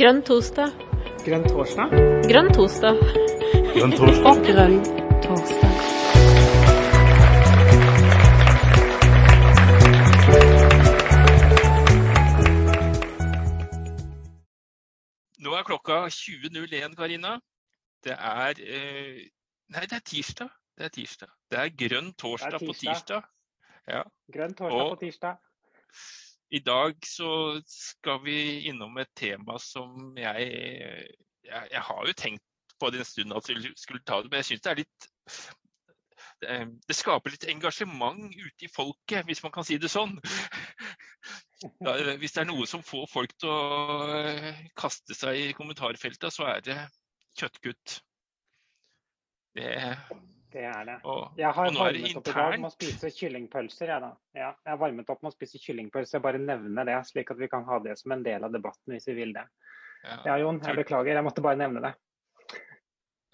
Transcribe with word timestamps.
Grønn 0.00 0.20
torsdag. 0.28 0.72
Grønn 1.26 1.44
torsdag? 1.48 1.92
Grønn 2.30 2.50
torsdag. 2.56 3.00
Grønn 3.76 3.96
torsdag. 3.98 4.42
Grønn 4.50 4.78
torsdag. 5.24 6.86
Nå 15.44 15.52
er 15.52 15.66
klokka 15.68 15.98
20.01, 16.12 16.94
Karina. 16.98 17.36
Det 18.04 18.14
er 18.16 18.60
eh, 18.62 19.24
Nei, 19.74 19.82
det 19.90 19.98
er 19.98 20.04
tirsdag. 20.06 20.50
Det 20.78 20.86
er 20.86 20.92
tirsdag. 20.94 21.30
Det 21.50 21.58
er 21.58 21.72
grønn 21.82 22.12
torsdag, 22.14 22.60
på 22.60 22.72
tirsdag. 22.72 22.94
tirsdag. 22.94 23.22
Ja. 23.90 24.02
Grønn 24.32 24.54
torsdag 24.54 24.82
Og- 24.84 24.92
på 24.96 25.00
tirsdag. 25.04 25.36
I 26.56 26.62
dag 26.64 26.98
så 27.06 27.30
skal 27.68 28.22
vi 28.24 28.38
innom 28.70 28.96
et 29.02 29.12
tema 29.18 29.58
som 29.62 30.16
jeg 30.18 30.50
Jeg, 31.46 31.68
jeg 31.70 31.82
har 31.88 32.06
jo 32.08 32.12
tenkt 32.18 32.42
på 32.80 32.90
det 32.90 33.04
en 33.04 33.08
stund 33.08 33.34
at 33.36 33.48
vi 33.48 33.70
skulle 33.78 34.02
ta 34.02 34.18
det, 34.22 34.30
men 34.30 34.40
jeg 34.42 34.48
syns 34.50 34.64
det 34.64 34.70
er 34.72 34.80
litt 34.80 35.06
det, 36.42 36.56
det 36.88 36.96
skaper 36.96 37.32
litt 37.32 37.46
engasjement 37.48 38.34
ute 38.34 38.66
i 38.66 38.72
folket, 38.72 39.24
hvis 39.28 39.42
man 39.44 39.54
kan 39.54 39.64
si 39.64 39.78
det 39.80 39.88
sånn. 39.92 40.18
Hvis 42.20 42.34
det 42.36 42.42
er 42.42 42.48
noe 42.50 42.66
som 42.68 42.84
får 42.84 43.06
folk 43.08 43.32
til 43.40 43.48
å 43.48 44.08
eh, 44.18 44.58
kaste 44.76 45.16
seg 45.16 45.40
i 45.40 45.54
kommentarfeltet, 45.56 46.28
så 46.34 46.50
er 46.50 46.60
det 46.66 46.76
kjøttkutt. 47.40 48.00
Det, 49.56 49.70
Det 50.56 50.64
er 50.64 50.86
det. 50.88 50.96
og, 51.04 51.34
Jeg 51.36 51.52
har 51.52 51.74
varmet 51.76 52.16
opp 52.16 52.28
i 52.30 52.32
dag 52.32 52.54
med 52.56 52.68
å 52.70 52.72
spise 52.72 53.10
kyllingpølser. 53.12 53.90
Jeg, 53.92 54.02
da. 54.06 54.10
Ja, 54.32 54.50
jeg 54.64 54.72
har 54.72 54.80
varmet 54.80 55.10
opp 55.12 55.20
med 55.24 55.32
å 55.32 55.36
spise 55.36 55.60
kyllingpølser. 55.60 56.16
Jeg 56.16 56.24
bare 56.24 56.40
nevner 56.40 56.88
det, 56.88 56.96
slik 57.10 57.32
at 57.34 57.40
vi 57.42 57.50
kan 57.52 57.66
ha 57.68 57.78
det 57.84 57.98
som 58.00 58.14
en 58.16 58.24
del 58.24 58.46
av 58.46 58.54
debatten 58.54 58.96
hvis 58.96 59.08
vi 59.10 59.18
vil 59.18 59.36
det. 59.36 59.44
Ja, 60.06 60.16
Ja, 60.30 60.36
Jon, 60.40 60.62
jeg 60.64 60.78
beklager. 60.80 61.18
Jeg 61.18 61.26
måtte 61.26 61.44
bare 61.44 61.60
nevne 61.60 61.84
det. 61.84 61.94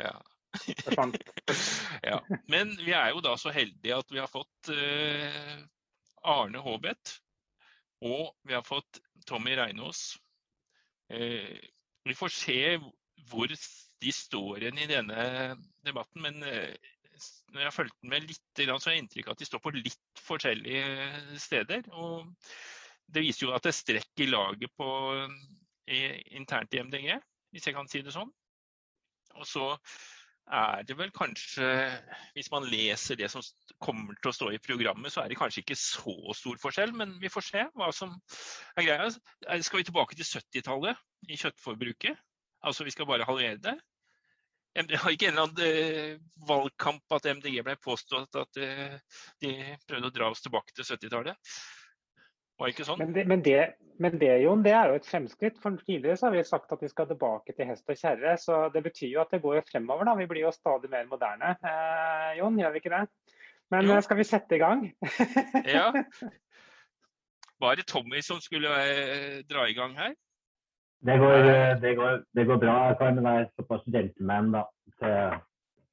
ja. 0.03 0.17
Ja. 2.03 2.19
Men 2.51 2.75
vi 2.83 2.93
er 2.93 3.13
jo 3.15 3.23
da 3.25 3.37
så 3.39 3.53
heldige 3.55 3.97
at 4.03 4.11
vi 4.11 4.19
har 4.19 4.29
fått 4.29 4.73
uh, 4.75 5.61
Arne 6.29 6.61
Håbet 6.61 7.13
og 8.03 8.35
vi 8.43 8.55
har 8.55 8.63
fått 8.67 9.01
Tommy 9.27 9.57
Reinås. 9.57 10.19
Eh, 11.09 11.59
vi 12.05 12.15
får 12.15 12.29
se 12.29 12.59
hvor 13.31 13.53
de 14.03 14.13
står 14.13 14.63
igjen 14.63 14.81
i 14.83 14.89
denne 14.91 15.27
debatten, 15.87 16.25
men 16.25 16.43
eh, 16.43 16.75
når 17.53 17.65
jeg 17.65 17.73
har 17.77 17.91
med 18.11 18.29
litt, 18.29 18.45
så 18.59 18.79
har 18.89 18.95
jeg 18.95 19.03
inntrykk 19.05 19.29
av 19.29 19.37
at 19.37 19.43
de 19.43 19.49
står 19.49 19.63
på 19.65 19.75
litt 19.77 20.23
forskjellige 20.25 21.41
steder. 21.43 21.91
Og 21.93 22.33
det 23.13 23.25
viser 23.27 23.47
jo 23.47 23.53
at 23.57 23.65
det 23.65 23.73
er 23.73 23.79
strekk 23.81 24.25
i 24.25 24.31
laget 24.31 24.73
på, 24.79 24.89
i, 25.93 26.01
internt 26.39 26.75
i 26.75 26.83
MDG, 26.83 27.13
hvis 27.53 27.69
jeg 27.69 27.77
kan 27.77 27.91
si 27.91 28.03
det 28.05 28.15
sånn. 28.15 28.33
Og 29.37 29.47
så 29.49 29.69
er 30.53 30.83
det 30.89 30.97
vel 30.99 31.13
kanskje, 31.15 31.69
hvis 32.35 32.51
man 32.53 32.67
leser 32.69 33.17
det 33.21 33.31
som 33.31 33.45
kommer 33.83 34.17
til 34.19 34.33
å 34.33 34.35
stå 34.37 34.51
i 34.53 34.61
programmet, 34.63 35.13
så 35.13 35.23
er 35.23 35.31
det 35.31 35.39
kanskje 35.41 35.63
ikke 35.63 35.79
så 35.79 36.17
stor 36.37 36.59
forskjell, 36.61 36.93
men 36.99 37.15
vi 37.23 37.31
får 37.33 37.47
se 37.47 37.63
hva 37.79 37.93
som 37.95 38.17
er 38.77 38.89
greia. 38.89 39.09
Skal 39.63 39.81
vi 39.83 39.89
tilbake 39.89 40.19
til 40.19 40.29
70-tallet 40.29 41.31
i 41.31 41.39
kjøttforbruket? 41.39 42.19
Altså 42.63 42.87
vi 42.87 42.95
skal 42.95 43.09
bare 43.09 43.27
halvere 43.27 43.61
det? 43.63 43.79
MD 44.79 44.97
har 44.97 45.13
ikke 45.13 45.29
en 45.29 45.37
eller 45.37 45.49
annen 45.51 46.17
uh, 46.17 46.47
valgkamp 46.49 47.17
at 47.19 47.29
MDG 47.29 47.61
ble 47.67 47.77
påstått 47.83 48.39
at 48.41 48.61
uh, 48.63 48.97
de 49.45 49.53
prøvde 49.89 50.09
å 50.09 50.15
dra 50.17 50.31
oss 50.33 50.45
tilbake 50.45 50.73
til 50.77 50.87
70-tallet? 50.89 51.53
Var 52.63 52.69
det 52.69 52.75
ikke 52.77 52.87
sånn? 52.87 53.01
Men 53.01 53.15
det, 53.17 53.25
men, 53.27 53.43
det, 53.43 53.61
men 54.03 54.17
det, 54.21 54.31
Jon, 54.45 54.63
det 54.65 54.73
er 54.77 54.93
jo 54.93 54.99
et 55.01 55.09
fremskritt. 55.09 55.57
For 55.61 55.77
tidligere 55.83 56.19
så 56.21 56.29
har 56.29 56.37
vi 56.37 56.45
sagt 56.47 56.73
at 56.75 56.85
vi 56.85 56.91
skal 56.93 57.09
tilbake 57.11 57.55
til 57.57 57.67
hest 57.67 57.89
og 57.91 57.99
kjerre. 57.99 58.37
Så 58.39 58.59
det 58.75 58.85
betyr 58.85 59.17
jo 59.17 59.23
at 59.25 59.33
det 59.35 59.41
går 59.43 59.59
jo 59.59 59.65
fremover. 59.71 60.07
da. 60.07 60.15
Vi 60.21 60.29
blir 60.31 60.45
jo 60.45 60.53
stadig 60.55 60.91
mer 60.93 61.09
moderne. 61.11 61.57
Eh, 61.59 62.29
Jon, 62.39 62.61
gjør 62.61 62.75
vi 62.75 62.83
ikke 62.83 62.93
det? 62.95 63.03
Men 63.73 63.89
Jo. 63.89 63.97
eh, 63.97 64.05
skal 64.07 64.21
vi 64.21 64.29
sette 64.29 64.59
i 64.59 64.63
gang? 64.63 64.85
Ja. 65.67 65.89
Var 67.63 67.79
det 67.79 67.87
Tommy 67.87 68.23
som 68.23 68.41
skulle 68.43 68.71
eh, 68.85 69.41
dra 69.49 69.67
i 69.71 69.75
gang 69.75 69.97
her? 69.99 70.15
Det 71.07 71.19
går, 71.19 71.37
det, 71.83 71.97
går, 71.99 72.23
det 72.37 72.47
går 72.47 72.59
bra. 72.63 72.75
Jeg 72.87 72.97
kan 72.99 73.25
være 73.25 73.49
såpass 73.57 73.83
gentleman 73.95 74.53
da, 74.55 74.63
til, 74.99 75.15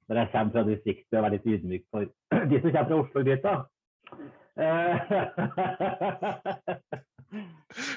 når 0.07 0.15
jeg 0.19 0.29
kommer 0.31 0.53
fra 0.53 0.63
distriktet 0.67 1.17
og 1.17 1.23
være 1.23 1.35
litt 1.37 1.47
ydmyk 1.53 1.83
for 1.89 1.99
de 2.51 2.61
som 2.61 2.71
kommer 2.75 2.89
fra 2.89 2.99
Oslo-gryta. 3.03 3.53
Eh, 4.59 4.95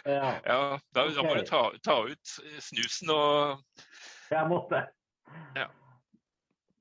ja, 0.15 0.31
Ja, 0.47 0.79
da, 0.95 1.01
må 1.27 1.35
du 1.37 1.45
ta, 1.49 1.63
ta 1.85 1.97
ut 2.09 2.27
snusen 2.61 3.11
og 3.11 3.61
jeg 4.31 4.49
måtte. 4.49 4.81
Ja. 5.57 5.67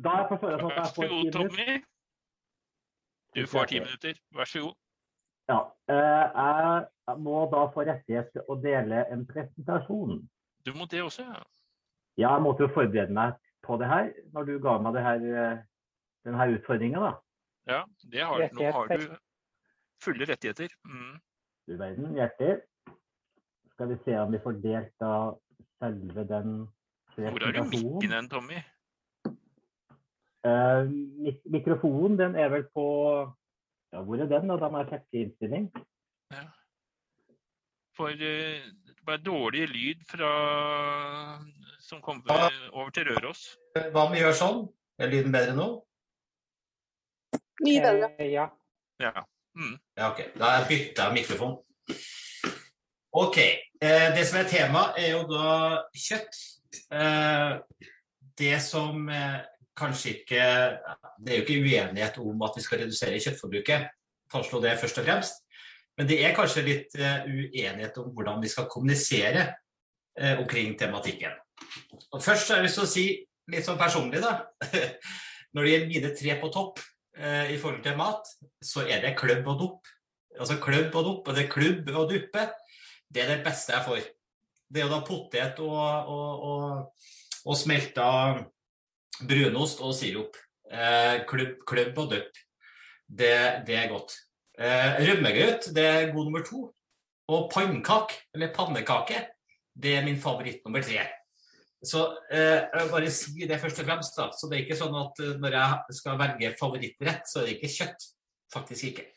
Da 0.04 0.10
er 0.10 0.22
jeg 0.24 0.28
på 0.30 0.38
forhånd 0.46 0.72
at 0.72 0.78
jeg 0.78 0.94
får 0.96 1.04
ti 1.08 1.16
minutter. 1.16 1.82
Du 3.36 3.48
får 3.48 3.66
ti 3.72 3.80
minutter. 3.80 4.14
Vær 4.36 4.46
så 4.54 4.60
god. 4.66 4.76
Ja, 5.50 5.60
eh, 5.90 6.26
jeg 7.08 7.18
må 7.20 7.46
da 7.52 7.66
få 7.74 7.86
rettighet 7.88 8.30
til 8.36 8.46
å 8.48 8.58
dele 8.62 9.06
en 9.12 9.26
presentasjon. 9.28 10.22
Du 10.66 10.72
må 10.78 10.86
det 10.92 11.02
også, 11.04 11.26
ja. 11.26 11.42
Ja, 12.20 12.34
jeg 12.36 12.44
måtte 12.44 12.68
jo 12.68 12.74
forberede 12.76 13.16
meg 13.16 13.38
på 13.66 13.78
det 13.82 13.88
her 13.90 14.12
når 14.36 14.48
du 14.50 14.54
ga 14.62 14.78
meg 14.84 14.98
denne 14.98 15.08
her, 15.08 16.48
eh, 16.52 16.56
utfordringa. 16.58 17.00
da. 17.00 17.12
ja 17.72 17.84
det 18.12 18.26
har, 18.26 18.48
nå 18.54 18.72
har 18.72 18.92
du 18.92 19.08
fulle 20.04 20.28
rettigheter. 20.30 20.74
Mm. 20.86 21.16
Du 21.68 21.78
verden, 21.78 22.14
hjerter. 22.16 22.62
Skal 23.74 23.90
vi 23.90 23.98
se 24.06 24.18
om 24.20 24.32
vi 24.34 24.42
får 24.44 24.60
delt 24.62 24.94
da 25.02 25.16
selve 25.82 26.28
den 26.30 26.68
Hvor 27.16 27.46
har 27.46 27.52
du 27.52 27.64
mikken 27.70 28.14
hen, 28.14 28.30
Tommy? 28.30 28.62
Uh, 30.42 30.90
mik 31.22 31.42
mikrofonen, 31.46 32.18
den 32.18 32.36
er 32.36 32.50
vel 32.50 32.64
på 32.74 32.86
Ja, 33.92 34.02
hvor 34.02 34.16
er 34.16 34.30
den? 34.32 34.48
da? 34.50 34.58
Da 34.58 34.70
må 34.72 34.82
jeg 34.82 34.92
sjekke 34.92 35.24
innstilling. 35.26 35.70
Ja. 36.32 36.46
For 37.98 38.14
eh, 38.16 38.64
det 38.88 38.98
ble 39.06 39.18
dårlig 39.26 39.66
lyd 39.72 40.06
fra 40.08 40.32
som 41.82 42.02
kom 42.02 42.22
over 42.30 42.94
til 42.96 43.10
Røros. 43.10 43.42
Hva 43.76 44.06
om 44.06 44.16
vi 44.16 44.22
gjør 44.22 44.38
sånn? 44.38 44.62
Er 45.02 45.12
lyden 45.12 45.34
bedre 45.34 45.58
nå? 45.58 45.68
Mye 47.66 47.84
bedre. 47.84 48.14
Eh, 48.18 48.32
ja. 48.32 48.48
Ja. 49.02 49.26
Mm. 49.58 49.76
Ja, 49.98 50.12
ok. 50.12 50.24
Da 50.38 50.54
har 50.54 50.72
jeg 50.72 51.14
mikrofon. 51.18 51.58
Ok. 53.12 53.38
Eh, 53.82 54.08
det 54.16 54.24
som 54.28 54.40
er 54.40 54.48
tema, 54.48 54.86
er 54.98 55.18
jo 55.18 55.26
da 55.28 55.84
kjøtt. 55.92 56.38
Eh, 56.96 57.58
det 58.40 58.62
som 58.64 59.10
eh, 59.12 59.42
kanskje 59.78 60.16
ikke 60.20 60.44
Det 61.22 61.32
er 61.32 61.38
jo 61.40 61.46
ikke 61.46 61.62
uenighet 61.62 62.18
om 62.22 62.44
at 62.46 62.58
vi 62.58 62.64
skal 62.66 62.84
redusere 62.84 63.20
kjøttforbruket. 63.22 63.88
Fastslå 64.32 64.62
det 64.64 64.80
først 64.80 65.00
og 65.02 65.08
fremst. 65.08 65.42
Men 65.98 66.08
det 66.10 66.22
er 66.24 66.36
kanskje 66.36 66.64
litt 66.66 66.96
eh, 66.98 67.26
uenighet 67.28 67.98
om 68.02 68.12
hvordan 68.16 68.40
vi 68.42 68.50
skal 68.52 68.70
kommunisere 68.72 69.44
eh, 70.18 70.40
omkring 70.40 70.78
tematikken. 70.80 71.36
Og 72.12 72.24
først 72.24 72.50
har 72.50 72.62
jeg 72.62 72.70
lyst 72.70 72.80
til 72.80 72.88
å 72.88 72.92
si 72.92 73.06
litt 73.52 73.68
sånn 73.68 73.80
personlig, 73.80 74.22
da. 74.24 74.40
Når 75.54 75.64
det 75.64 75.74
gjelder 75.74 75.92
mine 75.92 76.14
tre 76.16 76.38
på 76.40 76.50
topp 76.54 76.80
eh, 77.18 77.52
i 77.54 77.60
forhold 77.60 77.84
til 77.86 78.00
mat, 78.00 78.32
så 78.64 78.86
er 78.88 79.04
det 79.04 79.18
klubb 79.20 79.50
og 79.52 79.60
dupp. 79.60 79.92
Altså 80.40 80.58
klubb 80.64 80.96
og 80.96 81.06
dupp, 81.06 81.28
og 81.28 81.38
det 81.38 81.46
er 81.46 81.52
klubb 81.52 81.92
og 81.92 82.14
duppe. 82.14 82.48
Det 83.12 83.26
er 83.26 83.34
det 83.34 83.44
beste 83.46 83.76
jeg 83.76 83.88
får. 83.90 84.08
Det 84.72 84.80
er 84.80 84.88
jo 84.88 84.94
da 84.94 85.02
potet 85.04 85.60
og, 85.60 86.12
og, 86.16 86.46
og, 86.48 87.12
og 87.44 87.58
smelta 87.60 88.08
brunost 89.28 89.82
og 89.84 89.96
sirup. 89.98 90.38
Eh, 90.72 91.24
klubb, 91.28 91.58
klubb 91.68 91.98
og 92.00 92.12
dupp. 92.16 92.44
Det, 93.08 93.34
det 93.68 93.76
er 93.76 93.90
godt. 93.92 94.16
Eh, 94.60 95.02
Rømmegrøt, 95.08 95.72
det 95.76 95.86
er 95.86 96.12
god 96.14 96.30
nummer 96.30 96.46
to. 96.48 96.68
Og 97.32 97.50
pannekake, 97.54 98.22
eller 98.36 98.54
pannekake, 98.56 99.26
det 99.76 99.98
er 99.98 100.06
min 100.06 100.20
favoritt 100.20 100.64
nummer 100.66 100.84
tre. 100.84 101.06
Så 101.84 102.04
eh, 102.32 102.62
jeg 102.62 102.84
vil 102.84 102.92
bare 102.92 103.12
si 103.14 103.48
det 103.50 103.60
først 103.62 103.80
og 103.82 103.88
fremst. 103.88 104.18
da, 104.18 104.30
så 104.36 104.50
Det 104.50 104.58
er 104.58 104.66
ikke 104.66 104.78
sånn 104.78 104.98
at 105.00 105.24
eh, 105.24 105.38
når 105.42 105.58
jeg 105.58 105.98
skal 105.98 106.20
velge 106.20 106.54
favorittrett, 106.60 107.26
så 107.30 107.42
er 107.42 107.50
det 107.50 107.58
ikke 107.58 107.74
kjøtt. 107.80 108.08
Faktisk 108.52 108.92
ikke. 108.92 109.08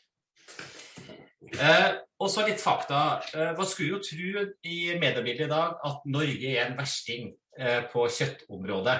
Eh, 1.53 1.89
og 2.19 2.31
så 2.31 2.45
litt 2.47 2.61
fakta. 2.63 3.01
Eh, 3.35 3.51
hva 3.57 3.67
skulle 3.69 3.97
jo 3.97 4.01
tro 4.03 4.45
i 4.65 4.77
mediebildet 4.97 5.45
i 5.45 5.51
dag 5.51 5.77
at 5.85 6.07
Norge 6.09 6.53
er 6.55 6.63
en 6.65 6.79
versting 6.79 7.29
eh, 7.59 7.83
på 7.91 8.07
kjøttområdet. 8.07 8.97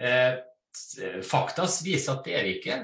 Eh, 0.00 1.22
fakta 1.22 1.68
viser 1.84 2.16
at 2.16 2.26
det 2.26 2.36
er 2.38 2.48
vi 2.48 2.58
ikke. 2.58 2.78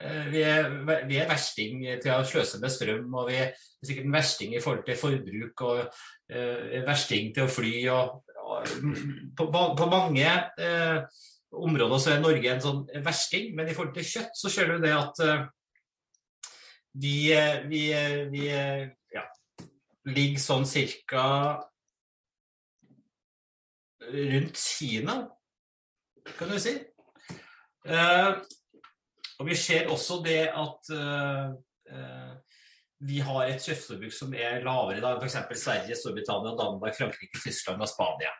Eh, 0.00 0.26
vi, 0.32 0.42
er, 0.44 0.70
vi 1.08 1.20
er 1.20 1.30
versting 1.30 1.84
til 2.02 2.12
å 2.12 2.24
sløse 2.26 2.60
med 2.62 2.72
strøm, 2.74 3.14
og 3.14 3.30
vi 3.30 3.38
er 3.44 3.52
sikkert 3.80 4.08
en 4.08 4.16
versting 4.16 4.56
i 4.56 4.62
forhold 4.62 4.84
til 4.88 5.00
forbruk, 5.00 5.64
og 5.68 5.84
eh, 6.32 6.82
versting 6.86 7.32
til 7.36 7.46
å 7.46 7.52
fly. 7.52 7.74
og, 7.94 8.22
og 8.46 8.70
på, 9.38 9.48
på, 9.50 9.90
mange 9.90 10.26
eh, 10.62 10.98
områder 11.56 12.02
så 12.02 12.12
er 12.12 12.22
Norge 12.22 12.52
en 12.52 12.62
sånn 12.62 12.82
versting, 13.04 13.52
men 13.56 13.70
i 13.70 13.76
forhold 13.76 13.94
til 13.96 14.10
kjøtt 14.10 14.36
så 14.38 14.52
ser 14.52 14.74
du 14.74 14.82
det 14.82 14.92
at 14.96 15.22
eh, 15.24 15.46
vi, 16.96 17.16
eh, 17.32 17.62
vi, 17.68 17.86
eh, 17.92 18.26
vi 18.32 18.44
eh, 18.52 18.84
ja, 19.14 19.24
ligger 20.08 20.42
sånn 20.42 20.68
cirka 20.68 21.24
rundt 24.06 24.60
Kina, 24.60 25.16
kan 26.38 26.50
du 26.50 26.58
si. 26.60 26.74
Eh, 27.86 28.30
og 29.38 29.48
vi 29.48 29.56
ser 29.58 29.90
også 29.92 30.20
det 30.24 30.42
at 30.48 30.90
eh, 30.96 31.50
eh, 31.92 32.32
vi 33.06 33.20
har 33.22 33.44
et 33.46 33.62
kjøttforbruk 33.62 34.14
som 34.14 34.32
er 34.34 34.64
lavere 34.64 35.02
enn 35.02 35.20
f.eks. 35.20 35.36
Sverige, 35.60 35.98
Storbritannia, 35.98 36.56
Danmark, 36.58 36.96
Frankrike, 36.96 37.38
Tyskland 37.42 37.84
og 37.84 37.90
Spania. 37.90 38.32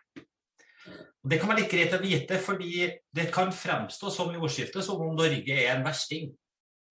Og 0.86 1.30
det 1.30 1.40
kan 1.40 1.50
være 1.50 1.64
like 1.64 1.72
greit 1.74 1.94
å 1.94 2.02
vite, 2.02 2.40
fordi 2.40 2.88
det 3.14 3.28
kan 3.34 3.52
fremstå 3.52 4.10
som 4.14 4.32
i 4.32 4.40
ordskiftet 4.40 4.86
som 4.86 5.02
om 5.02 5.14
Norge 5.18 5.54
er 5.54 5.74
en 5.74 5.86
versting 5.86 6.30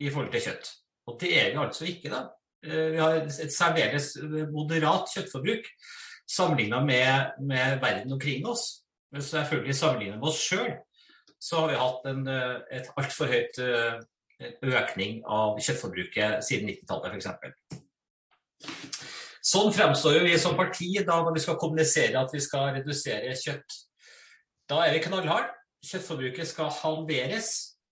i 0.04 0.12
forhold 0.12 0.34
til 0.34 0.50
kjøtt. 0.50 0.72
Og 1.10 1.20
det 1.22 1.32
er 1.40 1.54
vi 1.54 1.62
altså 1.62 1.88
ikke, 1.88 2.12
da. 2.12 2.26
Vi 2.66 2.98
har 2.98 3.20
et 3.22 3.54
særdeles 3.54 4.16
moderat 4.52 5.12
kjøttforbruk 5.14 5.68
sammenlignet 6.28 6.86
med, 6.86 7.42
med 7.46 7.80
verden 7.84 8.16
omkring 8.16 8.48
oss. 8.50 8.85
Men 9.14 9.24
selvfølgelig 9.24 9.76
sammenlignet 9.78 10.20
med 10.20 10.30
oss 10.32 10.42
sjøl, 10.42 10.74
så 11.42 11.62
har 11.62 11.72
vi 11.72 11.80
hatt 11.80 12.08
en, 12.10 12.28
eh, 12.32 12.56
et 12.80 12.88
altfor 12.98 13.30
høyt 13.32 13.60
eh, 13.64 14.00
økning 14.66 15.22
av 15.32 15.60
kjøttforbruket 15.62 16.44
siden 16.46 16.70
90-tallet 16.72 17.14
f.eks. 17.14 17.28
Sånn 19.46 19.74
fremstår 19.76 20.24
vi 20.26 20.34
som 20.42 20.58
parti 20.58 20.90
da 21.06 21.20
når 21.22 21.36
vi 21.36 21.44
skal 21.44 21.60
kommunisere 21.62 22.18
at 22.18 22.34
vi 22.34 22.42
skal 22.42 22.74
redusere 22.80 23.36
kjøtt. 23.38 23.78
Da 24.70 24.82
er 24.88 24.96
vi 24.96 25.04
knallharde. 25.06 25.54
Kjøttforbruket 25.86 26.50
skal 26.50 26.74
halveres. 26.82 27.52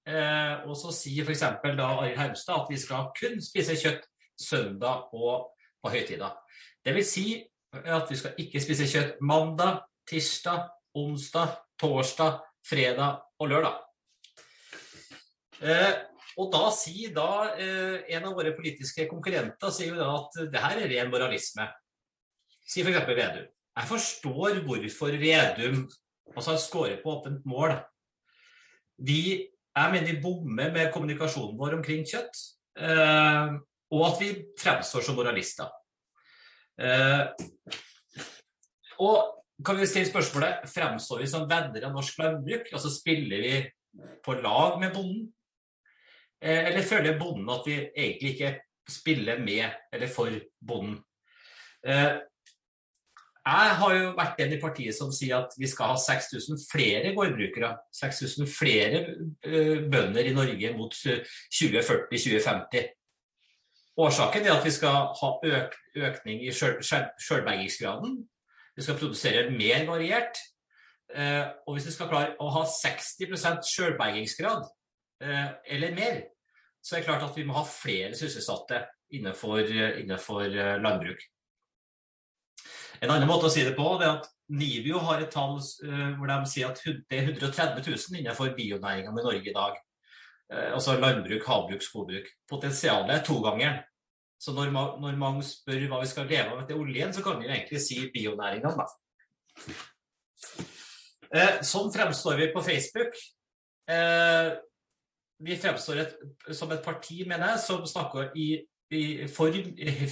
Eh, 0.10 0.65
og 0.68 0.75
så 0.75 0.92
sier 0.95 1.27
f.eks. 1.27 1.45
da 1.63 1.86
Arild 1.94 2.18
Hermstad 2.19 2.65
at 2.65 2.71
vi 2.74 2.80
skal 2.81 3.12
kun 3.15 3.38
spise 3.44 3.77
kjøtt 3.80 4.07
søndag 4.39 5.13
og 5.13 5.54
på 5.83 5.92
høytider. 5.94 6.33
Vil 6.83 7.06
si 7.06 7.27
at 7.74 8.10
vi 8.10 8.18
skal 8.18 8.39
ikke 8.42 8.62
spise 8.62 8.88
kjøtt 8.89 9.21
mandag, 9.24 9.83
tirsdag, 10.10 10.68
onsdag, 10.98 11.57
torsdag, 11.80 12.42
fredag 12.66 13.22
og 13.40 13.51
lørdag. 13.51 13.80
Eh, 15.63 15.94
og 16.42 16.50
da 16.54 16.68
sier 16.74 17.13
da 17.16 17.30
eh, 17.54 18.06
en 18.16 18.30
av 18.30 18.38
våre 18.38 18.54
politiske 18.57 19.06
konkurrenter 19.10 19.74
sier 19.74 19.94
jo 19.94 20.00
da 20.00 20.10
at 20.18 20.40
det 20.54 20.63
her 20.63 20.81
er 20.81 20.92
ren 20.92 21.12
moralisme. 21.13 21.68
Sier 22.63 22.88
f.eks. 22.88 23.06
Vedum. 23.10 23.51
Jeg 23.74 23.90
forstår 23.90 24.62
hvorfor 24.66 25.19
Vedum 25.22 25.84
altså 26.34 26.54
han 26.54 26.62
skårer 26.62 27.01
på 27.04 27.12
åpent 27.18 27.46
mål. 27.50 27.75
De, 28.98 29.19
jeg 29.50 29.94
mener 29.94 30.07
de 30.07 30.22
bommer 30.22 30.72
med 30.74 30.92
kommunikasjonen 30.94 31.57
vår 31.60 31.78
omkring 31.80 32.06
kjøtt, 32.07 32.42
eh, 32.78 33.56
og 33.94 34.06
at 34.07 34.22
vi 34.22 34.34
fremstår 34.62 35.06
som 35.06 35.18
moralister. 35.18 35.69
Eh, 36.81 37.25
og 39.04 39.43
kan 39.66 39.78
vi 39.78 39.88
stille 39.88 40.10
spørsmålet 40.10 40.68
fremstår 40.72 41.22
vi 41.22 41.30
som 41.30 41.48
venner 41.50 41.86
av 41.86 41.94
norsk 41.94 42.20
landbruk? 42.20 42.72
Altså 42.74 42.90
spiller 42.94 43.44
vi 43.46 43.56
på 44.26 44.34
lag 44.42 44.80
med 44.82 44.94
bonden? 44.96 45.28
Eh, 46.44 46.66
eller 46.68 46.82
føler 46.88 47.20
bonden 47.20 47.50
at 47.54 47.68
vi 47.68 47.80
egentlig 47.94 48.34
ikke 48.34 48.54
spiller 48.90 49.40
med 49.40 49.70
eller 49.94 50.10
for 50.12 50.34
bonden? 50.68 50.98
Eh, 51.86 52.18
jeg 53.44 53.76
har 53.80 53.94
jo 53.96 54.12
vært 54.16 54.38
den 54.40 54.54
i 54.56 54.60
partiet 54.60 54.96
som 54.96 55.12
sier 55.12 55.42
at 55.44 55.56
vi 55.60 55.68
skal 55.68 55.92
ha 55.92 56.00
6000 56.00 56.62
flere 56.72 57.12
gårdbrukere. 57.16 57.74
6000 58.00 58.48
flere 58.48 59.02
eh, 59.44 59.84
bønder 59.92 60.30
i 60.30 60.36
Norge 60.36 60.74
mot 60.78 60.96
2040-2050. 60.96 62.92
Årsaken 64.00 64.48
er 64.48 64.56
at 64.56 64.66
vi 64.66 64.72
skal 64.74 65.12
ha 65.20 65.34
øk 65.46 65.76
økning 65.96 66.40
i 66.48 66.54
sjølbergingsgraden. 66.56 68.24
Vi 68.74 68.86
skal 68.86 68.98
produsere 68.98 69.50
mer 69.54 69.86
variert. 69.86 70.40
Og 71.14 71.75
hvis 71.75 71.86
vi 71.86 71.94
skal 71.94 72.10
klare 72.10 72.34
å 72.42 72.48
ha 72.56 72.64
60% 72.66 73.68
sjølbergingsgrad 73.70 74.64
eller 75.22 75.94
mer, 75.94 76.24
så 76.84 76.96
er 76.96 77.04
det 77.04 77.08
klart 77.08 77.24
at 77.24 77.38
vi 77.38 77.46
må 77.48 77.56
ha 77.56 77.64
flere 77.68 78.16
sysselsatte 78.18 78.81
innenfor, 79.16 79.62
innenfor 80.02 80.44
eh, 80.50 80.75
landbruk. 80.81 81.22
En 83.04 83.12
annen 83.12 83.28
måte 83.28 83.48
å 83.48 83.54
si 83.54 83.64
det 83.66 83.75
på 83.78 83.86
er 83.98 84.10
at 84.10 84.28
Nibio 84.54 85.00
har 85.06 85.24
et 85.24 85.31
tall 85.34 85.58
eh, 85.60 86.12
hvor 86.18 86.30
de 86.30 86.38
sier 86.50 86.72
at 86.72 86.81
det 86.84 87.20
er 87.20 87.31
130 87.31 87.88
000 87.88 88.20
innenfor 88.20 88.54
bionæringene 88.58 89.24
i 89.24 89.28
Norge 89.30 89.52
i 89.52 89.56
dag. 89.56 89.80
Eh, 90.52 90.70
altså 90.75 90.98
landbruk, 91.00 91.48
havbruk, 91.48 91.86
skogbruk. 91.86 92.30
Potensialet 92.50 93.16
er 93.16 93.25
togangeren. 93.28 93.81
Så 94.44 94.51
når, 94.56 94.74
når, 95.00 95.16
mange 95.19 95.44
spør 95.48 95.86
hva 95.88 96.01
vi 96.01 96.10
skal 96.12 96.28
leve 96.28 96.51
av 96.51 96.62
etter 96.66 96.80
oljen, 96.80 97.13
så 97.16 97.24
kan 97.24 97.40
vi 97.40 97.48
egentlig 97.48 97.80
si 97.80 98.01
bionæringene, 98.12 98.75
da. 98.75 98.86
Sånn 101.63 101.90
fremstår 101.94 102.36
vi 102.42 102.51
på 102.51 102.62
Facebook 102.66 103.16
vi 105.44 105.57
fremstår 105.60 106.04
et, 106.04 106.13
som 106.56 106.72
et 106.72 106.84
parti, 106.84 107.24
mener 107.28 107.54
jeg, 107.54 107.63
som 107.66 107.84
snakker 107.88 108.31
i, 108.40 108.48
i 108.94 109.04
for, 109.31 109.56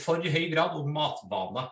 for, 0.02 0.24
høy 0.24 0.50
grad 0.54 0.76
om 0.80 0.90
matvaner. 0.92 1.70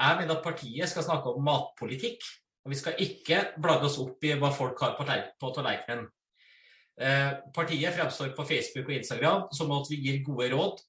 Jeg 0.00 0.20
mener 0.20 0.36
at 0.36 0.44
partiet 0.44 0.88
skal 0.88 1.04
snakke 1.04 1.34
om 1.34 1.44
matpolitikk, 1.44 2.24
og 2.64 2.72
vi 2.72 2.78
skal 2.78 3.02
ikke 3.04 3.42
blande 3.60 3.88
oss 3.88 3.98
opp 4.00 4.24
i 4.24 4.32
hva 4.40 4.52
folk 4.54 4.80
har 4.80 4.96
på, 4.96 5.06
på 5.40 5.52
tallerkenen. 5.56 6.08
Eh, 7.00 7.32
partiet 7.54 7.94
fremstår 7.96 8.34
på 8.36 8.44
Facebook 8.44 8.88
og 8.90 8.96
Instagram 8.96 9.46
som 9.56 9.70
at 9.72 9.88
vi 9.88 10.00
gir 10.04 10.18
gode 10.24 10.50
råd. 10.52 10.82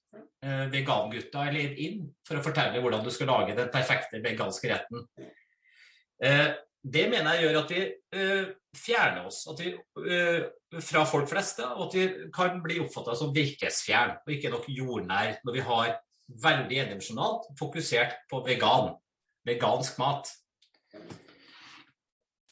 Eh, 0.43 0.65
Vegangutta 0.73 1.45
er 1.45 1.55
leid 1.55 1.79
inn 1.79 2.01
for 2.27 2.39
å 2.39 2.43
fortelle 2.43 2.81
hvordan 2.81 3.05
du 3.05 3.11
skal 3.13 3.29
lage 3.31 3.55
den 3.55 3.71
perfekte 3.71 4.19
veganske 4.23 4.71
retten. 4.73 5.05
Eh, 6.21 6.49
det 6.81 7.05
mener 7.11 7.37
jeg 7.37 7.45
gjør 7.45 7.59
at 7.59 7.71
vi 7.71 7.81
fjerner 8.73 9.27
oss 9.29 9.43
vi, 9.59 9.75
fra 10.81 11.03
folk 11.05 11.29
flest. 11.29 11.59
og 11.61 11.83
at 11.85 11.93
vi 11.93 12.05
kan 12.33 12.57
bli 12.63 12.79
oppfatta 12.81 13.13
som 13.15 13.33
virkesfjern 13.35 14.15
og 14.17 14.33
ikke 14.33 14.49
nok 14.49 14.65
jordnær 14.65 15.37
når 15.45 15.53
vi 15.53 15.65
har 15.67 15.91
veldig 16.41 16.79
endimensjonalt 16.81 17.51
fokusert 17.59 18.17
på 18.31 18.41
vegan, 18.47 18.95
vegansk 19.45 19.99
mat. 20.01 20.31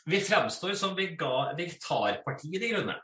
Vi 0.06 0.22
fremstår 0.22 0.78
som 0.78 0.94
vegetarpartiet 0.98 2.62
De 2.62 2.70
Grønne. 2.70 3.00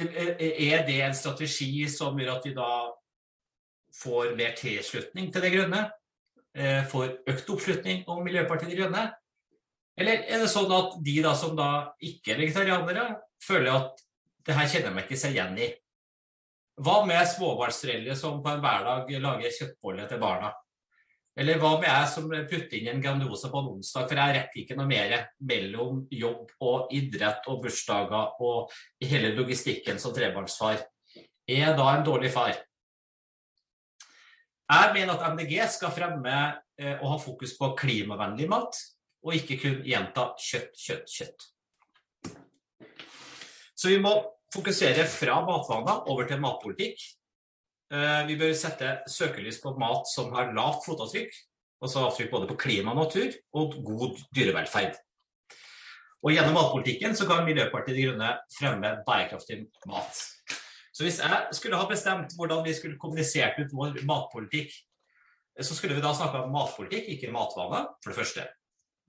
Er 0.00 0.84
det 0.86 0.98
en 1.04 1.16
strategi 1.16 1.84
som 1.92 2.18
gjør 2.18 2.36
at 2.38 2.46
vi 2.48 2.54
da 2.56 2.70
får 4.00 4.36
mer 4.38 4.54
tilslutning 4.58 5.32
til 5.32 5.44
det 5.44 5.50
Grønne? 5.54 5.82
Eh, 6.56 6.82
får 6.90 7.20
økt 7.30 7.50
oppslutning 7.52 8.06
om 8.10 8.22
Miljøpartiet 8.24 8.72
De 8.72 8.78
Grønne? 8.78 9.10
Eller 10.00 10.24
er 10.24 10.40
det 10.40 10.48
sånn 10.50 10.70
at 10.72 10.96
de 11.04 11.18
da, 11.22 11.34
som 11.36 11.52
da 11.58 11.92
ikke 12.00 12.34
er 12.34 12.40
vegetarianere, 12.40 13.06
føler 13.44 13.76
at 13.76 14.02
det 14.46 14.56
her 14.56 14.70
kjenner 14.72 14.96
meg 14.96 15.06
ikke 15.06 15.20
seg 15.20 15.36
igjen 15.36 15.58
i? 15.60 15.68
Hva 16.80 17.02
med 17.04 17.28
småbarnsforeldre 17.28 18.16
som 18.16 18.40
på 18.40 18.54
en 18.54 18.62
hverdag 18.64 19.10
lager 19.20 19.56
kjøttboller 19.58 20.08
til 20.08 20.22
barna? 20.22 20.54
Eller 21.40 21.56
hva 21.56 21.70
med 21.80 21.88
jeg 21.88 22.08
som 22.12 22.26
putter 22.28 22.76
inn 22.76 22.90
en 22.92 22.98
Grandiosa 23.00 23.48
på 23.48 23.62
en 23.62 23.70
onsdag, 23.70 24.08
for 24.10 24.20
jeg 24.20 24.34
rekker 24.36 24.60
ikke 24.60 24.76
noe 24.76 24.88
mer 24.90 25.14
mellom 25.48 26.02
jobb 26.12 26.50
og 26.68 26.90
idrett 26.92 27.46
og 27.48 27.62
bursdager 27.64 28.42
og 28.44 28.74
hele 29.00 29.30
logistikken 29.38 29.96
som 30.02 30.12
trebarnsfar. 30.12 30.82
Er 31.48 31.62
jeg 31.62 31.78
da 31.78 31.86
en 31.94 32.04
dårlig 32.04 32.32
far? 32.34 32.58
Jeg 34.70 34.92
mener 34.94 35.16
at 35.16 35.32
MDG 35.32 35.54
skal 35.72 35.94
fremme 35.96 36.34
eh, 36.78 37.00
og 37.00 37.06
ha 37.14 37.16
fokus 37.18 37.56
på 37.58 37.72
klimavennlig 37.78 38.46
mat, 38.50 38.76
og 39.24 39.34
ikke 39.34 39.56
kun 39.62 39.80
gjenta 39.88 40.28
kjøtt, 40.38 40.76
kjøtt, 40.76 41.16
kjøtt. 41.16 41.48
Så 43.74 43.88
vi 43.88 43.96
må 44.04 44.12
fokusere 44.52 45.08
fra 45.08 45.40
matvaner 45.46 46.04
over 46.12 46.28
til 46.28 46.44
matpolitikk. 46.44 47.00
Eh, 47.90 48.24
vi 48.28 48.36
bør 48.38 48.52
sette 48.54 49.00
søkelys 49.10 49.58
på 49.62 49.72
mat 49.80 50.06
som 50.06 50.30
har 50.36 50.52
lavt 50.54 50.84
fotavtrykk, 50.86 51.32
altså 51.82 52.04
avtrykk 52.06 52.30
både 52.30 52.50
på 52.50 52.58
klima 52.64 52.92
og 52.94 53.00
natur, 53.02 53.32
og 53.58 53.74
god 53.86 54.20
dyrevelferd. 54.36 54.98
Og 56.20 56.34
Gjennom 56.34 56.54
matpolitikken 56.54 57.16
så 57.16 57.26
kan 57.26 57.46
Miljøpartiet 57.46 57.96
De 57.96 58.04
Grønne 58.04 58.34
fremme 58.52 58.92
bærekraftig 59.06 59.62
mat. 59.88 60.22
Så 60.92 61.06
hvis 61.06 61.18
jeg 61.22 61.56
skulle 61.56 61.80
ha 61.80 61.88
bestemt 61.88 62.36
hvordan 62.36 62.62
vi 62.66 62.76
skulle 62.76 63.00
kommunisert 63.00 63.58
ut 63.58 63.72
vår 63.72 64.02
matpolitikk, 64.06 64.74
så 65.60 65.74
skulle 65.74 65.96
vi 65.96 66.04
da 66.04 66.12
snakke 66.14 66.44
om 66.44 66.52
matpolitikk, 66.54 67.08
ikke 67.16 67.32
matvaner, 67.34 67.88
for 68.04 68.12
det 68.12 68.18
første. 68.20 68.46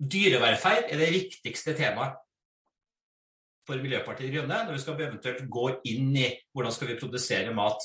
Dyrevelferd 0.01 0.87
er 0.89 0.97
det 0.97 1.13
viktigste 1.13 1.75
temaet 1.77 2.15
for 3.67 3.77
Miljøpartiet 3.77 4.31
De 4.31 4.39
Grønne 4.39 4.63
når 4.65 4.73
vi 4.73 4.81
skal 4.81 5.03
eventuelt 5.03 5.43
gå 5.51 5.67
inn 5.91 6.15
i 6.17 6.29
hvordan 6.55 6.73
skal 6.73 6.89
vi 6.89 6.97
produsere 7.03 7.53
mat. 7.53 7.83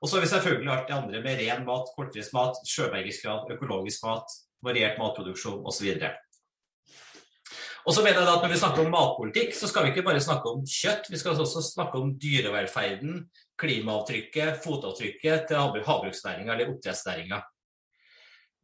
Og 0.00 0.08
så 0.08 0.16
har 0.16 0.24
vi 0.24 0.30
selvfølgelig 0.32 0.72
alt 0.72 0.88
det 0.88 0.96
andre 0.96 1.20
med 1.24 1.42
ren 1.42 1.66
mat, 1.66 1.92
kortreist 1.96 2.32
mat, 2.32 2.56
sjøbergingsgrad, 2.68 3.52
økologisk 3.52 4.04
mat, 4.06 4.36
variert 4.64 4.98
matproduksjon 5.00 5.66
osv. 5.68 5.90
Og 7.88 7.94
så 7.96 8.02
mener 8.04 8.20
jeg 8.20 8.28
at 8.28 8.42
Når 8.42 8.52
vi 8.52 8.58
snakker 8.60 8.84
om 8.84 8.90
matpolitikk, 8.92 9.54
så 9.56 9.68
skal 9.68 9.84
vi 9.84 9.92
ikke 9.92 10.06
bare 10.08 10.20
snakke 10.20 10.48
om 10.48 10.64
kjøtt. 10.64 11.08
Vi 11.10 11.20
skal 11.20 11.36
også 11.36 11.62
snakke 11.64 12.00
om 12.00 12.12
dyrevelferden, 12.20 13.22
klimaavtrykket, 13.60 14.60
fotavtrykket 14.64 15.48
til 15.48 15.56
havbruksnæringa 15.86 16.52
eller 16.52 16.74
oppdrettsnæringa. 16.74 17.40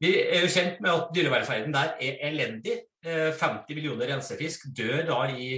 Vi 0.01 0.13
er 0.21 0.45
jo 0.45 0.53
kjent 0.53 0.83
med 0.85 0.93
at 0.93 1.09
dyrevelferden 1.17 1.73
der 1.75 1.97
er 2.01 2.21
elendig. 2.29 2.83
50 3.07 3.71
millioner 3.71 4.09
rensefisk 4.11 4.65
dør 4.77 5.05
da 5.07 5.19
i, 5.31 5.49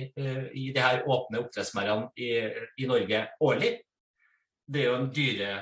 i 0.54 0.64
de 0.74 0.82
her 0.82 1.06
åpne 1.08 1.40
oppdrettsmerdene 1.40 2.10
i, 2.20 2.28
i, 2.78 2.86
Norge 2.86 3.22
årlig. 3.40 3.70
Det 4.68 4.82
er 4.82 4.90
jo 4.90 4.98
en 4.98 5.12
dyre, 5.16 5.52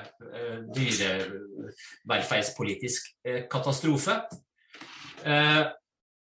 dyrevelferdspolitisk 0.75 3.01
katastrofe. 3.47 4.15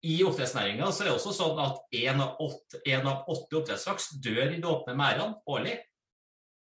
I 0.05 0.19
oppdrettsnæringa 0.27 0.91
er 0.91 1.07
det 1.07 1.15
også 1.15 1.33
sånn 1.33 1.61
at 1.65 1.79
én 1.97 2.19
av, 2.21 2.37
åtte, 2.45 2.81
en 2.93 3.07
åtte 3.09 3.57
oppdrettslaks 3.57 4.11
dør 4.21 4.51
i 4.51 4.59
de 4.59 4.69
åpne 4.69 4.93
merdene 4.99 5.39
årlig. 5.49 5.79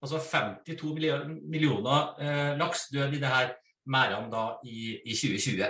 Altså 0.04 0.22
52 0.24 0.94
millioner 0.96 2.24
eh, 2.24 2.54
laks 2.60 2.88
dør 2.94 3.12
i 3.12 3.20
det 3.20 3.32
her 3.32 3.52
merdene 3.92 4.32
da 4.32 4.46
i, 4.64 4.96
i 5.04 5.16
2020. 5.16 5.66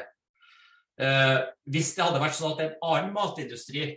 Eh, 1.02 1.40
hvis 1.74 1.92
det 1.98 2.06
hadde 2.06 2.22
vært 2.22 2.38
sånn 2.38 2.54
at 2.54 2.64
en 2.68 2.78
annen 2.92 3.14
matindustri 3.16 3.88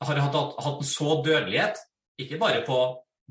hadde 0.00 0.24
hatt, 0.24 0.56
hatt 0.64 0.80
en 0.80 0.88
så 0.88 1.18
dødelighet, 1.20 1.84
ikke 2.20 2.40
bare 2.40 2.64
på 2.64 2.78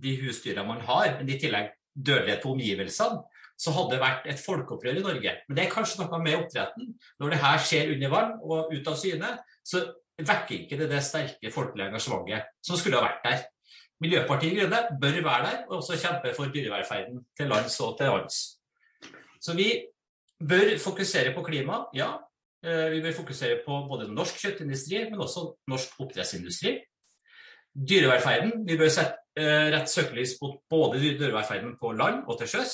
de 0.01 0.13
husdyrene 0.21 0.67
man 0.67 0.85
har, 0.85 1.15
men 1.17 1.29
i 1.29 1.39
tillegg 1.41 1.73
dødelighet 1.95 2.43
på 2.43 2.53
omgivelsene, 2.55 3.21
så 3.61 3.73
hadde 3.75 3.93
det 3.93 4.01
vært 4.01 4.27
et 4.31 4.41
folkeopprør 4.41 4.97
i 4.97 5.05
Norge. 5.05 5.33
Men 5.47 5.57
det 5.57 5.65
er 5.65 5.73
kanskje 5.73 6.01
noe 6.01 6.19
med 6.23 6.39
oppdretten. 6.39 6.93
Når 7.21 7.33
det 7.33 7.41
her 7.43 7.59
skjer 7.61 7.91
under 7.93 8.13
vann 8.13 8.31
og 8.41 8.71
ut 8.73 8.87
av 8.89 8.97
syne, 8.97 9.35
så 9.61 9.83
vekker 10.21 10.63
ikke 10.63 10.79
det 10.79 10.89
det 10.91 11.01
sterke 11.05 11.51
folkelige 11.53 11.91
engasjementet 11.91 12.49
som 12.65 12.79
skulle 12.79 12.97
ha 12.97 13.05
vært 13.05 13.21
der. 13.27 13.43
Miljøpartiet 14.01 14.57
Grønne 14.57 14.81
bør 15.01 15.19
være 15.27 15.45
der 15.45 15.59
og 15.67 15.77
også 15.77 15.99
kjempe 16.01 16.33
for 16.33 16.49
dyrevelferden 16.53 17.21
til 17.37 17.51
lands 17.51 17.77
og 17.85 17.97
til 17.99 18.09
vanns. 18.09 18.39
Så 19.41 19.53
vi 19.57 19.69
bør 20.41 20.73
fokusere 20.81 21.35
på 21.35 21.45
klima, 21.45 21.83
ja. 21.93 22.15
Eh, 22.65 22.91
vi 22.93 23.01
bør 23.01 23.13
fokusere 23.17 23.61
på 23.65 23.77
både 23.89 24.09
norsk 24.13 24.41
kjøttindustri, 24.41 25.03
men 25.09 25.21
også 25.21 25.47
norsk 25.69 26.01
oppdrettsindustri. 26.01 26.79
Dyrevelferden, 27.77 28.65
vi 28.67 28.77
bør 28.77 28.89
sette 28.89 29.20
rett 29.37 29.87
søkelys 29.87 30.35
mot 30.41 30.57
både 30.69 30.99
dyrevelferden 30.99 31.77
på 31.79 31.93
land 31.95 32.25
og 32.27 32.39
til 32.39 32.49
sjøs. 32.51 32.73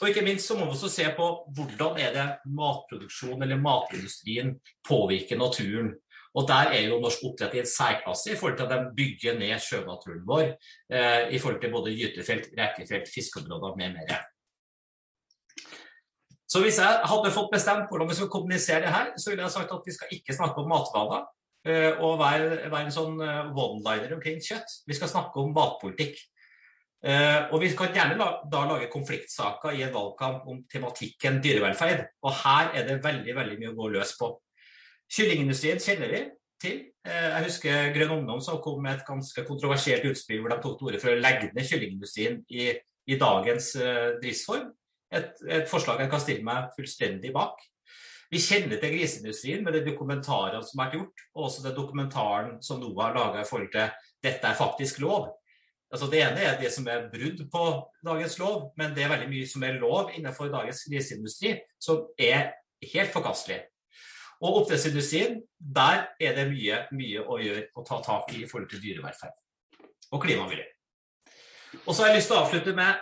Og 0.00 0.10
ikke 0.10 0.24
minst 0.26 0.48
så 0.48 0.56
må 0.56 0.66
vi 0.66 0.74
også 0.74 0.90
se 0.92 1.06
på 1.16 1.26
hvordan 1.56 2.00
er 2.00 2.12
det 2.12 2.26
matproduksjon 2.52 3.42
eller 3.42 3.60
matindustrien 3.60 4.52
påvirker 4.84 5.40
naturen. 5.40 5.94
Og 6.36 6.48
Der 6.48 6.72
er 6.76 6.82
jo 6.90 7.00
norsk 7.00 7.22
oppdrett 7.24 7.54
i 7.56 7.62
en 7.62 7.68
særklasse 7.70 8.32
i 8.32 8.36
forhold 8.36 8.58
til 8.58 8.66
at 8.66 8.72
de 8.74 8.96
bygger 8.96 9.38
ned 9.38 9.60
sjønaturen 9.64 10.24
vår. 10.28 10.50
Eh, 10.92 11.32
I 11.32 11.38
forhold 11.38 11.60
til 11.62 11.72
både 11.72 11.94
gytefelt, 11.96 12.50
rekefelt, 12.58 13.08
fiskeområder 13.14 13.76
med 13.76 13.94
mer. 13.96 14.18
Så 16.48 16.60
hvis 16.60 16.78
jeg 16.78 17.00
hadde 17.10 17.32
fått 17.32 17.48
bestemt 17.54 17.88
hvordan 17.88 18.10
vi 18.10 18.18
skal 18.18 18.28
kommunisere 18.28 18.92
her, 18.92 19.06
så 19.16 19.30
ville 19.30 19.42
jeg 19.42 19.54
sagt 19.56 19.72
at 19.72 19.86
vi 19.86 19.96
skal 19.96 20.12
ikke 20.12 20.36
snakke 20.36 20.60
om 20.60 20.68
matvaner 20.68 21.24
eh, 21.24 21.32
og 21.98 22.16
være, 22.20 22.70
være 22.70 22.86
en 22.86 22.94
sånn 22.94 23.20
eh, 23.24 23.50
one-liner 23.50 24.14
omkring 24.16 24.40
kjøtt. 24.42 24.80
Vi 24.86 24.96
skal 24.96 25.10
snakke 25.10 25.42
om 25.42 25.54
matpolitikk. 25.56 26.18
Uh, 27.06 27.52
og 27.54 27.60
Vi 27.62 27.68
kan 27.76 27.92
gjerne 27.94 28.16
la, 28.18 28.26
da 28.50 28.64
lage 28.66 28.88
konfliktsaker 28.90 29.76
i 29.76 29.84
en 29.84 29.92
valgkamp 29.94 30.46
om 30.50 30.62
tematikken 30.72 31.38
dyrevelferd. 31.44 32.06
Og 32.24 32.34
her 32.40 32.72
er 32.74 32.88
det 32.88 32.96
veldig 33.04 33.36
veldig 33.36 33.58
mye 33.60 33.70
å 33.70 33.76
gå 33.76 33.90
løs 33.94 34.16
på. 34.18 34.32
Kyllingindustrien 35.12 35.78
kjenner 35.82 36.10
vi 36.10 36.22
til. 36.62 36.80
Jeg 37.06 37.44
husker 37.44 37.92
Grønn 37.94 38.16
Ungdom 38.16 38.40
som 38.42 38.58
kom 38.64 38.80
med 38.82 38.96
et 38.96 39.06
ganske 39.06 39.44
kontroversielt 39.46 40.08
utspill 40.08 40.40
hvor 40.40 40.50
de 40.50 40.58
tok 40.64 40.80
til 40.80 40.88
orde 40.88 41.02
for 41.04 41.12
å 41.12 41.20
legge 41.20 41.52
ned 41.52 41.68
kyllingindustrien 41.68 42.40
i, 42.50 42.72
i 43.06 43.18
dagens 43.20 43.68
driftsform. 44.24 44.72
Et, 45.14 45.30
et, 45.46 45.68
forslag 45.70 46.02
jeg 46.02 46.10
kan 46.10 46.24
stille 46.24 46.48
meg 46.48 46.72
fullstendig 46.74 47.30
bak. 47.36 47.60
Vi 48.30 48.40
kjenner 48.42 48.80
til 48.82 48.94
griseindustrien 48.96 49.64
med 49.64 49.76
de 49.76 49.84
dokumentarene 49.86 50.62
som 50.66 50.80
har 50.80 50.88
vært 50.88 50.98
gjort, 50.98 51.24
og 51.34 51.44
også 51.48 51.64
den 51.66 51.76
dokumentaren 51.76 52.56
som 52.64 52.80
NOAH 52.82 53.02
har 53.04 53.14
laga 53.16 53.42
i 53.42 53.48
forhold 53.48 53.70
til 53.74 53.90
dette 54.26 54.50
er 54.50 54.58
faktisk 54.58 54.98
lov. 55.04 55.28
Altså 55.92 56.08
det 56.10 56.24
ene 56.24 56.42
er 56.42 56.58
det 56.58 56.72
som 56.74 56.88
er 56.90 57.06
brudd 57.12 57.44
på 57.52 57.64
dagens 58.06 58.38
lov, 58.40 58.72
men 58.78 58.94
det 58.96 59.04
er 59.04 59.12
veldig 59.12 59.30
mye 59.30 59.46
som 59.46 59.62
er 59.62 59.78
lov 59.78 60.10
innenfor 60.16 60.50
dagens 60.50 60.82
griseindustri, 60.90 61.54
som 61.78 62.02
er 62.18 62.50
helt 62.82 63.14
forkastelig. 63.14 63.60
Og 64.42 64.62
oppdrettsindustrien, 64.62 65.38
der 65.58 66.08
er 66.20 66.34
det 66.36 66.48
mye, 66.50 66.82
mye 66.92 67.22
å 67.22 67.38
gjøre 67.40 67.68
og 67.78 67.86
ta 67.88 68.00
tak 68.04 68.34
i 68.34 68.42
i 68.42 68.48
forhold 68.50 68.68
til 68.72 68.82
dyrevelferd 68.82 69.38
og 70.12 70.22
klimamiljø. 70.22 70.66
Og 71.86 71.94
så 71.94 72.02
har 72.02 72.10
jeg 72.10 72.18
lyst 72.18 72.30
til 72.30 72.36
å 72.36 72.42
avslutte 72.42 72.74
med 72.76 73.00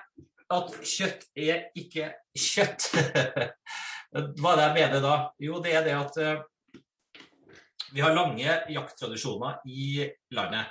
at 0.55 0.77
kjøtt 0.85 1.27
er 1.35 1.67
ikke 1.79 2.13
kjøtt. 2.37 2.91
Hva 4.15 4.53
er 4.53 4.59
det 4.59 4.67
jeg 4.67 4.75
mener 4.79 5.03
da? 5.03 5.15
Jo, 5.43 5.61
det 5.63 5.73
er 5.75 5.87
det 5.87 5.95
at 5.99 6.19
uh, 6.23 6.81
vi 7.95 8.03
har 8.03 8.15
lange 8.15 8.59
jakttradisjoner 8.75 9.63
i 9.71 10.05
landet. 10.35 10.71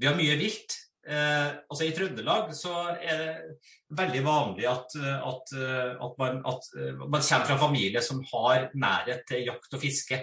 Vi 0.00 0.08
har 0.08 0.16
mye 0.16 0.36
vilt. 0.40 0.76
Eh, 1.00 1.48
altså 1.72 1.86
I 1.86 1.94
Trøndelag 1.96 2.50
så 2.52 2.74
er 2.92 3.20
det 3.22 3.54
veldig 3.96 4.20
vanlig 4.26 4.66
at, 4.68 4.92
at, 5.00 5.52
at, 5.56 6.18
man, 6.20 6.42
at, 6.44 6.66
eh, 6.76 6.90
man, 7.00 7.22
kommer 7.24 7.48
fra 7.48 7.56
familie 7.62 8.02
som 8.04 8.20
har 8.28 8.68
nærhet 8.76 9.24
til 9.28 9.48
jakt 9.48 9.72
og 9.72 9.80
fiske 9.80 10.18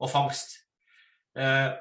og 0.00 0.08
fangst. 0.10 0.56
Eh, 1.36 1.76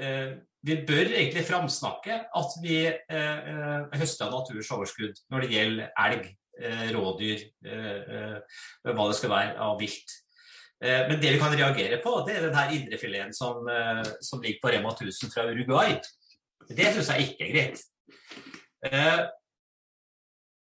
eh, 0.00 0.32
vi 0.62 0.78
bør 0.86 1.12
egentlig 1.12 1.44
framsnakke 1.44 2.18
at 2.32 2.58
vi 2.62 2.78
eh, 2.86 3.38
eh 3.52 3.98
høster 4.00 4.30
naturens 4.30 4.70
overskudd 4.72 5.20
når 5.30 5.44
det 5.44 5.52
gjelder 5.52 5.92
elg, 6.06 6.28
rådyr, 6.92 7.46
hva 7.62 9.06
det 9.08 9.16
skal 9.18 9.32
være 9.32 9.54
av 9.64 9.78
vilt. 9.80 10.18
Men 10.82 11.16
det 11.22 11.30
vi 11.32 11.38
kan 11.40 11.54
reagere 11.54 12.00
på, 12.02 12.12
det 12.26 12.36
er 12.36 12.48
denne 12.48 12.64
indrefileten 12.76 13.32
som, 13.36 13.64
som 14.20 14.42
ligger 14.42 14.60
på 14.62 14.72
Rema 14.74 14.92
1000 14.92 15.32
fra 15.32 15.46
Uruguay. 15.48 15.96
Det 16.68 16.90
syns 16.94 17.10
jeg 17.12 17.28
ikke 17.30 17.46
er 17.46 17.54
greit. 17.54 17.84
Eh, 18.86 19.20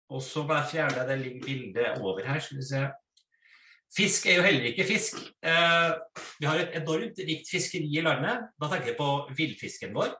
og 0.09 0.23
så 0.25 0.45
fjerner 0.49 1.03
jeg 1.03 1.09
det 1.09 1.43
bildet 1.45 2.01
over 2.01 2.25
her. 2.25 2.41
skal 2.41 2.57
vi 2.57 2.69
se. 2.69 2.87
Fisk 3.97 4.27
er 4.27 4.37
jo 4.37 4.43
heller 4.43 4.65
ikke 4.69 4.85
fisk. 4.85 5.21
Eh, 5.45 5.91
vi 6.41 6.47
har 6.47 6.61
et 6.61 6.77
enormt 6.81 7.19
rikt 7.19 7.51
fiskeri 7.51 7.89
i 7.99 8.05
landet. 8.05 8.49
Da 8.61 8.69
tenker 8.69 8.93
jeg 8.93 9.01
på 9.01 9.11
villfisken 9.37 9.95
vår. 9.95 10.15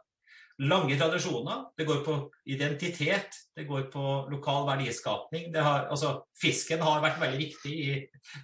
Lange 0.59 0.97
tradisjoner. 0.99 1.69
Det 1.79 1.87
går 1.87 2.01
på 2.03 2.17
identitet, 2.51 3.37
det 3.55 3.67
går 3.69 3.85
på 3.93 4.05
lokal 4.33 4.67
verdiskapning. 4.67 5.53
Har, 5.55 5.87
altså, 5.87 6.17
fisken 6.35 6.83
har 6.83 7.05
vært 7.05 7.21
veldig 7.23 7.39
viktig 7.39 7.75
i 7.75 7.93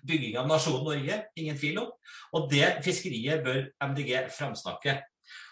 bygging 0.06 0.38
av 0.38 0.46
nasjonen 0.46 0.86
Norge, 0.86 1.18
ingen 1.36 1.58
tvil 1.58 1.80
om. 1.82 1.90
Og 2.38 2.46
det 2.52 2.68
fiskeriet 2.86 3.42
bør 3.42 3.64
MDG 3.90 4.28
framsnakke. 4.30 5.00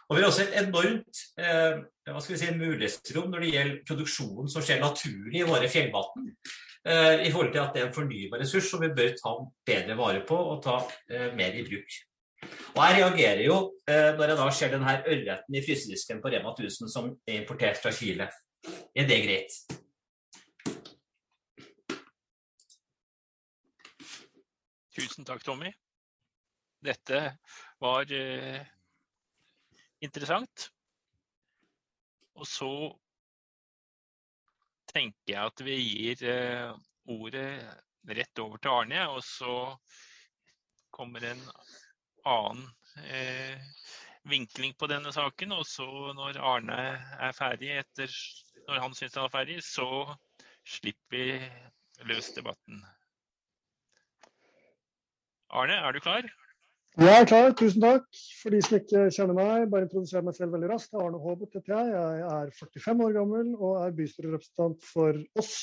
Og 0.09 0.17
Vi 0.17 0.23
har 0.23 0.29
også 0.29 0.45
et 0.45 0.59
enormt 0.61 1.23
eh, 1.41 1.83
hva 2.11 2.21
skal 2.21 2.35
vi 2.35 2.41
si, 2.43 2.55
mulighetsrom 2.59 3.31
når 3.33 3.45
det 3.45 3.53
gjelder 3.55 3.83
produksjonen 3.89 4.51
som 4.51 4.65
skjer 4.65 4.83
naturlig 4.83 5.41
i 5.41 5.49
våre 5.49 5.71
fjellvann. 5.73 6.31
Eh, 6.85 7.27
I 7.27 7.31
forhold 7.33 7.53
til 7.55 7.63
at 7.63 7.75
det 7.75 7.83
er 7.83 7.89
en 7.89 7.95
fornybar 7.97 8.43
ressurs 8.43 8.71
som 8.71 8.83
vi 8.83 8.91
bør 8.95 9.15
ta 9.19 9.35
bedre 9.67 9.99
vare 9.99 10.25
på 10.27 10.37
og 10.37 10.63
ta 10.65 10.81
eh, 11.11 11.31
mer 11.39 11.55
i 11.59 11.63
bruk. 11.67 11.99
Og 12.73 12.81
Jeg 12.83 12.99
reagerer 12.99 13.45
jo 13.45 13.57
eh, 13.89 14.11
når 14.17 14.33
jeg 14.33 14.39
da 14.39 14.49
ser 14.57 14.73
denne 14.73 14.97
ørreten 15.03 15.57
i 15.59 15.63
frysedisken 15.65 16.23
på 16.23 16.33
Rema 16.33 16.55
1000 16.57 16.91
som 16.91 17.11
er 17.27 17.43
importert 17.43 17.81
fra 17.83 17.93
Chile. 17.93 18.29
Er 18.97 19.09
det 19.09 19.19
greit? 19.27 19.57
Tusen 24.93 25.25
takk, 25.29 25.45
Tommy. 25.45 25.71
Dette 26.83 27.21
var 27.81 28.11
eh, 28.13 28.65
interessant. 30.03 30.69
Og 32.41 32.49
så 32.49 32.73
tenker 34.93 35.35
jeg 35.35 35.53
at 35.53 35.65
vi 35.65 35.79
gir 35.79 36.27
eh, 36.29 36.73
ordet 37.13 37.49
rett 38.09 38.43
over 38.43 38.59
til 38.59 38.75
Arne, 38.75 39.07
og 39.15 39.23
så 39.25 39.55
kommer 40.93 41.25
en 41.25 41.41
annen 42.29 42.67
eh, 43.09 43.59
vinkling 44.29 44.75
på 44.79 44.89
denne 44.91 45.13
saken. 45.15 45.55
Og 45.59 45.67
så 45.69 45.89
når 46.17 46.41
Arne 46.41 46.81
er 47.21 47.37
ferdig, 47.37 47.73
etter, 47.83 48.13
når 48.69 48.83
han 48.87 48.97
syns 48.99 49.19
han 49.19 49.29
er 49.29 49.35
ferdig, 49.37 49.61
så 49.67 49.89
slipper 50.69 51.17
vi 51.17 52.07
løs 52.09 52.33
debatten. 52.37 52.85
Arne, 55.53 55.77
er 55.77 55.93
du 55.93 56.01
klar? 56.01 56.29
Jeg 57.01 57.09
er 57.09 57.25
klar, 57.25 57.55
tusen 57.57 57.81
takk. 57.81 58.05
For 58.43 58.53
de 58.53 58.59
som 58.65 58.77
ikke 58.77 59.07
kjenner 59.17 59.37
meg, 59.37 59.69
bare 59.73 59.87
introduserer 59.87 60.25
meg 60.27 60.37
selv 60.37 60.57
veldig 60.57 60.69
raskt. 60.75 60.97
Arne 61.01 61.21
Håbot, 61.21 61.55
heter 61.57 61.73
jeg. 61.73 61.93
Jeg 62.21 62.27
er 62.29 62.51
45 62.59 63.07
år 63.07 63.15
gammel 63.17 63.55
og 63.57 63.79
er 63.81 63.95
bystyrerepresentant 63.97 64.85
for 64.85 65.17
oss 65.41 65.55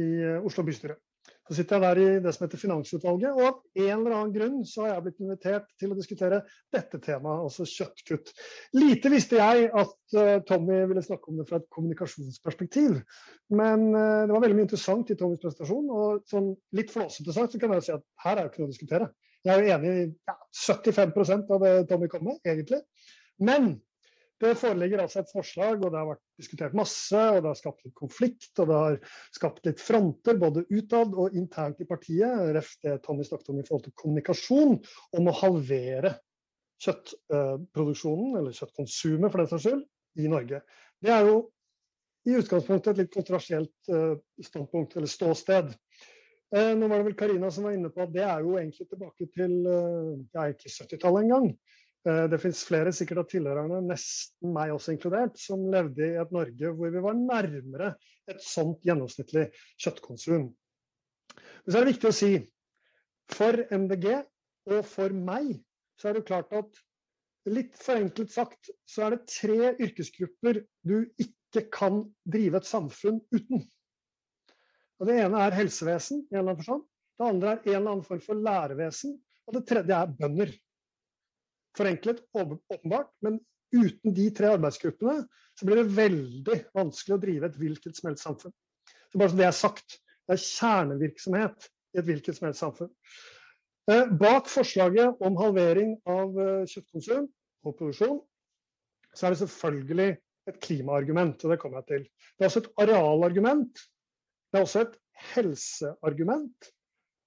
i 0.00 0.06
eh, 0.24 0.40
Oslo 0.44 0.64
bystyre. 0.64 0.96
Så 1.44 1.58
sitter 1.58 1.76
jeg 1.76 1.84
der 1.84 1.98
i 2.00 2.20
det 2.24 2.32
som 2.32 2.46
heter 2.46 2.60
Finansutvalget, 2.60 3.36
og 3.36 3.42
av 3.44 3.82
en 3.84 3.90
eller 3.98 4.14
annen 4.16 4.32
grunn 4.32 4.62
så 4.68 4.86
har 4.86 4.94
jeg 4.94 5.04
blitt 5.04 5.18
invitert 5.20 5.66
til 5.80 5.92
å 5.92 5.98
diskutere 5.98 6.38
dette 6.72 7.00
temaet, 7.04 7.42
altså 7.44 7.66
kjøttkutt. 7.68 8.32
Lite 8.78 9.12
visste 9.12 9.36
jeg 9.36 9.68
at 9.68 10.16
uh, 10.16 10.38
Tommy 10.48 10.80
ville 10.88 11.04
snakke 11.04 11.28
om 11.28 11.42
det 11.42 11.46
fra 11.50 11.60
et 11.60 11.68
kommunikasjonsperspektiv. 11.76 12.96
Men 13.60 13.90
uh, 13.92 14.24
det 14.24 14.32
var 14.32 14.46
veldig 14.46 14.56
mye 14.56 14.68
interessant 14.70 15.12
i 15.12 15.18
Tommys 15.20 15.42
presentasjon, 15.44 15.92
og 15.92 16.24
sånn 16.32 16.54
litt 16.80 16.94
flåsete 16.94 17.36
sagt 17.36 17.52
så 17.52 17.60
kan 17.60 17.76
jeg 17.76 17.88
si 17.90 17.96
at 17.98 18.06
her 18.24 18.40
er 18.40 18.46
jo 18.46 18.52
ikke 18.52 18.64
noe 18.64 18.70
å 18.70 18.76
diskutere. 18.76 19.10
Jeg 19.44 19.52
er 19.52 19.60
jo 19.60 19.74
enig 19.76 19.90
i 19.92 20.04
ja, 20.30 20.38
75 20.64 21.50
av 21.52 21.66
det 21.66 21.74
Tommy 21.90 22.08
kom 22.08 22.24
med, 22.30 22.40
egentlig. 22.48 22.80
Men 23.44 23.74
det 24.42 24.54
foreligger 24.58 25.04
altså 25.04 25.22
et 25.22 25.30
forslag, 25.30 25.78
og 25.78 25.92
det 25.92 26.00
har 26.00 26.08
vært 26.08 26.22
diskutert 26.40 26.76
masse, 26.76 27.14
og 27.18 27.38
det 27.38 27.50
har 27.52 27.58
skapt 27.58 27.84
litt 27.86 27.94
konflikt, 27.98 28.50
og 28.58 28.70
det 28.70 28.78
har 28.80 28.98
skapt 29.36 29.68
litt 29.68 29.82
fronter 29.82 30.38
både 30.40 30.66
utad 30.72 31.14
og 31.14 31.36
internt 31.38 31.82
i 31.84 31.88
partiet, 31.88 32.50
ref 32.56 32.74
det 32.82 32.98
Tommy 33.04 33.26
snakket 33.26 33.52
om 33.52 33.60
i 33.62 33.66
forhold 33.68 33.86
til 33.86 33.96
kommunikasjon, 34.02 34.78
om 35.20 35.30
å 35.30 35.36
halvere 35.38 36.16
kjøttproduksjonen, 36.84 38.38
eller 38.40 38.56
kjøttkonsumet 38.56 39.30
for 39.30 39.42
den 39.42 39.52
saks 39.52 39.68
skyld, 39.68 39.84
i 40.20 40.30
Norge. 40.30 40.60
Det 41.02 41.12
er 41.14 41.30
jo 41.30 41.38
i 42.24 42.36
utgangspunktet 42.38 42.94
et 42.94 43.04
litt 43.04 43.14
kontroversielt 43.14 43.92
eh, 43.92 44.12
standpunkt, 44.46 44.96
eller 44.96 45.10
ståsted. 45.10 45.72
Eh, 46.54 46.72
nå 46.78 46.88
var 46.88 47.00
det 47.00 47.08
vel 47.10 47.16
Karina 47.18 47.50
som 47.52 47.66
var 47.66 47.76
inne 47.76 47.90
på 47.92 48.04
at 48.04 48.12
det 48.14 48.24
er 48.24 48.44
jo 48.44 48.54
egentlig 48.60 48.86
tilbake 48.88 49.28
til 49.34 49.56
eh, 49.68 50.12
ja, 50.36 50.46
ikke 50.52 50.72
70-tallet 50.72 51.26
engang. 51.26 51.50
Det 52.04 52.36
finnes 52.36 52.64
flere 52.68 52.90
sikkert 52.92 53.22
av 53.22 53.28
tilhørerne, 53.30 53.78
nesten 53.88 54.50
meg 54.52 54.74
også 54.74 54.92
inkludert, 54.92 55.38
som 55.40 55.62
levde 55.72 56.04
i 56.04 56.18
et 56.20 56.34
Norge 56.36 56.72
hvor 56.76 56.92
vi 56.92 57.00
var 57.00 57.16
nærmere 57.16 57.94
et 58.28 58.42
sånt 58.44 58.84
gjennomsnittlig 58.84 59.46
kjøttkonsum. 59.80 60.50
Men 61.32 61.72
så 61.72 61.78
er 61.78 61.86
det 61.86 61.94
viktig 61.94 62.10
å 62.10 62.16
si 62.18 62.32
for 63.32 63.56
MDG 63.72 64.10
og 64.68 64.82
for 64.88 65.16
meg 65.16 65.54
så 66.00 66.10
er 66.10 66.18
det 66.18 66.26
klart 66.28 66.52
at 66.56 66.80
litt 67.48 67.76
forenklet 67.80 68.32
sagt 68.32 68.70
så 68.88 69.06
er 69.06 69.16
det 69.16 69.28
tre 69.30 69.72
yrkesgrupper 69.84 70.62
du 70.84 70.96
ikke 71.20 71.66
kan 71.72 72.02
drive 72.28 72.60
et 72.60 72.68
samfunn 72.68 73.20
uten. 73.34 73.64
Og 75.00 75.08
det 75.08 75.18
ene 75.24 75.40
er 75.44 75.56
helsevesen, 75.56 76.24
i 76.30 76.34
en 76.34 76.40
eller 76.40 76.54
annen 76.54 76.60
forstand. 76.62 76.84
Det 77.14 77.26
andre 77.28 77.50
er 77.52 77.58
en 77.60 77.74
eller 77.74 77.92
annen 77.92 78.06
form 78.06 78.22
for 78.24 78.40
lærevesen. 78.46 79.16
Og 79.44 79.56
det 79.56 79.64
tredje 79.68 79.96
er 79.98 80.12
bønder. 80.18 80.52
Forenklet, 81.74 82.22
åpenbart, 82.36 83.10
men 83.24 83.40
uten 83.74 84.14
de 84.14 84.28
tre 84.34 84.52
arbeidsgruppene 84.54 85.24
så 85.58 85.66
blir 85.66 85.80
det 85.80 85.94
veldig 85.96 86.58
vanskelig 86.76 87.16
å 87.16 87.22
drive 87.22 87.50
et 87.50 87.58
hvilket 87.58 87.98
som 87.98 88.10
helst 88.10 88.26
samfunn. 88.26 88.54
Så 89.10 89.20
bare 89.20 89.32
så 89.32 89.38
det 89.38 89.46
er 89.46 89.56
sagt, 89.58 89.96
det 90.26 90.36
er 90.36 90.44
kjernevirksomhet 90.44 91.70
i 91.94 92.00
et 92.00 92.08
hvilket 92.08 92.38
som 92.38 92.48
helst 92.48 92.62
samfunn. 92.62 92.92
Eh, 93.90 94.06
bak 94.20 94.48
forslaget 94.48 95.20
om 95.24 95.36
halvering 95.38 95.96
av 96.08 96.38
eh, 96.40 96.68
kjøttkonsum 96.70 97.26
og 97.66 97.76
produksjon, 97.76 98.20
så 99.14 99.26
er 99.26 99.34
det 99.34 99.42
selvfølgelig 99.42 100.08
et 100.50 100.60
klimaargument, 100.64 101.44
og 101.44 101.52
det 101.52 101.60
kommer 101.60 101.82
jeg 101.82 101.90
til. 101.90 102.06
Det 102.34 102.44
er 102.44 102.50
også 102.50 102.64
et 102.64 102.72
arealargument. 102.84 103.84
Det 104.50 104.60
er 104.60 104.66
også 104.66 104.84
et 104.84 104.96
helseargument. 105.34 106.70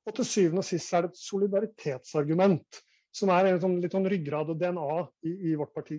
Og 0.08 0.16
til 0.16 0.28
syvende 0.28 0.64
og 0.64 0.68
sist 0.68 0.94
er 0.94 1.06
det 1.06 1.14
et 1.14 1.22
solidaritetsargument, 1.22 2.82
som 3.18 3.32
er 3.34 3.50
en 3.50 3.62
sånn, 3.62 3.80
litt 3.82 3.96
sånn 3.96 4.08
ryggrad 4.10 4.54
og 4.54 4.60
DNA 4.62 5.00
i, 5.28 5.34
i 5.52 5.56
vårt 5.60 5.74
parti. 5.76 5.98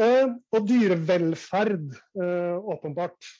Eh, 0.00 0.26
og 0.28 0.66
dyrevelferd, 0.68 1.88
eh, 2.20 2.68
åpenbart. 2.74 3.30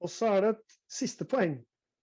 Og 0.00 0.12
så 0.12 0.34
er 0.34 0.44
det 0.44 0.52
et 0.54 0.78
siste 0.90 1.26
poeng 1.28 1.58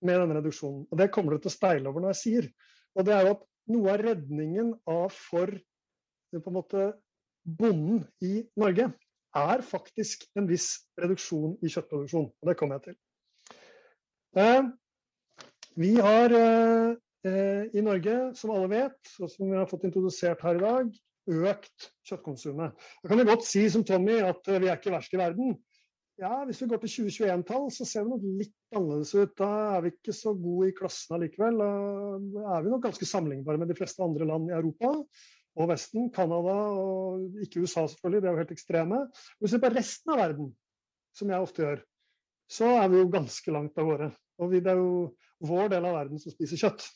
med 0.06 0.22
denne 0.22 0.38
reduksjonen. 0.39 0.86
Og 0.92 1.01
det 1.01 1.10
kommer 1.13 1.34
du 1.34 1.44
til 1.44 1.51
å 1.51 1.58
steile 1.58 1.89
over 1.89 2.04
når 2.04 2.16
jeg 2.16 2.22
sier. 2.22 2.50
Og 2.98 3.08
det 3.08 3.16
er 3.16 3.25
jo 3.25 3.36
at 3.36 3.44
noe 3.74 3.94
av 3.94 4.06
redningen 4.06 4.72
av 4.89 5.10
for 5.13 5.51
på 6.38 6.51
en 6.51 6.58
måte 6.58 6.88
bonden 7.48 8.04
i 8.24 8.42
Norge 8.60 8.89
er 9.38 9.63
faktisk 9.63 10.25
en 10.38 10.48
viss 10.50 10.70
reduksjon 11.00 11.56
i 11.63 11.72
kjøttproduksjon. 11.72 12.30
Og 12.30 12.50
det 12.50 12.56
kommer 12.60 12.77
jeg 12.77 12.89
til. 12.89 12.98
Eh, 14.38 14.70
vi 15.77 15.94
har 16.01 16.34
eh, 16.34 16.98
i 17.74 17.84
Norge, 17.84 18.15
som 18.38 18.53
alle 18.55 18.69
vet, 18.72 19.13
og 19.22 19.31
som 19.31 19.50
vi 19.50 19.57
har 19.57 19.69
fått 19.69 19.86
introdusert 19.88 20.43
her 20.46 20.60
i 20.60 20.63
dag, 20.63 20.91
økt 21.27 21.88
kjøttkonsumet. 22.07 22.75
Da 23.03 23.10
kan 23.10 23.19
vi 23.19 23.27
godt 23.27 23.48
si 23.48 23.65
som 23.72 23.84
Tommy 23.88 24.19
at 24.24 24.48
vi 24.48 24.69
er 24.69 24.77
ikke 24.77 24.94
verst 24.94 25.16
i 25.16 25.20
verden. 25.20 25.57
Ja, 26.18 26.46
Hvis 26.46 26.63
vi 26.63 26.68
går 26.72 26.79
til 26.81 27.05
2021-tall, 27.05 27.68
så 27.70 27.85
ser 27.85 28.05
det 28.05 28.09
nok 28.09 28.24
litt 28.40 28.53
annerledes 28.74 29.11
ut. 29.13 29.33
Da 29.37 29.50
er 29.75 29.83
vi 29.85 29.92
ikke 29.94 30.16
så 30.18 30.31
gode 30.33 30.72
i 30.72 30.74
klassen 30.77 31.13
allikevel. 31.13 31.59
Da 32.33 32.46
er 32.55 32.63
vi 32.66 32.72
nok 32.74 32.87
ganske 32.87 33.05
sammenlignbare 33.05 33.61
med 33.61 33.70
de 33.70 33.77
fleste 33.77 34.01
andre 34.01 34.25
land 34.25 34.50
i 34.50 34.55
Europa 34.57 34.96
og 34.98 35.70
Vesten. 35.70 36.09
Canada 36.16 36.55
og 36.74 37.37
ikke 37.46 37.61
USA, 37.61 37.85
selvfølgelig, 37.92 38.24
det 38.24 38.31
er 38.31 38.33
jo 38.33 38.42
helt 38.42 38.55
ekstreme. 38.55 39.03
Hvis 39.37 39.51
vi 39.51 39.53
ser 39.53 39.63
på 39.68 39.74
resten 39.75 40.16
av 40.16 40.22
verden, 40.24 40.50
som 41.13 41.33
jeg 41.33 41.46
ofte 41.46 41.66
gjør, 41.66 41.85
så 42.57 42.72
er 42.79 42.90
vi 42.90 43.03
jo 43.03 43.13
ganske 43.13 43.53
langt 43.53 43.77
av 43.77 43.92
gårde. 43.92 44.09
Og 44.42 44.57
det 44.57 44.74
er 44.74 44.81
jo 44.81 44.92
vår 45.46 45.70
del 45.75 45.85
av 45.85 46.00
verden 46.00 46.24
som 46.24 46.33
spiser 46.33 46.63
kjøtt. 46.63 46.87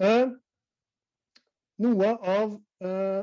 Eh, 0.00 0.30
noe 1.84 2.10
av 2.34 2.54
eh, 2.84 3.22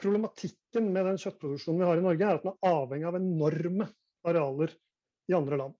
problematikken 0.00 0.90
med 0.92 1.06
den 1.08 1.20
kjøttproduksjonen 1.20 1.80
vi 1.80 1.88
har 1.88 2.00
i 2.00 2.04
Norge, 2.04 2.26
er 2.26 2.40
at 2.40 2.44
den 2.44 2.52
er 2.52 2.74
avhengig 2.74 3.08
av 3.08 3.16
enorme 3.16 3.86
arealer 4.28 4.74
i 5.30 5.36
andre 5.36 5.60
land. 5.62 5.78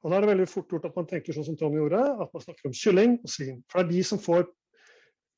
Og 0.00 0.08
Da 0.08 0.16
er 0.16 0.24
det 0.24 0.30
veldig 0.32 0.48
fort 0.48 0.72
gjort 0.72 0.88
at 0.88 0.96
man 0.96 1.08
tenker 1.10 1.36
sånn 1.36 1.44
som 1.50 1.58
Tom 1.60 1.76
gjorde, 1.76 2.00
at 2.00 2.32
man 2.32 2.44
snakker 2.46 2.70
om 2.70 2.76
kylling 2.76 3.18
og 3.20 3.28
svin. 3.28 3.60
For 3.68 3.82
det 3.82 3.84
er 3.84 3.92
de 3.98 4.04
som 4.08 4.22
får 4.22 4.46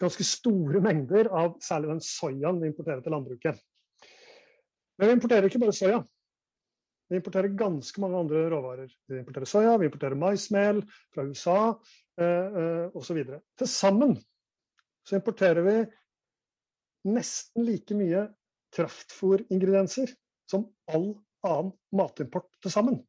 ganske 0.02 0.26
store 0.26 0.82
mengder 0.82 1.30
av 1.34 1.56
særlig 1.62 1.90
den 1.96 2.02
soyaen 2.06 2.60
vi 2.62 2.70
importerer 2.70 3.02
til 3.02 3.14
landbruket. 3.14 3.58
Men 4.98 5.10
vi 5.10 5.16
importerer 5.18 5.50
ikke 5.50 5.62
bare 5.62 5.74
soya. 5.74 5.98
Vi 7.10 7.18
importerer 7.18 7.54
ganske 7.58 8.00
mange 8.00 8.20
andre 8.22 8.44
råvarer. 8.52 8.92
Vi 9.08 9.18
importerer 9.20 9.48
soya, 9.48 9.74
vi 9.78 9.88
importerer 9.88 10.18
maismel 10.18 10.82
fra 11.14 11.24
USA 11.28 11.58
eh, 12.20 12.60
eh, 12.62 12.86
osv. 12.96 13.18
Til 13.58 13.68
sammen 13.68 14.16
så 15.08 15.18
importerer 15.18 15.66
vi 15.66 15.76
nesten 17.12 17.66
like 17.66 17.96
mye 17.98 18.26
kraftfôringredienser 18.76 20.12
som 20.50 20.68
all 20.88 21.12
annen 21.46 21.72
matimport 21.92 22.48
til 22.62 22.72
sammen. 22.72 23.00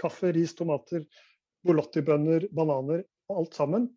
Kaffe, 0.00 0.32
ris, 0.34 0.54
tomater, 0.58 1.04
bolotti-bønner, 1.66 2.48
bananer 2.56 3.04
og 3.30 3.42
alt 3.42 3.58
sammen 3.58 3.90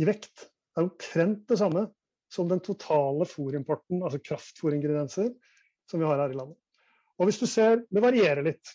i 0.00 0.08
vekt 0.08 0.48
er 0.76 0.86
omtrent 0.86 1.46
det 1.48 1.58
samme 1.60 1.86
som 2.32 2.48
den 2.48 2.62
totale 2.64 3.26
fôrimporten, 3.28 4.00
altså 4.02 4.20
kraftfôringredienser, 4.24 5.32
som 5.90 6.00
vi 6.00 6.08
har 6.08 6.20
her 6.20 6.32
i 6.32 6.38
landet. 6.38 6.56
Og 7.22 7.28
hvis 7.30 7.38
du 7.38 7.46
ser, 7.46 7.84
Det 7.86 8.02
varierer 8.02 8.42
litt. 8.42 8.72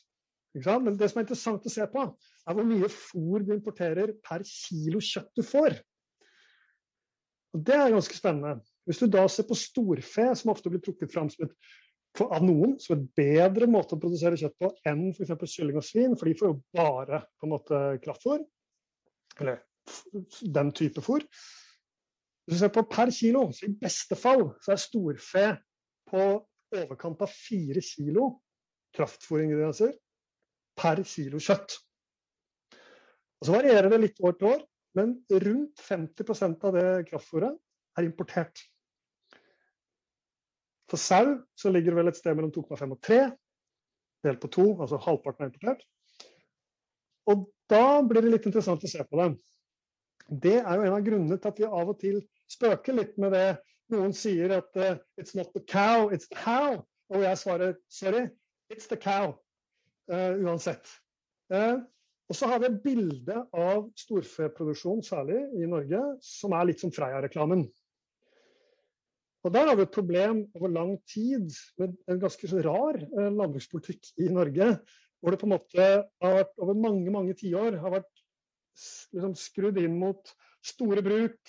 Men 0.56 0.96
det 0.98 1.10
som 1.12 1.20
er 1.20 1.26
interessant 1.26 1.66
å 1.68 1.72
se 1.72 1.86
på, 1.92 2.04
er 2.48 2.56
hvor 2.56 2.66
mye 2.66 2.88
fôr 2.90 3.44
du 3.44 3.52
importerer 3.54 4.16
per 4.24 4.46
kilo 4.48 5.02
kjøtt 5.04 5.36
du 5.36 5.44
får. 5.46 5.76
Og 7.54 7.66
Det 7.68 7.76
er 7.76 7.92
ganske 7.92 8.16
spennende. 8.16 8.64
Hvis 8.88 9.04
du 9.04 9.12
da 9.12 9.26
ser 9.28 9.44
på 9.50 9.58
storfe, 9.60 10.30
som 10.40 10.54
ofte 10.54 10.72
blir 10.72 10.82
trukket 10.82 11.12
fram 11.12 11.30
som 11.30 11.46
et, 11.46 11.54
av 12.24 12.42
noen 12.42 12.78
som 12.82 12.96
et 12.96 13.06
bedre 13.20 13.68
måte 13.70 13.94
å 13.94 14.02
produsere 14.02 14.40
kjøtt 14.40 14.56
på 14.58 14.72
enn 14.90 15.10
f.eks. 15.12 15.36
kylling 15.52 15.78
og 15.78 15.86
svin, 15.86 16.16
for 16.18 16.26
de 16.26 16.38
får 16.40 16.54
jo 16.54 16.60
bare 16.74 17.20
på 17.38 17.46
en 17.46 17.54
måte 17.54 17.82
kraftfôr, 18.02 18.42
eller 19.42 19.60
den 20.42 20.72
type 20.74 21.04
fôr. 21.04 21.28
Hvis 22.48 22.58
du 22.58 22.64
ser 22.64 22.72
på 22.74 22.88
per 22.90 23.12
kilo, 23.14 23.50
så 23.52 23.68
i 23.68 23.76
beste 23.76 24.18
fall 24.18 24.48
så 24.64 24.74
er 24.74 24.82
storfe 24.82 25.48
på 26.08 26.24
overkant 26.76 27.22
av 27.24 27.32
fire 27.32 27.82
kilo 27.84 28.30
kraftfôringredienser 28.98 29.94
per 30.78 31.04
kilo 31.08 31.42
kjøtt. 31.42 31.78
Og 33.38 33.48
Så 33.48 33.54
varierer 33.54 33.90
det 33.94 34.02
litt 34.02 34.22
år 34.24 34.38
til 34.38 34.50
år, 34.56 34.64
men 34.98 35.14
rundt 35.30 35.84
50% 35.84 36.66
av 36.66 36.74
det 36.74 36.88
kraftfôret 37.10 37.54
er 37.98 38.08
importert. 38.08 38.64
For 40.88 40.98
sau 41.02 41.36
så 41.60 41.70
ligger 41.70 41.92
det 41.92 42.00
vel 42.00 42.12
et 42.14 42.18
sted 42.18 42.38
mellom 42.38 42.54
2,5 42.56 42.96
og 42.96 43.02
3, 43.04 43.20
delt 44.26 44.42
på 44.42 44.50
to, 44.56 44.68
altså 44.82 45.00
halvparten 45.04 45.46
er 45.46 45.52
importert. 45.52 45.84
Og 47.28 47.46
da 47.70 48.02
blir 48.08 48.24
det 48.24 48.32
litt 48.32 48.48
interessant 48.48 48.84
å 48.84 48.90
se 48.90 49.04
på 49.04 49.20
dem. 49.20 49.36
Det 50.28 50.58
er 50.62 50.80
jo 50.80 50.88
en 50.88 50.96
av 50.96 51.04
grunnene 51.04 51.38
til 51.38 51.52
at 51.52 51.60
vi 51.60 51.68
av 51.68 51.92
og 51.92 52.00
til 52.02 52.22
spøker 52.52 52.96
litt 52.96 53.20
med 53.22 53.36
det 53.36 53.48
noen 53.94 54.14
sier 54.16 54.54
at 54.58 54.80
uh, 54.80 54.96
it's 55.18 55.36
not 55.38 55.54
the 55.56 55.64
cow, 55.64 56.10
it's 56.14 56.30
the 56.32 56.40
how. 56.44 56.84
Og 57.14 57.24
jeg 57.24 57.40
svarer 57.40 57.76
sorry, 57.90 58.28
it's 58.74 58.88
the 58.92 58.98
cow. 59.00 59.38
Uh, 60.12 60.36
uansett. 60.44 60.88
Uh, 61.52 61.80
og 62.28 62.36
så 62.36 62.50
har 62.52 62.60
vi 62.60 62.68
et 62.68 62.80
bilde 62.84 63.36
av 63.56 63.86
storfeproduksjon, 63.96 65.04
særlig 65.04 65.40
i 65.56 65.68
Norge, 65.70 66.02
som 66.24 66.56
er 66.58 66.68
litt 66.68 66.84
som 66.84 66.92
Freia-reklamen. 66.92 67.64
Og 69.48 69.54
Der 69.56 69.70
har 69.70 69.78
vi 69.80 69.86
et 69.86 69.96
problem 69.96 70.42
over 70.58 70.74
lang 70.74 70.98
tid 71.08 71.54
med 71.80 71.94
en 72.12 72.20
ganske 72.20 72.50
rar 72.66 72.98
landbrukspolitikk 73.16 74.10
i 74.20 74.28
Norge. 74.34 74.74
Hvor 75.22 75.32
det 75.32 75.40
på 75.40 75.48
en 75.48 75.54
måte 75.54 75.86
har 76.04 76.36
vært 76.36 76.60
over 76.60 76.76
mange 76.76 77.14
mange 77.14 77.36
tiår 77.38 77.78
har 77.80 77.96
vært 77.96 78.12
liksom, 79.16 79.38
skrudd 79.40 79.80
inn 79.80 79.96
mot 80.02 80.34
store 80.68 81.04
bruk, 81.06 81.40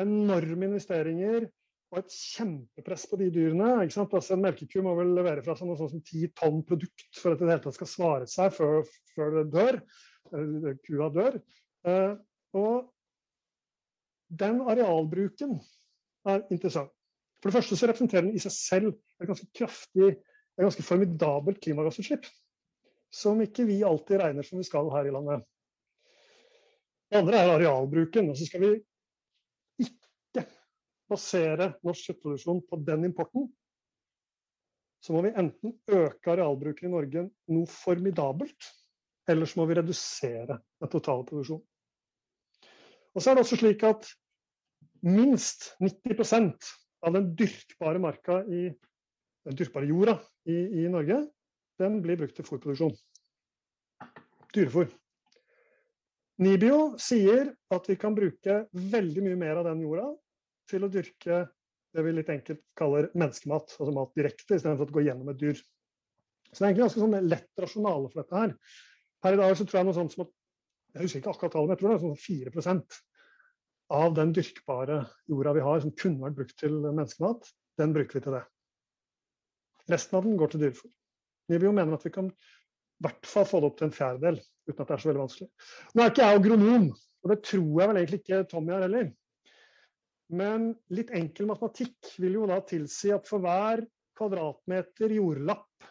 enorme 0.00 0.70
investeringer 0.70 1.50
et 2.00 2.14
kjempepress 2.14 3.06
på 3.10 3.18
de 3.20 3.28
dyrene. 3.34 3.70
Altså, 3.82 4.34
en 4.34 4.42
melkeku 4.42 4.80
må 4.84 4.94
vel 4.98 5.12
levere 5.16 5.44
fra 5.44 5.56
seg 5.58 5.68
noe 5.68 5.78
sånt 5.78 5.94
som 5.94 6.02
ti 6.04 6.26
tonn 6.36 6.62
produkt 6.66 7.20
for 7.20 7.34
at 7.34 7.42
det 7.42 7.50
hele 7.50 7.62
tatt 7.64 7.78
skal 7.78 7.90
svare 7.90 8.28
seg 8.30 8.54
før, 8.56 8.82
før 9.14 9.38
det 9.38 9.44
dør. 9.54 9.80
Kua 10.86 11.10
dør. 11.14 11.38
Eh, 11.88 12.14
og 12.56 12.90
den 14.34 14.62
arealbruken 14.64 15.58
er 16.30 16.44
interessant. 16.54 16.92
For 17.42 17.50
det 17.50 17.58
første 17.58 17.76
så 17.76 17.90
representerer 17.90 18.24
den 18.24 18.38
i 18.38 18.42
seg 18.42 18.54
selv 18.56 18.94
et 19.20 19.28
ganske 19.28 19.50
kraftig, 19.56 20.14
et 20.14 20.64
ganske 20.64 20.84
formidabelt 20.86 21.60
klimagassutslipp. 21.64 22.24
Som 23.14 23.42
ikke 23.44 23.66
vi 23.68 23.82
alltid 23.86 24.22
regner 24.22 24.46
som 24.46 24.58
vi 24.58 24.66
skal 24.66 24.88
her 24.94 25.06
i 25.06 25.12
landet. 25.14 25.44
Det 27.12 27.20
andre 27.20 27.38
er 27.38 27.52
arealbruken. 27.58 28.30
og 28.32 28.38
så 28.38 28.48
skal 28.48 28.62
vi 28.62 28.72
ikke 28.78 28.93
basere 31.10 31.74
norsk 31.84 32.08
kjøttproduksjon 32.10 32.62
på 32.68 32.80
den 32.86 33.08
importen. 33.10 33.48
Så 35.04 35.12
må 35.12 35.20
vi 35.26 35.34
enten 35.36 35.74
øke 35.92 36.32
arealbruken 36.32 36.88
i 36.88 36.94
Norge 36.94 37.26
noe 37.52 37.68
formidabelt, 37.68 38.70
eller 39.28 39.48
så 39.48 39.60
må 39.60 39.68
vi 39.68 39.76
redusere 39.78 40.56
den 40.56 40.92
totale 40.92 41.26
produksjonen. 41.28 41.64
Og 43.14 43.22
så 43.22 43.30
er 43.30 43.36
det 43.36 43.44
også 43.44 43.60
slik 43.60 43.84
at 43.86 44.08
minst 45.04 45.74
90% 45.84 46.72
av 47.04 47.14
den 47.14 47.30
dyrkbare 47.36 48.00
marka 48.02 48.40
i 48.48 48.66
den 49.44 49.58
dyrkbare 49.58 49.88
jorda 49.90 50.16
i, 50.48 50.56
i 50.84 50.88
Norge, 50.90 51.20
den 51.80 52.00
blir 52.02 52.18
brukt 52.18 52.36
til 52.38 52.46
fôrproduksjon. 52.48 52.94
Dyrefôr. 54.54 54.88
Nibio 56.42 56.94
sier 56.98 57.52
at 57.70 57.86
vi 57.86 57.96
kan 58.00 58.16
bruke 58.16 58.64
veldig 58.72 59.22
mye 59.22 59.38
mer 59.38 59.60
av 59.60 59.68
den 59.68 59.84
jorda 59.84 60.08
til 60.70 60.86
å 60.86 60.90
dyrke 60.92 61.44
det 61.94 62.02
vi 62.02 62.12
litt 62.16 62.30
enkelt 62.32 62.62
kaller 62.78 63.10
menneskemat, 63.14 63.76
altså 63.78 63.92
mat 63.94 64.14
direkte, 64.18 64.56
istedenfor 64.56 64.90
å 64.90 64.96
gå 64.96 65.04
gjennom 65.06 65.30
et 65.30 65.40
dyr. 65.40 65.58
Så 66.50 66.56
det 66.56 66.64
er 66.64 66.68
egentlig 66.70 66.84
ganske 66.84 67.02
sånn 67.02 67.28
lett 67.30 67.62
rasjonale 67.62 68.10
for 68.10 68.22
dette 68.22 68.40
her. 68.40 68.54
Per 69.22 69.36
i 69.36 69.40
dag 69.40 69.54
så 69.58 69.66
tror 69.66 69.80
jeg 69.80 69.88
noe 69.88 69.96
sånt 69.96 70.14
som 70.14 70.24
at 70.26 70.32
jeg 70.94 71.06
husker 71.06 71.20
ikke 71.20 71.34
akkurat 71.34 71.54
tallet, 71.54 71.68
men 71.68 71.74
jeg 71.74 71.80
tror 71.80 71.90
det 71.90 71.94
er 71.94 72.02
sånn 72.04 72.24
4% 72.24 72.98
av 73.94 74.16
den 74.16 74.34
dyrkbare 74.34 74.98
jorda 75.30 75.54
vi 75.56 75.64
har 75.64 75.80
som 75.82 75.94
kunne 76.00 76.22
vært 76.24 76.36
brukt 76.38 76.58
til 76.60 76.76
menneskemat, 76.84 77.48
den 77.80 77.94
bruker 77.94 78.18
vi 78.18 78.24
til 78.26 78.36
det. 78.38 78.44
Resten 79.92 80.18
av 80.18 80.26
den 80.26 80.38
går 80.40 80.52
til 80.52 80.62
dyrefôr. 80.64 80.92
Nibio 81.52 81.72
mener 81.76 81.98
at 81.98 82.06
vi 82.06 82.12
kan 82.14 82.30
i 82.30 83.04
hvert 83.04 83.26
fall 83.28 83.46
få 83.48 83.60
det 83.60 83.68
opp 83.68 83.80
til 83.80 83.88
en 83.88 83.96
fjerdedel, 83.96 84.38
uten 84.70 84.80
at 84.80 84.88
det 84.88 84.94
er 84.96 85.02
så 85.02 85.10
veldig 85.10 85.24
vanskelig. 85.24 85.50
Nå 85.92 86.04
er 86.04 86.12
ikke 86.12 86.28
jeg 86.28 86.40
agronom, 86.40 86.86
og 86.94 87.32
det 87.32 87.38
tror 87.50 87.66
jeg 87.82 87.90
vel 87.90 88.00
egentlig 88.00 88.20
ikke 88.22 88.44
Tommy 88.48 88.72
er 88.72 88.86
heller. 88.86 89.10
Men 90.32 90.70
litt 90.94 91.12
enkel 91.14 91.48
matematikk 91.50 92.14
vil 92.22 92.38
jo 92.40 92.46
da 92.48 92.60
tilsi 92.64 93.12
at 93.12 93.28
for 93.28 93.44
hver 93.44 93.84
kvadratmeter 94.16 95.12
jordlapp 95.12 95.88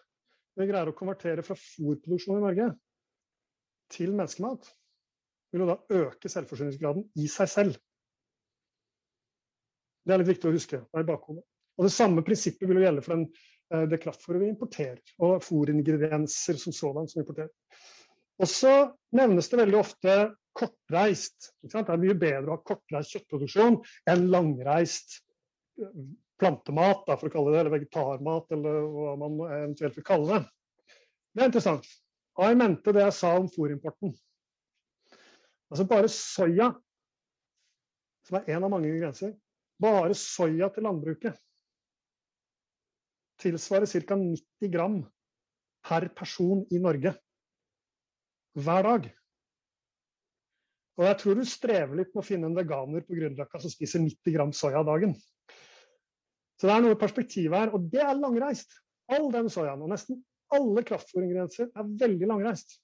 vi 0.58 0.68
greier 0.70 0.90
å 0.90 0.96
konvertere 0.98 1.46
fra 1.46 1.58
fôrproduksjon 1.58 2.40
i 2.40 2.44
Norge 2.44 2.68
til 3.94 4.14
menneskemat, 4.14 4.68
vil 5.54 5.64
jo 5.64 5.70
da 5.70 5.78
øke 6.02 6.30
selvforsyningsgraden 6.30 7.08
i 7.22 7.30
seg 7.30 7.50
selv. 7.50 7.80
Det 10.04 10.14
er 10.14 10.22
litt 10.22 10.34
viktig 10.34 10.50
å 10.50 10.54
huske. 10.54 10.82
Det, 10.82 11.18
og 11.18 11.86
det 11.86 11.94
samme 11.94 12.26
prinsippet 12.26 12.70
vil 12.70 12.82
jo 12.82 12.86
gjelde 12.88 13.06
for 13.06 13.16
den 13.16 13.28
Eh, 13.74 13.88
det 13.90 14.02
kraftfôret 14.04 14.44
vi 14.44 14.52
importerer, 14.52 15.00
og 15.24 15.44
fôringredienser 15.44 16.60
som 16.62 16.76
sådan 16.76 17.10
som 17.10 17.24
importerer. 17.24 17.52
Og 18.42 18.50
så 18.50 18.74
nevnes 19.16 19.50
det 19.50 19.60
veldig 19.62 19.80
ofte 19.80 20.16
kortreist. 20.58 21.52
Det 21.62 21.82
er 21.82 22.02
mye 22.02 22.18
bedre 22.18 22.52
å 22.52 22.58
ha 22.58 22.66
kortreist 22.66 23.16
kjøttproduksjon 23.16 23.80
enn 24.12 24.28
langreist 24.34 25.20
plantemat, 25.74 26.20
plantemat, 26.44 27.20
for 27.22 27.30
å 27.30 27.34
kalle 27.34 27.54
det, 27.54 27.60
eller 27.62 27.72
vegetarmat, 27.72 28.50
eller 28.52 28.80
hva 28.92 29.14
man 29.22 29.38
eventuelt 29.48 29.96
vil 29.96 30.06
kalle 30.06 30.34
det. 30.34 30.42
Det 31.34 31.44
er 31.44 31.52
interessant. 31.52 31.88
og 32.34 32.50
jeg 32.50 32.58
mente 32.58 32.94
det 32.94 33.04
jeg 33.04 33.14
sa 33.14 33.36
om 33.38 33.48
fôrimporten. 33.54 34.14
Altså 35.72 35.86
bare 35.90 36.10
soya, 36.10 36.72
som 38.28 38.40
er 38.40 38.56
en 38.56 38.66
av 38.66 38.74
mange 38.74 38.92
grenser, 38.98 39.36
bare 39.82 40.18
soya 40.18 40.70
til 40.74 40.86
landbruket 40.88 41.38
tilsvarer 43.44 43.90
ca. 43.90 44.16
90 44.16 44.72
gram 44.72 45.02
per 45.84 46.08
person 46.16 46.64
i 46.72 46.80
Norge 46.80 47.14
hver 48.54 48.88
dag. 48.88 49.10
Og 51.00 51.08
jeg 51.08 51.18
tror 51.22 51.38
du 51.40 51.46
strever 51.50 51.98
litt 51.98 52.12
med 52.14 52.22
å 52.22 52.26
finne 52.26 52.50
en 52.50 52.58
veganer 52.58 53.06
på 53.06 53.18
Grünerløkka 53.18 53.62
som 53.62 53.72
spiser 53.74 54.04
90 54.04 54.36
gram 54.36 54.54
soya 54.54 54.84
dagen. 54.86 55.16
Så 56.60 56.70
det 56.70 56.76
er 56.76 56.86
noe 56.86 57.00
perspektiv 57.00 57.56
her, 57.58 57.74
og 57.74 57.90
det 57.92 58.04
er 58.04 58.14
langreist. 58.20 58.78
All 59.12 59.32
den 59.34 59.50
soyaen 59.52 59.82
og 59.84 59.90
nesten 59.92 60.22
alle 60.54 60.84
kraftfôringredienser 60.86 61.72
er 61.74 61.94
veldig 62.00 62.30
langreist. 62.30 62.78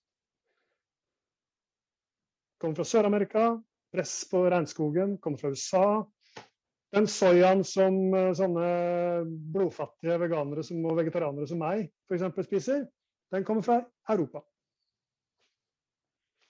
Kommer 2.59 2.79
fra 2.79 2.87
Sør-Amerika, 2.89 3.43
press 3.93 4.23
på 4.29 4.41
regnskogen, 4.51 5.17
kommer 5.21 5.39
fra 5.39 5.53
USA, 5.53 5.85
den 6.95 7.07
soyaen 7.07 7.61
som 7.67 7.97
eh, 8.17 8.31
sånne 8.37 8.69
blodfattige 9.53 10.17
veganere 10.23 10.65
som, 10.65 10.81
og 10.89 10.97
vegetarianere 10.97 11.47
som 11.49 11.61
meg 11.61 11.85
f.eks. 12.09 12.25
spiser, 12.49 12.87
den 13.33 13.45
kommer 13.45 13.65
fra 13.65 13.77
Europa. 14.09 14.41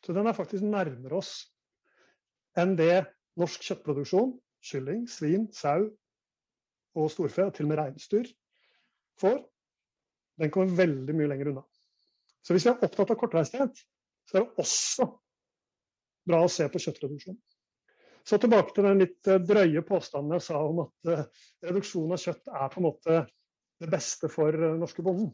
Så 0.10 0.14
den 0.18 0.26
er 0.26 0.34
faktisk 0.34 0.66
nærmere 0.66 1.20
oss 1.20 1.36
enn 2.58 2.72
det 2.80 3.04
norsk 3.38 3.62
kjøttproduksjon, 3.62 4.32
kylling, 4.66 5.04
svin, 5.06 5.44
sau 5.54 5.84
og 6.98 7.12
storfe, 7.14 7.46
og 7.46 7.54
til 7.54 7.68
og 7.68 7.70
med 7.70 7.78
reinsdyr, 7.78 8.32
får. 9.22 9.38
Den 10.42 10.50
kommer 10.50 10.74
veldig 10.80 11.14
mye 11.14 11.30
lenger 11.30 11.52
unna. 11.52 11.64
Så 12.42 12.58
hvis 12.58 12.66
vi 12.66 12.72
er 12.72 12.88
opptatt 12.90 13.14
av 13.14 13.20
kortreisthet, 13.22 13.84
så 14.26 14.40
er 14.40 14.48
det 14.48 14.66
også 14.66 15.08
bra 16.34 16.42
å 16.42 16.50
se 16.58 16.66
på 16.74 16.82
kjøttreduksjon. 16.88 17.38
Så 18.26 18.42
tilbake 18.42 18.74
til 18.74 18.90
den 18.90 19.06
litt 19.06 19.30
eh, 19.30 19.38
drøye 19.46 19.86
påstanden 19.86 20.40
jeg 20.40 20.48
sa 20.50 20.66
om 20.66 20.88
at 20.88 21.14
uh, 21.14 21.46
reduksjon 21.70 22.18
av 22.18 22.26
kjøtt 22.26 22.50
er 22.50 22.74
på 22.74 22.82
en 22.82 22.90
måte 22.90 23.22
det 23.78 23.94
beste 23.94 24.34
for 24.34 24.58
den 24.58 24.82
norske 24.82 25.06
bonden. 25.06 25.30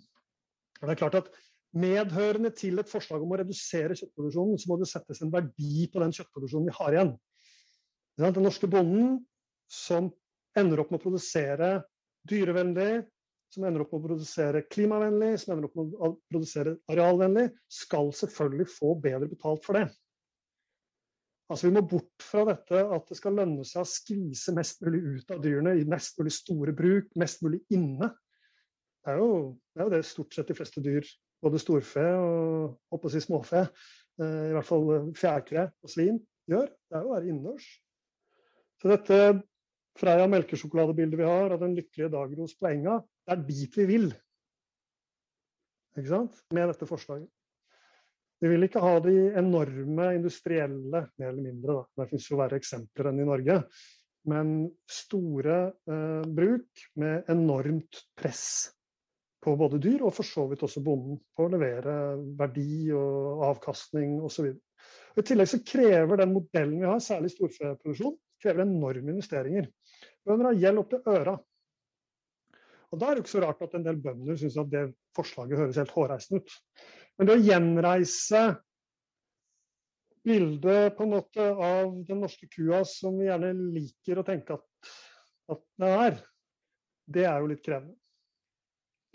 Og 0.82 0.84
det 0.84 0.98
er 0.98 1.06
klart 1.06 1.22
at 1.24 1.32
Medhørende 1.76 2.54
til 2.56 2.80
et 2.80 2.90
forslag 2.90 3.24
om 3.24 3.34
å 3.36 3.40
redusere 3.42 3.98
kjøttproduksjonen, 4.00 4.60
så 4.62 4.70
må 4.72 4.78
det 4.80 4.88
settes 4.88 5.20
en 5.24 5.34
verdi 5.34 5.90
på 5.92 6.00
den 6.04 6.14
kjøttproduksjonen 6.16 6.70
vi 6.70 6.78
har 6.78 6.96
igjen. 6.96 7.12
Den 8.22 8.46
norske 8.46 8.70
bonden 8.72 9.18
som 9.72 10.08
ender 10.56 10.80
opp 10.80 10.94
med 10.94 11.02
å 11.02 11.04
produsere 11.04 11.70
dyrevennlig, 12.30 13.04
som 13.52 13.66
ender 13.68 13.84
opp 13.84 13.92
med 13.94 14.00
å 14.00 14.08
produsere 14.08 14.64
klimavennlig, 14.72 15.34
som 15.42 15.54
ender 15.54 15.68
opp 15.68 15.76
med 15.80 16.00
å 16.00 16.14
produsere 16.32 16.78
arealvennlig, 16.92 17.50
skal 17.72 18.12
selvfølgelig 18.16 18.68
få 18.72 18.96
bedre 19.04 19.30
betalt 19.32 19.68
for 19.68 19.80
det. 19.80 19.90
Altså 21.52 21.68
Vi 21.68 21.76
må 21.76 21.84
bort 21.86 22.24
fra 22.26 22.42
dette 22.48 22.80
at 22.96 23.12
det 23.12 23.20
skal 23.20 23.36
lønne 23.38 23.66
seg 23.68 23.84
å 23.84 23.90
skvise 23.90 24.54
mest 24.58 24.82
mulig 24.82 25.02
ut 25.04 25.36
av 25.36 25.44
dyrene 25.44 25.76
i 25.78 25.86
mest 25.88 26.18
mulig 26.18 26.34
store 26.34 26.74
bruk, 26.74 27.12
mest 27.22 27.44
mulig 27.46 27.62
inne. 27.76 28.10
Det 29.06 29.14
er 29.14 29.22
jo 29.22 29.30
det, 29.54 29.78
er 29.78 29.86
jo 29.86 29.94
det 29.94 30.02
stort 30.10 30.34
sett 30.34 30.50
de 30.50 30.58
fleste 30.58 30.82
dyr, 30.82 31.06
både 31.46 31.62
storfe 31.62 32.06
og, 32.20 32.76
og 32.92 33.10
si 33.14 33.22
småfe, 33.24 33.66
eh, 34.20 34.46
i 34.50 34.54
hvert 34.56 34.68
fall 34.68 35.12
fjærkre 35.18 35.70
og 35.86 35.92
svin, 35.92 36.20
gjør. 36.50 36.70
Det 36.70 36.98
er 36.98 37.06
jo 37.06 37.12
å 37.12 37.18
være 37.18 37.30
innendørs. 37.30 37.68
Så 38.82 38.92
dette 38.92 39.20
Freia 39.96 40.26
melkesjokoladebildet 40.28 41.22
vi 41.22 41.28
har 41.28 41.54
av 41.56 41.62
den 41.62 41.76
lykkelige 41.78 42.12
dagros 42.12 42.56
på 42.60 42.68
enga, 42.68 42.98
det 43.24 43.32
er 43.32 43.44
dit 43.48 43.78
vi 43.80 43.86
vil. 43.88 44.10
Ikke 45.96 46.10
sant? 46.10 46.42
Med 46.52 46.68
dette 46.68 46.88
forslaget. 46.90 47.30
Vi 48.44 48.50
vil 48.52 48.68
ikke 48.68 48.84
ha 48.84 48.98
de 49.00 49.14
enorme 49.40 50.10
industrielle, 50.18 51.06
mer 51.16 51.30
eller 51.30 51.46
mindre, 51.46 51.78
da. 51.78 52.02
det 52.02 52.10
finnes 52.10 52.28
jo 52.28 52.40
verre 52.42 52.60
eksempler 52.60 53.08
enn 53.10 53.22
i 53.24 53.28
Norge, 53.30 53.56
men 54.28 54.52
store 54.92 55.60
eh, 55.88 56.28
bruk 56.28 56.84
med 57.00 57.32
enormt 57.32 58.04
press 58.20 58.46
på 59.46 59.54
både 59.60 59.80
dyr 59.82 60.02
og 60.08 60.14
for 60.16 60.26
så 60.26 60.48
vidt 60.50 60.64
også 60.66 60.82
bonden 60.86 61.20
på 61.38 61.46
å 61.46 61.52
levere 61.54 61.96
verdi 62.40 62.90
og 62.98 63.44
avkastning 63.52 64.18
osv. 64.26 64.50
I 65.16 65.24
tillegg 65.26 65.52
så 65.52 65.62
krever 65.66 66.20
den 66.20 66.34
modellen 66.34 66.80
vi 66.82 66.88
har, 66.90 67.02
særlig 67.04 67.32
storfeproduksjon, 67.36 68.16
krever 68.42 68.66
enorme 68.66 69.14
investeringer. 69.14 69.70
Bønder 70.26 70.50
har 70.50 70.64
gjeld 70.64 70.82
opp 70.82 70.92
til 70.92 71.12
øra. 71.14 71.36
Og 72.94 73.02
Da 73.02 73.08
er 73.10 73.18
det 73.18 73.26
ikke 73.26 73.34
så 73.36 73.44
rart 73.44 73.64
at 73.66 73.74
en 73.78 73.86
del 73.86 73.98
bønder 74.02 74.38
syns 74.40 74.58
at 74.62 74.70
det 74.72 74.86
forslaget 75.18 75.60
høres 75.60 75.80
helt 75.82 75.94
hårreisende 75.96 76.42
ut. 76.42 76.56
Men 77.18 77.28
det 77.28 77.36
å 77.36 77.44
gjenreise 77.44 78.44
bildet 80.26 80.96
på 80.98 81.06
en 81.06 81.14
måte 81.14 81.50
av 81.54 81.92
den 82.08 82.24
norske 82.24 82.48
kua 82.50 82.82
som 82.90 83.20
vi 83.20 83.28
gjerne 83.28 83.52
liker 83.76 84.22
å 84.22 84.26
tenke 84.26 84.58
at, 84.58 84.90
at 85.54 85.62
den 85.82 86.00
er, 86.08 86.18
det 87.06 87.28
er 87.30 87.44
jo 87.44 87.52
litt 87.52 87.64
krevende. 87.66 87.98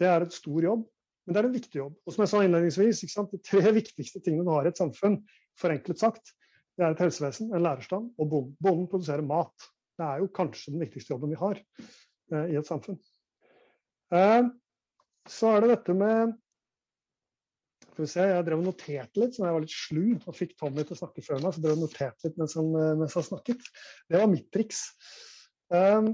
Det 0.00 0.08
er 0.08 0.24
et 0.24 0.34
stor 0.34 0.64
jobb, 0.64 0.84
men 1.26 1.36
det 1.36 1.40
er 1.40 1.48
en 1.48 1.56
viktig 1.56 1.80
jobb. 1.82 1.96
Og 2.06 2.14
som 2.14 2.24
jeg 2.24 2.32
sa 2.32 2.42
innledningsvis, 2.44 3.02
de 3.04 3.42
tre 3.44 3.72
viktigste 3.80 4.22
tingene 4.24 4.46
du 4.48 4.54
har 4.54 4.68
i 4.68 4.72
et 4.72 4.80
samfunn, 4.80 5.20
forenklet 5.60 6.00
sagt, 6.00 6.32
det 6.78 6.86
er 6.86 6.94
et 6.94 7.02
helsevesen, 7.04 7.50
en 7.52 7.64
lærerstand 7.66 8.12
og 8.16 8.28
bonden. 8.30 8.56
Bonden 8.64 8.86
produserer 8.88 9.26
mat. 9.26 9.68
Det 10.00 10.06
er 10.06 10.22
jo 10.22 10.30
kanskje 10.32 10.72
den 10.72 10.80
viktigste 10.80 11.12
jobben 11.12 11.34
vi 11.34 11.40
har 11.40 11.58
eh, 11.60 12.46
i 12.54 12.56
et 12.56 12.68
samfunn. 12.68 12.96
Eh, 14.16 14.46
så 15.28 15.50
er 15.52 15.60
det 15.60 15.74
dette 15.74 15.94
med 15.94 16.32
Skal 17.90 18.06
vi 18.06 18.08
se, 18.08 18.24
Jeg 18.30 18.46
drev 18.46 18.62
og 18.62 18.68
noterte 18.70 19.20
litt, 19.20 19.36
så 19.36 19.44
jeg 19.44 19.54
var 19.58 19.64
litt 19.66 19.74
slu 19.74 20.04
og 20.14 20.36
fikk 20.38 20.56
Tommy 20.56 20.86
til 20.86 20.96
å 20.96 21.00
snakke 21.02 21.24
før 21.26 21.42
meg. 21.42 21.52
så 21.52 21.62
drev 21.66 21.76
og 21.76 21.84
noterte 21.84 22.28
litt 22.30 22.40
mens 22.40 22.56
han, 22.56 22.72
eh, 22.80 22.96
mens 23.02 23.18
han 23.18 23.28
snakket. 23.28 23.70
Det 24.08 24.22
var 24.22 24.30
mitt 24.30 24.48
triks. 24.54 24.86
Eh, 25.74 26.10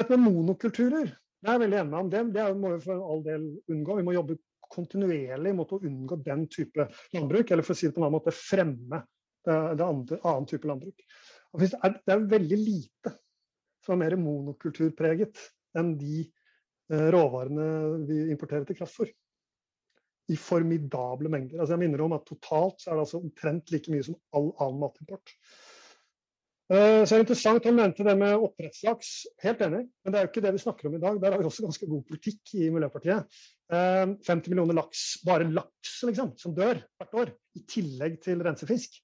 dette 0.00 0.16
med 0.16 0.34
monokulturer, 0.34 1.14
det 1.40 1.50
er 1.52 1.62
veldig 1.62 1.78
enig 1.80 1.90
med 1.92 2.00
om. 2.00 2.32
Det, 2.34 2.46
må 2.60 2.72
vi 2.74 2.82
for 2.84 3.10
all 3.12 3.22
del 3.24 3.46
unngå. 3.72 3.96
Vi 4.00 4.06
må 4.06 4.14
jobbe 4.16 4.36
kontinuerlig 4.70 5.54
mot 5.56 5.72
å 5.74 5.80
unngå 5.86 6.20
den 6.24 6.44
type 6.52 6.86
landbruk, 7.14 7.50
eller 7.50 7.66
for 7.66 7.74
å 7.74 7.80
si 7.80 7.88
det 7.88 7.94
på 7.96 8.02
en 8.02 8.06
annen 8.06 8.18
måte, 8.18 8.34
fremme 8.36 9.00
det, 9.46 9.56
det 9.80 9.86
andre, 9.86 10.20
annen 10.20 10.50
type 10.50 10.68
landbruk. 10.70 11.06
Det, 11.58 11.70
er, 11.80 11.96
det 12.06 12.14
er 12.14 12.28
veldig 12.36 12.60
lite 12.60 13.14
som 13.84 13.96
er 13.96 14.02
mer 14.04 14.20
monokulturpreget 14.20 15.40
enn 15.80 15.94
de 15.98 16.20
eh, 16.22 17.08
råvarene 17.14 17.66
vi 18.06 18.20
importerer 18.30 18.68
til 18.68 18.78
kraftfôr 18.78 19.10
i 20.30 20.36
formidable 20.38 21.30
mengder. 21.32 21.58
Altså 21.58 21.74
jeg 21.74 21.82
minner 21.82 22.04
om 22.04 22.14
at 22.14 22.26
Totalt 22.28 22.82
så 22.82 22.90
er 22.90 22.98
det 22.98 23.06
altså 23.06 23.22
omtrent 23.22 23.72
like 23.74 23.90
mye 23.90 24.06
som 24.06 24.18
all 24.36 24.52
annen 24.62 24.82
matimport. 24.84 25.34
Uh, 26.70 27.02
så 27.02 27.16
er 27.16 27.18
det 27.18 27.24
interessant 27.24 27.64
Han 27.66 27.80
nevnte 27.80 28.04
det 28.06 28.12
med 28.14 28.44
oppdrettslaks. 28.46 29.08
Helt 29.42 29.62
enig, 29.66 29.82
men 29.90 30.14
det 30.14 30.20
er 30.20 30.26
jo 30.26 30.30
ikke 30.30 30.42
det 30.44 30.52
vi 30.54 30.62
snakker 30.62 30.86
om 30.86 30.94
i 30.94 31.02
dag. 31.02 31.16
Der 31.22 31.34
har 31.34 31.40
vi 31.42 31.48
også 31.48 31.64
ganske 31.64 31.88
god 31.90 32.04
politikk 32.06 32.52
i 32.54 32.68
Miljøpartiet. 32.70 33.40
Uh, 33.72 33.78
eh, 33.78 34.12
50 34.28 34.52
millioner 34.52 34.78
laks, 34.78 35.04
bare 35.26 35.48
laks 35.50 35.96
liksom, 36.06 36.36
som 36.38 36.54
dør 36.54 36.78
hvert 37.00 37.16
år, 37.24 37.32
i 37.58 37.64
tillegg 37.66 38.20
til 38.22 38.44
rensefisk. 38.46 39.00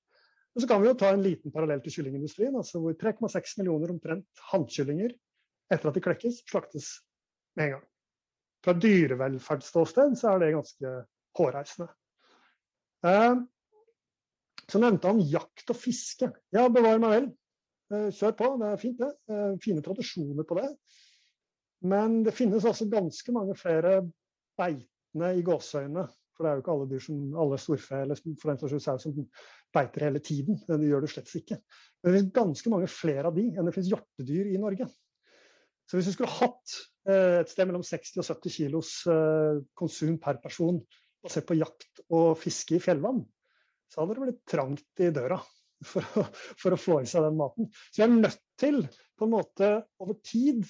Og 0.54 0.62
så 0.62 0.68
kan 0.70 0.80
vi 0.80 0.88
jo 0.88 0.96
ta 0.96 1.10
en 1.12 1.24
liten 1.24 1.52
parallell 1.52 1.82
til 1.84 1.98
kyllingindustrien, 1.98 2.54
altså 2.56 2.80
hvor 2.80 2.94
3,6 2.96 3.58
millioner 3.58 3.90
omtrent 3.92 4.44
hannkyllinger 4.52 5.12
etter 5.74 5.90
at 5.90 5.98
de 5.98 6.02
klekkes, 6.04 6.38
slaktes 6.48 6.86
med 7.58 7.66
en 7.66 7.74
gang. 7.74 7.82
Fra 8.64 8.74
dyrevelferdsståsted 8.78 10.14
så 10.18 10.30
er 10.32 10.40
det 10.42 10.54
ganske 10.54 10.92
hårreisende. 11.36 11.88
Eh, 13.06 13.34
så 14.66 14.80
nevnte 14.82 15.10
han 15.10 15.26
jakt 15.34 15.74
og 15.74 15.78
fiske. 15.78 16.30
Ja, 16.54 16.68
bevare 16.72 17.02
meg 17.02 17.14
vel. 17.16 17.28
Eh, 17.94 18.08
kjør 18.10 18.34
på, 18.34 18.50
det 18.60 18.68
er 18.68 18.82
fint 18.82 19.00
det. 19.00 19.12
Eh, 19.30 19.56
fine 19.62 19.82
tradisjoner 19.84 20.46
på 20.46 20.58
det. 20.58 20.68
Men 21.86 22.22
det 22.26 22.34
finnes 22.34 22.66
altså 22.66 22.88
ganske 22.90 23.34
mange 23.34 23.54
flere 23.58 24.00
beitende 24.58 25.34
i 25.36 25.44
gåseøynene. 25.46 26.06
For 26.36 26.44
det 26.44 26.50
er 26.50 26.58
jo 26.58 26.64
ikke 26.64 26.72
alle 26.74 26.88
dyr 26.90 27.04
som, 27.04 27.20
alle 27.40 27.58
storfe 27.60 28.00
eller 28.02 28.18
for 28.40 28.50
den 28.50 28.58
saks 28.60 28.84
sau 28.84 28.98
som 29.00 29.22
beiter 29.72 30.04
hele 30.08 30.20
tiden. 30.20 30.58
Det 30.66 30.90
gjør 30.90 31.06
det 31.06 31.12
slett 31.12 31.32
ikke. 31.38 31.60
Men 32.02 32.10
det 32.10 32.18
finnes 32.18 32.34
ganske 32.36 32.72
mange 32.74 32.90
flere 32.92 33.30
av 33.30 33.38
de 33.38 33.46
enn 33.52 33.68
det 33.68 33.72
finnes 33.76 33.92
hjortedyr 33.94 34.50
i 34.52 34.60
Norge. 34.60 34.88
Så 35.86 35.96
hvis 35.96 36.10
du 36.10 36.16
skulle 36.16 36.34
hatt 36.34 36.76
et 37.08 37.48
sted 37.48 37.68
mellom 37.70 37.84
60 37.86 38.18
og 38.18 38.26
70 38.26 38.52
kilos 38.56 38.92
konsum 39.78 40.16
per 40.20 40.40
person 40.42 40.82
basert 41.24 41.46
på 41.48 41.56
jakt 41.56 42.02
og 42.10 42.34
fiske 42.42 42.76
i 42.76 42.82
fjellvann, 42.82 43.22
så 43.88 44.02
hadde 44.02 44.16
det 44.18 44.24
blitt 44.26 44.42
trangt 44.50 45.04
i 45.06 45.12
døra 45.14 45.38
for 45.84 46.18
å, 46.20 46.24
for 46.62 46.76
å 46.76 46.80
få 46.80 46.98
i 47.02 47.10
seg 47.10 47.26
den 47.26 47.38
maten. 47.38 47.70
Så 47.90 48.00
vi 48.00 48.06
er 48.06 48.14
nødt 48.14 48.42
til 48.60 48.82
på 49.16 49.26
en 49.26 49.34
måte 49.34 49.70
over 50.02 50.18
tid 50.24 50.64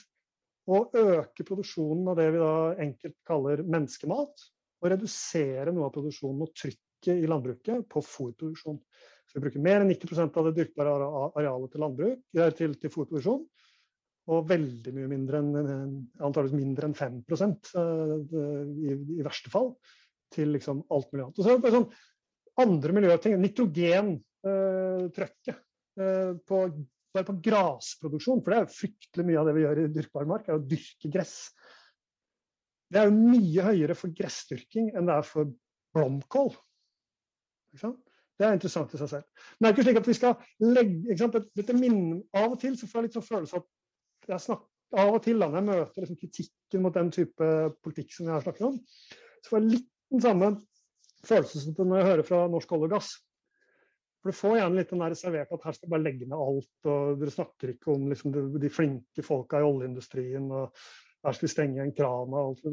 å 0.67 0.83
øke 0.99 1.47
produksjonen 1.47 2.09
av 2.11 2.19
det 2.19 2.31
vi 2.35 2.43
da 2.43 2.55
enkelt 2.83 3.17
kaller 3.27 3.63
menneskemat, 3.63 4.47
og 4.83 4.91
redusere 4.93 5.73
noe 5.73 5.89
av 5.89 5.95
produksjonen 5.95 6.43
og 6.45 6.55
trykket 6.57 7.23
i 7.23 7.29
landbruket 7.31 7.87
på 7.91 8.03
fôrproduksjon. 8.03 8.81
Så 9.27 9.39
vi 9.39 9.45
bruker 9.47 9.63
mer 9.63 9.83
enn 9.83 9.91
90% 9.93 10.37
av 10.39 10.49
det 10.49 10.57
dyrkbare 10.59 10.97
arealet 11.39 11.73
til, 11.73 11.83
landbruk, 11.83 12.19
eh, 12.37 12.51
til, 12.59 12.75
til 12.81 12.93
fôrproduksjon. 12.93 13.47
Og 14.27 14.49
veldig 14.51 14.93
mye 14.95 15.09
mindre 15.11 15.39
enn 15.39 15.53
antakeligvis 16.19 16.59
mindre 16.59 16.89
enn 16.89 16.97
5 16.99 17.19
eh, 17.31 18.15
i, 18.91 18.97
i 19.21 19.27
verste 19.27 19.53
fall 19.53 19.71
til 20.35 20.51
liksom 20.57 20.83
alt 20.91 21.13
mulig 21.13 21.29
annet. 21.29 21.39
Og 21.39 21.47
så 21.47 21.55
er 21.55 21.63
det 21.63 21.75
sånn 21.77 21.91
andre 22.63 22.97
miljøting. 22.97 23.37
Nitrogentrykket 23.39 24.26
uh, 24.45 26.33
på, 26.47 26.61
bare 27.17 27.29
på 27.29 27.37
grasproduksjon. 27.47 28.43
For 28.43 28.53
det 28.53 28.59
er 28.59 28.67
jo 28.67 28.77
fryktelig 28.77 29.29
mye 29.31 29.41
av 29.41 29.49
det 29.49 29.57
vi 29.57 29.65
gjør 29.65 29.83
i 29.83 29.89
dyrkbar 29.95 30.29
mark, 30.29 30.49
er 30.49 30.59
å 30.59 30.67
dyrke 30.75 31.13
gress. 31.13 31.37
Det 32.93 33.01
er 33.01 33.09
jo 33.09 33.17
mye 33.17 33.67
høyere 33.67 33.97
for 33.99 34.15
gressdyrking 34.15 34.93
enn 34.95 35.09
det 35.09 35.17
er 35.17 35.27
for 35.27 35.51
blomkål. 35.97 36.53
Det 37.77 38.45
er 38.45 38.55
interessant 38.55 38.93
i 38.95 39.01
seg 39.01 39.11
selv. 39.11 39.27
Men 39.57 39.67
det 39.67 39.69
er 39.69 39.75
ikke 39.75 39.87
slik 39.89 40.01
at 40.01 40.09
vi 40.11 40.17
skal 40.17 40.37
legge 40.63 41.43
Dette 41.57 41.77
minner, 41.77 42.23
Av 42.37 42.53
og 42.53 42.61
til 42.63 42.77
så 42.79 42.89
får 42.89 42.99
jeg 42.99 43.09
litt 43.09 43.19
sånn 43.19 43.27
følelse 43.27 43.61
at 43.61 44.33
jeg 44.33 44.45
snakker, 44.47 44.71
av 44.97 45.17
og 45.17 45.23
til 45.25 45.43
da 45.43 45.49
når 45.51 45.59
jeg 45.59 45.67
møter 45.67 46.05
liksom 46.05 46.19
kritikken 46.21 46.83
mot 46.85 46.95
den 46.95 47.09
type 47.15 47.47
politikk 47.83 48.13
som 48.15 48.29
jeg 48.29 48.37
har 48.37 48.45
snakket 48.45 48.69
om, 48.69 48.77
så 49.43 49.51
får 49.51 49.59
jeg 49.59 49.73
litt 49.73 49.89
den 50.15 50.23
samme 50.23 50.51
følelsen 51.27 51.75
som 51.75 51.89
når 51.91 51.99
jeg 52.01 52.09
hører 52.11 52.29
fra 52.29 52.43
Norsk 52.53 52.75
olje 52.77 52.87
og 52.87 52.95
gass. 52.95 53.11
For 54.27 54.33
Du 54.33 54.39
får 54.41 54.57
gjerne 54.59 54.81
litt 54.81 54.91
den 54.91 55.03
der 55.05 55.13
reservert 55.13 55.53
at 55.55 55.65
her 55.69 55.75
skal 55.77 55.91
bare 55.93 56.03
legge 56.03 56.27
ned 56.27 56.41
alt, 56.43 56.87
og 56.91 57.21
dere 57.21 57.31
snakker 57.31 57.71
ikke 57.71 57.93
om 57.93 58.07
liksom, 58.11 58.33
de, 58.35 58.71
flinke 58.75 59.23
folka 59.23 59.61
i 59.63 59.67
oljeindustrien. 59.67 60.49
og 60.51 60.73
her 61.23 61.35
skal 61.37 61.47
vi 61.47 61.51
stenge 61.53 61.85
en 61.85 61.93
krana 61.95 62.41
og 62.41 62.57
alt. 62.57 62.65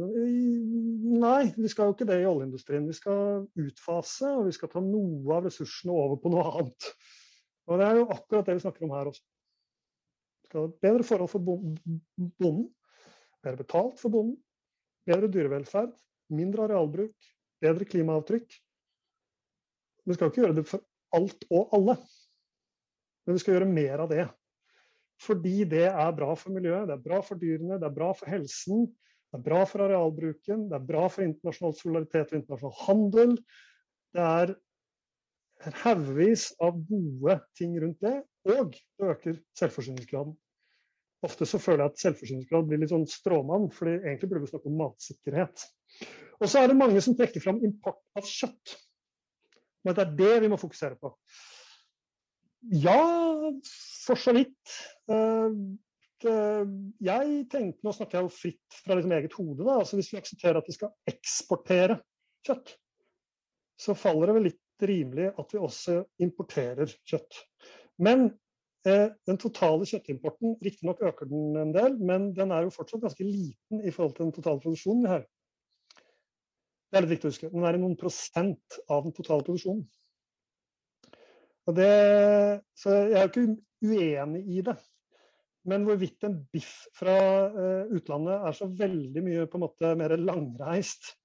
Nei, 1.22 1.44
vi 1.54 1.70
skal 1.70 1.92
jo 1.92 1.94
ikke 1.94 2.08
det 2.10 2.16
i 2.24 2.26
oljeindustrien. 2.26 2.88
Vi 2.89 2.96
skal 2.98 3.44
utfase, 3.66 4.32
og 4.32 4.48
vi 4.48 4.54
skal 4.58 4.72
ta 4.72 4.82
noe 4.82 5.36
av 5.36 5.46
ressursene 5.46 5.94
over 5.94 6.18
på 6.24 6.32
noe 6.34 6.46
annet. 6.50 6.88
Og 7.70 7.78
Det 7.80 7.86
er 7.86 8.00
jo 8.00 8.08
akkurat 8.16 8.50
det 8.50 8.56
vi 8.58 8.63
snakker 8.63 8.88
om 8.88 8.96
her 8.98 9.12
også. 9.12 9.24
Vi 10.42 10.50
skal 10.50 10.66
ha 10.66 10.72
bedre 10.88 11.06
forhold 11.10 11.32
for 11.36 11.52
bonden, 11.52 12.63
bedre 13.46 13.62
betalt 13.62 14.02
for 14.02 14.16
bonden, 14.16 14.39
bedre 15.06 15.30
dyrevelferd, 15.30 15.94
mindre 16.34 16.66
arealbruk, 16.66 17.30
bedre 17.62 17.89
klimaavtrykk. 17.94 18.58
Vi 20.10 20.18
skal 20.18 20.34
ikke 20.34 20.44
gjøre 20.48 20.58
det 20.58 20.66
for 20.68 20.82
alt 21.17 21.45
og 21.49 21.76
alle, 21.78 21.97
men 23.23 23.38
vi 23.38 23.43
skal 23.43 23.58
gjøre 23.58 23.69
mer 23.69 24.04
av 24.04 24.12
det. 24.12 24.26
Fordi 25.23 25.63
det 25.69 25.86
er 25.88 26.17
bra 26.17 26.34
for 26.36 26.56
miljøet, 26.56 26.89
det 26.89 26.97
er 26.97 27.06
bra 27.06 27.21
for 27.23 27.39
dyrene, 27.39 27.80
det 27.80 27.88
er 27.88 27.95
bra 27.95 28.12
for 28.17 28.32
helsen, 28.32 28.88
det 29.32 29.39
er 29.39 29.45
bra 29.45 29.63
for 29.69 29.86
arealbruken, 29.86 30.67
det 30.69 30.78
er 30.78 30.88
bra 30.89 31.08
for 31.10 31.26
internasjonal 31.26 31.76
solidaritet 31.78 32.34
og 32.34 32.39
internasjonal 32.41 32.76
handel. 32.84 33.36
Det 34.13 34.26
er 34.26 34.56
haugevis 35.84 36.49
av 36.62 36.78
gode 36.89 37.38
ting 37.58 37.78
rundt 37.82 38.02
det, 38.04 38.17
og 38.49 38.73
det 38.76 39.12
øker 39.13 39.39
selvforsyningsgraden. 39.58 40.36
Ofte 41.23 41.47
så 41.47 41.60
føler 41.62 41.86
jeg 41.86 41.93
at 41.93 42.02
selvforsyningsgrad 42.04 42.67
blir 42.67 42.82
litt 42.82 42.91
sånn 42.91 43.08
stråmann, 43.08 43.69
fordi 43.71 43.95
egentlig 44.02 44.30
burde 44.30 44.43
vi 44.43 44.52
snakke 44.52 44.69
om 44.69 44.82
matsikkerhet. 44.82 45.67
Og 46.41 46.49
så 46.52 46.60
er 46.60 46.67
det 46.69 46.80
mange 46.82 46.99
som 47.06 47.15
trekker 47.15 47.43
fram 47.43 47.62
import 47.63 48.02
av 48.19 48.28
kjøtt. 48.28 48.76
Men 49.84 49.96
det 49.96 50.06
er 50.06 50.15
det 50.19 50.36
vi 50.43 50.52
må 50.52 50.60
fokusere 50.60 50.98
på. 51.00 51.12
Ja, 52.72 53.00
for 54.06 54.19
så 54.19 54.34
vidt. 54.36 54.78
Eh, 55.12 56.69
jeg 57.04 57.32
tenkte, 57.52 57.84
Nå 57.84 57.91
snakker 57.96 58.19
jeg 58.19 58.28
jo 58.28 58.32
fritt 58.32 58.78
fra 58.86 58.96
liksom 58.96 59.15
eget 59.17 59.36
hode. 59.36 59.63
Da. 59.65 59.80
Altså 59.82 60.00
hvis 60.00 60.13
vi 60.13 60.19
aksepterer 60.22 60.60
at 60.60 60.69
vi 60.69 60.78
skal 60.78 60.93
eksportere 61.10 62.00
kjøtt, 62.48 62.78
så 63.80 63.96
faller 63.98 64.30
det 64.30 64.38
vel 64.38 64.48
litt 64.52 64.88
rimelig 64.88 65.32
at 65.39 65.54
vi 65.54 65.62
også 65.62 66.00
importerer 66.24 66.91
kjøtt. 67.10 67.41
Men 68.04 68.26
eh, 68.88 69.10
den 69.28 69.39
totale 69.41 69.88
kjøttimporten, 69.89 70.58
riktignok 70.63 71.04
øker 71.04 71.30
den 71.30 71.58
en 71.60 71.76
del, 71.76 71.98
men 72.00 72.32
den 72.38 72.56
er 72.56 72.65
jo 72.65 72.74
fortsatt 72.76 73.04
ganske 73.04 73.28
liten 73.28 73.84
i 73.84 73.91
forhold 73.91 74.15
til 74.17 74.28
den 74.28 74.36
totale 74.38 74.63
produksjonen 74.63 75.06
vi 75.06 75.13
har. 75.17 75.28
Det 76.94 77.00
er 77.00 77.08
litt 77.08 77.16
viktig 77.16 77.26
å 77.26 77.32
huske. 77.32 77.48
Den 77.50 77.64
er 77.66 77.74
i 77.74 77.82
noen 77.82 77.96
prosent 77.98 78.76
av 78.86 79.00
den 79.02 79.14
totale 79.18 79.42
produksjonen. 79.42 79.80
Det, 81.74 81.94
så 82.78 82.94
jeg 82.94 83.16
er 83.18 83.24
jo 83.24 83.32
ikke 83.32 83.46
uenig 83.82 84.42
i 84.46 84.62
det. 84.68 84.76
Men 85.66 85.88
hvorvidt 85.88 86.28
en 86.28 86.36
biff 86.54 86.84
fra 86.94 87.16
uh, 87.56 87.96
utlandet 87.98 88.46
er 88.46 88.58
så 88.60 88.68
veldig 88.78 89.24
mye 89.26 89.48
på 89.50 89.58
en 89.58 89.64
måte 89.64 89.90
mer 89.98 90.14
langreist, 90.22 91.16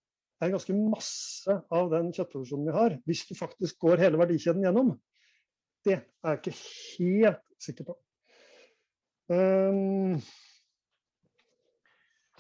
er 0.41 0.55
ganske 0.55 0.79
masse 0.79 1.59
av 1.75 1.93
den 1.93 2.15
kjøttproduksjonen 2.17 2.71
vi 2.71 2.77
har, 2.79 2.97
hvis 3.05 3.27
du 3.29 3.35
faktisk 3.37 3.85
går 3.85 4.07
hele 4.07 4.23
verdikjeden 4.23 4.65
gjennom. 4.65 4.95
Det 5.85 5.99
er 5.99 6.33
jeg 6.33 6.41
ikke 6.41 6.57
helt 6.63 7.45
sikker 7.67 7.91
på. 7.91 7.99
Um, 9.29 10.17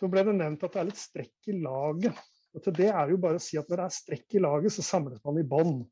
så 0.00 0.08
ble 0.08 0.24
det 0.30 0.38
nevnt 0.40 0.64
at 0.64 0.72
det 0.72 0.80
er 0.80 0.90
litt 0.94 1.04
strekk 1.04 1.52
i 1.52 1.60
laget. 1.60 2.24
Og 2.58 2.64
til 2.64 2.74
det 2.74 2.88
er 2.90 3.12
jo 3.12 3.20
bare 3.22 3.38
å 3.38 3.42
si 3.42 3.58
at 3.60 3.68
når 3.70 3.78
det 3.78 3.86
er 3.86 3.94
strekk 3.94 4.34
i 4.34 4.42
laget, 4.42 4.74
så 4.74 4.82
samles 4.82 5.22
man 5.22 5.38
i 5.38 5.46
bånd. 5.46 5.84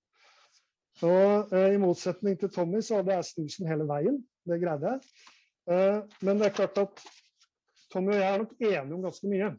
Og 1.06 1.54
eh, 1.54 1.74
I 1.76 1.78
motsetning 1.80 2.38
til 2.40 2.50
Tommy 2.50 2.80
så 2.82 2.98
hadde 2.98 3.14
jeg 3.14 3.28
snusen 3.30 3.68
hele 3.70 3.86
veien. 3.86 4.18
Det 4.46 4.58
greide 4.62 4.96
jeg. 4.96 5.12
Eh, 5.70 6.00
men 6.26 6.40
det 6.40 6.48
er 6.48 6.56
klart 6.56 6.80
at 6.82 7.04
Tommy 7.92 8.16
og 8.16 8.18
jeg 8.18 8.32
er 8.32 8.42
nok 8.42 8.58
enige 8.58 8.96
om 8.96 9.06
ganske 9.06 9.30
mye. 9.30 9.52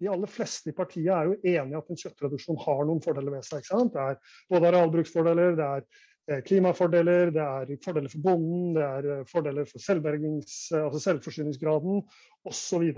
De 0.00 0.08
aller 0.10 0.30
fleste 0.30 0.72
i 0.72 0.76
partiet 0.76 1.12
er 1.12 1.28
jo 1.28 1.36
enige 1.36 1.78
at 1.82 1.92
en 1.92 2.00
kjøttreduksjon 2.00 2.58
har 2.64 2.82
noen 2.88 3.04
fordeler 3.04 3.36
ved 3.36 3.46
seg. 3.46 3.68
Det 3.92 4.02
er 4.02 4.18
både 4.50 4.70
arealbruksfordeler, 4.70 5.58
det 5.58 5.68
er 5.68 5.84
eh, 5.84 6.42
klimafordeler, 6.46 7.34
det 7.34 7.44
er 7.44 7.74
fordeler 7.84 8.12
for 8.12 8.24
bonden, 8.24 8.72
det 8.78 8.86
er 8.88 9.10
eh, 9.18 9.26
fordeler 9.30 9.68
for 9.68 9.84
altså 9.84 11.04
selvforsyningsgraden 11.08 12.02
osv. 12.48 12.88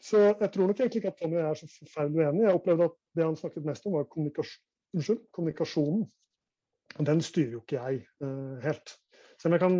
Så 0.00 0.20
jeg 0.30 0.48
tror 0.52 0.70
nok 0.70 0.78
egentlig 0.80 1.02
ikke 1.02 1.12
at 1.12 1.18
Tommy 1.20 1.40
er 1.42 1.58
så 1.58 1.66
forferdelig 1.68 2.24
uenig. 2.24 2.46
Jeg 2.46 2.56
opplevde 2.56 2.88
at 2.88 2.96
det 3.16 3.26
han 3.26 3.36
snakket 3.36 3.66
mest 3.68 3.86
om, 3.86 3.98
var 3.98 4.06
kommunikasjon, 4.08 4.62
unnskyld, 4.96 5.20
kommunikasjonen. 5.36 6.06
Den 7.10 7.20
styrer 7.22 7.58
jo 7.58 7.60
ikke 7.60 7.82
jeg 7.82 8.00
uh, 8.24 8.56
helt. 8.64 8.94
Selv 9.40 9.52
om 9.52 9.56
jeg 9.56 9.62
kan 9.64 9.76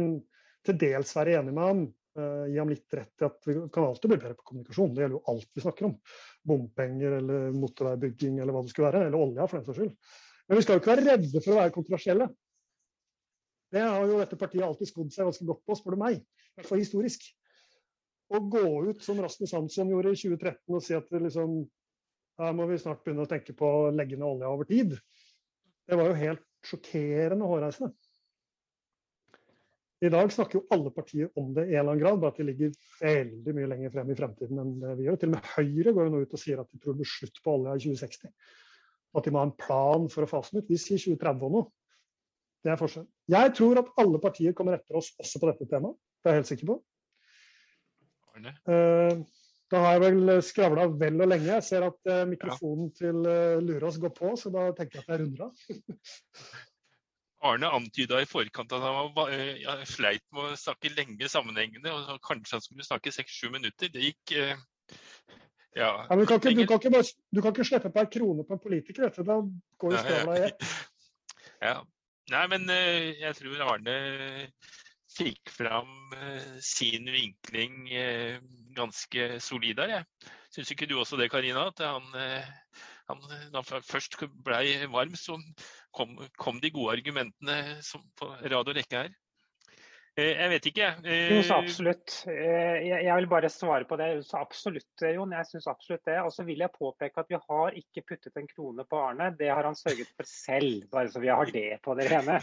til 0.68 0.76
dels 0.82 1.14
være 1.16 1.38
enig 1.40 1.54
med 1.56 1.64
ham, 1.64 1.80
uh, 2.20 2.44
gi 2.50 2.60
ham 2.60 2.70
litt 2.70 2.98
rett 2.98 3.24
i 3.24 3.26
at 3.30 3.48
vi 3.48 3.56
kan 3.72 3.88
alltid 3.88 4.12
bli 4.12 4.20
bedre 4.20 4.36
på 4.36 4.46
kommunikasjon. 4.52 4.92
Det 4.94 5.04
gjelder 5.04 5.16
jo 5.16 5.24
alt 5.32 5.56
vi 5.56 5.64
snakker 5.64 5.88
om. 5.88 5.96
Bompenger 6.52 7.16
eller 7.22 7.56
motorveibygging 7.56 8.38
eller 8.38 8.54
hva 8.54 8.64
det 8.66 8.74
skulle 8.74 8.90
være. 8.90 9.08
Eller 9.08 9.24
olja, 9.24 9.48
for 9.48 9.58
den 9.58 9.66
saks 9.70 9.80
skyld. 9.80 10.14
Men 10.50 10.60
vi 10.60 10.66
skal 10.66 10.76
jo 10.76 10.82
ikke 10.82 10.92
være 10.92 11.08
redde 11.08 11.40
for 11.40 11.54
å 11.54 11.60
være 11.62 11.74
kontroversielle. 11.74 12.28
Det 13.70 13.82
har 13.86 14.02
jo 14.04 14.18
dette 14.18 14.36
partiet 14.38 14.66
alltid 14.66 14.88
skodd 14.90 15.12
seg 15.14 15.28
ganske 15.28 15.46
godt 15.46 15.60
på, 15.64 15.76
spør 15.78 15.94
du 15.94 16.02
meg. 16.02 16.20
I 16.20 16.58
hvert 16.58 16.68
fall 16.68 16.82
historisk. 16.82 17.28
Å 18.30 18.40
gå 18.52 18.66
ut 18.90 19.02
som 19.02 19.18
Rasmus 19.22 19.54
Hansson 19.56 19.90
gjorde 19.90 20.12
i 20.14 20.18
2013 20.20 20.76
og 20.76 20.84
si 20.86 20.94
at 20.94 21.08
liksom, 21.10 21.56
her 22.40 22.52
må 22.56 22.68
vi 22.70 22.78
snart 22.78 23.02
begynne 23.04 23.26
å 23.26 23.30
tenke 23.30 23.56
på 23.58 23.66
å 23.66 23.90
legge 23.94 24.18
ned 24.18 24.28
olja 24.28 24.52
over 24.52 24.68
tid, 24.68 24.94
det 25.90 25.98
var 25.98 26.12
jo 26.12 26.20
helt 26.20 26.46
sjokkerende 26.66 27.48
hårreisende. 27.50 27.90
I 30.00 30.08
dag 30.08 30.30
snakker 30.32 30.60
jo 30.60 30.66
alle 30.72 30.92
partier 30.94 31.28
om 31.36 31.50
det 31.52 31.66
i 31.66 31.74
en 31.74 31.82
eller 31.82 31.90
annen 31.90 32.00
grad, 32.00 32.20
bare 32.22 32.32
at 32.32 32.38
de 32.40 32.46
ligger 32.48 32.70
veldig 33.02 33.54
mye 33.56 33.68
lenger 33.68 33.92
frem 33.92 34.12
i 34.12 34.16
fremtiden 34.16 34.62
enn 34.62 34.78
det 34.80 34.94
vi 34.96 35.08
gjør. 35.08 35.18
Til 35.20 35.28
og 35.28 35.34
med 35.34 35.50
Høyre 35.50 35.92
går 35.96 36.06
jo 36.06 36.12
nå 36.14 36.20
ut 36.22 36.36
og 36.38 36.40
sier 36.40 36.62
at 36.62 36.70
de 36.70 36.80
tror 36.80 36.96
det 36.96 37.02
blir 37.02 37.10
slutt 37.10 37.42
på 37.44 37.56
olja 37.58 37.74
i 37.76 37.82
2060 37.84 38.30
at 39.16 39.26
de 39.26 39.32
må 39.34 39.42
ha 39.42 39.48
en 39.48 39.58
plan 39.58 40.06
for 40.12 40.24
å 40.24 40.30
fase 40.30 40.54
den 40.54 40.62
ut. 40.62 40.70
Vi 40.70 40.78
sier 40.78 41.00
2030 41.02 41.46
og 41.48 41.54
noe. 41.56 41.68
Det 42.64 42.72
er 42.72 42.80
forskjell. 42.80 43.06
Jeg 43.32 43.52
tror 43.56 43.80
at 43.80 43.92
alle 44.02 44.20
partier 44.22 44.54
kommer 44.56 44.76
etter 44.76 44.98
oss 45.00 45.10
også 45.20 45.40
på 45.42 45.48
dette 45.50 45.68
temaet. 45.70 45.96
Det 46.20 46.28
er 46.30 46.36
jeg 46.36 46.42
helt 46.42 46.50
sikker 46.50 46.70
på. 46.70 46.76
Uh, 48.38 49.20
da 49.70 49.82
har 49.84 49.96
jeg 49.96 50.02
vel 50.06 50.32
skravla 50.44 50.86
vel 51.00 51.20
og 51.22 51.30
lenge. 51.30 51.50
Jeg 51.50 51.66
ser 51.66 51.86
at 51.86 52.10
uh, 52.10 52.24
mikrofonen 52.30 52.90
ja. 52.90 52.96
til 53.02 53.20
uh, 53.26 53.60
Lurås 53.64 54.00
går 54.02 54.12
på, 54.16 54.34
så 54.38 54.52
da 54.54 54.70
tenker 54.76 55.00
jeg 55.00 55.06
at 55.06 55.14
jeg 55.14 55.22
runder 55.24 55.46
av. 55.46 55.54
Arne 57.50 57.70
antyda 57.72 58.18
i 58.20 58.28
forkant 58.28 58.72
at 58.76 58.82
han 58.84 59.14
var, 59.16 59.30
ja, 59.56 59.78
sleit 59.88 60.20
med 60.36 60.50
å 60.50 60.58
snakke 60.60 60.90
lenge 60.92 61.28
sammenhengende, 61.32 61.88
og 61.88 62.18
kanskje 62.26 62.58
han 62.58 62.64
skulle 62.66 62.84
snakke 62.84 63.14
seks-sju 63.16 63.48
minutter. 63.54 63.88
Det 63.88 64.10
gikk 64.10 64.34
ja. 64.36 64.58
ja 65.78 66.18
du, 66.20 66.26
kan 66.28 66.36
ikke, 66.36 66.52
du, 66.52 66.66
kan 66.68 66.82
ikke, 66.84 67.00
du, 67.32 67.40
kan 67.40 67.54
ikke, 67.54 67.64
slippe 67.64 67.92
på 67.94 68.02
ei 68.02 68.10
krone 68.12 68.44
på 68.44 68.58
en 68.58 68.60
politiker, 68.60 69.06
vet 69.06 69.16
du. 69.16 69.24
Da 69.24 69.38
går 69.80 69.96
jo 69.96 70.02
skravla 70.04 70.36
i 70.36 70.46
ett. 70.50 70.68
Ja. 71.60 71.78
Nei, 72.30 72.44
men 72.52 72.68
jeg 72.68 73.34
tror 73.36 73.64
Arne 73.72 73.96
fikk 75.16 75.52
fram 75.54 75.90
uh, 76.14 76.56
sin 76.64 77.10
vinkling 77.10 77.88
uh, 77.90 78.38
ganske 78.76 79.28
solid 79.42 79.80
der. 79.80 80.04
Syns 80.50 80.72
ikke 80.74 80.88
du 80.90 80.96
også 80.98 81.18
det, 81.20 81.30
Karina? 81.30 81.68
At 81.70 81.82
han, 81.84 82.08
han, 83.06 83.20
da 83.52 83.62
han 83.62 83.84
først 83.86 84.16
blei 84.42 84.80
varm, 84.90 85.14
så 85.14 85.36
kom, 85.94 86.16
kom, 86.38 86.58
de 86.58 86.72
gode 86.74 86.96
argumentene 86.96 87.78
på 88.18 88.32
rad 88.42 88.58
og 88.66 88.74
rekke 88.74 89.04
her. 89.04 89.12
Eh, 90.18 90.32
jeg 90.34 90.50
vet 90.50 90.66
ikke. 90.70 90.88
Jo, 91.04 91.42
så 91.46 91.54
eh, 91.54 91.60
absolutt. 91.60 92.16
Eh, 92.30 92.88
jeg 92.88 93.14
vil 93.20 93.28
bare 93.30 93.50
svare 93.52 93.86
på 93.88 93.98
det. 94.00 94.08
Så 94.26 94.40
absolutt, 94.40 95.04
Jon. 95.04 95.36
Jeg 95.36 95.48
syns 95.50 95.68
absolutt 95.70 96.04
det. 96.08 96.18
Og 96.24 96.32
så 96.34 96.46
vil 96.48 96.64
jeg 96.64 96.74
påpeke 96.74 97.22
at 97.22 97.30
vi 97.30 97.38
har 97.38 97.78
ikke 97.78 98.06
puttet 98.08 98.40
en 98.40 98.50
krone 98.50 98.86
på 98.88 99.00
Arne. 99.00 99.30
Det 99.38 99.50
har 99.52 99.64
han 99.68 99.78
sørget 99.78 100.10
for 100.16 100.28
selv, 100.28 100.88
bare 100.92 101.12
så 101.12 101.22
vi 101.22 101.30
har 101.30 101.54
det 101.54 101.78
på 101.84 101.94
det 101.98 102.10
rene. 102.10 102.40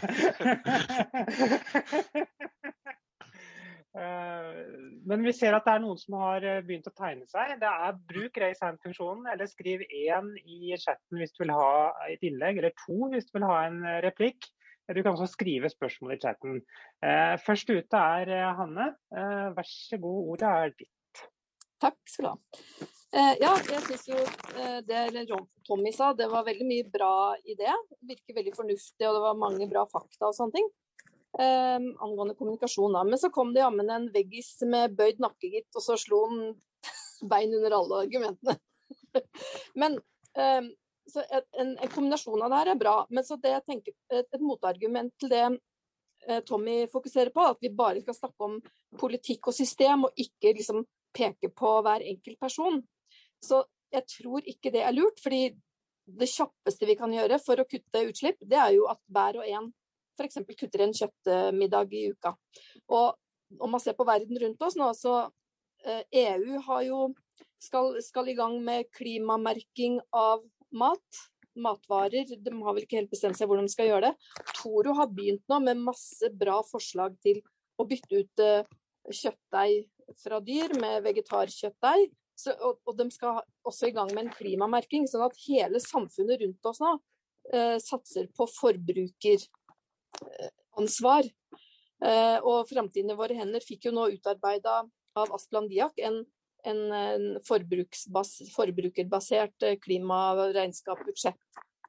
Men 5.08 5.24
vi 5.24 5.32
ser 5.34 5.56
at 5.56 5.64
det 5.66 5.72
er 5.74 5.80
noen 5.82 5.98
som 5.98 6.14
har 6.20 6.44
begynt 6.62 6.86
å 6.86 6.94
tegne 6.94 7.26
seg. 7.26 7.56
Det 7.58 7.66
er 7.66 7.96
Bruk 8.06 8.36
raise 8.38 8.62
hand-funksjonen, 8.62 9.26
eller 9.32 9.48
skriv 9.50 9.82
én 9.82 10.28
i 10.44 10.76
chatten 10.78 11.18
hvis 11.18 11.34
du 11.34 11.42
vil 11.42 11.56
ha 11.56 11.90
et 12.06 12.22
innlegg, 12.22 12.60
eller 12.60 12.76
to 12.84 13.08
hvis 13.10 13.26
du 13.26 13.32
vil 13.40 13.48
ha 13.48 13.56
en 13.66 13.80
replikk. 14.04 14.46
Du 14.88 15.02
kan 15.02 15.12
også 15.12 15.28
skrive 15.28 15.68
spørsmål 15.68 16.14
i 16.14 16.20
chatten. 16.22 16.60
Eh, 17.04 17.34
først 17.44 17.68
ute 17.68 18.04
er 18.20 18.30
eh, 18.32 18.52
Hanne. 18.56 18.86
Eh, 19.12 19.48
vær 19.56 19.68
så 19.68 19.98
god, 20.00 20.30
ordet 20.32 20.52
er 20.52 20.72
ditt. 20.78 21.24
Takk 21.82 21.98
skal 22.08 22.24
du 22.24 22.30
ha. 22.30 22.88
Ja, 23.40 23.54
jeg 23.64 23.80
syns 23.86 24.02
jo 24.10 24.18
det 24.84 25.22
Tommy 25.64 25.92
sa, 25.96 26.10
det 26.12 26.26
var 26.28 26.44
veldig 26.44 26.66
mye 26.68 26.88
bra 26.92 27.12
i 27.40 27.54
det. 27.56 27.72
Virker 28.04 28.36
veldig 28.36 28.52
fornuftig, 28.56 29.04
og 29.08 29.14
det 29.16 29.22
var 29.22 29.38
mange 29.40 29.68
bra 29.70 29.86
fakta 29.88 30.28
og 30.28 30.36
sånne 30.36 30.58
ting. 30.58 30.66
Um, 31.38 31.86
angående 32.04 32.34
kommunikasjon, 32.34 32.96
da. 32.96 33.04
Men 33.08 33.20
så 33.20 33.30
kom 33.32 33.54
det 33.54 33.62
jammen 33.62 33.88
en 33.94 34.08
veggis 34.12 34.50
med 34.68 34.96
bøyd 34.98 35.22
nakke, 35.24 35.52
gitt, 35.52 35.68
og 35.76 35.84
så 35.84 35.96
slo 36.00 36.24
han 36.26 36.42
bein 37.32 37.54
under 37.60 37.78
alle 37.78 38.02
argumentene. 38.04 38.58
Men 39.80 39.96
um, 40.34 40.70
så 41.12 41.24
en, 41.30 41.72
en, 41.78 41.88
kombinasjon 41.92 42.42
av 42.42 42.52
det 42.52 42.60
her 42.60 42.72
er 42.74 42.80
bra. 42.80 42.96
Men 43.10 43.26
så 43.26 43.38
det 43.40 43.54
jeg 43.54 43.66
tenker, 43.66 43.96
et, 44.12 44.28
et 44.34 44.44
motargument 44.44 45.12
til 45.20 45.32
det 45.32 45.44
eh, 45.46 46.42
Tommy 46.46 46.82
fokuserer 46.92 47.32
på, 47.34 47.46
at 47.54 47.62
vi 47.64 47.72
bare 47.74 48.02
skal 48.04 48.16
snakke 48.16 48.48
om 48.48 48.58
politikk 49.00 49.50
og 49.50 49.56
system, 49.56 50.06
og 50.08 50.20
ikke 50.20 50.54
liksom 50.58 50.84
peke 51.16 51.50
på 51.54 51.72
hver 51.84 52.04
enkelt 52.12 52.40
person. 52.40 52.82
Så 53.44 53.62
jeg 53.94 54.04
tror 54.10 54.44
ikke 54.44 54.72
det 54.74 54.84
er 54.84 54.96
lurt. 54.96 55.20
fordi 55.22 55.48
det 56.08 56.28
kjappeste 56.30 56.86
vi 56.88 56.96
kan 56.96 57.12
gjøre 57.12 57.36
for 57.42 57.60
å 57.60 57.66
kutte 57.68 58.06
utslipp, 58.08 58.38
det 58.40 58.56
er 58.56 58.72
jo 58.78 58.86
at 58.88 59.00
hver 59.12 59.42
og 59.42 59.48
en 59.48 59.72
f.eks. 60.18 60.40
kutter 60.58 60.82
en 60.82 60.94
kjøttmiddag 60.96 61.92
i 61.94 62.08
uka. 62.14 62.32
Og 62.88 63.60
om 63.60 63.70
man 63.70 63.82
ser 63.82 63.96
på 63.96 64.06
verden 64.08 64.40
rundt 64.40 64.64
oss 64.64 64.76
nå, 64.76 64.88
så 64.96 65.28
EU 65.84 66.56
eh, 66.58 66.64
e 66.64 66.78
jo 66.88 67.02
skal, 67.62 67.94
skal 68.02 68.28
i 68.28 68.36
gang 68.38 68.58
med 68.64 68.88
klimamerking 68.96 70.00
av 70.16 70.42
mat. 70.76 71.24
Matvarer. 71.58 72.28
De 72.28 72.52
har 72.62 72.74
vel 72.76 72.84
ikke 72.84 73.00
helt 73.00 73.10
bestemt 73.10 73.38
seg 73.38 73.48
hvordan 73.50 73.66
de 73.66 73.72
skal 73.72 73.88
gjøre 73.88 74.10
det. 74.10 74.30
Toro 74.60 74.94
har 74.94 75.10
begynt 75.10 75.42
nå 75.50 75.58
med 75.64 75.80
masse 75.88 76.30
bra 76.38 76.60
forslag 76.66 77.16
til 77.24 77.40
å 77.78 77.86
bytte 77.88 78.20
ut 78.22 78.42
uh, 78.44 78.68
kjøttdeig 79.10 79.88
fra 80.22 80.38
dyr 80.44 80.76
med 80.78 81.02
vegetarkjøttdeig. 81.06 82.12
Så, 82.38 82.54
og, 82.62 82.78
og, 82.86 82.94
de 83.00 83.08
skal 83.10 83.40
også 83.66 83.88
i 83.88 83.94
gang 83.96 84.12
med 84.14 84.28
en 84.28 84.34
klimamerking, 84.36 85.08
sånn 85.10 85.24
at 85.26 85.38
hele 85.48 85.80
samfunnet 85.82 86.38
rundt 86.44 86.68
oss 86.70 86.78
nå 86.78 86.92
eh, 87.50 87.78
satser 87.82 88.28
på 88.30 88.46
forbruker 88.52 89.42
ansvar. 90.78 91.26
Uh, 91.98 92.38
og 92.46 92.68
Framtiden 92.70 93.10
i 93.10 93.18
våre 93.18 93.34
hender 93.34 93.64
fikk 93.64 93.88
jo 93.88 93.94
nå 93.96 94.04
utarbeida 94.14 94.84
av 95.18 95.32
Asplan 95.34 95.66
Diak 95.66 95.98
en 96.06 96.20
en, 96.66 97.38
forbrukerbasert 97.46 99.66
eh, 99.66 99.76
klimaregnskapsbudsjett. 99.84 101.40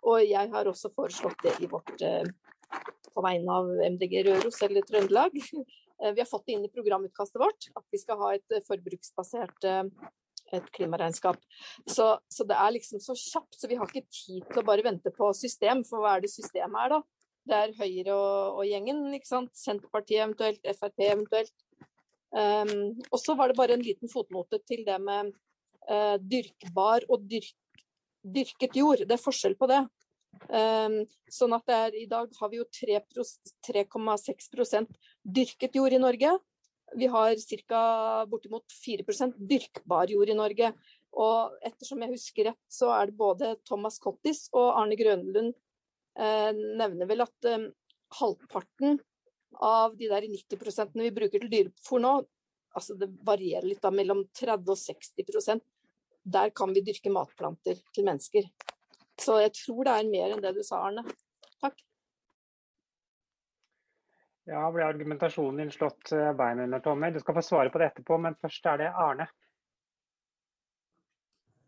Og 0.08 0.17
jeg 0.23 0.51
har 0.53 0.69
også 0.69 0.91
foreslått 0.95 1.41
det 1.43 1.55
i 1.63 1.67
vårt 1.71 2.01
eh, 2.05 2.27
på 3.10 3.23
vegne 3.25 3.51
av 3.62 3.65
MDG 3.95 4.13
Røros 4.29 4.60
eller 4.67 4.82
Trøndelag. 4.88 5.34
Eh, 5.99 6.13
vi 6.15 6.21
har 6.21 6.29
fått 6.29 6.45
det 6.47 6.53
inn 6.55 6.63
i 6.63 6.71
programutkastet 6.71 7.41
vårt 7.41 7.65
at 7.75 7.84
vi 7.91 7.99
skal 7.99 8.15
ha 8.21 8.29
et 8.32 8.47
forbruksbasert 8.63 9.65
et 10.55 10.67
klimaregnskap. 10.71 11.36
Så, 11.84 12.05
så, 12.32 12.45
det 12.47 12.55
er 12.55 12.71
liksom 12.71 13.03
så 13.03 13.12
kjapt, 13.19 13.58
så 13.60 13.67
vi 13.67 13.75
har 13.75 13.91
ikke 13.91 14.08
tid 14.08 14.47
til 14.47 14.62
å 14.62 14.67
bare 14.69 14.86
vente 14.86 15.12
på 15.12 15.27
system. 15.36 15.84
For 15.84 15.99
hva 15.99 16.13
er 16.15 16.23
det 16.23 16.32
systemet 16.32 16.79
er, 16.86 16.89
da? 16.95 17.01
Det 17.49 17.58
er 17.58 17.75
Høyre 17.82 18.15
og, 18.15 18.62
og 18.62 18.63
gjengen, 18.69 19.01
ikke 19.17 19.27
sant. 19.27 19.51
Senterpartiet 19.60 20.23
eventuelt, 20.23 20.63
Frp 20.79 21.03
eventuelt. 21.10 21.51
Um, 22.30 22.94
og 23.10 23.18
så 23.18 23.34
var 23.38 23.50
det 23.50 23.58
bare 23.58 23.74
en 23.74 23.86
liten 23.86 24.10
fotnote 24.12 24.60
til 24.70 24.84
det 24.86 25.00
med 25.02 25.32
uh, 25.89 26.18
dyrkbar 26.22 27.08
og 27.10 27.26
dyrk, 27.30 27.56
dyrket 28.22 28.76
jord. 28.78 29.06
Det 29.06 29.15
er 29.15 29.24
forskjell 29.24 29.56
på 29.60 29.68
det. 29.72 29.82
Um, 30.50 31.06
sånn 31.32 31.54
at 31.58 31.70
er, 31.74 31.96
I 31.98 32.06
dag 32.10 32.30
har 32.38 32.50
vi 32.52 32.58
jo 32.62 32.65
3,6% 32.70 34.88
dyrket 35.26 35.76
jord 35.76 35.94
i 35.96 36.02
Norge. 36.02 36.38
Vi 36.98 37.08
har 37.10 37.36
ca. 37.68 38.26
bortimot 38.30 38.65
4% 38.86 39.34
dyrkbar 39.50 40.10
jord 40.10 40.30
i 40.30 40.38
Norge. 40.38 40.74
Og 41.18 41.58
ettersom 41.65 42.02
jeg 42.06 42.13
husker 42.13 42.44
rett, 42.52 42.65
så 42.70 42.92
er 42.94 43.06
det 43.10 43.18
både 43.18 43.56
Thomas 43.65 43.98
Cottis 44.02 44.50
og 44.54 44.78
Arne 44.78 44.96
Grønlund 44.98 45.54
eh, 46.20 46.52
nevner 46.54 47.10
vel 47.10 47.22
at 47.26 47.46
eh, 47.50 47.69
halvparten 48.19 49.00
av 49.54 49.97
de 49.97 50.08
der 50.10 50.27
90 50.27 50.93
vi 50.93 51.12
bruker 51.12 51.41
til 51.41 51.52
dyrefôr 51.52 52.02
nå, 52.04 52.13
altså 52.75 52.95
det 53.00 53.10
varierer 53.25 53.67
litt 53.67 53.81
da, 53.81 53.91
mellom 53.91 54.23
30 54.37 54.71
og 54.71 54.77
60% 54.77 55.65
Der 56.29 56.52
kan 56.56 56.73
vi 56.75 56.83
dyrke 56.85 57.10
matplanter 57.10 57.79
til 57.95 58.06
mennesker. 58.06 58.45
Så 59.19 59.39
jeg 59.41 59.54
tror 59.56 59.87
det 59.87 59.93
er 59.95 60.10
mer 60.12 60.33
enn 60.35 60.43
det 60.43 60.52
du 60.56 60.62
sa, 60.63 60.83
Arne. 60.85 61.04
Takk. 61.63 61.79
Ja, 64.50 64.67
ble 64.73 64.85
argumentasjonen 64.85 65.63
din 65.63 65.71
slått 65.73 66.12
bein 66.12 66.37
beina 66.37 66.67
under, 66.67 66.83
Tommy? 66.83 67.12
Du 67.15 67.19
skal 67.23 67.37
få 67.39 67.43
svare 67.45 67.71
på 67.73 67.81
det 67.81 67.89
etterpå, 67.89 68.19
men 68.21 68.37
først 68.41 68.67
er 68.71 68.83
det 68.83 68.91
Arne. 68.91 69.29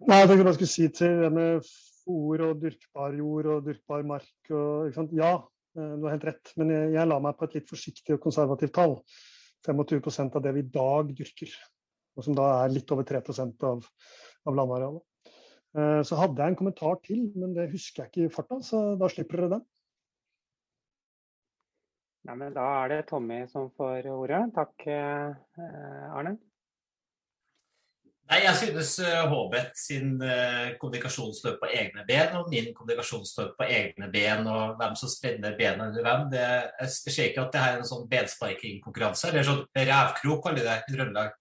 Nei, 0.02 0.20
jeg 0.20 0.30
tenkte 0.30 0.46
bare 0.48 0.58
skulle 0.58 0.76
si 0.76 0.88
til 1.00 1.20
det 1.24 1.32
med 1.34 1.66
fôr 2.04 2.46
og 2.48 2.62
dyrkbar 2.62 3.18
jord 3.18 3.52
og 3.56 3.66
dyrkbar 3.68 4.06
mark. 4.14 4.54
Og, 4.54 5.12
ja, 5.18 5.36
Eh, 5.36 5.61
du 5.76 6.04
har 6.04 6.16
helt 6.16 6.26
rett, 6.28 6.54
men 6.60 6.72
jeg, 6.74 7.06
la 7.08 7.20
meg 7.24 7.38
på 7.40 7.48
et 7.48 7.60
litt 7.60 7.70
forsiktig 7.70 8.18
og 8.18 8.24
konservativt 8.26 8.74
tall. 8.76 8.98
25% 9.68 10.36
av 10.36 10.44
det 10.44 10.52
vi 10.56 10.64
i 10.66 10.72
dag 10.74 11.14
dyrker. 11.16 11.54
og 12.18 12.26
som 12.26 12.36
da 12.36 12.48
er 12.64 12.74
litt 12.74 12.92
over 12.92 13.06
3 13.08 13.22
av, 13.70 13.86
av 14.46 14.56
landarealet. 14.58 15.04
Eh, 15.78 16.02
så 16.04 16.18
hadde 16.20 16.42
jeg 16.42 16.52
en 16.52 16.58
kommentar 16.60 16.98
til, 17.06 17.22
men 17.40 17.54
det 17.56 17.70
husker 17.72 18.04
jeg 18.04 18.12
ikke 18.12 18.26
i 18.26 18.34
farta, 18.34 18.60
så 18.66 18.82
da 19.00 19.08
slipper 19.12 19.40
dere 19.40 19.54
den. 19.56 19.68
Nei, 22.28 22.36
men 22.38 22.54
da 22.54 22.66
er 22.84 22.92
det 22.92 23.00
Tommy 23.10 23.46
som 23.50 23.72
får 23.78 24.10
ordet. 24.12 24.44
Takk, 24.58 24.88
eh, 24.92 26.10
Arne. 26.12 26.36
Nei, 28.32 28.46
Jeg 28.46 28.56
synes 28.62 28.94
uh, 29.04 29.26
Håbet 29.28 29.74
sin 29.76 30.14
uh, 30.24 30.70
kommunikasjon 30.80 31.34
står 31.36 31.58
på 31.60 31.68
egne 31.76 32.06
ben, 32.08 32.38
og 32.40 32.48
min 32.52 32.70
kommunikasjon 32.72 33.26
står 33.28 33.50
på 33.58 33.68
egne 33.68 34.08
ben. 34.14 34.46
Og 34.48 34.78
hvem 34.80 34.96
som 34.96 35.12
spenner 35.12 35.58
bena 35.58 35.90
under 35.90 36.06
hvem. 36.06 36.24
Det, 36.32 36.46
jeg 36.80 36.94
ser 37.12 37.28
ikke 37.28 37.44
at 37.44 37.52
det 37.52 37.64
her 37.64 37.76
er 37.76 37.82
en 37.82 37.90
sånn 37.90 38.08
bensparkingkonkurranse. 38.14 39.28
Eller 39.28 39.48
sånn 39.50 39.66
revkrok, 39.76 40.46
kaller 40.46 40.62
de 40.62 40.70
det 40.70 40.78
i 40.80 40.96
Trøndelag. 40.96 41.36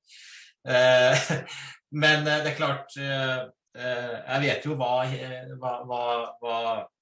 Uh, 0.67 1.31
men 2.03 2.27
det 2.27 2.51
er 2.51 2.59
klart 2.59 2.93
Jeg 2.93 4.41
vet 4.43 4.67
jo 4.67 4.75
hva, 4.77 5.07
hva, 5.63 6.03
hva, 6.43 6.59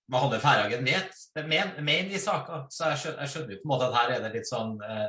hva 0.09 0.23
hadde 0.25 0.41
Færhagen 0.41 0.87
vet, 0.89 1.17
men 1.45 2.13
i 2.13 2.21
saka. 2.21 2.63
Så 2.73 2.89
jeg 2.93 3.01
skjønner, 3.03 3.21
jeg 3.25 3.33
skjønner 3.33 3.61
på 3.61 3.67
en 3.67 3.73
måte 3.75 3.89
at 3.91 3.97
her 3.99 4.13
er 4.15 4.25
det 4.25 4.33
litt 4.39 4.49
sånn 4.49 4.79
eh, 4.85 5.09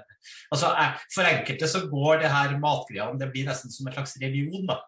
altså 0.51 0.73
For 1.15 1.29
enkelte 1.29 1.69
så 1.71 1.85
går 1.87 2.23
det 2.23 2.31
her 2.33 2.55
matgreiene 2.59 3.19
det 3.19 3.29
blir 3.31 3.47
nesten 3.47 3.71
som 3.71 3.87
en 3.87 3.95
slags 3.95 4.17
religion. 4.19 4.67
da. 4.67 4.81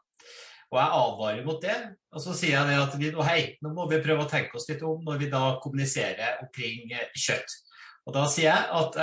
Og 0.72 0.80
jeg 0.80 0.97
advarer 0.99 1.47
mot 1.47 1.64
det. 1.64 1.78
Og 2.12 2.24
så 2.24 2.36
sier 2.36 2.57
jeg 2.57 2.68
det 2.70 2.78
at 2.82 2.99
vi, 2.99 3.12
hei, 3.28 3.41
nå 3.64 3.74
må 3.76 3.88
vi 3.91 4.03
prøve 4.03 4.26
å 4.26 4.32
tenke 4.32 4.59
oss 4.59 4.68
litt 4.72 4.84
om 4.88 5.03
når 5.07 5.24
vi 5.24 5.32
da 5.32 5.43
kommuniserer 5.64 6.43
omkring 6.43 6.91
eh, 6.91 7.07
kjøtt. 7.16 7.59
Og 8.09 8.16
da 8.16 8.26
sier 8.34 8.49
jeg 8.49 8.62
at 8.74 8.95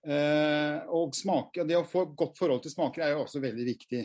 og 0.00 1.12
smake, 1.12 1.66
Det 1.68 1.76
å 1.76 1.84
få 1.84 2.06
godt 2.16 2.38
forhold 2.38 2.62
til 2.64 2.72
smaker 2.72 3.02
er 3.04 3.10
jo 3.12 3.24
også 3.26 3.42
veldig 3.42 3.66
viktig. 3.66 4.04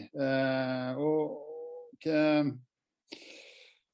og, 0.99 1.37
og 1.95 2.09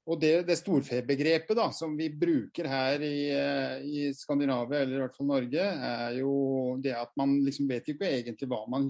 og 0.10 0.18
det, 0.22 0.32
det 0.48 0.58
storfebegrepet 0.58 1.58
da, 1.58 1.68
som 1.76 1.94
vi 1.98 2.08
bruker 2.10 2.66
her 2.70 3.04
i, 3.06 3.30
eh, 3.36 3.84
i, 3.86 4.00
Skandinavia, 4.18 4.82
eller 4.82 4.98
i 4.98 5.04
hvert 5.04 5.18
fall 5.18 5.30
Norge, 5.30 5.62
er 5.62 6.18
jo 6.18 6.34
det 6.82 6.96
at 6.98 7.14
man 7.20 7.36
liksom 7.46 7.70
vet 7.70 7.92
ikke 7.94 8.10
egentlig 8.10 8.50
hva 8.50 8.64
man, 8.72 8.88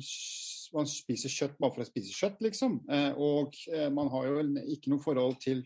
man 0.71 0.87
spiser 0.87 1.33
kjøtt 1.33 1.59
bare 1.59 1.75
for 1.75 1.83
å 1.83 1.89
spise 1.89 2.15
kjøtt, 2.15 2.39
liksom. 2.47 2.79
Eh, 2.87 3.11
og 3.19 3.59
eh, 3.73 3.89
man 3.91 4.11
har 4.13 4.29
jo 4.29 4.45
ikke 4.71 4.93
noe 4.93 5.03
forhold 5.03 5.35
til 5.43 5.65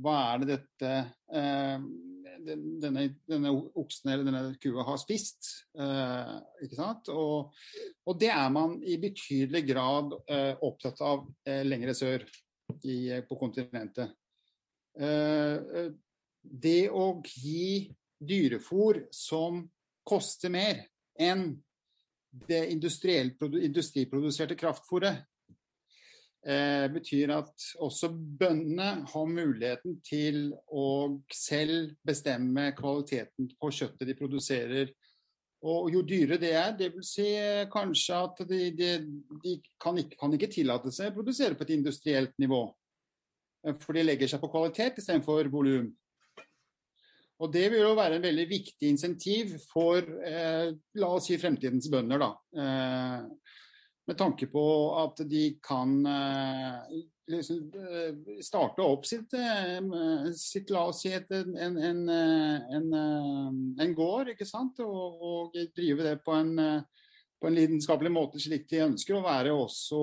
hva 0.00 0.16
er 0.32 0.42
det 0.42 0.54
dette 0.54 0.90
denne, 2.40 3.02
denne, 3.28 3.50
oksen 3.76 4.10
eller 4.10 4.24
denne 4.24 4.54
kua 4.62 4.84
har 4.86 4.96
spist. 5.02 5.50
Ikke 5.76 6.78
sant? 6.78 7.10
Og, 7.12 7.50
og, 8.06 8.14
det 8.22 8.30
er 8.32 8.46
man 8.54 8.78
i 8.80 8.96
betydelig 9.02 9.60
grad 9.68 10.14
opptatt 10.64 11.02
av 11.04 11.26
lengre 11.68 11.92
sør 11.98 12.24
i, 12.80 13.18
på 13.28 13.36
kontinentet. 13.42 14.14
Eh, 14.98 15.56
eh, 15.56 15.90
det 16.40 16.90
å 16.90 17.22
gi 17.24 17.90
dyrefôr 18.20 19.04
som 19.14 19.62
koster 20.06 20.50
mer 20.52 20.86
enn 21.20 21.52
det 22.30 22.62
industriproduserte 22.72 24.56
kraftfôret, 24.58 25.24
eh, 26.46 26.86
betyr 26.88 27.30
at 27.34 27.66
også 27.82 28.10
bøndene 28.12 29.04
har 29.06 29.26
muligheten 29.26 30.00
til 30.06 30.54
å 30.66 31.20
selv 31.32 31.96
bestemme 32.06 32.70
kvaliteten 32.78 33.50
på 33.60 33.70
kjøttet 33.70 34.06
de 34.08 34.14
produserer. 34.18 34.92
Og 35.60 35.90
jo 35.92 36.00
dyrere 36.06 36.38
det 36.40 36.54
er, 36.56 36.70
dvs. 36.72 37.08
Si 37.12 37.26
kanskje 37.72 38.16
at 38.16 38.38
de, 38.48 38.60
de, 38.72 38.92
de 39.42 39.58
kan, 39.82 39.98
ikke, 39.98 40.16
kan, 40.16 40.32
ikke, 40.32 40.48
tillate 40.54 40.92
seg 40.94 41.10
å 41.10 41.18
produsere 41.18 41.58
på 41.58 41.66
et 41.66 41.74
industrielt 41.76 42.32
nivå. 42.40 42.62
Eh, 43.66 43.76
for 43.80 43.96
de 43.96 44.04
legger 44.06 44.30
seg 44.30 44.42
på 44.42 44.50
kvalitet 44.52 45.00
istedenfor 45.00 45.50
volum. 45.52 45.90
Og 47.40 47.52
Det 47.52 47.70
vil 47.72 47.80
jo 47.80 47.96
være 47.96 48.18
en 48.18 48.26
veldig 48.26 48.48
viktig 48.50 48.90
insentiv 48.92 49.54
for 49.70 50.04
eh, 50.28 50.74
la 51.00 51.08
oss 51.16 51.30
si 51.30 51.38
fremtidens 51.40 51.88
bønder. 51.92 52.20
da. 52.20 52.34
Eh, 52.52 53.54
med 54.10 54.18
tanke 54.18 54.48
på 54.50 54.62
at 54.98 55.20
de 55.30 55.44
kan 55.62 55.92
eh, 56.06 57.00
liksom, 57.30 57.60
eh, 57.78 58.40
starte 58.42 58.82
opp 58.82 59.06
sitt, 59.06 59.32
eh, 59.38 60.30
sitt, 60.34 60.72
la 60.74 60.88
oss 60.90 61.04
si 61.04 61.12
et, 61.14 61.30
en, 61.30 61.78
en, 61.78 62.00
en, 62.10 62.88
en, 63.78 63.94
gård, 63.94 64.32
ikke 64.34 64.48
sant? 64.48 64.82
Og, 64.82 65.22
og 65.30 65.60
drive 65.76 66.08
det 66.08 66.16
på 66.26 66.34
en, 66.34 66.56
på 67.40 67.48
en 67.48 67.56
lidenskapelig 67.56 68.12
måte 68.12 68.42
slik 68.42 68.66
de 68.72 68.82
ønsker, 68.88 69.20
og 69.20 69.28
være 69.28 69.54
også 69.54 70.02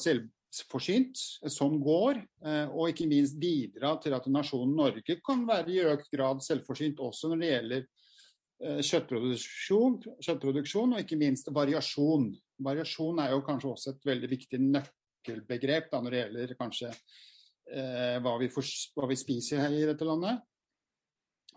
selv, 0.00 0.28
forsynt 0.70 1.20
som 1.50 1.76
går, 1.82 2.20
eh, 2.44 2.66
og 2.68 2.90
ikke 2.90 3.08
minst 3.10 3.38
bidra 3.40 3.94
til 4.02 4.16
at 4.16 4.26
nasjonen 4.32 4.76
Norge 4.76 5.18
kan 5.24 5.44
være 5.48 5.72
i 5.74 5.80
økt 5.92 6.10
grad 6.14 6.42
selvforsynt 6.44 7.00
også 7.04 7.30
når 7.30 7.42
det 7.42 7.50
gjelder 7.52 7.82
eh, 7.84 8.82
kjøttproduksjon, 8.88 9.98
kjøttproduksjon 10.24 10.94
og 10.96 11.02
ikke 11.04 11.20
minst 11.20 11.52
variasjon. 11.54 12.30
Variasjon 12.64 13.22
er 13.22 13.34
jo 13.34 13.42
kanskje 13.46 13.72
også 13.74 13.94
et 13.94 14.08
veldig 14.08 14.30
viktig 14.32 14.62
nøkkelbegrep 14.64 15.90
da, 15.92 16.02
når 16.02 16.14
det 16.14 16.22
gjelder 16.22 16.54
kanskje 16.58 16.92
eh, 16.92 18.16
hva, 18.24 18.38
vi 18.40 18.50
for, 18.52 18.72
hva, 18.96 19.10
vi 19.10 19.20
spiser 19.20 19.62
her 19.66 19.76
i 19.76 19.84
dette 19.90 20.08
landet. 20.08 20.40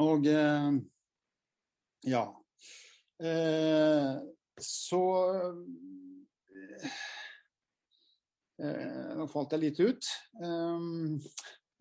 Og 0.03 0.27
eh, 0.27 0.69
ja. 2.11 2.25
Eh, 3.21 4.13
så 4.61 5.01
nå 9.17 9.25
falt 9.31 9.53
jeg 9.55 9.61
litt 9.63 9.79
ut. 9.81 10.09
Um, 10.41 11.17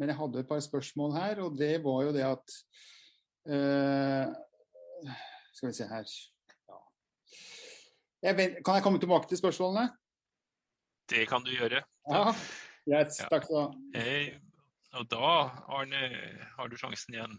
men 0.01 0.09
jeg 0.09 0.17
hadde 0.17 0.41
et 0.41 0.49
par 0.49 0.61
spørsmål 0.65 1.13
her, 1.17 1.41
og 1.45 1.59
det 1.61 1.75
var 1.85 2.05
jo 2.07 2.13
det 2.17 2.23
at 2.25 2.55
uh, 3.53 4.31
Skal 5.53 5.69
vi 5.69 5.75
se 5.77 5.89
her 5.91 6.07
ja. 6.71 6.79
Jeg 8.25 8.37
vet, 8.39 8.57
kan 8.65 8.79
jeg 8.79 8.85
komme 8.87 9.01
tilbake 9.03 9.29
til 9.29 9.41
spørsmålene? 9.43 9.91
Det 11.11 11.27
kan 11.29 11.45
du 11.45 11.51
gjøre. 11.53 11.83
Ja. 12.09 12.33
Yes, 12.89 13.19
Ja. 13.21 13.29
takk 13.29 13.45
skal 13.45 13.57
du 13.57 13.61
ha. 13.61 13.69
Eh, 14.01 14.39
og 14.97 15.07
da, 15.11 15.31
Arne, 15.69 16.01
har 16.57 16.69
du 16.69 16.77
sjansen 16.81 17.15
igjen. 17.15 17.37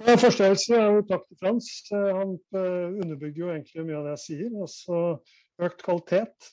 Ja, 0.00 0.16
første 0.18 0.42
jeg 0.46 0.50
vil 0.54 0.58
si 0.62 0.72
er 0.74 0.90
jo 0.94 1.02
takk 1.08 1.24
til 1.28 1.38
Frans. 1.42 1.68
Eh, 1.92 2.10
Han 2.18 2.34
eh, 2.58 2.98
underbygger 3.04 3.40
jo 3.44 3.50
egentlig 3.54 3.84
mye 3.88 3.98
av 3.98 4.06
det 4.08 4.14
jeg 4.16 4.22
sier. 4.24 4.54
Altså, 4.66 5.00
økt 5.62 5.84
kvalitet 5.86 6.48
eh, 6.50 6.52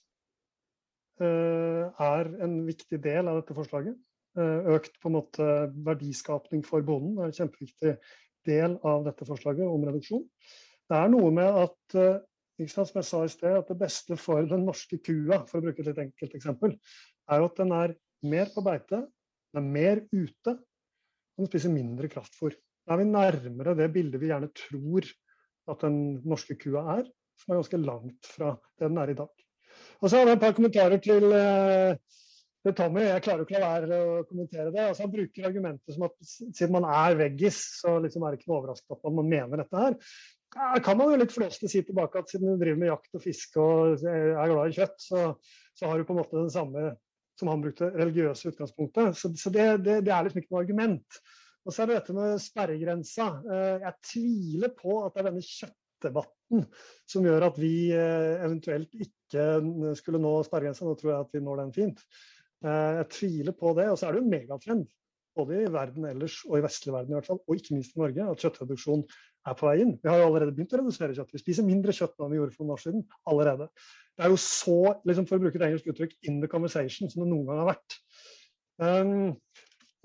er 1.25 2.31
en 2.43 2.55
viktig 2.67 2.99
del 3.03 3.29
av 3.29 3.41
dette 3.41 3.55
forslaget. 3.57 3.97
Eh, 4.39 4.67
Økt 4.77 4.95
på 5.01 5.09
en 5.09 5.17
måte 5.17 5.45
verdiskapning 5.83 6.63
for 6.63 6.83
bonden 6.87 7.19
er 7.19 7.29
en 7.29 7.35
kjempeviktig 7.35 7.95
del 8.47 8.77
av 8.87 9.03
dette 9.07 9.27
forslaget 9.27 9.67
om 9.67 9.83
reduksjon. 9.87 10.23
Det 10.87 10.97
er 10.97 11.11
noe 11.11 11.31
med 11.35 11.59
at 11.65 11.97
eh, 11.99 12.67
sant, 12.71 12.87
som 12.87 13.01
jeg 13.01 13.09
sa 13.09 13.23
i 13.25 13.33
sted, 13.33 13.57
at 13.57 13.71
det 13.71 13.79
beste 13.81 14.17
for 14.19 14.47
den 14.47 14.63
norske 14.67 15.01
kua, 15.03 15.41
for 15.49 15.59
å 15.59 15.65
bruke 15.65 15.83
et 15.83 15.91
litt 15.91 16.03
enkelt 16.05 16.37
eksempel, 16.39 16.77
er 17.31 17.41
jo 17.41 17.49
at 17.49 17.59
den 17.59 17.75
er 17.75 17.95
mer 18.31 18.51
på 18.53 18.63
beite, 18.63 19.03
den 19.51 19.63
er 19.65 19.73
mer 19.75 20.03
ute, 20.13 20.55
og 20.55 21.43
den 21.43 21.51
spiser 21.51 21.73
mindre 21.73 22.11
kraftfôr. 22.11 22.55
Da 22.87 22.95
er 22.95 23.03
vi 23.03 23.11
nærmere 23.11 23.75
det 23.77 23.91
bildet 23.93 24.21
vi 24.21 24.31
gjerne 24.31 24.51
tror 24.55 25.07
at 25.71 25.83
den 25.83 25.97
norske 26.27 26.55
kua 26.59 26.85
er, 26.99 27.07
som 27.39 27.51
er 27.51 27.61
ganske 27.61 27.79
langt 27.81 28.31
fra 28.37 28.55
det 28.79 28.87
den 28.87 28.99
er 29.01 29.11
i 29.11 29.17
dag. 29.17 29.47
Og 30.01 30.09
så 30.09 30.17
har 30.17 30.29
jeg 30.31 30.39
et 30.39 30.43
par 30.43 30.55
kommentarer 30.57 31.01
til, 31.03 31.27
eh, 31.37 31.95
til 32.65 32.75
Tommy. 32.77 33.03
Jeg 33.05 33.23
klarer 33.25 33.43
jo 33.43 33.47
ikke 33.47 33.59
å 33.59 33.65
være 33.67 33.99
å 34.01 34.23
kommentere 34.29 34.73
det. 34.73 34.83
Altså, 34.87 35.05
han 35.05 35.13
bruker 35.13 35.49
argumentet 35.49 35.93
som 35.95 36.07
at 36.07 36.15
siden 36.25 36.73
man 36.73 36.87
er 36.89 37.17
veggis, 37.19 37.59
så 37.81 37.99
liksom 38.01 38.25
er 38.25 38.33
det 38.33 38.41
ikke 38.41 38.51
noe 38.51 38.61
overraskende 38.63 38.97
at 38.97 39.19
man 39.19 39.29
mener 39.29 39.61
dette 39.61 39.83
her. 39.83 39.97
Ja, 40.51 40.81
kan 40.83 40.97
man 40.99 41.13
jo 41.13 41.19
litt 41.21 41.31
flåsete 41.31 41.69
si 41.71 41.83
tilbake 41.87 42.19
at 42.19 42.33
siden 42.33 42.49
du 42.49 42.59
driver 42.59 42.81
med 42.81 42.91
jakt 42.91 43.15
og 43.15 43.23
fiske 43.23 43.61
og 43.61 44.01
er 44.03 44.51
glad 44.51 44.73
i 44.73 44.75
kjøtt, 44.75 44.97
så, 44.99 45.21
så 45.77 45.87
har 45.87 46.01
du 46.01 46.07
på 46.07 46.15
en 46.15 46.19
måte 46.19 46.35
den 46.35 46.51
samme 46.51 46.89
som 47.39 47.49
han 47.49 47.61
brukte, 47.63 47.87
religiøse 47.95 48.51
utgangspunktet. 48.51 49.15
Så, 49.17 49.31
så 49.39 49.53
det, 49.53 49.69
det, 49.85 50.01
det 50.05 50.13
er 50.13 50.27
liksom 50.27 50.41
ikke 50.41 50.53
noe 50.53 50.65
argument. 50.65 51.21
Og 51.61 51.73
så 51.73 51.83
er 51.83 51.89
det 51.89 52.01
dette 52.01 52.17
med 52.17 52.41
sperregrensa. 52.41 53.27
Eh, 53.45 53.85
Jeg 53.85 53.97
tviler 54.09 54.73
på 54.77 54.99
at 55.05 55.15
det 55.15 55.21
er 55.21 55.29
denne 55.29 55.45
kjøttdebatten 55.45 56.40
som 57.09 57.25
gjør 57.27 57.47
at 57.49 57.59
vi 57.61 57.73
eh, 57.95 58.43
eventuelt 58.45 58.93
ikke 58.95 59.45
skulle 59.99 60.21
nå 60.21 60.33
sperregrensa. 60.47 60.85
Nå 60.87 60.95
tror 60.99 61.13
jeg 61.13 61.25
at 61.25 61.35
vi 61.35 61.43
når 61.43 61.63
den 61.63 61.75
fint. 61.75 62.01
Eh, 62.65 63.01
Jeg 63.01 63.09
tviler 63.17 63.57
på 63.57 63.75
det. 63.77 63.89
Og 63.91 63.99
så 63.99 64.07
er 64.07 64.13
det 64.13 64.21
jo 64.21 64.25
en 64.27 64.33
megatrend, 64.35 64.85
både 65.37 65.61
i 65.63 65.71
verden 65.71 66.07
ellers 66.09 66.41
og 66.49 66.57
i 66.59 66.63
vestlig 66.65 66.93
verden 66.95 67.13
i 67.13 67.19
hvert 67.19 67.29
fall, 67.29 67.39
og 67.47 67.55
ikke 67.57 67.77
minst 67.77 67.95
i 67.95 68.01
Norge, 68.01 68.27
at 68.33 68.43
kjøttreduksjon 68.43 69.05
er 69.47 69.57
på 69.57 69.69
vei 69.69 69.77
inn. 69.81 69.95
Vi 70.01 70.11
har 70.11 70.21
jo 70.21 70.27
allerede 70.27 70.53
begynt 70.55 70.75
å 70.75 70.81
redusere 70.81 71.15
kjøtt. 71.17 71.33
Vi 71.33 71.41
spiser 71.41 71.67
mindre 71.67 71.95
kjøtt 71.95 72.17
nå 72.17 72.27
enn 72.27 72.35
vi 72.35 72.41
gjorde 72.41 72.55
for 72.57 72.65
noen 72.65 72.75
år 72.75 72.83
siden. 72.83 73.05
Allerede. 73.31 73.69
Det 74.17 74.27
er 74.27 74.33
jo 74.33 74.41
så, 74.43 74.77
liksom 75.07 75.27
for 75.29 75.39
å 75.39 75.45
bruke 75.45 75.57
et 75.57 75.65
engelsk 75.65 75.89
uttrykk, 75.93 76.17
in 76.29 76.41
the 76.43 76.49
conversation 76.51 77.09
som 77.09 77.23
det 77.23 77.31
noen 77.31 77.47
gang 77.47 77.61
har 77.63 77.71
vært. 77.71 77.97
Um, 78.81 79.13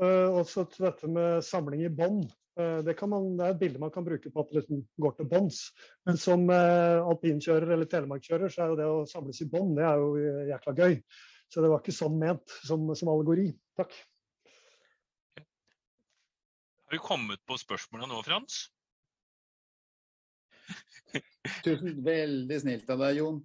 uh, 0.03 0.39
og 0.39 0.43
så 0.49 0.67
til 0.71 0.89
dette 0.89 1.11
med 1.11 1.45
samling 1.45 1.85
i 1.85 1.93
bånd. 1.93 2.31
Uh, 2.57 2.81
det, 2.87 2.95
kan 2.97 3.11
man, 3.13 3.35
det 3.37 3.45
er 3.45 3.55
et 3.55 3.61
bilde 3.61 3.81
man 3.83 3.93
kan 3.93 4.05
bruke 4.07 4.31
på 4.33 4.43
at 4.43 4.53
det 4.53 4.63
liksom 4.63 4.83
går 5.05 5.17
til 5.19 5.31
bånds. 5.31 5.61
Men 6.09 6.21
som 6.21 6.47
eh, 6.49 6.99
alpinkjører 7.05 7.75
eller 7.75 7.89
telemarkkjører, 7.93 8.53
så 8.53 8.65
er 8.65 8.73
jo 8.73 8.79
det 8.81 8.87
å 8.89 9.07
samles 9.11 9.43
i 9.45 9.49
bånd, 9.53 9.75
det 9.77 9.85
er 9.85 10.01
jo 10.01 10.13
uh, 10.17 10.45
jækla 10.53 10.77
gøy. 10.81 11.01
Så 11.53 11.63
det 11.63 11.71
var 11.71 11.83
ikke 11.83 11.95
sånn 11.95 12.17
ment 12.19 12.55
som, 12.67 12.89
som 12.99 13.11
allegori. 13.13 13.51
Takk. 13.79 13.93
Har 16.87 16.95
vi 16.95 17.03
kommet 17.03 17.43
på 17.47 17.59
spørsmålene 17.59 18.15
nå, 18.15 18.23
Frans? 18.27 18.65
Tusen, 21.65 22.01
veldig 22.07 22.59
snilt 22.63 22.91
av 22.91 23.03
deg, 23.03 23.21
Jon. 23.21 23.41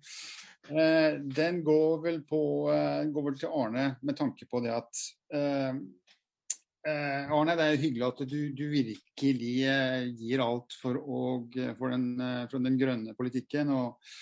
Eh, 0.69 1.17
den 1.41 1.63
går 1.65 2.03
vel, 2.03 2.19
på, 2.27 2.41
eh, 2.73 3.07
går 3.09 3.25
vel 3.27 3.39
til 3.41 3.55
Arne 3.57 3.85
med 4.05 4.17
tanke 4.17 4.45
på 4.49 4.61
det 4.63 4.75
at 4.75 5.01
eh, 5.33 5.71
eh, 5.71 5.79
Arne, 6.89 7.53
det 7.59 7.65
er 7.67 7.81
hyggelig 7.81 8.07
at 8.07 8.21
du, 8.25 8.37
du 8.57 8.63
virkelig 8.73 9.55
eh, 9.69 10.05
gir 10.17 10.41
alt 10.41 10.73
for, 10.81 10.97
å, 10.97 11.19
for, 11.77 11.93
den, 11.93 12.07
eh, 12.17 12.45
for 12.49 12.63
den 12.63 12.79
grønne 12.79 13.13
politikken. 13.17 13.69
Og, 13.75 14.13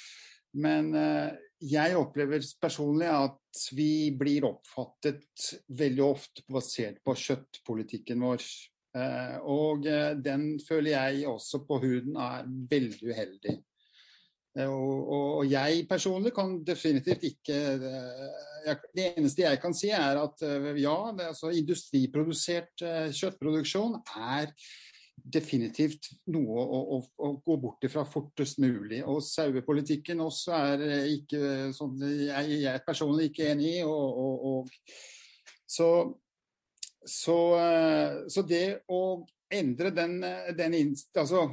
men 0.59 0.91
eh, 0.97 1.37
jeg 1.69 1.95
opplever 1.99 2.43
personlig 2.61 3.07
at 3.11 3.63
vi 3.75 4.11
blir 4.15 4.47
oppfattet 4.47 5.47
veldig 5.79 6.03
ofte 6.05 6.43
basert 6.51 6.99
på 7.05 7.15
kjøttpolitikken 7.19 8.27
vår. 8.27 8.43
Eh, 8.97 9.35
og 9.43 9.87
eh, 9.89 10.13
den 10.17 10.53
føler 10.65 10.95
jeg 10.95 11.27
også 11.29 11.63
på 11.67 11.81
huden 11.83 12.19
er 12.19 12.47
veldig 12.71 13.11
uheldig. 13.11 13.57
Eh, 14.57 14.65
Og, 14.65 15.09
og, 15.13 15.25
og 15.39 15.51
jeg 15.51 15.85
personlig 15.89 16.33
kan 16.33 16.57
definitivt 16.65 17.23
ikke 17.27 17.57
eh, 17.77 18.83
Det 18.95 19.07
eneste 19.17 19.45
jeg 19.45 19.61
kan 19.61 19.73
si, 19.77 19.91
er 19.93 20.17
at 20.19 20.41
eh, 20.45 20.69
ja, 20.81 20.95
altså, 21.29 21.51
industriprodusert 21.53 22.85
kjøttproduksjon 23.13 23.99
er 24.17 24.53
definitivt 25.19 26.07
noe 26.31 26.63
å, 26.63 26.79
å, 26.95 26.97
å 27.27 27.29
gå 27.45 27.57
bort 27.61 27.83
ifra 27.85 28.05
fortest 28.07 28.57
mulig. 28.63 29.03
Og 29.03 29.19
sauepolitikken 29.21 30.23
også 30.23 30.55
er 30.55 30.83
ikke 31.11 31.41
sånn 31.75 31.99
jeg, 32.01 32.53
jeg 32.63 32.71
er 32.71 32.85
personlig 32.87 33.29
ikke 33.29 33.49
enig 33.51 33.73
i. 33.73 33.83
Og, 33.83 34.71
så, 35.69 35.89
så, 37.03 37.37
så 38.31 38.45
det 38.47 38.63
å 38.87 39.01
endre 39.51 39.91
den, 39.93 40.17
den. 40.55 40.79
Altså, 41.19 41.49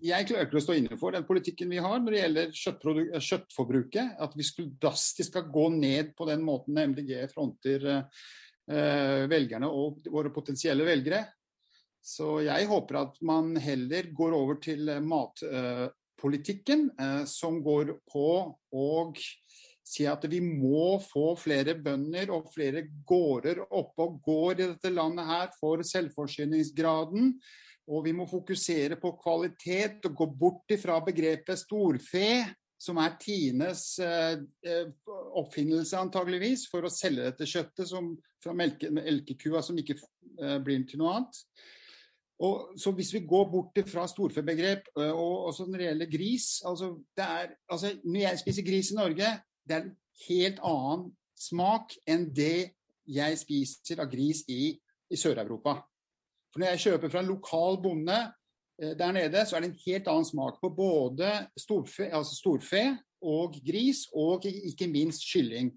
jeg 0.00 0.26
klarer 0.28 0.48
ikke 0.48 0.58
å 0.60 0.64
stå 0.64 0.76
inne 0.78 0.96
for 1.00 1.14
den 1.14 1.26
politikken 1.28 1.70
vi 1.72 1.82
har 1.82 1.98
når 2.00 2.14
det 2.14 2.22
gjelder 2.22 2.48
eh, 2.48 3.26
kjøttforbruket. 3.28 4.16
At 4.24 4.38
vi 4.38 4.46
skulle 4.46 4.78
drastisk 4.80 5.30
skal 5.30 5.50
gå 5.52 5.68
ned 5.76 6.14
på 6.16 6.26
den 6.30 6.42
måten 6.46 6.80
MDG 6.80 7.14
fronter 7.32 7.86
eh, 7.92 9.22
velgerne 9.30 9.68
og 9.68 10.08
våre 10.12 10.32
potensielle 10.34 10.86
velgere. 10.88 11.26
Så 12.02 12.40
jeg 12.42 12.66
håper 12.66 12.98
at 12.98 13.18
man 13.22 13.54
heller 13.62 14.08
går 14.16 14.34
over 14.34 14.58
til 14.62 14.88
eh, 14.90 15.02
matpolitikken, 15.02 16.88
eh, 16.98 17.24
som 17.30 17.60
går 17.62 17.94
på 18.10 18.28
å 18.74 18.88
si 19.92 20.06
at 20.10 20.24
vi 20.30 20.40
må 20.42 20.96
få 21.02 21.32
flere 21.38 21.76
bønder 21.78 22.32
og 22.34 22.50
flere 22.54 22.84
gårder 23.06 23.62
oppe 23.68 24.06
og 24.06 24.18
går 24.24 24.52
i 24.52 24.66
dette 24.72 24.92
landet 24.94 25.30
her 25.30 25.52
for 25.58 25.82
selvforsyningsgraden. 25.86 27.36
Og 27.90 28.04
vi 28.06 28.12
må 28.14 28.28
fokusere 28.30 28.98
på 29.00 29.14
kvalitet 29.18 30.04
og 30.06 30.18
gå 30.18 30.26
bort 30.38 30.74
ifra 30.74 31.00
begrepet 31.02 31.64
storfe, 31.64 32.28
som 32.82 32.98
er 32.98 33.14
Tines 33.20 33.84
eh, 34.02 34.40
eh, 34.66 34.88
oppfinnelse 35.38 35.98
antageligvis, 35.98 36.66
for 36.70 36.86
å 36.86 36.90
selge 36.90 37.28
dette 37.28 37.46
kjøttet 37.46 37.90
som, 37.90 38.10
fra 38.42 38.54
melke, 38.58 38.90
melkekua 38.90 39.62
som 39.62 39.78
ikke 39.78 39.98
eh, 39.98 40.58
blir 40.62 40.82
til 40.88 41.02
noe 41.02 41.14
annet. 41.14 41.40
Og, 42.42 42.74
så 42.80 42.90
hvis 42.96 43.12
vi 43.14 43.22
går 43.28 43.46
bort 43.52 43.78
fra 43.86 44.06
storfebegrep, 44.10 44.90
eh, 44.98 45.10
og 45.14 45.48
også 45.50 45.68
når 45.68 45.78
det 45.78 45.88
gjelder 45.88 46.12
gris 46.16 46.48
altså, 46.66 46.92
er, 47.16 47.54
altså 47.70 47.92
Når 48.04 48.20
jeg 48.20 48.42
spiser 48.42 48.66
gris 48.66 48.90
i 48.90 48.98
Norge, 48.98 49.30
det 49.68 49.76
er 49.76 49.84
en 49.84 49.94
helt 50.26 50.62
annen 50.66 51.08
smak 51.38 51.94
enn 52.10 52.28
det 52.34 52.72
jeg 53.06 53.38
spiser 53.38 54.02
av 54.02 54.10
gris 54.10 54.42
i, 54.50 54.74
i 55.10 55.18
Sør-Europa. 55.18 55.78
For 56.52 56.60
når 56.60 56.74
jeg 56.74 56.84
kjøper 56.86 57.12
fra 57.12 57.22
en 57.22 57.30
lokal 57.32 57.78
bonde 57.82 58.18
eh, 58.82 58.92
der 58.98 59.14
nede, 59.16 59.44
så 59.46 59.56
er 59.56 59.64
det 59.64 59.72
en 59.72 59.82
helt 59.86 60.10
annen 60.12 60.28
smak 60.28 60.60
på 60.60 60.72
både 60.76 61.30
storfe, 61.58 62.10
altså 62.12 62.36
storfe 62.36 62.84
og 63.22 63.56
gris, 63.64 64.04
og 64.18 64.44
ikke 64.44 64.90
minst 64.90 65.24
kylling. 65.30 65.72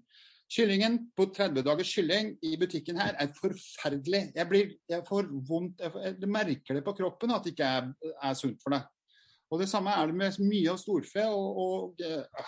Kyllingen 0.52 0.98
på 1.18 1.26
30 1.34 1.62
dagers 1.66 1.90
kylling 1.94 2.36
i 2.46 2.54
butikken 2.60 3.00
her 3.00 3.16
er 3.18 3.32
forferdelig. 3.34 4.28
Jeg, 4.34 4.48
blir, 4.48 4.74
jeg 4.88 5.02
får 5.08 5.30
vondt, 5.48 5.80
jeg, 5.80 5.92
får, 5.92 6.04
jeg 6.12 6.30
merker 6.30 6.78
det 6.78 6.84
på 6.86 6.94
kroppen 7.00 7.34
at 7.34 7.46
det 7.46 7.56
ikke 7.56 7.70
er, 7.78 7.88
er 8.22 8.36
sunt 8.38 8.62
for 8.62 8.76
deg. 8.76 8.86
Og 9.50 9.60
Det 9.62 9.68
samme 9.70 9.94
er 9.94 10.10
det 10.10 10.18
med 10.18 10.40
mye 10.42 10.72
av 10.72 10.78
storfe. 10.82 11.26
og, 11.26 11.58
og 11.62 12.02
eh, 12.02 12.44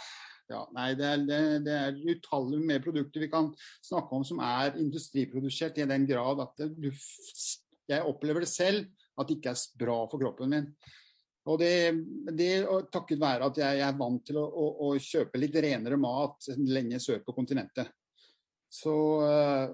ja, 0.49 0.63
nei, 0.73 0.93
det 0.97 1.07
er, 1.07 1.25
det, 1.29 1.41
det 1.67 1.75
er 1.77 1.99
utallige 2.09 2.67
med 2.71 2.85
produkter 2.85 3.21
vi 3.21 3.31
kan 3.33 3.51
snakke 3.85 4.17
om 4.17 4.25
som 4.25 4.39
er 4.41 4.79
industriprodusert 4.81 5.77
i 5.79 5.89
den 5.91 6.07
grad 6.09 6.41
at 6.45 6.55
det, 6.63 6.71
du, 6.79 6.89
jeg 7.89 8.07
opplever 8.07 8.45
det 8.45 8.51
selv 8.51 8.87
at 9.19 9.29
det 9.29 9.39
ikke 9.39 9.53
er 9.55 9.79
bra 9.81 9.99
for 10.11 10.23
kroppen 10.23 10.53
min. 10.53 10.67
Og 11.49 11.57
det, 11.63 11.95
det 12.37 12.51
takket 12.93 13.21
være 13.21 13.49
at 13.49 13.61
jeg 13.63 13.81
er 13.81 13.97
vant 13.97 14.21
til 14.27 14.37
å, 14.41 14.45
å, 14.45 14.67
å, 14.85 14.91
kjøpe 15.01 15.41
litt 15.41 15.57
renere 15.57 15.97
mat 16.01 16.51
lenge 16.69 17.01
sør 17.01 17.23
på 17.25 17.35
kontinentet. 17.37 17.89
Så, 18.69 18.93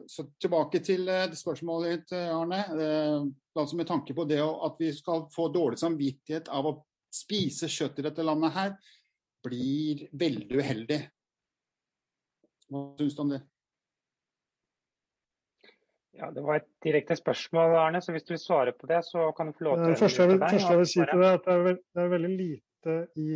så 0.06 0.26
tilbake 0.38 0.78
til 0.86 1.08
spørsmålet 1.34 1.96
ditt, 1.96 2.12
Arne. 2.14 2.60
Altså 3.58 3.78
med 3.78 3.88
tanke 3.90 4.14
på 4.14 4.26
det 4.30 4.38
at 4.38 4.78
vi 4.78 4.92
skal 4.94 5.26
få 5.34 5.48
dårlig 5.50 5.80
samvittighet 5.82 6.46
av 6.54 6.68
å 6.70 6.76
spise 7.14 7.66
kjøtt 7.70 7.98
i 7.98 8.06
dette 8.06 8.26
landet 8.26 8.54
her, 8.54 8.76
blir 9.44 10.06
veldig 10.14 10.62
uheldig. 10.62 11.00
Hva 12.70 12.86
syns 13.00 13.18
du 13.18 13.24
om 13.26 13.34
det? 13.34 13.42
Ja, 16.18 16.30
Det 16.30 16.42
var 16.44 16.60
et 16.60 16.66
direkte 16.84 17.16
spørsmål, 17.18 17.74
Arne, 17.76 18.00
så 18.00 18.12
hvis 18.14 18.22
du 18.22 18.34
vil 18.34 18.38
svare 18.38 18.72
på 18.72 18.86
det, 18.86 19.00
så 19.04 19.32
kan 19.36 19.46
du 19.50 19.56
få 19.58 19.64
lov 19.64 19.80
til 19.80 19.94
Det 19.94 19.98
første 19.98 20.22
jeg 20.22 20.30
vil, 20.30 20.38
første 20.38 20.70
jeg 20.70 20.78
vil 20.78 20.86
si 20.86 21.00
til 21.00 21.22
det, 21.22 21.26
er 21.26 21.38
at 21.38 21.46
det 21.46 21.54
er, 21.54 21.64
veld, 21.64 21.80
det 21.94 22.02
er 22.02 22.12
veldig 22.12 22.30
lite 22.38 22.94
i 23.16 23.30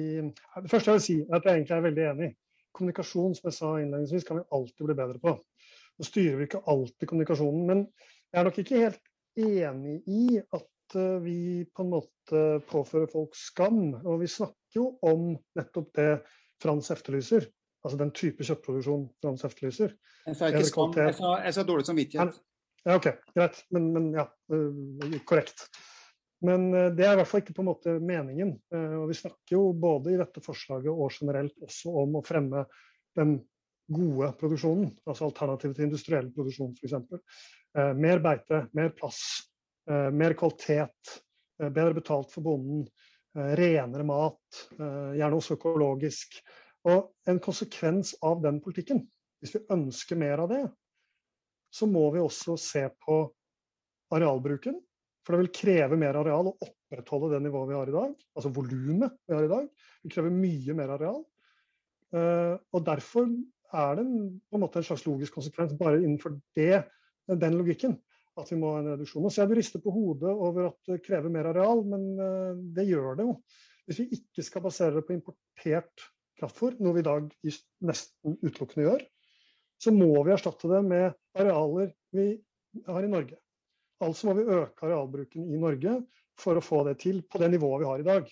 Det 0.63 0.71
første 0.71 0.91
jeg 0.91 0.99
vil 0.99 1.07
si, 1.09 1.17
er 1.21 1.37
at 1.41 1.49
jeg 1.49 1.59
egentlig 1.59 1.77
er 1.77 1.87
veldig 1.89 2.07
enig. 2.13 2.31
Kommunikasjon 2.79 3.35
som 3.35 3.49
jeg 3.49 3.57
sa 3.59 3.75
innledningsvis, 3.83 4.25
kan 4.29 4.39
vi 4.39 4.47
alltid 4.53 4.87
bli 4.87 4.99
bedre 5.03 5.23
på. 5.25 5.35
Nå 5.99 6.07
styrer 6.07 6.39
vi 6.39 6.47
ikke 6.47 6.63
alltid 6.71 7.11
kommunikasjonen, 7.11 7.67
men 7.67 7.85
jeg 8.31 8.41
er 8.41 8.47
nok 8.47 8.59
ikke 8.63 8.83
helt 8.85 9.03
enig 9.39 9.97
i 10.07 10.39
at 10.39 10.99
eh, 10.99 11.19
vi 11.25 11.39
på 11.75 11.83
en 11.83 11.93
måte 11.97 12.43
påfører 12.71 13.11
folk 13.11 13.35
skam. 13.39 13.97
Og 14.05 14.23
vi 14.23 14.31
snakker 14.31 14.79
jo 14.79 14.93
om 15.03 15.33
nettopp 15.59 15.95
det 15.99 16.11
Frans 16.63 16.91
efterlyser. 16.95 17.49
Altså 17.87 17.99
den 17.99 18.11
type 18.15 18.47
kjøttproduksjon 18.47 19.09
Frans 19.23 19.45
efterlyser. 19.47 19.97
Jeg 20.29 20.39
sa 20.39 20.53
ikke 20.53 20.69
skam, 20.69 20.95
jeg 20.95 21.19
sa, 21.19 21.35
jeg 21.43 21.57
sa 21.57 21.67
dårlig 21.67 21.87
samvittighet. 21.89 22.39
Ja, 22.85 22.97
OK, 22.97 23.09
greit. 23.35 23.65
Men, 23.75 23.93
men 23.93 24.11
ja, 24.15 24.27
eh, 24.53 25.21
korrekt. 25.25 25.67
Men 26.45 26.69
eh, 26.75 26.91
det 26.95 27.07
er 27.07 27.17
i 27.17 27.21
hvert 27.21 27.31
fall 27.31 27.43
ikke 27.43 27.57
på 27.57 27.65
en 27.65 27.71
måte 27.71 27.97
meningen. 28.03 28.55
Eh, 28.75 28.95
Og 29.01 29.09
vi 29.11 29.19
snakker 29.19 29.57
jo 29.57 29.63
både 29.77 30.15
i 30.15 30.21
dette 30.21 30.43
forslaget 30.45 30.91
og 30.93 31.15
generelt 31.15 31.57
også 31.65 31.95
om 32.05 32.19
å 32.21 32.25
fremme 32.27 32.65
den 33.19 33.39
gode 33.89 34.31
produksjonen, 34.37 34.91
altså 35.09 35.31
alternativet 35.31 35.79
til 35.79 35.87
industriell 35.89 36.27
produksjon 36.37 36.75
f.eks. 36.77 37.23
Mer 37.97 38.21
beite, 38.21 38.67
mer 38.77 38.91
plass, 38.93 39.23
mer 39.89 40.35
kvalitet, 40.37 41.15
bedre 41.57 41.97
betalt 41.97 42.29
for 42.35 42.45
bonden, 42.45 42.83
renere 43.33 44.05
mat, 44.05 44.61
gjerne 44.77 45.39
også 45.39 45.57
økologisk. 45.57 46.37
Og 46.85 47.31
en 47.33 47.41
konsekvens 47.41 48.13
av 48.29 48.45
den 48.45 48.61
politikken, 48.65 49.01
hvis 49.41 49.57
vi 49.57 49.65
ønsker 49.73 50.21
mer 50.21 50.45
av 50.45 50.53
det, 50.53 50.61
så 51.71 51.89
må 51.91 52.07
vi 52.15 52.23
også 52.23 52.57
se 52.61 52.85
på 53.05 53.21
arealbruken. 54.15 54.79
For 55.25 55.35
det 55.35 55.43
vil 55.43 55.53
kreve 55.53 55.99
mer 56.01 56.17
areal 56.17 56.49
å 56.49 56.57
opprettholde 56.65 57.35
det 57.35 57.43
nivået 57.45 57.73
vi 57.73 57.77
har 57.77 57.91
i 57.91 57.97
dag. 57.97 58.13
Altså 58.39 58.53
volumet 58.57 59.19
vi 59.29 59.37
har 59.37 59.45
i 59.45 59.51
dag. 59.51 59.67
Det 60.03 60.13
krever 60.15 60.33
mye 60.33 60.77
mer 60.79 60.95
areal. 60.97 61.23
Eh, 62.17 62.55
og 62.73 62.85
derfor 62.87 63.29
er 63.29 63.99
det 63.99 64.07
på 64.09 64.57
en 64.57 64.65
måte 64.65 64.81
en 64.81 64.87
slags 64.89 65.05
logisk 65.05 65.37
konsekvens 65.37 65.75
bare 65.77 66.01
innenfor 66.01 66.39
det, 66.57 66.87
den 67.29 67.59
logikken 67.61 67.99
at 68.39 68.53
vi 68.53 68.59
må 68.59 68.73
ha 68.73 68.83
en 68.83 68.93
reduksjon. 68.93 69.27
Og 69.27 69.35
så 69.35 69.43
jeg 69.43 69.51
du 69.51 69.57
rister 69.59 69.83
på 69.83 69.93
hodet 69.93 70.31
over 70.31 70.71
at 70.71 70.91
det 70.91 71.03
krever 71.05 71.33
mer 71.33 71.51
areal, 71.51 71.83
men 71.91 72.09
eh, 72.23 72.63
det 72.77 72.87
gjør 72.89 73.19
det 73.19 73.27
jo. 73.29 73.35
Hvis 73.89 74.01
vi 74.03 74.09
ikke 74.19 74.45
skal 74.45 74.65
basere 74.65 74.99
det 74.99 75.05
på 75.09 75.17
importert 75.17 76.09
kraftfôr, 76.39 76.77
noe 76.81 76.97
vi 76.97 77.03
i 77.03 77.09
dag 77.09 77.29
nesten 77.89 78.37
utelukkende 78.45 78.87
gjør, 78.87 79.07
så 79.79 79.95
må 79.95 80.11
vi 80.27 80.35
erstatte 80.35 80.71
det 80.71 80.83
med 80.87 81.13
arealer 81.39 81.93
vi 82.15 82.31
har 82.87 83.05
i 83.05 83.11
Norge. 83.11 83.39
Altså 84.03 84.29
må 84.29 84.35
vi 84.39 84.47
øke 84.47 84.87
arealbruken 84.87 85.49
i 85.55 85.61
Norge 85.61 86.01
for 86.39 86.59
å 86.59 86.63
få 86.63 86.85
det 86.89 86.99
til 87.03 87.23
på 87.27 87.41
det 87.43 87.51
nivået 87.55 87.83
vi 87.83 87.91
har 87.91 88.03
i 88.03 88.07
dag. 88.07 88.29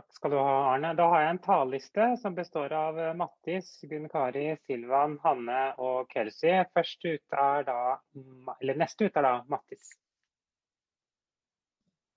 Takk 0.00 0.12
skal 0.14 0.30
du 0.30 0.36
ha, 0.38 0.58
Arne. 0.72 0.92
Da 0.96 1.06
har 1.10 1.24
jeg 1.24 1.32
en 1.34 1.40
talerliste 1.44 2.04
som 2.22 2.36
består 2.36 2.72
av 2.76 2.98
eh, 3.00 3.14
Mattis, 3.18 3.72
Gunn 3.90 4.06
Kari, 4.08 4.44
Silvan, 4.64 5.16
Hanne 5.24 5.62
og 5.82 6.12
Kelsey. 6.12 6.62
Først 6.76 7.04
ut 7.08 7.36
er 7.36 7.66
da, 7.66 7.80
eller 8.60 8.78
Neste 8.78 9.08
ut 9.08 9.18
er 9.18 9.26
da 9.26 9.32
Mattis. 9.50 9.96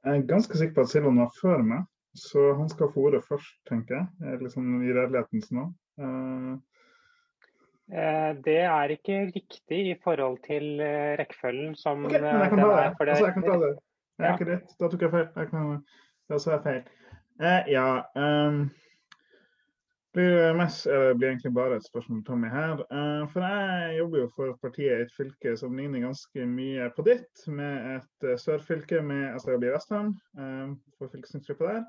Jeg 0.03 0.19
er 0.19 0.29
ganske 0.29 0.59
sikker 0.59 0.77
på 0.77 0.85
at 0.85 0.91
Silvan 0.91 1.19
var 1.23 1.33
før 1.39 1.65
meg, 1.65 1.87
så 2.19 2.51
han 2.59 2.69
skal 2.69 2.91
få 2.93 3.07
ordet 3.09 3.23
først, 3.25 3.55
tenker 3.69 3.97
jeg. 3.97 4.07
er 4.29 4.43
Liksom 4.43 4.69
I 4.83 4.93
redelighetens 4.93 5.49
navn. 5.55 5.73
Eh, 5.99 6.53
Eh, 7.91 8.35
Det 8.45 8.59
er 8.59 8.93
ikke 8.95 9.25
riktig 9.35 9.79
i 9.91 9.95
forhold 10.03 10.37
til 10.47 10.79
eh, 10.81 11.17
rekkefølgen 11.19 11.75
som 11.75 12.05
okay, 12.05 12.21
men 12.21 12.29
eh, 12.35 12.39
jeg 12.39 12.49
kan 12.49 12.59
ta 12.59 12.69
det. 12.69 12.77
er. 12.83 13.09
Altså, 13.09 13.25
jeg 13.25 13.33
kan 13.33 13.43
ta 13.43 13.57
det. 13.63 13.73
Ikke 14.29 14.47
rett. 14.51 14.71
Da 14.79 14.87
tok 14.87 15.01
jeg 15.01 15.11
feil. 15.11 15.27
Jeg 15.35 15.49
kan, 15.51 15.75
da 16.29 16.39
sa 16.39 16.55
jeg 16.55 16.63
feil. 16.63 16.81
Eh, 17.41 17.69
ja. 17.73 17.87
Um, 18.15 18.63
blir 20.13 20.53
mest, 20.53 20.85
eller 20.87 21.15
blir 21.17 21.31
egentlig 21.31 21.53
bare 21.53 21.75
et 21.75 21.85
spørsmål 21.85 22.19
til 22.21 22.25
Tommy 22.27 22.49
her. 22.53 22.83
Uh, 22.93 23.25
for 23.33 23.45
jeg 23.45 23.97
jobber 23.97 24.19
jo 24.19 24.29
for 24.35 24.57
partiet 24.61 24.93
i 24.93 25.05
et 25.07 25.15
fylke 25.17 25.55
som 25.57 25.75
ligner 25.77 26.05
ganske 26.05 26.45
mye 26.45 26.89
på 26.95 27.05
ditt, 27.09 27.47
med 27.47 27.97
et 27.97 28.29
uh, 28.29 28.37
sørfylke 28.37 29.01
med 29.01 29.33
altså 29.33 29.51
jeg 29.51 29.63
blir 29.63 29.73
i 29.73 29.75
Vestland, 29.75 30.13
uh, 30.39 30.75
for 30.97 31.09
fylkestingsgruppa 31.11 31.73
der. 31.73 31.83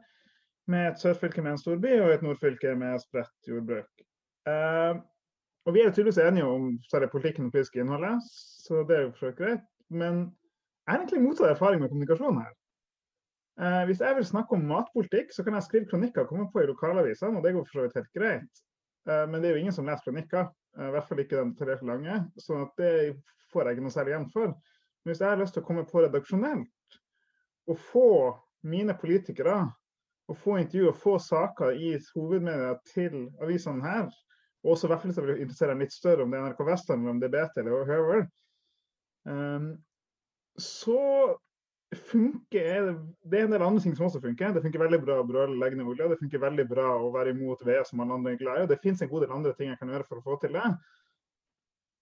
Med 0.67 0.89
et 0.89 1.01
sørfylke 1.01 1.43
med 1.45 1.55
en 1.55 1.61
storby 1.61 1.93
og 2.01 2.13
et 2.15 2.23
nordfylke 2.25 2.73
med 2.81 3.01
spredt 3.03 3.49
jordbruk. 3.49 4.05
Eh, 4.49 4.95
og 5.65 5.75
vi 5.77 5.81
er 5.81 5.93
tydeligvis 5.93 6.21
enige 6.21 6.49
om 6.49 6.71
særlig 6.91 7.11
politikken 7.13 7.47
og 7.47 7.53
politiske 7.53 7.81
innholdet, 7.81 8.21
så 8.65 8.85
det 8.89 8.97
er 8.97 9.07
jo 9.07 9.13
for 9.19 9.37
greit. 9.37 9.65
Men 9.91 10.15
jeg 10.85 10.93
har 10.93 10.99
egentlig 10.99 11.23
motsatt 11.25 11.53
erfaring 11.53 11.81
med 11.81 11.89
kommunikasjon 11.93 12.41
her. 12.41 12.53
Eh, 13.61 13.85
hvis 13.89 14.01
jeg 14.01 14.17
vil 14.17 14.27
snakke 14.27 14.57
om 14.57 14.67
matpolitikk, 14.69 15.33
så 15.33 15.45
kan 15.45 15.55
jeg 15.55 15.67
skrive 15.69 15.89
kronikker 15.91 16.25
og 16.25 16.29
komme 16.29 16.49
på 16.53 16.61
i 16.65 16.69
lokalavisene, 16.69 17.39
og 17.39 17.45
det 17.45 17.55
går 17.55 17.65
for 17.69 17.79
så 17.79 17.85
vidt 17.87 17.99
helt 18.01 18.13
greit. 18.19 18.65
Eh, 19.09 19.25
men 19.31 19.41
det 19.41 19.49
er 19.49 19.57
jo 19.57 19.63
ingen 19.63 19.77
som 19.77 19.89
leser 19.89 20.09
kronikker, 20.09 20.51
eh, 20.79 20.89
i 20.89 20.95
hvert 20.97 21.09
fall 21.09 21.23
ikke 21.23 21.39
den 21.39 21.55
detaljerte 21.55 21.89
lange. 21.89 22.19
så 22.39 22.67
det 22.79 22.93
får 23.53 23.65
jeg 23.65 23.77
ikke 23.77 23.87
noe 23.87 23.97
særlig 23.97 24.15
igjen 24.15 24.31
for. 24.33 24.47
Men 25.05 25.13
hvis 25.13 25.21
jeg 25.21 25.29
har 25.29 25.41
lyst 25.41 25.55
til 25.55 25.63
å 25.63 25.67
komme 25.67 25.85
på 25.87 26.03
redaksjonelt 26.03 26.99
og 27.69 27.79
få 27.79 28.09
mine 28.65 28.97
politikere 28.99 29.59
og 30.29 30.39
få 30.41 30.59
intervju 30.61 30.89
og 30.89 31.01
få 31.01 31.19
saker 31.21 31.77
i 31.77 31.95
hovedmedia 32.15 32.75
til 32.95 33.29
avisene 33.45 33.85
her, 33.85 34.09
og 34.65 34.71
også 34.75 34.87
i 34.87 34.93
hvert 34.93 35.03
fall 35.03 35.27
vil 35.27 35.43
interessere 35.45 35.77
litt 35.79 35.93
større 35.93 36.25
om 36.25 36.33
det 36.33 36.41
er 36.41 36.47
NRK 36.49 36.63
Vestland 36.71 37.03
eller 37.03 37.17
om 37.17 37.21
det 37.21 37.29
er 37.29 37.35
BT 37.35 37.61
eller 37.61 37.75
whoever, 37.85 38.25
um, 39.29 39.67
så 40.57 41.01
funker 41.95 42.95
det 43.23 43.39
er 43.39 43.45
en 43.45 43.53
del 43.53 43.63
andre 43.63 43.83
ting 43.83 43.95
som 43.97 44.07
også 44.07 44.21
funker. 44.23 44.53
Det 44.55 44.63
funker 44.65 44.83
veldig 44.83 45.01
bra 45.05 45.19
å 45.21 45.27
brøle 45.29 45.59
leggende 45.61 45.87
olje. 45.87 46.09
Det 46.11 46.19
funker 46.21 46.43
veldig 46.43 46.67
bra 46.71 46.87
å 46.99 47.13
være 47.15 47.35
imot 47.35 47.63
ved 47.67 47.85
som 47.87 48.03
alle 48.03 48.17
andre 48.19 48.35
er 48.35 48.41
glad 48.41 48.59
i. 48.59 48.65
og 48.65 48.71
Det 48.73 48.81
finnes 48.83 49.03
en 49.03 49.11
god 49.11 49.25
del 49.25 49.35
andre 49.37 49.55
ting 49.55 49.71
jeg 49.71 49.79
kan 49.81 49.93
gjøre 49.93 50.09
for 50.09 50.21
å 50.21 50.25
få 50.25 50.39
til 50.43 50.57
det. 50.57 50.65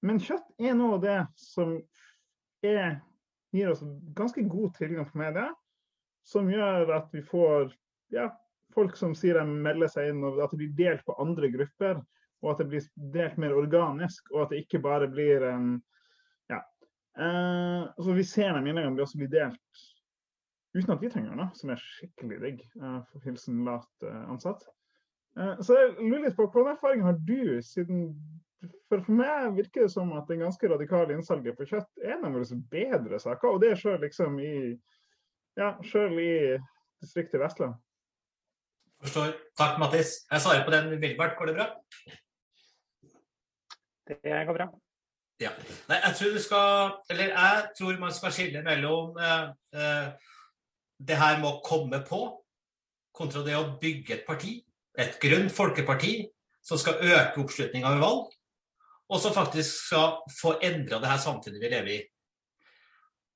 Men 0.03 0.21
kjøtt 0.23 0.49
er 0.59 0.79
noe 0.79 0.97
av 0.97 1.05
det 1.05 1.19
som 1.39 1.77
er, 2.67 2.99
gir 3.55 3.71
oss 3.71 3.85
ganske 4.17 4.45
god 4.51 4.75
tilgang 4.79 5.07
på 5.11 5.21
media, 5.21 5.51
som 6.27 6.51
gjør 6.51 6.95
at 6.97 7.13
vi 7.15 7.23
får 7.27 7.73
ja, 8.13 8.29
folk 8.75 8.97
som 8.97 9.15
sier 9.17 9.39
de 9.41 9.47
melder 9.47 9.91
seg 9.93 10.13
inn, 10.13 10.25
og 10.25 10.41
at 10.45 10.53
det 10.53 10.61
blir 10.63 10.75
delt 10.79 11.07
på 11.07 11.17
andre 11.23 11.51
grupper. 11.53 12.03
Og 12.43 12.51
at 12.51 12.63
det 12.63 12.69
blir 12.73 12.87
delt 13.15 13.39
mer 13.39 13.55
organisk, 13.55 14.33
og 14.35 14.45
at 14.45 14.53
det 14.53 14.65
ikke 14.65 14.83
bare 14.83 15.07
blir 15.11 15.45
en 15.47 15.77
ja. 16.51 16.59
Eh, 17.15 17.83
altså 17.87 18.17
vi 18.17 18.25
ser 18.27 18.57
de 18.57 18.65
innleggene 18.65 18.97
blir 18.97 19.07
også 19.07 19.21
blir 19.21 19.31
delt 19.31 19.83
uten 20.73 20.95
at 20.95 21.03
vi 21.03 21.11
trenger 21.13 21.37
noe, 21.37 21.51
som 21.57 21.73
er 21.73 21.81
skikkelig 21.81 22.39
digg. 22.41 22.63
eh, 22.81 23.01
for 23.13 23.27
hilsen 23.27 23.61
lat 23.67 24.07
eh, 24.09 24.23
ansatt. 24.33 24.65
Eh, 25.37 25.61
så 25.61 25.77
jeg 25.77 25.93
lurer 26.01 26.27
litt 26.27 26.39
på 26.39 26.47
hvilken 26.49 26.73
erfaring 26.73 27.05
har 27.05 27.19
du, 27.21 27.61
siden 27.65 28.09
for, 28.89 29.03
for 29.03 29.13
meg 29.19 29.57
virker 29.57 29.85
det 29.85 29.93
som 29.93 30.13
at 30.17 30.29
det 30.31 30.41
ganske 30.41 30.71
radikale 30.71 31.17
innsalget 31.17 31.59
på 31.59 31.67
kjøtt 31.69 32.03
er 32.05 32.17
en 32.17 32.29
av 32.29 32.37
våre 32.37 32.59
bedre 32.73 33.21
saker, 33.23 33.55
og 33.55 33.63
det 33.63 33.73
er 33.73 33.81
sjøl 33.81 34.01
liksom 34.05 34.39
i 34.41 34.55
ja, 35.59 35.75
selv 35.85 36.21
i 36.23 36.35
distriktet 37.03 37.43
Vestland. 37.43 37.77
Forstår. 39.03 39.33
Takk, 39.59 39.79
Mattis. 39.83 40.15
Jeg 40.31 40.41
svarer 40.41 40.65
på 40.65 40.71
den 40.71 40.93
umiddelbart. 40.93 41.35
Går 41.39 41.51
det 41.51 41.55
bra? 41.59 41.67
Det 44.09 44.35
går 44.47 44.55
bra. 44.55 44.69
Ja. 45.43 45.51
Nei, 45.89 45.99
jeg 46.05 46.15
tror 46.19 46.37
du 46.37 46.43
skal 46.43 46.93
Eller 47.11 47.33
jeg 47.33 47.63
tror 47.79 47.99
man 47.99 48.13
skal 48.15 48.35
skille 48.35 48.63
mellom 48.63 49.17
eh, 49.19 49.49
eh, 49.75 50.13
det 51.03 51.19
her 51.19 51.41
med 51.41 51.49
å 51.49 51.63
komme 51.67 51.99
på, 52.07 52.21
kontra 53.11 53.43
det 53.43 53.57
å 53.59 53.73
bygge 53.81 54.21
et 54.21 54.27
parti. 54.27 54.61
Et 54.95 55.17
grønt 55.19 55.51
folkeparti 55.51 56.13
som 56.63 56.79
skal 56.79 57.03
øke 57.03 57.43
oppslutninga 57.43 57.91
ved 57.97 58.05
valg, 58.05 58.29
og 59.11 59.19
som 59.19 59.35
faktisk 59.35 59.89
skal 59.89 60.21
få 60.31 60.55
endra 60.63 61.01
det 61.03 61.11
her 61.11 61.19
samfunnet 61.19 61.59
vi 61.59 61.73
lever 61.73 61.95
i. 61.97 62.01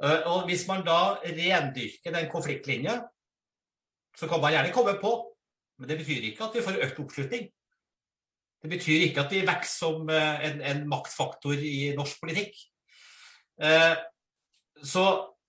Eh, 0.04 0.20
og 0.30 0.46
Hvis 0.46 0.62
man 0.70 0.86
da 0.86 1.16
rendyrker 1.24 2.14
den 2.14 2.30
konfliktlinja, 2.30 3.00
så 4.16 4.30
kan 4.30 4.40
man 4.40 4.54
gjerne 4.54 4.72
komme 4.72 4.94
på, 5.02 5.16
men 5.78 5.90
det 5.90 6.00
betyr 6.00 6.30
ikke 6.30 6.46
at 6.46 6.56
vi 6.56 6.64
får 6.64 6.82
økt 6.86 7.00
oppslutning. 7.04 7.46
Det 8.62 8.72
betyr 8.72 9.06
ikke 9.06 9.24
at 9.26 9.32
vi 9.32 9.44
vokser 9.46 9.78
som 9.84 10.10
eh, 10.10 10.44
en, 10.48 10.60
en 10.72 10.84
maktfaktor 10.90 11.60
i 11.60 11.92
norsk 11.96 12.20
politikk. 12.22 12.56
Eh, 13.62 13.94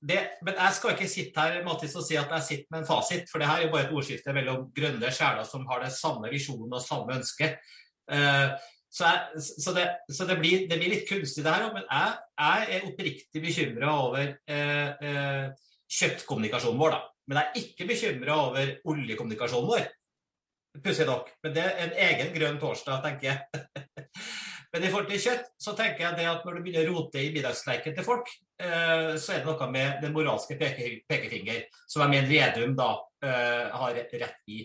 det, 0.08 0.20
men 0.46 0.54
jeg 0.54 0.74
skal 0.78 0.94
ikke 0.94 1.10
sitte 1.10 1.42
her 1.42 1.64
Mathis, 1.66 1.96
og 1.98 2.06
si 2.06 2.18
at 2.20 2.30
jeg 2.36 2.46
sitter 2.46 2.68
med 2.72 2.84
en 2.84 2.90
fasit, 2.90 3.30
for 3.32 3.42
det 3.42 3.50
her 3.50 3.66
er 3.66 3.72
bare 3.74 3.88
et 3.88 3.96
ordskifte 3.98 4.34
mellom 4.36 4.68
grønne 4.76 5.10
sjeler 5.12 5.48
som 5.48 5.66
har 5.72 5.82
den 5.82 5.94
samme 5.94 6.30
visjonen 6.30 6.76
og 6.78 6.84
samme 6.84 7.18
ønske. 7.18 7.56
Eh, 8.12 8.50
så, 8.94 9.10
jeg, 9.10 9.42
så, 9.64 9.74
det, 9.74 9.88
så 10.14 10.28
det, 10.30 10.38
blir, 10.40 10.68
det, 10.70 10.78
blir, 10.78 10.94
litt 10.94 11.10
kunstig, 11.10 11.44
det 11.46 11.54
her, 11.54 11.72
men 11.74 11.84
jeg, 11.88 12.14
jeg 12.38 12.68
er 12.78 12.88
oppriktig 12.92 13.44
bekymra 13.44 13.96
over 14.06 14.24
eh, 14.24 15.10
eh, 15.10 15.74
kjøttkommunikasjonen 15.98 16.82
vår. 16.82 16.96
Da. 16.96 17.02
Men 17.28 17.40
jeg 17.40 17.48
er 17.48 17.64
ikke 17.64 17.90
bekymra 17.90 18.38
over 18.46 18.74
oljekommunikasjonen 18.94 19.72
vår. 19.74 19.90
Pussig 20.84 21.08
nok. 21.08 21.32
Men 21.44 21.56
det 21.56 21.64
er 21.64 21.80
en 21.86 21.96
egen 22.08 22.34
grønn 22.36 22.60
torsdag, 22.62 23.02
tenker 23.06 23.32
jeg. 23.32 23.66
Men 24.74 24.84
i 24.84 24.90
forhold 24.92 25.08
til 25.10 25.22
kjøtt, 25.24 25.48
så 25.64 25.74
tenker 25.78 26.04
jeg 26.04 26.18
det 26.20 26.28
at 26.28 26.44
når 26.46 26.58
du 26.58 26.66
begynner 26.66 26.90
å 26.90 26.98
rote 26.98 27.22
i 27.24 27.32
middagsleiken 27.32 27.96
til 27.96 28.06
folk, 28.06 28.28
eh, 28.60 29.16
så 29.16 29.34
er 29.34 29.42
det 29.42 29.48
noe 29.48 29.70
med 29.72 30.02
den 30.04 30.14
moralske 30.14 30.58
peke, 30.60 30.90
pekefinger, 31.08 31.64
som 31.88 32.04
jeg 32.04 32.14
mener 32.14 32.28
Vedum 32.30 32.76
da 32.78 32.90
eh, 33.24 33.78
har 33.80 33.96
rett 33.96 34.52
i. 34.52 34.60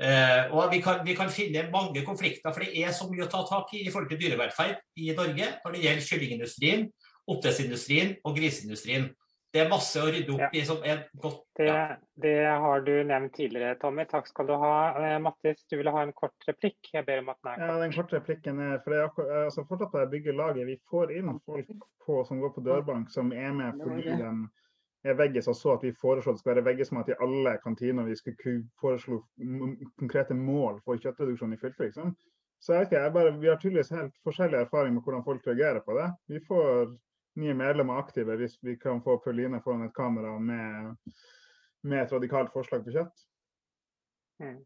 Eh, 0.00 0.52
og 0.52 0.70
vi 0.72 0.80
kan, 0.84 1.00
vi 1.04 1.16
kan, 1.16 1.32
finne 1.32 1.66
mange 1.72 2.04
konflikter, 2.04 2.52
for 2.52 2.64
det 2.64 2.84
er 2.84 2.92
så 2.96 3.08
mye 3.08 3.26
å 3.26 3.32
ta 3.32 3.42
tak 3.48 3.72
i 3.76 3.82
i 3.86 3.90
forhold 3.92 4.12
til 4.12 4.20
dyrevelferd 4.22 4.78
i 5.00 5.10
Norge 5.16 5.48
når 5.64 5.74
det 5.74 5.82
gjelder 5.86 6.06
kyllingindustrien, 6.06 6.86
oppdrettsindustrien 7.30 8.14
og 8.24 8.36
griseindustrien. 8.36 9.10
Det 9.50 9.64
er 9.64 9.70
masse 9.70 9.98
å 9.98 10.06
rydde 10.06 10.34
opp 10.36 10.52
i 10.54 10.60
som 10.66 10.84
er 10.86 11.00
godt 11.18 11.40
Det, 11.58 11.66
ja. 11.66 11.96
det 12.22 12.34
har 12.62 12.84
du 12.86 12.92
nevnt 13.06 13.32
tidligere, 13.34 13.74
Tommy. 13.82 14.04
Takk 14.06 14.28
skal 14.30 14.46
du 14.46 14.54
ha. 14.62 14.74
Eh, 14.94 15.16
Mattis, 15.22 15.64
du 15.66 15.74
ville 15.80 15.90
ha 15.90 16.04
en 16.06 16.12
kort 16.14 16.46
replikk? 16.46 16.78
Jeg 16.94 17.02
ber 17.08 17.24
om 17.24 17.32
at 17.32 17.40
den 17.42 17.56
er 17.56 17.72
Ja, 17.72 17.80
den 17.82 17.96
korte 17.96 18.20
replikken 18.20 18.62
er 18.62 18.78
for 18.84 18.94
det 18.94 19.00
er 19.00 19.08
akkur- 19.08 19.32
altså 19.40 19.66
fortsatt 19.66 19.98
jeg 19.98 20.12
bygger 20.14 20.38
laget. 20.38 20.70
Vi 20.70 20.78
får 20.90 21.16
inn 21.18 21.34
folk 21.42 21.74
på, 22.06 22.22
som 22.28 22.40
går 22.40 22.54
på 22.54 22.64
dørbank, 22.68 23.10
som 23.10 23.32
er 23.34 23.50
med 23.58 23.82
fordi 23.82 24.06
de 24.22 24.30
er 25.10 25.18
veggis 25.18 25.48
og 25.48 25.56
så 25.56 25.74
at 25.74 25.82
vi 25.82 25.94
foreslo 25.98 26.30
at 26.30 26.38
det 26.38 26.44
skal 26.44 26.54
være 26.54 26.66
veggismat 26.70 27.08
i 27.10 27.18
alle 27.26 27.58
kantiner. 27.64 28.06
Vi 28.06 28.16
skulle 28.20 28.56
foreslå 28.80 29.18
konkrete 29.98 30.34
mål 30.36 30.78
for 30.84 31.00
kjøttreduksjon 31.00 31.56
i 31.56 31.60
fylket. 31.60 31.90
Liksom. 31.90 32.14
Så 32.60 32.74
jeg 32.74 32.80
vet 32.80 32.92
ikke, 32.92 33.02
jeg 33.02 33.12
bare, 33.12 33.38
Vi 33.40 33.48
har 33.48 33.56
tydeligvis 33.56 33.94
helt 33.96 34.14
forskjellig 34.22 34.60
erfaring 34.60 34.94
med 34.94 35.02
hvordan 35.02 35.24
folk 35.24 35.46
reagerer 35.46 35.80
på 35.80 35.96
det. 35.98 36.10
Vi 36.28 36.40
får 36.46 36.94
nye 37.38 37.54
medlemmer 37.54 38.00
aktive 38.02 38.36
hvis 38.40 38.58
vi 38.64 38.76
kan 38.80 39.02
få 39.04 39.18
Pauline 39.22 39.62
foran 39.64 39.86
et 39.86 39.94
kamera 39.94 40.34
med, 40.38 40.96
med 41.86 42.02
et 42.02 42.12
radikalt 42.12 42.52
forslag 42.54 42.84
på 42.84 42.94
kjøtt. 42.96 43.26
Mm. 44.42 44.60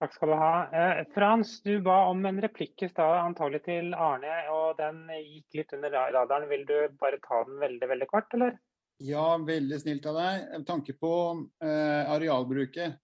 Takk 0.00 0.14
skal 0.16 0.32
du 0.32 0.36
ha. 0.36 0.54
Eh, 0.74 1.02
Frans, 1.14 1.56
du 1.62 1.78
ba 1.84 2.04
om 2.10 2.24
en 2.26 2.40
replikk 2.42 2.82
i 2.82 2.90
stad, 2.90 3.20
antagelig 3.22 3.62
til 3.68 3.92
Arne, 3.94 4.40
og 4.52 4.78
den 4.80 5.04
gikk 5.12 5.60
litt 5.60 5.74
under 5.76 5.94
radaren. 6.14 6.48
Vil 6.50 6.64
du 6.68 6.76
bare 7.00 7.20
ta 7.24 7.44
den 7.46 7.60
veldig, 7.62 7.90
veldig 7.92 8.08
kort, 8.10 8.34
eller? 8.34 8.56
Ja, 9.02 9.36
veldig 9.42 9.78
snilt 9.80 10.06
av 10.10 10.18
deg. 10.18 10.48
Med 10.52 10.66
tanke 10.68 10.96
på 10.98 11.12
eh, 11.62 12.10
arealbruket. 12.14 12.98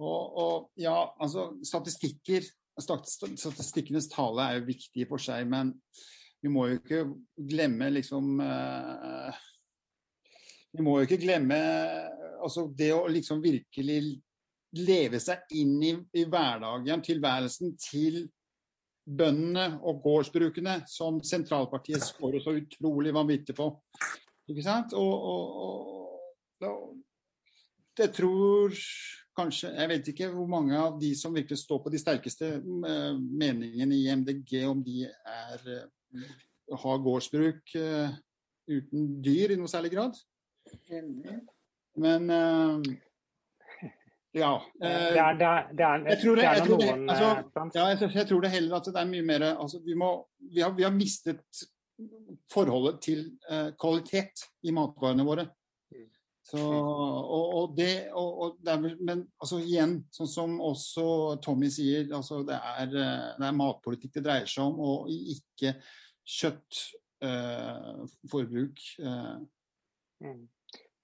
Og, 0.00 0.20
og 0.44 0.68
ja, 0.80 0.98
altså 1.22 1.52
statistikker 1.64 2.46
Statistikkenes 2.74 4.08
tale 4.10 4.48
er 4.50 4.56
jo 4.58 4.64
viktig 4.66 5.04
for 5.06 5.22
seg, 5.22 5.44
men 5.46 5.68
vi 6.44 6.52
må 6.52 6.66
jo 6.68 6.76
ikke 6.76 7.00
glemme 7.48 7.88
liksom 7.94 8.40
eh, 8.44 9.42
Vi 10.76 10.84
må 10.84 10.98
jo 10.98 11.06
ikke 11.06 11.22
glemme 11.22 11.58
altså 12.44 12.66
det 12.76 12.90
å 12.92 13.06
liksom 13.08 13.40
virkelig 13.40 14.00
leve 14.74 15.20
seg 15.22 15.54
inn 15.56 15.76
i, 15.86 15.92
i 16.18 16.24
hverdagen, 16.28 17.04
tilværelsen 17.06 17.76
til 17.80 18.24
bøndene 19.04 19.78
og 19.86 20.02
gårdsbrukene, 20.04 20.80
som 20.90 21.20
sentralpartiet 21.24 22.02
skårer 22.04 22.42
så 22.42 22.56
utrolig 22.58 23.12
vanvittig 23.14 23.54
på. 23.56 23.70
Ikke 24.50 24.64
sant? 24.66 24.96
Og, 24.98 25.28
og, 25.30 26.18
og, 26.66 26.94
jeg 27.94 28.10
tror 28.12 28.74
kanskje 29.34 29.70
Jeg 29.74 29.90
vet 29.90 30.08
ikke 30.10 30.28
hvor 30.30 30.46
mange 30.50 30.76
av 30.78 30.96
de 30.98 31.10
som 31.18 31.34
virkelig 31.34 31.60
står 31.62 31.80
på 31.82 31.90
de 31.90 31.98
sterkeste 31.98 32.48
eh, 32.58 33.14
meningene 33.14 33.96
i 33.96 34.10
MDG, 34.14 34.60
om 34.68 34.82
de 34.84 35.08
er 35.08 35.64
har 36.84 37.02
gårdsbruk 37.04 37.74
eh, 37.80 38.14
uten 38.70 39.08
dyr 39.24 39.54
i 39.54 39.58
noe 39.60 39.70
særlig 39.70 39.92
grad. 39.96 40.18
Men 42.00 42.30
ja. 44.34 44.54
Tror 46.22 46.40
det, 46.40 46.46
jeg 48.18 48.26
tror 48.26 48.40
det 48.42 48.50
heller 48.50 48.80
at 48.80 48.88
det 48.88 48.98
er 48.98 49.12
mye 49.12 49.26
mer 49.26 49.44
altså, 49.52 49.78
vi, 49.84 49.94
må, 49.94 50.08
vi, 50.50 50.64
har, 50.64 50.72
vi 50.74 50.82
har 50.82 50.94
mistet 50.96 51.44
forholdet 52.52 52.98
til 53.04 53.20
eh, 53.50 53.70
kvalitet 53.80 54.48
i 54.66 54.74
matvarene 54.74 55.26
våre. 55.26 55.46
Så, 56.44 56.60
og, 56.60 57.44
og 57.56 57.76
det, 57.76 58.10
og, 58.12 58.40
og 58.42 58.56
det 58.60 58.72
er, 58.74 58.96
men 59.00 59.22
altså, 59.40 59.62
igjen, 59.64 59.96
sånn 60.12 60.28
som 60.28 60.58
også 60.60 61.04
Tommy 61.44 61.70
sier, 61.72 62.04
altså, 62.12 62.42
det, 62.44 62.58
er, 62.58 62.90
eh, 62.90 63.28
det 63.38 63.46
er 63.48 63.56
matpolitikk 63.56 64.18
det 64.18 64.24
dreier 64.26 64.50
seg 64.50 64.66
om, 64.66 64.82
og 64.84 65.08
ikke 65.08 65.76
kjøttforbruk. 66.24 68.78
Eh, 69.00 69.36
Mm. 70.22 70.48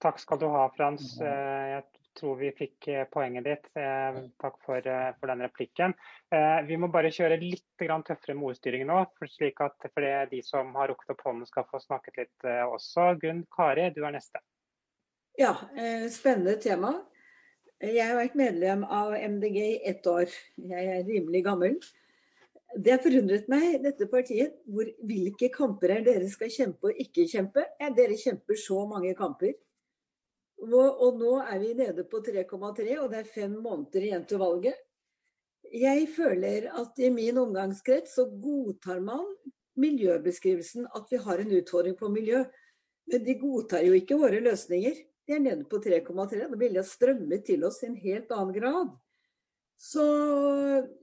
Takk 0.01 0.19
skal 0.19 0.37
du 0.39 0.47
ha, 0.49 0.69
Frans. 0.73 1.19
Eh, 1.21 1.69
Jeg 1.75 1.83
tror 2.15 2.35
vi 2.39 2.51
fikk 2.51 2.87
eh, 2.87 3.05
poenget 3.11 3.43
ditt. 3.43 3.67
Eh, 3.77 4.13
Takk 4.41 4.55
for, 4.65 4.77
eh, 4.87 5.11
for 5.19 5.27
den 5.27 5.41
replikken. 5.45 5.93
Eh, 6.31 6.61
Vi 6.65 6.75
må 6.77 6.87
bare 6.91 7.11
kjøre 7.11 7.37
litt 7.39 7.63
grann 7.77 8.03
tøffere 8.03 8.33
med 8.35 8.43
ordstyringen 8.49 8.87
nå, 8.87 9.05
for 9.19 9.27
slik 9.27 9.61
at 9.61 9.75
for 9.93 10.01
det 10.01 10.09
er 10.09 10.25
de 10.31 10.41
som 10.41 10.73
har 10.75 10.87
rukket 10.89 11.09
opp 11.13 11.21
hånden 11.27 11.45
skal 11.45 11.63
få 11.69 11.79
snakket 11.83 12.17
litt 12.17 12.43
eh, 12.47 12.63
også. 12.65 13.19
Gunn 13.21 13.45
Kari, 13.55 13.89
du 13.93 14.03
er 14.05 14.11
neste. 14.15 14.39
Ja, 15.37 15.51
eh, 15.75 16.07
spennende 16.09 16.55
tema. 16.59 17.05
Jeg 17.81 18.07
har 18.07 18.15
vært 18.17 18.35
medlem 18.35 18.83
av 18.85 19.13
MDG 19.13 19.57
i 19.57 19.81
ett 19.89 20.05
år. 20.07 20.25
Jeg 20.57 20.87
er 20.87 21.03
rimelig 21.03 21.43
gammel. 21.45 21.77
Det 22.75 22.93
har 22.93 23.01
forundret 23.03 23.49
meg, 23.51 23.81
dette 23.83 24.07
partiet, 24.07 24.53
hvor, 24.69 24.87
hvilke 25.07 25.49
kamper 25.51 25.97
er 25.97 26.05
dere 26.05 26.29
skal 26.31 26.51
kjempe 26.53 26.91
og 26.91 27.01
ikke 27.03 27.27
kjempe. 27.27 27.65
Ja, 27.81 27.89
dere 27.95 28.15
kjemper 28.19 28.59
så 28.59 28.85
mange 28.87 29.11
kamper. 29.17 29.57
Og, 30.61 30.77
og 30.77 31.17
nå 31.19 31.33
er 31.41 31.57
vi 31.59 31.73
nede 31.75 32.05
på 32.07 32.21
3,3, 32.23 32.87
og 33.01 33.11
det 33.11 33.19
er 33.19 33.33
fem 33.33 33.57
måneder 33.59 34.07
igjen 34.07 34.25
til 34.29 34.41
valget. 34.41 34.77
Jeg 35.71 36.07
føler 36.15 36.67
at 36.79 36.99
i 36.99 37.09
min 37.13 37.37
omgangskrets 37.41 38.15
så 38.17 38.27
godtar 38.27 38.99
man 39.03 39.25
miljøbeskrivelsen 39.79 40.87
at 40.95 41.11
vi 41.11 41.19
har 41.21 41.41
en 41.41 41.53
utfordring 41.59 41.95
på 41.99 42.09
miljø. 42.11 42.43
Men 43.11 43.23
de 43.25 43.37
godtar 43.39 43.83
jo 43.85 43.95
ikke 43.97 44.19
våre 44.19 44.41
løsninger. 44.43 44.99
De 45.27 45.35
er 45.35 45.43
nede 45.43 45.67
på 45.69 45.79
3,3. 45.83 46.47
Da 46.51 46.59
vil 46.59 46.75
de 46.77 46.83
strømme 46.87 47.39
til 47.45 47.63
oss 47.67 47.81
i 47.83 47.89
en 47.89 47.97
helt 47.99 48.31
annen 48.35 48.55
grad. 48.55 48.91
Så 49.81 50.05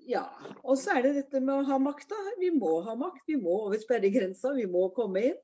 ja. 0.06 0.22
Og 0.62 0.78
så 0.78 0.94
er 0.94 1.08
det 1.08 1.16
dette 1.16 1.42
med 1.42 1.56
å 1.56 1.66
ha 1.66 1.80
makt, 1.82 2.08
da. 2.12 2.34
Vi 2.38 2.52
må 2.54 2.78
ha 2.86 2.94
makt. 2.98 3.24
Vi 3.26 3.38
må 3.40 3.56
over 3.66 3.80
sperregrensa. 3.82 4.54
Vi 4.54 4.68
må 4.70 4.86
komme 4.94 5.24
inn. 5.32 5.38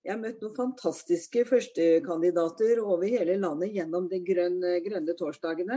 Jeg 0.00 0.14
har 0.14 0.20
møtt 0.22 0.40
noen 0.40 0.56
fantastiske 0.56 1.42
førstekandidater 1.44 2.78
over 2.80 3.04
hele 3.04 3.34
landet 3.36 3.74
gjennom 3.76 4.06
de 4.08 4.22
grønne, 4.24 4.78
grønne 4.80 5.16
torsdagene. 5.18 5.76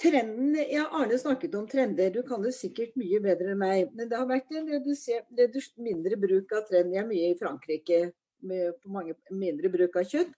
Trenden, 0.00 0.54
ja, 0.70 0.86
Arne 0.96 1.18
snakket 1.20 1.56
om 1.58 1.66
trender, 1.68 2.08
du 2.14 2.22
kan 2.24 2.40
det 2.40 2.54
sikkert 2.56 2.94
mye 2.96 3.18
bedre 3.20 3.50
enn 3.52 3.58
meg. 3.60 3.90
Men 3.98 4.08
det 4.08 4.16
har 4.16 4.30
vært 4.30 4.54
en 4.54 4.70
redusert, 4.70 5.26
redusert 5.36 5.82
mindre 5.82 6.16
bruk 6.22 6.54
av 6.54 6.70
trend. 6.70 6.94
Jeg 6.94 7.02
er 7.02 7.10
mye 7.10 7.32
i 7.34 7.36
Frankrike 7.36 8.00
med 8.46 8.78
på 8.78 8.94
mange 8.94 9.18
mindre 9.34 9.68
bruk 9.74 9.98
av 9.98 10.06
kjøtt. 10.08 10.30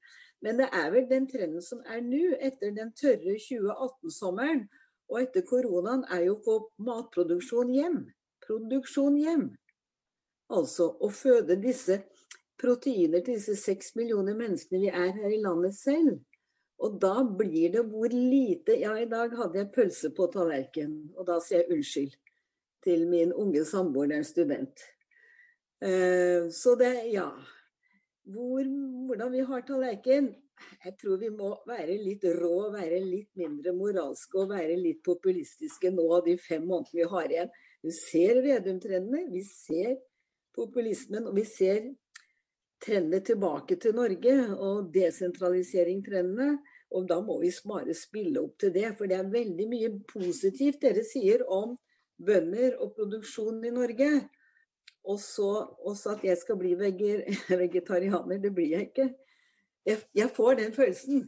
Men 0.42 0.58
det 0.58 0.72
er 0.74 0.88
vel 0.96 1.04
den 1.12 1.28
trenden 1.30 1.62
som 1.62 1.84
er 1.84 2.00
nå, 2.02 2.24
etter 2.40 2.72
den 2.74 2.90
tørre 2.98 3.36
2018-sommeren 3.36 4.64
og 5.12 5.20
etter 5.20 5.44
koronaen, 5.46 6.06
er 6.08 6.26
jo 6.26 6.38
å 6.38 6.42
få 6.44 6.56
matproduksjon 6.86 7.72
hjem. 7.76 7.98
Produksjon 8.42 9.18
hjem. 9.20 9.46
Altså 10.52 10.88
å 11.00 11.08
føde 11.12 11.58
disse 11.60 12.00
proteiner 12.60 13.22
til 13.24 13.38
disse 13.38 13.56
seks 13.60 13.94
millioner 13.98 14.36
menneskene 14.38 14.80
vi 14.82 14.90
er 14.90 15.12
her 15.16 15.32
i 15.32 15.40
landet 15.42 15.76
selv. 15.76 16.18
Og 16.82 16.98
da 17.02 17.22
blir 17.22 17.70
det 17.76 17.84
hvor 17.86 18.10
lite 18.10 18.74
Ja, 18.80 18.96
i 18.98 19.06
dag 19.06 19.34
hadde 19.38 19.60
jeg 19.60 19.70
pølse 19.74 20.10
på 20.16 20.26
tallerkenen, 20.32 21.12
og 21.14 21.28
da 21.28 21.38
sier 21.40 21.62
jeg 21.62 21.76
unnskyld 21.76 22.16
til 22.82 23.04
min 23.06 23.32
unge 23.38 23.62
samboer, 23.68 24.08
det 24.10 24.16
er 24.16 24.22
en 24.24 24.26
student. 24.26 24.86
Eh, 25.82 26.48
så 26.50 26.74
det, 26.78 26.94
ja. 27.12 27.28
Hvor, 28.26 28.66
hvordan 29.06 29.32
vi 29.34 29.44
har 29.46 29.62
tallerken. 29.66 30.32
Jeg 30.84 30.96
tror 30.98 31.18
vi 31.20 31.28
må 31.30 31.52
være 31.68 31.96
litt 32.02 32.24
rå, 32.38 32.56
være 32.74 32.98
litt 33.04 33.30
mindre 33.38 33.74
moralske 33.76 34.40
og 34.42 34.50
være 34.50 34.76
litt 34.80 35.02
populistiske 35.06 35.92
nå 35.94 36.06
av 36.16 36.24
de 36.26 36.36
fem 36.40 36.64
månedene 36.66 37.02
vi 37.02 37.10
har 37.14 37.34
igjen. 37.34 37.52
Vi 37.82 37.94
ser 37.96 38.40
Vedum-trendene, 38.44 39.26
vi 39.30 39.42
ser 39.46 39.96
populismen, 40.54 41.26
og 41.30 41.36
vi 41.38 41.44
ser 41.48 41.86
trendene 42.82 43.22
tilbake 43.24 43.78
til 43.82 43.96
Norge 43.96 44.34
og 44.56 44.90
desentralisering-trendene. 44.94 46.58
Og 46.92 47.06
da 47.08 47.20
må 47.24 47.38
vi 47.40 47.50
bare 47.64 47.94
spille 47.96 48.42
opp 48.42 48.58
til 48.60 48.74
det, 48.74 48.90
for 48.98 49.08
det 49.08 49.16
er 49.16 49.32
veldig 49.32 49.66
mye 49.70 49.90
positivt 50.10 50.82
dere 50.84 51.04
sier 51.08 51.46
om 51.48 51.78
bønder 52.22 52.76
og 52.82 52.92
produksjon 52.98 53.62
i 53.64 53.72
Norge. 53.72 54.10
Og 55.08 55.18
så 55.18 56.12
at 56.12 56.24
jeg 56.26 56.38
skal 56.38 56.58
bli 56.60 56.74
vegetarianer, 57.64 58.38
det 58.38 58.54
blir 58.54 58.76
jeg 58.76 58.90
ikke. 58.90 59.08
Jeg, 59.86 60.02
jeg 60.14 60.30
får 60.36 60.60
den 60.60 60.74
følelsen. 60.74 61.24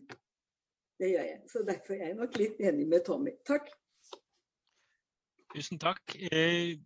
Det 0.98 1.10
gjør 1.10 1.26
jeg. 1.26 1.40
Så 1.50 1.64
derfor 1.66 1.96
er 1.96 2.10
jeg 2.12 2.18
nok 2.18 2.36
litt 2.38 2.60
enig 2.62 2.86
med 2.88 3.02
Tommy. 3.06 3.32
Takk. 3.46 3.70
Tusen 5.54 5.80
takk. 5.82 6.14
Eh, 6.30 6.76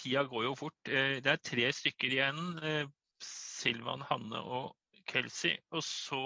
tida 0.00 0.24
går 0.28 0.46
jo 0.48 0.54
fort. 0.56 0.80
Eh, 0.88 1.18
det 1.24 1.34
er 1.34 1.44
tre 1.44 1.68
stykker 1.76 2.16
igjen. 2.16 2.40
Eh, 2.64 2.88
Silvan, 3.20 4.04
Hanne 4.08 4.40
og 4.40 4.72
Kelsey. 5.08 5.56
Og 5.76 5.84
så 5.84 6.22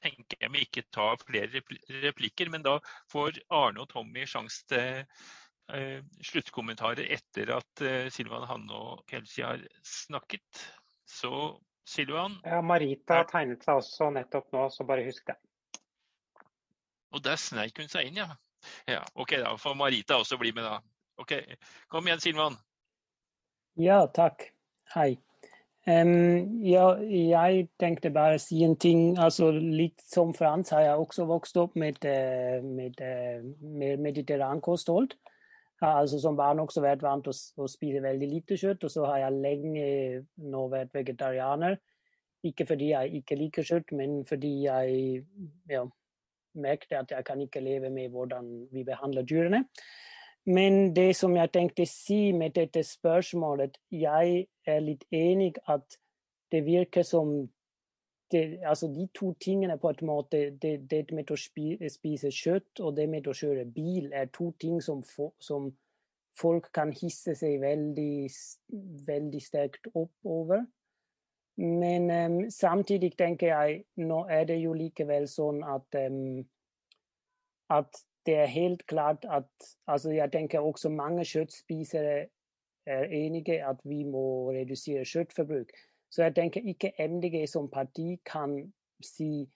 tenker 0.00 0.38
jeg 0.40 0.52
vi 0.54 0.64
ikke 0.66 0.86
tar 0.94 1.18
flere 1.22 1.62
replikker, 2.04 2.50
men 2.52 2.64
da 2.64 2.78
får 3.12 3.42
Arne 3.52 3.82
og 3.82 3.90
Tommy 3.90 4.24
sjanse 4.28 4.62
til 4.70 5.02
eh, 5.74 5.98
sluttkommentarer 6.30 7.10
etter 7.16 7.52
at 7.56 7.84
eh, 7.84 8.06
Silvan 8.12 8.46
Hanne 8.48 8.76
og 8.76 9.04
Kelsey 9.10 9.44
har 9.44 9.64
snakket. 9.86 10.64
Så 11.08 11.32
Silvan, 11.90 12.36
Ja, 12.46 12.60
Marita 12.62 13.22
tegnet 13.30 13.64
seg 13.66 13.80
også 13.82 14.10
nettopp 14.14 14.50
nå, 14.54 14.68
så 14.70 14.86
bare 14.86 15.04
husk 15.08 15.26
det. 15.26 15.36
og 17.10 17.22
der 17.24 17.36
sneik 17.42 17.78
hun 17.82 17.88
seg 17.90 18.06
inn, 18.06 18.20
ja. 18.22 18.28
Ja, 18.86 19.00
OK, 19.18 19.32
da 19.40 19.56
får 19.58 19.74
Marita 19.74 20.14
også 20.20 20.38
bli 20.38 20.52
med, 20.54 20.62
da. 20.68 20.78
OK, 21.18 21.32
kom 21.90 22.06
igjen, 22.06 22.20
Silvan. 22.22 22.58
Ja, 23.80 24.04
takk. 24.14 24.44
Hei. 24.94 25.16
Um, 25.88 26.60
ja, 26.62 26.84
jeg 27.00 27.68
tenkte 27.80 28.10
bare 28.14 28.36
å 28.36 28.42
si 28.42 28.60
en 28.66 28.76
ting. 28.76 29.16
altså 29.18 29.48
Litt 29.56 30.02
som 30.06 30.34
Frans 30.36 30.70
har 30.70 30.84
jeg 30.84 31.02
også 31.02 31.24
vokst 31.26 31.56
opp 31.58 31.74
med, 31.80 31.98
eh, 32.04 32.60
med, 32.62 33.00
eh, 33.00 33.40
med 33.60 33.98
mediterrankosthold. 34.04 35.14
Har 35.14 35.29
altså 35.80 36.18
som 36.20 36.36
barn 36.36 36.60
også 36.60 36.82
vært 36.84 37.02
vant 37.02 37.24
til 37.24 37.32
å, 37.32 37.64
å 37.64 37.68
spise 37.70 38.02
veldig 38.04 38.28
lite 38.28 38.58
kjøtt, 38.60 38.84
og 38.84 38.92
så 38.92 39.06
har 39.08 39.22
jeg 39.24 39.40
lenge 39.40 39.86
nå 40.50 40.66
vært 40.72 40.92
vegetarianer. 40.94 41.78
Ikke 42.44 42.66
fordi 42.68 42.92
jeg 42.92 43.20
ikke 43.20 43.36
liker 43.36 43.66
kjøtt, 43.66 43.92
men 43.96 44.20
fordi 44.28 44.52
jeg 44.64 45.24
ja, 45.68 45.84
merket 46.60 46.96
at 46.98 47.16
jeg 47.16 47.26
kan 47.26 47.40
ikke 47.40 47.64
leve 47.64 47.90
med 47.92 48.12
hvordan 48.12 48.48
vi 48.72 48.84
behandler 48.84 49.26
dyrene. 49.28 49.64
Men 50.48 50.94
det 50.96 51.14
som 51.16 51.36
jeg 51.36 51.52
tenkte 51.52 51.84
si 51.86 52.32
med 52.32 52.56
dette 52.56 52.82
spørsmålet, 52.86 53.76
jeg 53.92 54.46
er 54.66 54.80
litt 54.80 55.04
enig 55.12 55.52
at 55.68 55.98
det 56.52 56.64
virker 56.66 57.04
som 57.06 57.50
det, 58.32 58.60
altså 58.66 58.88
de 58.94 59.08
to 59.14 59.32
tingene 59.42 59.76
på 59.78 59.90
en 59.90 60.06
måte, 60.06 60.40
det, 60.62 60.74
det 60.90 61.04
med 61.16 61.30
å 61.30 61.36
spi, 61.38 61.76
spise 61.90 62.30
kjøtt 62.34 62.82
og 62.84 62.96
det 62.96 63.08
med 63.10 63.26
å 63.26 63.34
kjøre 63.36 63.64
bil, 63.74 64.10
er 64.12 64.30
to 64.34 64.52
ting 64.60 64.80
som, 64.82 65.02
fo- 65.02 65.34
som 65.42 65.70
folk 66.38 66.70
kan 66.76 66.92
hisse 66.96 67.34
seg 67.36 67.58
veldig, 67.62 68.28
veldig 69.06 69.42
sterkt 69.42 69.90
opp 69.94 70.12
over. 70.24 70.62
Men 71.60 72.10
em, 72.10 72.38
samtidig 72.50 73.12
tenker 73.18 73.50
jeg, 73.50 73.82
nå 74.00 74.22
er 74.32 74.46
det 74.48 74.60
jo 74.62 74.72
likevel 74.72 75.26
sånn 75.28 75.60
at 75.66 75.98
em, 75.98 76.46
at 77.70 78.00
det 78.28 78.36
er 78.36 78.52
helt 78.52 78.86
klart 78.90 79.24
at 79.24 79.48
altså 79.88 80.10
Jeg 80.12 80.32
tenker 80.32 80.60
også 80.64 80.90
mange 80.92 81.24
kjøttspisere 81.24 82.16
er 82.86 83.04
enige 83.12 83.60
at 83.64 83.80
vi 83.84 84.02
må 84.04 84.50
redusere 84.52 85.04
kjøttforbruk. 85.04 85.70
Så 86.10 86.22
jeg 86.26 86.34
tenker 86.34 86.66
ikke 86.66 86.92
MDG 86.98 87.44
som 87.48 87.70
parti 87.70 88.16
kan 88.26 88.56
si 89.04 89.48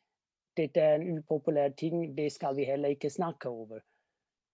dette 0.56 0.80
er 0.80 1.00
en 1.02 1.18
upopulær 1.18 1.72
ting, 1.74 2.12
det 2.16 2.30
skal 2.32 2.56
vi 2.56 2.64
heller 2.64 2.94
ikke 2.94 3.10
snakke 3.10 3.48
over. 3.48 3.80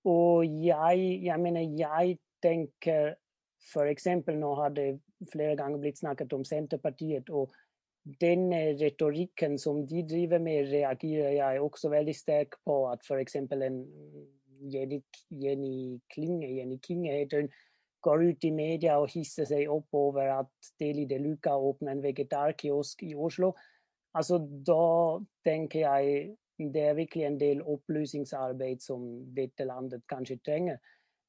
Og 0.09 0.47
jeg, 0.65 1.21
jeg 1.23 1.41
mener, 1.41 1.61
jeg 1.61 2.17
tenker 2.43 3.15
f.eks. 3.61 4.07
nå 4.33 4.55
har 4.55 4.73
det 4.73 5.01
flere 5.33 5.57
ganger 5.57 5.79
blitt 5.79 6.01
snakket 6.01 6.33
om 6.33 6.45
Senterpartiet. 6.45 7.29
og 7.31 7.53
den 8.21 8.49
retorikken 8.81 9.59
som 9.59 9.87
de 9.87 10.07
driver 10.09 10.39
med, 10.39 10.73
reagerer 10.73 11.31
jeg 11.31 11.61
også 11.61 11.89
veldig 11.89 12.17
sterkt 12.17 12.57
på. 12.65 12.87
At 12.89 13.05
f.eks. 13.05 13.37
en 13.37 13.85
Jenny, 14.73 15.03
Jenny 15.31 16.01
Klinge, 16.13 16.49
Jenny 16.57 16.79
Kinge 16.83 17.13
heter 17.13 17.41
hun, 17.41 17.51
går 18.03 18.25
ut 18.31 18.45
i 18.45 18.51
media 18.55 18.99
og 19.01 19.11
hisser 19.13 19.49
seg 19.49 19.71
opp 19.71 19.95
over 19.97 20.33
at 20.41 20.71
Deli 20.81 21.07
de 21.09 21.19
Luca 21.21 21.57
åpner 21.57 21.93
en 21.95 22.03
vegetarkiosk 22.05 23.03
i 23.07 23.15
Oslo. 23.15 23.53
Altså, 24.17 24.41
da 24.41 25.21
tenker 25.47 25.85
jeg 25.85 26.37
det 26.61 26.83
er 26.83 26.95
virkelig 26.95 27.25
en 27.25 27.41
del 27.41 27.63
opplysningsarbeid 27.63 28.83
som 28.85 29.05
dette 29.37 29.65
landet 29.65 30.03
kanskje 30.09 30.37
trenger. 30.45 30.77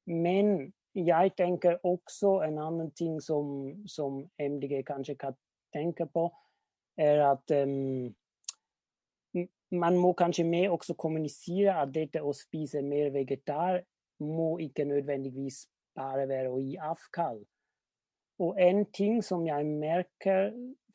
Men 0.06 0.72
jeg 0.94 1.32
tenker 1.36 1.78
også 1.88 2.42
en 2.44 2.58
annen 2.58 2.90
ting 2.90 3.20
som, 3.22 3.72
som 3.88 4.26
MDG 4.36 4.82
kanskje 4.84 5.16
kan 5.16 5.36
tenke 5.72 6.06
på, 6.06 6.26
er 7.00 7.22
at 7.30 7.54
um, 7.64 8.12
man 9.72 9.96
må 9.96 10.12
kanskje 10.12 10.44
mer 10.44 10.70
også 10.70 10.94
kommunisere 10.94 11.78
at 11.80 11.94
dette 11.94 12.20
å 12.20 12.34
spise 12.36 12.82
mer 12.84 13.08
vegetar 13.14 13.80
må 14.20 14.58
ikke 14.60 14.84
nødvendigvis 14.84 15.64
bare 15.96 16.28
være 16.28 16.52
å 16.52 16.60
gi 16.62 16.76
avkall. 16.80 17.42
Og 18.42 18.58
en 18.60 18.84
ting 18.94 19.20
som 19.24 19.44
jeg 19.46 19.66
merker, 19.68 20.50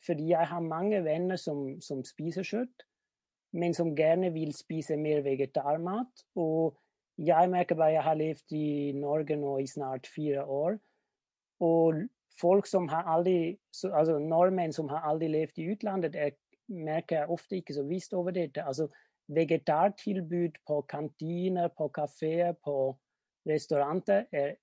fordi 0.05 0.31
jeg 0.31 0.49
har 0.49 0.63
mange 0.63 0.99
venner 1.05 1.39
som, 1.39 1.79
som 1.81 2.03
spiser 2.05 2.45
kjøtt, 2.45 2.83
men 3.57 3.73
som 3.73 3.93
gjerne 3.95 4.31
vil 4.33 4.51
spise 4.55 4.97
mer 4.99 5.23
vegetarmat. 5.25 6.25
Og 6.35 6.75
jeg 7.17 7.49
merker 7.49 7.79
bare 7.79 7.95
jeg 7.95 8.05
har 8.05 8.19
levd 8.19 8.57
i 8.57 8.91
Norge 8.97 9.37
nå 9.39 9.57
i 9.63 9.69
snart 9.69 10.09
fire 10.11 10.43
år. 10.45 10.77
Og 11.63 12.03
folk 12.41 12.67
som 12.69 12.87
har 12.91 13.07
aldri, 13.09 13.57
altså 13.87 14.19
nordmenn 14.19 14.75
som 14.75 14.89
har 14.91 15.07
aldri 15.09 15.31
levd 15.31 15.63
i 15.63 15.71
utlandet, 15.73 16.15
er, 16.15 16.35
merker 16.67 17.21
jeg 17.21 17.33
ofte 17.33 17.61
ikke 17.61 17.77
så 17.77 17.85
visst 17.87 18.13
over 18.13 18.35
dette. 18.35 18.63
Altså 18.63 18.89
vegetartilbud 19.33 20.61
på 20.67 20.81
kantiner, 20.89 21.67
på 21.67 21.87
kafeer, 21.95 22.53
på 22.63 22.93
restauranter 23.47 24.27
er 24.31 24.55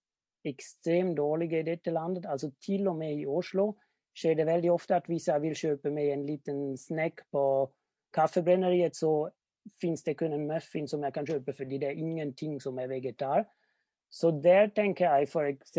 ekstremt 0.44 1.16
dårlige 1.16 1.60
i 1.60 1.66
dette 1.66 1.90
landet. 1.90 2.26
Altså 2.26 2.50
til 2.62 2.88
og 2.88 2.96
med 2.96 3.16
i 3.18 3.26
Oslo 3.26 3.72
skjer 4.14 4.38
det 4.38 4.46
veldig 4.46 4.70
ofte 4.72 4.96
at 4.96 5.08
hvis 5.10 5.28
jeg 5.28 5.42
vil 5.42 5.56
kjøpe 5.58 5.90
meg 5.90 6.12
en 6.12 6.26
liten 6.26 6.60
snack 6.78 7.24
på 7.34 7.44
kaffebrenneriet, 8.14 8.96
så 8.96 9.28
finnes 9.80 10.04
det 10.06 10.16
kun 10.20 10.32
en 10.36 10.46
muffin 10.46 10.86
som 10.88 11.02
jeg 11.02 11.14
kan 11.14 11.26
kjøpe, 11.26 11.52
fordi 11.56 11.80
det 11.82 11.88
er 11.88 12.00
ingenting 12.00 12.60
som 12.62 12.78
er 12.78 12.90
vegetar. 12.92 13.46
Så 14.14 14.30
der 14.44 14.68
tenker 14.70 15.10
jeg 15.10 15.28
f.eks. 15.28 15.72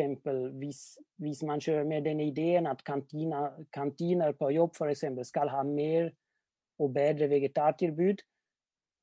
Hvis, 0.59 0.79
hvis 1.23 1.43
man 1.47 1.61
kjører 1.63 1.85
med 1.87 2.03
den 2.03 2.19
ideen 2.19 2.67
at 2.67 2.83
kantiner, 2.83 3.63
kantiner 3.73 4.33
på 4.35 4.49
jobb 4.51 4.75
eksempel, 4.89 5.25
skal 5.25 5.49
ha 5.49 5.63
mer 5.63 6.09
og 6.79 6.93
bedre 6.93 7.29
vegetartilbud, 7.29 8.25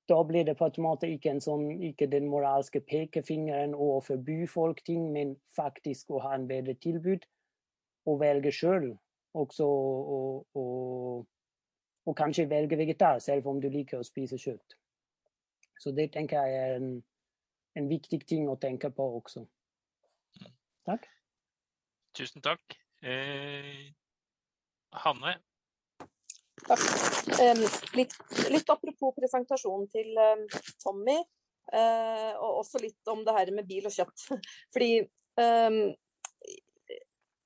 da 0.08 0.24
blir 0.24 0.44
det 0.44 0.56
på 0.58 0.66
en 0.66 0.82
måte 0.82 1.08
ikke, 1.10 1.30
en 1.30 1.40
sånn, 1.40 1.68
ikke 1.90 2.08
den 2.10 2.26
moralske 2.30 2.80
pekefingeren 2.80 3.74
å 3.74 4.00
forby 4.02 4.46
folk 4.50 4.82
ting, 4.86 5.12
men 5.14 5.36
faktisk 5.56 6.10
å 6.10 6.22
ha 6.24 6.34
en 6.34 6.48
bedre 6.50 6.74
tilbud 6.74 7.26
og 8.10 8.20
velge 8.20 8.52
sjøl. 8.54 8.90
Også 9.38 9.64
og, 9.64 10.58
og, 10.58 11.22
og 12.04 12.16
kanskje 12.18 12.50
velge 12.50 12.76
vegetar, 12.76 13.22
selv 13.22 13.46
om 13.48 13.62
du 13.62 13.70
liker 13.72 14.02
å 14.02 14.06
spise 14.06 14.38
kjøtt. 14.40 14.76
Så 15.80 15.94
det 15.96 16.10
tenker 16.12 16.42
jeg 16.44 16.58
er 16.66 16.76
en, 16.80 16.92
en 17.78 17.88
viktig 17.90 18.20
ting 18.28 18.50
å 18.50 18.58
tenke 18.60 18.90
på 18.94 19.06
også. 19.20 19.46
Takk. 20.86 21.06
Tusen 22.18 22.42
takk. 22.44 22.76
Eh, 23.02 23.88
Hanne, 25.02 25.38
Takk. 26.66 26.84
Litt, 27.96 28.14
litt 28.50 28.70
apropos 28.70 29.14
presentasjonen 29.16 29.88
til 29.90 30.14
Tommy, 30.82 31.16
eh, 31.72 32.30
og 32.36 32.62
også 32.62 32.82
litt 32.82 33.10
om 33.10 33.24
det 33.26 33.34
her 33.36 33.52
med 33.54 33.68
bil 33.68 33.88
og 33.88 33.94
kjøtt. 33.94 34.26
Fordi 34.74 34.92
um, 35.40 35.80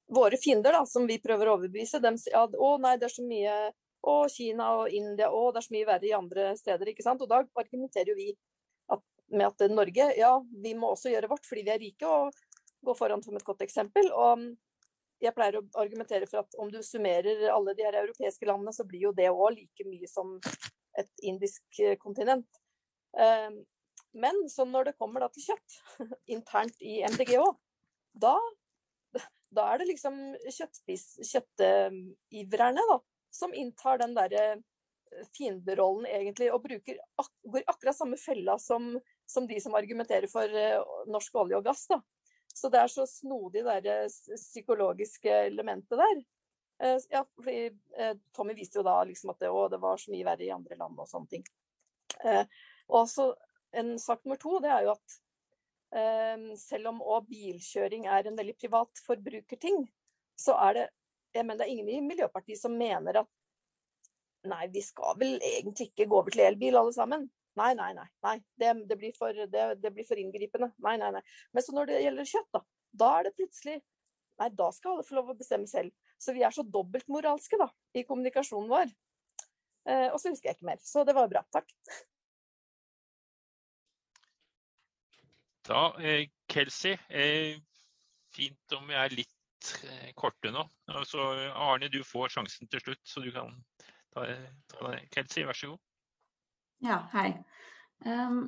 våre 0.07 0.39
fiender, 0.41 0.77
da, 0.77 0.85
som 0.87 1.09
vi 1.09 1.19
prøver 1.23 1.49
å 1.49 1.57
overbevise, 1.59 2.03
dem 2.03 2.19
sier 2.21 2.39
at 2.45 2.55
å 2.55 2.77
nei, 2.83 2.97
det 3.01 3.09
er 3.09 3.15
så 3.17 3.25
mye 3.27 3.57
å, 4.07 4.17
Kina 4.31 4.73
og 4.81 4.93
India, 4.95 5.31
å, 5.33 5.49
det 5.53 5.63
er 5.63 5.67
så 5.67 5.75
mye 5.75 5.89
verre 5.89 6.09
i 6.09 6.15
andre 6.17 6.51
steder. 6.59 6.93
ikke 6.93 7.07
sant? 7.07 7.25
Og 7.25 7.31
da 7.31 7.43
argumenterer 7.59 8.13
jo 8.13 8.19
vi 8.19 8.31
at, 8.95 9.03
med 9.33 9.49
at 9.49 9.73
Norge, 9.73 10.13
ja, 10.19 10.37
vi 10.63 10.77
må 10.79 10.93
også 10.95 11.11
gjøre 11.11 11.33
vårt 11.33 11.49
fordi 11.49 11.67
vi 11.67 11.75
er 11.75 11.83
rike, 11.83 12.07
og 12.07 12.87
gå 12.87 12.95
foran 12.95 13.25
som 13.25 13.35
et 13.37 13.47
godt 13.47 13.65
eksempel. 13.67 14.13
Og 14.15 14.47
jeg 15.23 15.35
pleier 15.37 15.57
å 15.59 15.63
argumentere 15.81 16.27
for 16.29 16.39
at 16.43 16.51
om 16.61 16.69
du 16.73 16.79
summerer 16.85 17.37
alle 17.53 17.75
de 17.77 17.85
her 17.87 17.97
europeiske 18.03 18.47
landene, 18.49 18.73
så 18.77 18.85
blir 18.89 19.03
jo 19.09 19.17
det 19.17 19.31
òg 19.33 19.51
like 19.57 19.83
mye 19.89 20.09
som 20.11 20.27
et 20.99 21.13
indisk 21.29 21.65
eh, 21.81 21.97
kontinent. 22.01 22.51
Eh, 23.19 23.51
Men 24.17 24.49
så 24.49 24.65
når 24.65 24.85
det 24.85 24.97
kommer 24.97 25.29
til 25.29 25.43
kjøtt, 25.51 25.71
internt 26.37 26.77
i 26.81 27.05
MDG 27.05 27.37
òg, 27.41 27.57
da, 28.17 28.39
da 29.53 29.63
er 29.73 29.79
det 29.83 29.91
liksom 29.91 30.37
kjøttivrerne 30.49 32.83
som 33.37 33.53
inntar 33.53 33.99
den 34.01 34.15
derre 34.17 34.63
fienderollen 35.37 36.07
egentlig, 36.09 36.49
og 36.53 36.63
bruker 36.65 36.97
går 37.45 37.63
akkurat 37.69 37.97
samme 37.97 38.17
fella 38.21 38.59
som, 38.59 39.01
som 39.29 39.47
de 39.49 39.61
som 39.63 39.75
argumenterer 39.79 40.29
for 40.33 40.45
eh, 40.49 40.81
norsk 41.13 41.35
olje 41.43 41.57
og 41.61 41.65
gass. 41.67 41.87
da. 41.93 42.01
Så 42.57 42.71
det 42.73 42.81
er 42.81 42.89
så 42.89 43.05
snodig 43.09 43.65
det 43.85 43.97
psykologiske 44.09 45.33
elementet 45.51 45.99
der. 46.01 46.25
Eh, 46.83 46.99
Ja, 47.11 47.25
fordi 47.35 47.71
eh, 47.99 48.17
Tommy 48.33 48.55
viste 48.57 48.81
jo 48.81 48.87
da 48.87 49.03
liksom 49.05 49.35
at 49.35 49.41
det, 49.41 49.51
å, 49.53 49.69
det 49.69 49.81
var 49.83 50.01
så 50.01 50.13
mye 50.13 50.25
verre 50.25 50.47
i 50.47 50.55
andre 50.55 50.79
land 50.81 50.99
og 50.99 51.09
sånne 51.11 51.29
ting. 51.37 51.45
Eh, 52.25 52.45
Og 52.89 53.09
så 53.11 53.35
en 53.77 53.99
sak 53.99 54.25
nummer 54.25 54.41
to, 54.41 54.59
det 54.63 54.73
er 54.73 54.87
jo 54.87 54.97
at 54.97 55.23
selv 56.59 56.89
om 56.91 56.99
òg 57.01 57.29
bilkjøring 57.31 58.09
er 58.11 58.27
en 58.27 58.37
veldig 58.37 58.57
privat 58.59 59.01
forbrukerting, 59.07 59.85
så 60.37 60.57
er 60.67 60.75
det 60.75 60.87
jeg 61.37 61.47
mener 61.47 61.61
det 61.61 61.67
er 61.69 61.73
ingen 61.73 61.89
i 61.89 62.01
Miljøpartiet 62.05 62.59
som 62.61 62.75
mener 62.77 63.21
at 63.23 63.29
nei, 64.51 64.67
vi 64.73 64.83
skal 64.85 65.17
vel 65.21 65.39
egentlig 65.39 65.91
ikke 65.91 66.09
gå 66.11 66.19
over 66.19 66.35
til 66.35 66.45
elbil 66.47 66.79
alle 66.81 66.95
sammen. 66.97 67.29
Nei, 67.57 67.73
nei, 67.79 67.93
nei. 67.97 68.07
nei. 68.27 68.37
Det, 68.61 68.73
det, 68.91 68.97
blir 69.01 69.15
for, 69.17 69.33
det, 69.33 69.67
det, 69.81 69.93
blir 69.95 70.07
for, 70.09 70.21
inngripende. 70.21 70.71
Nei, 70.85 70.97
nei, 71.01 71.13
nei. 71.17 71.23
Men 71.57 71.65
så 71.65 71.75
når 71.77 71.91
det 71.91 72.03
gjelder 72.05 72.29
kjøtt, 72.33 72.51
da, 72.53 72.63
da 73.05 73.13
er 73.19 73.29
det 73.29 73.37
plutselig 73.39 73.79
Nei, 74.37 74.51
da 74.53 74.67
skal 74.69 74.93
alle 74.93 75.05
få 75.09 75.15
lov 75.17 75.31
å 75.33 75.35
bestemme 75.39 75.65
selv. 75.65 75.95
Så 76.21 76.35
vi 76.37 76.43
er 76.45 76.53
så 76.53 76.61
dobbeltmoralske 76.69 77.57
da, 77.57 77.71
i 77.97 78.03
kommunikasjonen 78.05 78.69
vår. 78.69 78.91
Eh, 79.89 80.11
og 80.11 80.19
så 80.21 80.29
husker 80.29 80.51
jeg 80.51 80.59
ikke 80.59 80.69
mer. 80.69 80.83
Så 80.85 81.07
det 81.09 81.15
var 81.17 81.31
bra. 81.31 81.41
Takk. 81.57 81.73
Da, 85.71 85.87
eh, 86.05 86.29
Kelsey, 86.53 86.99
eh, 87.09 87.57
fint 88.37 88.77
om 88.77 88.85
vi 88.87 88.95
er 88.95 89.17
litt 89.17 89.73
eh, 89.89 90.13
korte 90.15 90.53
nå. 90.53 90.67
Altså, 90.93 91.31
Arne, 91.57 91.89
du 91.89 92.03
får 92.05 92.37
sjansen 92.37 92.69
til 92.71 92.85
slutt, 92.85 93.03
så 93.09 93.25
du 93.25 93.33
kan 93.35 93.57
ta, 94.13 94.29
ta. 94.71 94.93
Kelsey, 95.17 95.49
vær 95.49 95.59
så 95.59 95.73
god. 95.73 95.86
Ja, 96.85 97.01
hei. 97.13 97.31
Um, 98.05 98.43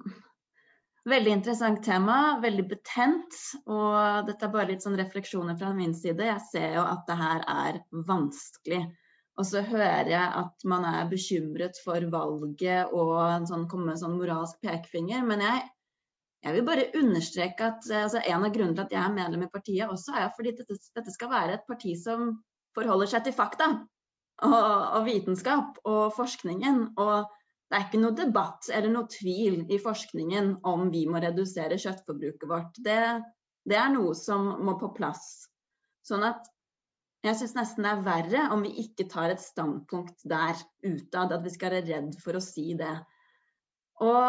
veldig 1.09 1.33
interessant 1.33 1.81
tema, 1.85 2.39
veldig 2.43 2.67
betent. 2.69 3.37
Og 3.65 4.29
dette 4.29 4.47
er 4.47 4.53
bare 4.53 4.73
litt 4.73 4.85
sånn 4.85 4.99
refleksjoner 5.01 5.57
fra 5.61 5.73
min 5.77 5.95
side. 5.97 6.27
Jeg 6.29 6.45
ser 6.51 6.75
jo 6.77 6.85
at 6.85 7.07
det 7.09 7.17
her 7.19 7.47
er 7.49 7.81
vanskelig. 8.11 8.83
Og 9.39 9.47
så 9.47 9.63
hører 9.63 10.11
jeg 10.11 10.37
at 10.43 10.65
man 10.69 10.85
er 10.85 11.09
bekymret 11.11 11.79
for 11.85 12.05
valget 12.11 12.93
og 12.93 13.47
sånn, 13.49 13.69
komme 13.71 13.93
med 13.93 14.01
sånn 14.01 14.19
moralsk 14.19 14.59
pekefinger. 14.67 15.23
Men 15.25 15.45
jeg, 15.47 15.63
jeg, 16.45 16.57
vil 16.57 16.67
bare 16.67 16.89
understreke 16.99 17.71
at 17.71 17.87
altså, 17.87 18.21
en 18.21 18.45
av 18.45 18.53
grunnene 18.53 18.77
til 18.77 18.85
at 18.85 18.97
jeg 18.97 19.05
er 19.05 19.15
medlem 19.15 19.47
i 19.47 19.53
partiet 19.53 19.95
også, 19.95 20.17
er 20.19 20.35
fordi 20.37 20.57
dette, 20.59 20.77
dette 20.99 21.15
skal 21.15 21.33
være 21.33 21.57
et 21.57 21.71
parti 21.71 21.95
som 21.97 22.33
forholder 22.77 23.15
seg 23.15 23.25
til 23.25 23.39
fakta. 23.39 23.73
Og, 24.47 24.55
og 24.55 25.07
vitenskap 25.07 25.81
og 25.89 26.13
forskningen. 26.15 26.83
Og 26.99 27.38
det 27.69 27.77
er 27.77 27.85
ikke 27.85 28.01
noe 28.01 28.17
debatt 28.17 28.71
eller 28.73 28.93
noe 28.93 29.11
tvil 29.13 29.59
i 29.69 29.79
forskningen 29.83 30.55
om 30.69 30.87
vi 30.93 31.03
må 31.11 31.21
redusere 31.21 31.77
kjøttforbruket 31.81 32.49
vårt. 32.49 32.79
Det, 32.85 33.01
det 33.69 33.77
er 33.77 33.91
noe 33.93 34.15
som 34.17 34.47
må 34.65 34.79
på 34.81 34.89
plass. 34.97 35.51
Sånn 36.09 36.25
at 36.25 36.49
jeg 37.27 37.37
syns 37.37 37.57
nesten 37.59 37.85
det 37.85 37.91
er 37.93 38.07
verre 38.07 38.45
om 38.55 38.63
vi 38.65 38.71
ikke 38.85 39.09
tar 39.11 39.35
et 39.35 39.43
standpunkt 39.43 40.23
der 40.31 40.55
utad, 40.87 41.35
at 41.35 41.45
vi 41.45 41.53
skal 41.53 41.75
være 41.75 41.89
redd 41.91 42.15
for 42.23 42.39
å 42.39 42.45
si 42.45 42.71
det. 42.79 42.95
Og 44.07 44.25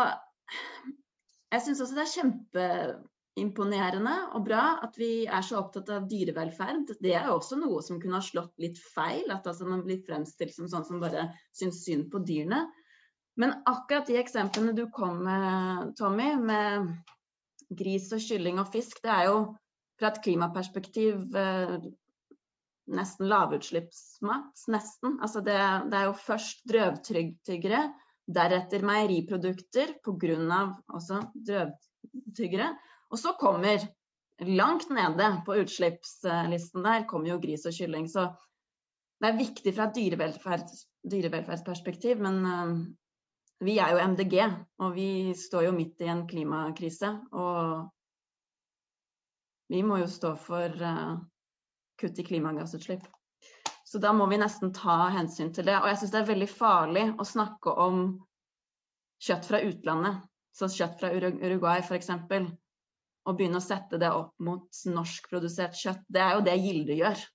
jeg 1.53 1.63
syns 1.63 1.83
også 1.85 1.95
det 1.95 2.03
er 2.03 2.15
kjempeimponerende 2.15 4.15
og 4.35 4.43
bra 4.49 4.65
at 4.83 4.99
vi 4.99 5.11
er 5.29 5.43
så 5.45 5.61
opptatt 5.61 5.93
av 5.95 6.09
dyrevelferd. 6.11 6.91
Det 6.99 7.13
er 7.15 7.31
også 7.31 7.55
noe 7.61 7.79
som 7.85 8.01
kunne 8.01 8.19
ha 8.19 8.25
slått 8.25 8.59
litt 8.59 8.81
feil, 8.81 9.31
at 9.31 9.47
altså 9.47 9.69
man 9.69 9.85
blir 9.85 10.03
fremstilt 10.03 10.53
som 10.57 10.67
sånn 10.67 10.87
som 10.89 10.99
bare 10.99 11.29
syns 11.55 11.85
synd 11.85 12.09
på 12.11 12.19
dyrene. 12.25 12.65
Men 13.39 13.55
akkurat 13.69 14.09
de 14.09 14.17
eksemplene 14.19 14.73
du 14.75 14.85
kom 14.91 15.21
med, 15.23 15.93
Tommy, 15.99 16.33
med 16.43 16.89
gris 17.69 18.09
og 18.15 18.23
kylling 18.23 18.59
og 18.59 18.67
fisk, 18.73 18.99
det 19.05 19.11
er 19.13 19.29
jo 19.29 19.39
fra 19.99 20.11
et 20.11 20.21
klimaperspektiv 20.25 21.37
eh, 21.37 21.77
nesten 22.89 23.29
lavutslippsmat. 23.29 24.65
Nesten. 24.73 25.17
Altså 25.21 25.43
det, 25.45 25.57
det, 25.91 25.99
er 25.99 26.09
jo 26.09 26.17
først 26.17 26.65
drøvtyggere, 26.69 27.83
deretter 28.29 28.85
meieriprodukter 28.85 29.95
pga. 30.05 30.59
også 30.87 31.23
drøvtyggere. 31.35 32.73
Og 33.09 33.19
så 33.19 33.33
kommer, 33.39 33.87
langt 34.39 34.89
nede 34.89 35.31
på 35.45 35.57
utslippslisten 35.63 36.85
der, 36.85 37.07
kommer 37.07 37.33
jo 37.33 37.41
gris 37.41 37.65
og 37.65 37.75
kylling. 37.75 38.07
Så 38.07 38.29
det 39.19 39.31
er 39.31 39.39
viktig 39.39 39.75
fra 39.75 39.89
et 39.89 39.97
dyrevelferds, 39.97 40.85
dyrevelferdsperspektiv, 41.11 42.21
men 42.23 42.45
eh, 42.45 42.75
vi 43.59 43.75
er 43.79 43.91
jo 43.91 44.03
MDG, 44.13 44.35
og 44.79 44.93
vi 44.95 45.33
står 45.35 45.65
jo 45.67 45.75
midt 45.75 46.01
i 46.03 46.09
en 46.11 46.25
klimakrise. 46.27 47.11
Og 47.35 47.89
vi 49.69 49.83
må 49.83 49.99
jo 49.99 50.07
stå 50.09 50.33
for 50.39 50.79
uh, 50.79 51.17
kutt 51.99 52.19
i 52.19 52.25
klimagassutslipp. 52.25 53.03
Så 53.83 53.99
da 53.99 54.13
må 54.13 54.27
vi 54.29 54.37
nesten 54.39 54.71
ta 54.73 55.09
hensyn 55.11 55.51
til 55.53 55.67
det. 55.67 55.75
Og 55.81 55.89
jeg 55.89 55.99
syns 55.99 56.13
det 56.13 56.21
er 56.21 56.31
veldig 56.31 56.49
farlig 56.51 57.05
å 57.19 57.25
snakke 57.27 57.73
om 57.83 58.01
kjøtt 59.25 59.49
fra 59.49 59.61
utlandet, 59.65 60.21
som 60.55 60.71
kjøtt 60.71 60.99
fra 61.01 61.11
Uruguay 61.17 61.83
f.eks. 61.83 62.11
Og 63.27 63.35
begynne 63.35 63.59
å 63.59 63.65
sette 63.65 63.99
det 64.01 64.11
opp 64.13 64.35
mot 64.45 64.83
norskprodusert 64.87 65.75
kjøtt. 65.77 66.05
Det 66.07 66.21
er 66.23 66.37
jo 66.37 66.45
det 66.45 66.55
Gilde 66.61 66.99
gjør. 67.01 67.25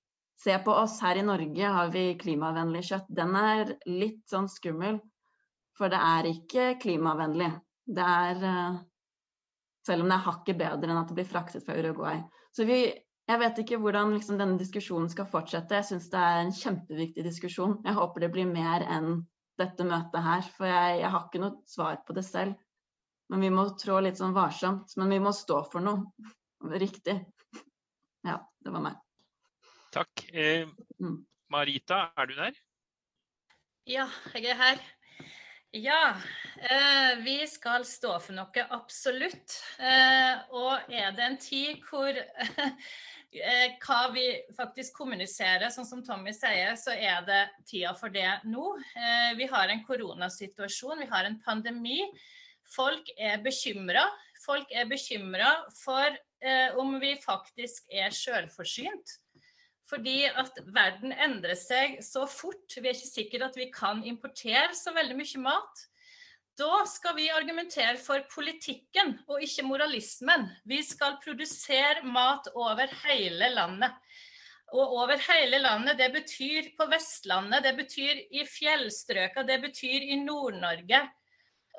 Se 0.40 0.56
på 0.64 0.72
oss 0.74 0.96
her 1.04 1.20
i 1.20 1.26
Norge 1.26 1.74
har 1.76 1.90
vi 1.94 2.06
klimavennlig 2.20 2.86
kjøtt. 2.88 3.10
Den 3.12 3.36
er 3.38 3.74
litt 3.90 4.22
sånn 4.30 4.48
skummel. 4.50 5.02
For 5.78 5.90
det 5.90 6.00
er 6.00 6.28
ikke 6.30 6.66
klimavennlig. 6.82 7.50
Det 7.84 8.04
er 8.04 8.44
eh, 8.48 8.82
Selv 9.84 10.04
om 10.04 10.08
det 10.08 10.16
er 10.16 10.24
hakket 10.24 10.56
bedre 10.56 10.88
enn 10.88 10.96
at 10.96 11.10
det 11.10 11.16
blir 11.18 11.28
fraktet 11.28 11.64
fra 11.66 11.74
Uruguay. 11.76 12.22
Så 12.56 12.64
vi, 12.64 12.78
jeg 13.28 13.40
vet 13.42 13.58
ikke 13.60 13.76
hvordan 13.82 14.14
liksom, 14.14 14.38
denne 14.40 14.56
diskusjonen 14.56 15.10
skal 15.12 15.28
fortsette. 15.28 15.76
Jeg 15.76 15.88
syns 15.90 16.06
det 16.12 16.22
er 16.24 16.40
en 16.40 16.54
kjempeviktig 16.56 17.24
diskusjon. 17.26 17.74
Jeg 17.84 17.98
håper 17.98 18.24
det 18.24 18.30
blir 18.32 18.48
mer 18.48 18.86
enn 18.88 19.18
dette 19.60 19.84
møtet 19.84 20.24
her. 20.24 20.48
For 20.56 20.70
jeg, 20.70 21.02
jeg 21.02 21.12
har 21.12 21.26
ikke 21.26 21.42
noe 21.42 21.68
svar 21.68 22.00
på 22.06 22.16
det 22.16 22.24
selv. 22.24 22.56
Men 23.32 23.44
vi 23.44 23.52
må 23.52 23.66
trå 23.80 24.00
litt 24.04 24.20
sånn 24.20 24.32
varsomt. 24.36 24.96
Men 24.96 25.12
vi 25.12 25.20
må 25.26 25.34
stå 25.36 25.60
for 25.68 25.84
noe 25.84 26.78
riktig. 26.80 27.18
Ja, 28.24 28.38
det 28.64 28.72
var 28.72 28.88
meg. 28.88 29.00
Takk. 29.92 30.24
Eh, 30.32 30.64
mm. 30.96 31.18
Marita, 31.52 32.06
er 32.16 32.32
du 32.32 32.38
der? 32.38 32.56
Ja, 33.84 34.08
jeg 34.32 34.48
er 34.48 34.56
her. 34.58 34.80
Ja, 35.76 36.16
eh, 36.56 37.18
vi 37.24 37.46
skal 37.50 37.82
stå 37.84 38.12
for 38.22 38.36
noe, 38.36 38.64
absolutt. 38.76 39.56
Eh, 39.82 40.44
og 40.54 40.86
er 40.86 41.08
det 41.16 41.24
en 41.24 41.38
tid 41.42 41.80
hvor 41.88 42.14
eh, 42.20 43.72
hva 43.82 43.96
vi 44.14 44.28
faktisk 44.54 44.94
kommuniserer, 45.00 45.72
sånn 45.74 45.88
som 45.88 46.04
Tommy 46.06 46.30
sier, 46.36 46.76
så 46.78 46.94
er 46.94 47.26
det 47.26 47.40
tida 47.66 47.90
for 47.98 48.14
det 48.14 48.28
nå. 48.46 48.68
Vi 49.34 49.50
har 49.50 49.74
en 49.74 49.82
koronasituasjon, 49.88 51.02
vi 51.02 51.10
har 51.10 51.26
en 51.26 51.40
pandemi. 51.42 52.06
Folk 52.76 53.10
er 53.18 53.42
bekymra. 53.42 54.06
Folk 54.46 54.70
er 54.70 54.86
bekymra 54.86 55.56
for 55.80 56.14
om 56.78 57.00
vi 57.02 57.16
faktisk 57.18 57.90
er 57.90 58.14
sjølforsynt. 58.14 59.18
Fordi 59.90 60.24
at 60.30 60.58
verden 60.72 61.12
endrer 61.12 61.58
seg 61.60 61.98
så 62.04 62.24
fort. 62.30 62.72
Vi 62.72 62.88
er 62.88 62.96
ikke 62.96 63.10
sikre 63.10 63.48
at 63.48 63.58
vi 63.58 63.68
kan 63.72 64.00
importere 64.08 64.72
så 64.76 64.94
veldig 64.96 65.18
mye 65.18 65.42
mat. 65.44 65.82
Da 66.54 66.84
skal 66.86 67.16
vi 67.18 67.26
argumentere 67.34 67.98
for 67.98 68.22
politikken 68.30 69.16
og 69.26 69.42
ikke 69.42 69.66
moralismen. 69.66 70.46
Vi 70.64 70.78
skal 70.86 71.18
produsere 71.24 72.04
mat 72.06 72.46
over 72.54 72.86
hele 73.02 73.50
landet. 73.56 73.92
Og 74.74 74.94
over 75.02 75.18
hele 75.26 75.58
landet, 75.58 75.98
det 75.98 76.08
betyr 76.14 76.70
på 76.78 76.86
Vestlandet, 76.90 77.62
det 77.66 77.74
betyr 77.78 78.22
i 78.32 78.46
fjellstrøka, 78.48 79.44
det 79.46 79.60
betyr 79.62 80.06
i 80.14 80.16
Nord-Norge. 80.22 81.02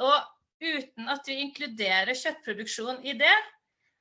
Og 0.03 0.15
uten 0.63 1.09
at 1.11 1.27
vi 1.27 1.39
inkluderer 1.43 2.13
kjøttproduksjon 2.15 3.01
i 3.03 3.17
det, 3.19 3.35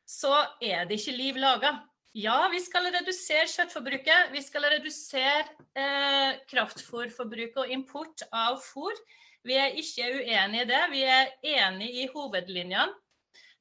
så 0.06 0.34
er 0.62 0.84
det 0.86 1.00
ikke 1.00 1.16
liv 1.16 1.40
laga. 1.42 1.72
Ja, 2.14 2.46
vi 2.46 2.60
skal 2.62 2.86
redusere 2.94 3.48
kjøttforbruket. 3.50 4.28
Vi 4.30 4.40
skal 4.44 4.68
redusere 4.70 5.48
eh, 5.74 6.36
kraftfôrforbruket 6.46 7.56
og 7.64 7.70
import 7.74 8.22
av 8.30 8.60
fôr. 8.62 8.94
Vi 9.42 9.56
er 9.58 9.74
ikke 9.80 10.20
uenig 10.20 10.60
i 10.62 10.68
det. 10.68 10.82
Vi 10.92 11.00
er 11.10 11.32
enig 11.56 11.88
i 12.04 12.04
hovedlinjene. 12.12 12.84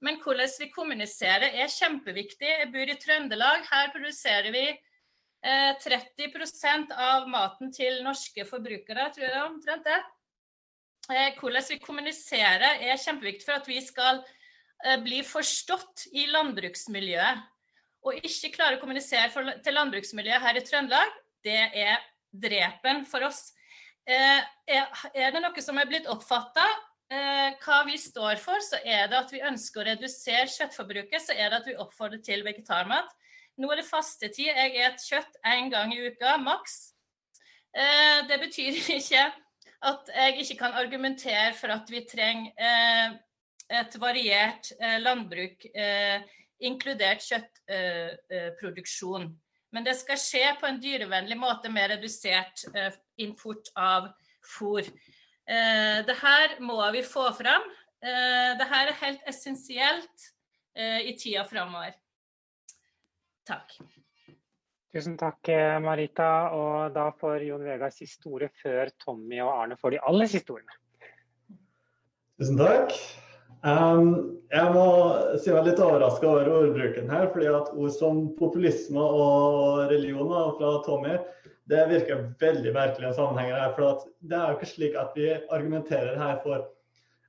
Men 0.06 0.20
hvordan 0.22 0.52
vi 0.60 0.68
kommuniserer 0.70 1.56
er 1.64 1.72
kjempeviktig. 1.72 2.52
Jeg 2.52 2.70
bor 2.76 2.92
i 2.94 2.98
Trøndelag. 3.02 3.66
Her 3.72 3.90
produserer 3.96 4.54
vi 4.54 4.68
eh, 4.70 5.72
30% 5.82 6.94
av 6.94 7.26
maten 7.34 7.74
til 7.74 8.04
norske 8.06 8.46
forbrukere, 8.46 9.08
tror 9.16 9.32
jeg 9.32 9.48
omtrent 9.48 9.90
det. 9.90 9.98
Eh, 11.10 11.32
hvordan 11.40 11.66
vi 11.72 11.80
kommuniserer 11.82 12.86
er 12.86 13.02
kjempeviktig 13.02 13.50
for 13.50 13.58
at 13.58 13.72
vi 13.72 13.82
skal 13.82 14.22
eh, 14.22 15.02
bli 15.02 15.24
forstått 15.26 16.06
i 16.14 16.28
landbruksmiljøet 16.30 17.50
og 18.04 18.20
ikke 18.20 18.52
klarer 18.58 18.78
å 18.78 18.82
kommunisere 18.82 19.30
for, 19.34 19.48
til 19.64 19.78
landbruksmiljøet 19.78 20.44
her 20.44 20.60
i 20.60 20.64
Trøndelag, 20.68 21.14
det 21.44 21.60
er 21.84 22.02
drepen 22.34 23.04
for 23.08 23.26
oss. 23.28 23.52
Eh, 24.04 24.42
er 24.68 25.32
det 25.32 25.42
noe 25.44 25.64
som 25.64 25.80
er 25.80 25.88
blitt 25.88 26.10
oppfatta, 26.12 26.66
eh, 27.14 27.56
hva 27.64 27.82
vi 27.88 27.98
står 28.00 28.40
for, 28.44 28.60
så 28.64 28.80
er 28.84 29.08
det 29.12 29.20
at 29.20 29.32
vi 29.32 29.44
ønsker 29.46 29.82
å 29.82 29.88
redusere 29.92 30.52
kjøttforbruket, 30.52 31.24
så 31.24 31.36
er 31.38 31.52
det 31.52 31.62
at 31.62 31.70
vi 31.70 31.78
oppfordrer 31.80 32.24
til 32.26 32.44
vegetarmat. 32.46 33.12
Nå 33.62 33.70
er 33.72 33.80
det 33.80 33.88
fastetid. 33.88 34.50
Jeg 34.50 34.76
et 34.82 35.06
kjøtt 35.08 35.38
én 35.46 35.70
gang 35.72 35.94
i 35.94 36.02
uka, 36.10 36.38
maks. 36.42 36.94
Eh, 37.74 38.26
det 38.28 38.40
betyr 38.42 38.80
ikke 39.00 39.28
at 39.84 40.10
jeg 40.16 40.40
ikke 40.44 40.60
kan 40.62 40.80
argumentere 40.80 41.54
for 41.60 41.74
at 41.74 41.90
vi 41.92 42.04
trenger 42.08 42.52
eh, 42.58 43.16
et 43.74 43.96
variert 44.02 44.72
eh, 44.80 45.00
landbruk 45.02 45.66
eh, 45.72 46.24
inkludert 46.64 47.26
kjøttproduksjon. 47.26 49.32
Men 49.74 49.88
det 49.88 49.96
skal 50.00 50.22
skje 50.22 50.46
på 50.62 50.70
en 50.70 50.80
dyrevennlig 50.82 51.38
måte 51.40 51.72
med 51.74 51.96
redusert 51.96 52.66
import 53.22 53.72
av 53.80 54.12
fôr. 54.46 54.86
Det 55.44 56.18
her 56.20 56.60
må 56.64 56.78
vi 56.94 57.02
få 57.08 57.26
fram. 57.36 57.66
Eh, 58.04 58.52
det 58.60 58.68
her 58.68 58.90
er 58.92 59.00
helt 59.00 59.28
essensielt 59.32 60.32
eh, 60.76 61.06
i 61.08 61.14
tida 61.16 61.46
framover. 61.48 61.96
Takk. 63.48 63.78
Tusen 64.94 65.16
takk, 65.18 65.40
eh, 65.50 65.80
Marita. 65.80 66.32
Og 66.52 66.92
da 66.96 67.08
får 67.20 67.46
Jon 67.48 67.64
Vegard 67.64 67.96
siste 67.96 68.28
ordet 68.28 68.52
før 68.60 68.92
Tommy 69.00 69.40
og 69.40 69.54
Arne 69.54 69.80
får 69.80 69.96
de 69.96 70.02
aller 70.10 70.32
siste 70.32 70.52
ordene. 70.52 70.76
Tusen 72.42 72.60
takk. 72.60 72.98
Um, 73.64 74.40
jeg 74.52 74.72
må 74.76 74.88
si 75.40 75.54
meg 75.56 75.70
litt 75.70 75.80
overraska 75.82 76.28
over 76.28 76.50
ordbruken 76.52 77.10
her. 77.10 77.30
fordi 77.32 77.48
at 77.48 77.72
ord 77.72 77.94
som 77.96 78.26
populisme 78.38 79.00
og 79.00 79.88
religion 79.92 80.30
fra 80.60 80.76
Tommy 80.86 81.16
det 81.72 81.86
virker 81.88 82.26
veldig 82.42 82.74
merkelig 82.76 83.08
i 83.08 83.10
en 83.10 83.16
sammenheng 83.16 83.54
her. 83.56 83.72
for 83.76 84.04
Det 84.20 84.36
er 84.36 84.52
jo 84.52 84.58
ikke 84.58 84.74
slik 84.74 84.96
at 85.00 85.16
vi 85.16 85.30
argumenterer 85.50 86.20
her 86.20 86.42
for 86.44 86.68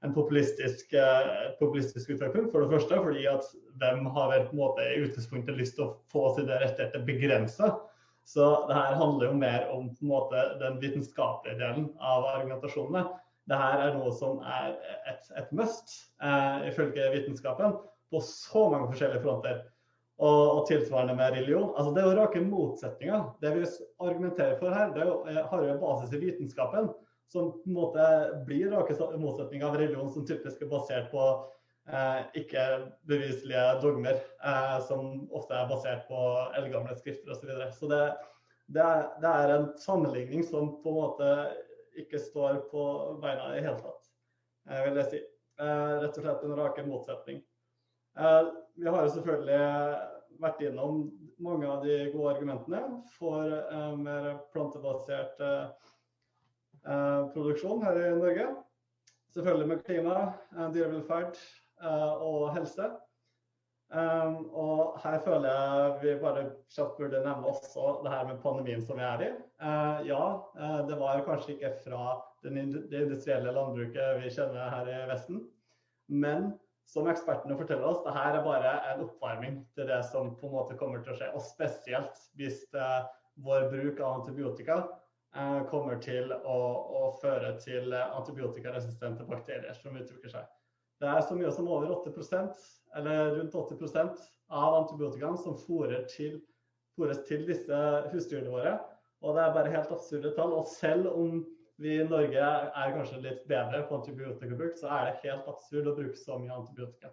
en 0.05 0.13
populistisk, 0.13 0.93
eh, 0.93 1.55
populistisk 1.59 2.11
utvikling, 2.11 2.51
For 2.53 2.61
det 2.61 2.71
første 2.71 2.95
fordi 2.95 3.27
at 3.27 3.45
hvem 3.81 4.07
har 4.07 4.31
vel 4.31 4.47
på 4.47 4.53
en 4.53 4.59
måte 4.59 4.83
i 4.83 5.01
utgangspunktet 5.07 5.57
lyst 5.57 5.77
til 5.77 5.87
å 5.87 5.95
få 6.13 6.35
sine 6.37 6.59
rettigheter 6.61 7.07
begrensa. 7.07 7.79
Så 8.27 8.67
det 8.69 8.75
her 8.75 8.99
handler 9.01 9.27
jo 9.27 9.39
mer 9.39 9.69
om 9.71 9.89
på 9.95 10.03
en 10.03 10.09
måte 10.09 10.59
den 10.61 10.81
vitenskapelige 10.81 11.59
delen 11.59 11.89
av 12.01 12.27
argumentasjonene. 12.35 13.07
Det 13.51 13.61
her 13.61 13.83
er 13.85 13.97
noe 13.99 14.11
som 14.17 14.41
er 14.49 14.75
et, 15.11 15.31
et 15.37 15.51
must, 15.53 15.95
eh, 16.25 16.69
ifølge 16.71 17.11
vitenskapen, 17.13 17.77
på 18.11 18.21
så 18.25 18.69
mange 18.73 18.91
forskjellige 18.93 19.25
fronter. 19.25 19.63
Og, 20.23 20.43
og, 20.55 20.61
tilsvarende 20.69 21.17
med 21.19 21.33
religion. 21.35 21.73
Altså 21.75 21.91
Det 21.95 22.03
er 22.03 22.07
jo 22.07 22.19
rake 22.21 22.41
motsetninger. 22.47 23.25
Det 23.43 23.51
vi 23.57 23.65
argumenterer 23.99 24.61
for 24.61 24.71
her, 24.71 24.93
det 24.95 25.09
jo, 25.09 25.17
eh, 25.27 25.41
har 25.51 25.65
jo 25.65 25.81
basis 25.81 26.15
i 26.15 26.21
vitenskapen 26.23 26.93
som 27.33 27.51
på 27.53 27.67
en 27.67 27.75
måte 27.75 28.05
blir 28.47 28.71
rake 28.71 28.95
motsetninger 29.19 29.67
av 29.67 29.77
religion 29.81 30.13
som 30.13 30.27
typisk 30.27 30.63
er 30.63 30.71
basert 30.71 31.11
på 31.11 31.25
eh, 31.89 32.21
ikke-beviselige 32.41 33.65
dogmer, 33.83 34.21
eh, 34.45 34.77
som 34.87 35.25
ofte 35.35 35.57
er 35.59 35.71
basert 35.71 36.07
på 36.11 36.21
eldgamle 36.61 36.97
skrifter 37.01 37.35
osv. 37.35 37.51
Så, 37.51 37.71
så 37.81 37.91
det, 37.91 38.03
det, 38.67 38.85
er, 38.85 39.09
det, 39.25 39.33
er, 39.33 39.55
en 39.57 39.69
sammenligning 39.83 40.45
som 40.47 40.77
på 40.85 40.93
en 40.93 41.01
måte 41.01 41.33
ikke 42.01 42.21
står 42.21 42.65
på 42.71 42.85
beina 43.23 43.51
i 43.51 43.59
det 43.59 43.67
hele 43.67 43.81
tatt, 43.81 44.11
eh, 44.69 44.83
vil 44.87 45.01
jeg 45.01 45.11
si. 45.13 45.23
Eh, 45.61 45.93
rett 46.03 46.19
og 46.19 46.25
slett 46.25 46.45
en 46.45 46.57
rake 46.59 46.85
motsetning. 46.87 47.43
Eh, 48.19 48.43
vi 48.77 48.91
har 48.91 49.05
jo 49.05 49.15
selvfølgelig 49.15 49.61
vært 50.43 50.63
innom 50.67 51.05
mange 51.39 51.69
av 51.71 51.85
de 51.85 52.11
gode 52.11 52.35
argumentene 52.35 53.03
for 53.15 53.51
mer 53.97 54.41
plantebasert 54.51 55.39
produksjon 56.83 57.85
her 57.87 58.01
i 58.01 58.09
Norge. 58.19 58.49
Selvfølgelig 59.31 59.69
med 59.69 59.85
klima, 59.87 60.17
dyrevelferd 60.75 61.39
og 62.19 62.51
helse. 62.57 62.91
Og 63.93 64.97
her 65.05 65.19
føler 65.23 65.49
jeg 65.51 65.99
vi 66.03 66.15
bare 66.23 66.45
kjapt 66.73 66.97
burde 66.99 67.21
nevne 67.23 67.51
også 67.53 68.01
det 68.03 68.11
her 68.11 68.25
med 68.27 68.41
pandemien 68.43 68.83
som 68.83 68.99
vi 68.99 69.05
er 69.07 69.25
i. 69.27 69.29
ja, 70.09 70.23
det 70.89 70.97
var 70.99 71.23
kanskje 71.27 71.55
ikke 71.55 71.71
fra 71.85 72.17
det 72.43 72.55
industrielle 72.57 73.53
landbruket 73.53 74.23
vi 74.23 74.33
kjenner 74.35 74.73
her 74.73 74.91
i 74.91 74.99
Vesten. 75.13 75.45
Men 76.09 76.53
som 76.91 77.09
ekspertene 77.09 77.57
forteller 77.57 77.87
oss, 77.89 78.03
det 78.05 78.17
her 78.17 78.39
er 78.39 78.45
bare 78.45 78.73
en 78.93 79.05
oppvarming 79.07 79.63
til 79.77 79.89
det 79.89 80.03
som 80.11 80.35
på 80.41 80.49
en 80.49 80.57
måte 80.57 80.77
kommer 80.81 81.05
til 81.05 81.15
å 81.15 81.19
skje. 81.21 81.31
Og 81.37 81.45
spesielt 81.47 82.27
hvis 82.41 82.65
vår 83.45 83.71
bruk 83.73 84.01
av 84.01 84.21
antibiotika 84.21 84.77
uh, 85.37 85.63
kommer 85.71 85.99
til 86.03 86.33
å, 86.35 86.59
å, 87.01 87.07
føre 87.23 87.55
til 87.63 87.95
antibiotikaresistente 87.95 89.27
bakterier 89.29 89.75
som 89.81 89.97
utvikler 89.99 90.37
seg. 90.37 90.53
Det 91.03 91.11
er 91.11 91.25
så 91.27 91.37
mye 91.37 91.53
som 91.53 91.69
over 91.71 91.91
8% 91.97 92.67
eller 92.99 93.35
rundt 93.39 93.55
80% 93.55 94.21
av 94.55 94.77
antibiotikaen 94.83 95.39
som 95.41 95.57
fôres 95.59 96.07
til, 96.13 96.39
til, 97.27 97.47
disse 97.49 97.81
husdyrene 98.13 98.53
våre. 98.53 98.77
Og 99.25 99.35
det 99.37 99.43
er 99.43 99.57
bare 99.57 99.73
helt 99.73 99.93
absurde 99.95 100.35
tall. 100.37 100.53
Og 100.55 100.69
selv 100.71 101.11
om 101.11 101.43
vi 101.83 101.97
i 101.99 102.07
Norge 102.07 102.45
er 102.45 102.95
kanskje 102.95 103.23
litt 103.25 103.43
bedre 103.51 103.83
på 103.89 103.99
antibiotikabruk, 103.99 104.77
så 104.79 104.93
er 104.95 105.09
det 105.09 105.23
helt 105.25 105.49
absurd 105.51 105.91
å 105.91 105.97
bruke 105.97 106.21
så 106.21 106.39
mye 106.39 106.61
antibiotika. 106.61 107.11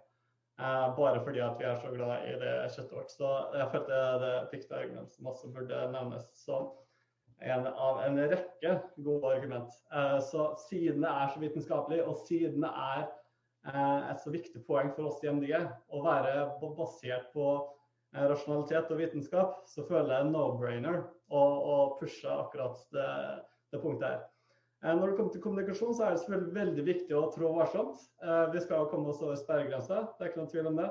Eh, 0.60 0.86
bare 0.98 1.22
fordi 1.24 1.40
at 1.42 1.58
vi 1.58 1.66
er 1.66 1.80
så 1.82 1.90
glad 1.90 2.28
i 2.28 2.36
det 2.38 2.52
kjøttet 2.76 2.94
vårt. 2.94 3.16
Så 3.16 3.32
jeg 3.56 3.70
følte 3.72 4.04
det 4.22 4.32
fikk 4.52 4.70
argument 4.76 5.16
som 5.16 5.32
også 5.32 5.50
burde 5.56 5.82
nevnes. 5.96 6.28
som 6.44 6.70
en 7.42 7.66
av 7.66 7.98
en 8.04 8.20
rekke 8.30 8.76
gode 9.02 9.32
argument. 9.34 9.74
Eh, 9.92 10.18
så 10.22 10.52
siden 10.68 11.02
det 11.02 11.10
er 11.10 11.32
så 11.32 11.42
vitenskapelig, 11.42 12.04
og 12.06 12.20
siden 12.28 12.62
det 12.62 12.70
er 12.70 13.08
et 13.70 14.18
så 14.22 14.32
viktig 14.34 14.64
poeng 14.66 14.90
for 14.96 15.10
oss 15.10 15.22
i 15.22 15.30
MDG 15.30 15.54
å 15.94 16.02
være 16.02 16.48
basert 16.78 17.28
på 17.34 17.46
eh, 17.58 18.24
rasjonalitet 18.26 18.90
og 18.90 18.98
vitenskap, 18.98 19.60
så 19.70 19.84
føler 19.86 20.16
jeg 20.16 20.30
no-brainer 20.32 21.02
å, 21.30 21.42
pushe 22.00 22.28
akkurat 22.28 22.80
det, 22.94 23.08
det 23.72 23.82
punktet 23.84 24.08
her. 24.08 24.22
Når 24.82 25.12
det 25.12 25.16
kommer 25.16 25.30
til 25.30 25.42
kommunikasjon, 25.44 25.94
så 25.94 26.08
er 26.08 26.16
det 26.16 26.24
selvfølgelig 26.24 26.56
veldig 26.56 26.84
viktig 26.88 27.14
å 27.14 27.28
trå 27.30 27.52
varsomt. 27.54 28.00
Vi 28.50 28.62
skal 28.64 28.88
komme 28.90 29.12
oss 29.12 29.20
over 29.22 29.36
sperregrensa, 29.38 30.00
det 30.18 30.24
er 30.24 30.32
ikke 30.32 30.40
noen 30.40 30.50
tvil 30.50 30.70
om 30.72 30.80
det. 30.80 30.88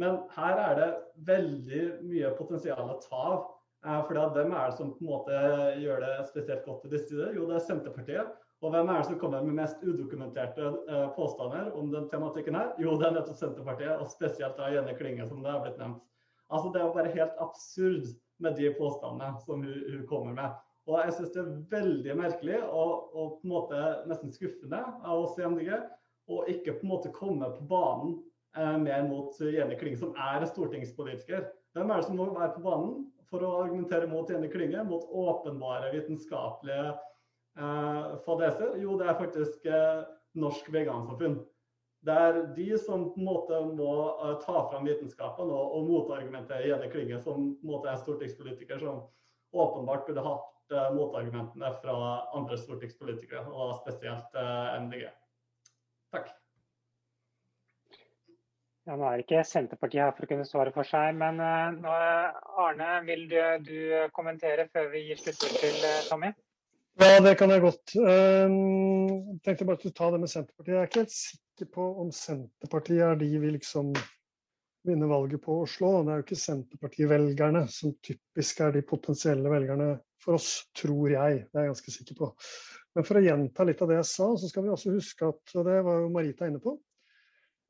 Men 0.00 0.16
her 0.32 0.62
er 0.62 0.78
det 0.78 0.86
veldig 1.28 1.82
mye 2.08 2.30
potensial 2.38 2.88
å 2.88 2.96
ta 3.04 3.20
av 3.34 3.42
Eh, 3.84 4.00
for 4.08 4.16
hvem 4.32 4.52
er 4.56 4.70
det 4.70 4.78
som 4.78 4.94
på 4.96 5.04
en 5.04 5.10
måte 5.10 5.40
gjør 5.82 6.00
det 6.04 6.12
spesielt 6.30 6.64
godt 6.64 6.86
i 6.86 6.92
disse 6.94 7.10
tider? 7.10 7.34
Jo, 7.36 7.48
det 7.50 7.58
er 7.58 7.66
Senterpartiet. 7.66 8.30
Og 8.62 8.72
hvem 8.72 8.88
er 8.88 9.00
det 9.00 9.08
som 9.08 9.18
kommer 9.20 9.44
med 9.44 9.56
mest 9.58 9.80
udokumenterte 9.84 10.66
eh, 10.88 11.06
påstander 11.16 11.72
om 11.76 11.90
den 11.92 12.08
tematikken 12.12 12.56
her? 12.56 12.72
Jo, 12.80 12.94
det 13.00 13.08
er 13.08 13.16
nettopp 13.16 13.40
Senterpartiet, 13.40 13.96
og 14.00 14.12
spesielt 14.12 14.60
av 14.60 14.72
Jenny 14.72 14.94
Klinge, 14.98 15.26
som 15.28 15.42
det 15.44 15.52
har 15.52 15.64
blitt 15.64 15.80
nevnt. 15.80 16.04
Altså, 16.48 16.70
Det 16.72 16.80
er 16.80 16.94
bare 16.94 17.16
helt 17.16 17.42
absurd 17.42 18.12
med 18.44 18.56
de 18.60 18.70
påstandene 18.78 19.32
som 19.44 19.64
hun, 19.64 19.82
hun 19.90 20.06
kommer 20.08 20.36
med. 20.36 20.62
Og 20.86 21.00
jeg 21.00 21.16
syns 21.16 21.32
det 21.32 21.42
er 21.42 21.52
veldig 21.72 22.14
merkelig 22.20 22.60
og, 22.62 23.10
og, 23.16 23.38
på 23.40 23.46
en 23.46 23.52
måte 23.54 23.82
nesten 24.10 24.32
skuffende 24.34 24.82
av 24.84 25.22
oss 25.22 25.38
i 25.40 25.46
MDG 25.48 25.70
å 26.28 26.42
ikke 26.52 26.76
på 26.76 26.84
en 26.84 26.92
måte 26.92 27.12
komme 27.16 27.48
på 27.56 27.64
banen 27.68 28.18
eh, 28.56 28.76
mer 28.80 29.08
mot 29.08 29.40
Jenny 29.40 29.78
Klinge, 29.80 30.00
som 30.00 30.12
er 30.20 30.44
stortingspolitiker. 30.50 31.48
Hvem 31.74 31.90
er 31.90 32.00
det 32.00 32.08
som 32.08 32.20
må 32.20 32.28
være 32.32 32.52
på 32.58 32.64
banen? 32.68 33.02
for 33.34 33.44
å 33.44 33.64
argumentere 33.64 34.06
mot 34.10 34.28
Jenny 34.30 34.48
Klinge, 34.52 34.84
mot 34.86 35.04
åpenbare 35.10 35.90
vitenskapelige 35.94 36.94
fadeser? 38.26 38.76
Jo, 38.82 38.98
det 38.98 39.08
er 39.08 39.18
faktisk 39.18 39.66
eh, 39.66 40.04
Norsk 40.34 40.70
Vegansamfunn. 40.72 41.38
Det 42.04 42.14
er 42.14 42.40
de 42.56 42.66
som 42.78 43.06
på 43.14 43.20
en 43.20 43.28
måte 43.30 43.58
må 43.78 43.92
uh, 44.20 44.34
ta 44.42 44.66
fram 44.68 44.84
vitenskapen 44.84 45.48
og, 45.48 45.76
og 45.78 45.86
motargumentere 45.88 46.66
Jenny 46.68 46.90
Klinge, 46.92 47.20
som 47.24 47.54
på 47.56 47.64
en 47.64 47.70
måte 47.70 47.88
er 47.88 48.00
stortingspolitiker 48.02 48.82
som 48.82 49.06
åpenbart 49.54 50.04
burde 50.08 50.26
hatt 50.26 50.50
motargumentene 50.92 51.70
fra 51.80 51.96
andre 52.34 52.56
stortingspolitikere, 52.58 53.44
og 53.46 53.76
spesielt 53.78 54.36
MDG. 54.84 55.04
Takk. 56.12 56.30
Ja, 58.84 58.96
nå 58.96 59.06
er 59.08 59.22
ikke 59.22 59.44
Senterpartiet 59.46 60.02
her 60.02 60.16
for 60.16 60.26
å 60.26 60.30
kunne 60.32 60.48
svare 60.48 60.72
for 60.74 60.88
seg, 60.88 61.14
men 61.20 61.40
Arne, 61.40 62.90
vil 63.06 63.28
du, 63.30 63.38
du, 63.64 63.78
kommentere 64.16 64.66
før 64.72 64.90
vi 64.96 65.06
gir 65.06 65.20
sluttord 65.20 65.60
til 65.62 65.86
Tommy? 66.10 66.34
Ja, 67.02 67.18
det 67.18 67.32
kan 67.40 67.50
jeg 67.50 67.62
godt. 67.64 67.94
Um, 67.98 68.52
jeg 69.32 69.40
tenkte 69.42 69.66
bare 69.66 69.90
å 69.90 69.94
ta 69.98 70.10
det 70.14 70.20
med 70.22 70.30
Senterpartiet. 70.30 70.74
Jeg 70.74 70.78
er 70.80 70.90
ikke 70.90 71.02
helt 71.02 71.14
sikker 71.16 71.70
på 71.74 71.86
om 72.04 72.12
Senterpartiet 72.14 73.02
er 73.02 73.18
de 73.18 73.30
vi 73.42 73.50
liksom 73.56 73.90
vinner 74.86 75.10
valget 75.10 75.42
på 75.42 75.56
å 75.62 75.66
slå. 75.66 75.90
Det 76.04 76.12
er 76.12 76.20
jo 76.20 76.26
ikke 76.28 76.38
Senterparti-velgerne 76.38 77.64
som 77.72 77.96
typisk 78.04 78.62
er 78.62 78.76
de 78.76 78.84
potensielle 78.86 79.50
velgerne 79.50 79.88
for 80.22 80.38
oss, 80.38 80.52
tror 80.78 81.10
jeg. 81.16 81.42
Det 81.50 81.58
er 81.58 81.66
jeg 81.66 81.72
ganske 81.72 81.96
sikker 81.96 82.20
på. 82.20 82.30
Men 82.94 83.08
for 83.10 83.18
å 83.18 83.24
gjenta 83.24 83.66
litt 83.66 83.82
av 83.82 83.90
det 83.90 83.98
jeg 83.98 84.10
sa, 84.12 84.30
så 84.38 84.52
skal 84.52 84.66
vi 84.68 84.72
også 84.76 84.94
huske 84.94 85.32
at, 85.34 85.42
og 85.58 85.66
det 85.66 85.80
var 85.88 85.98
jo 85.98 86.12
Marita 86.14 86.46
inne 86.46 86.62
på, 86.62 86.76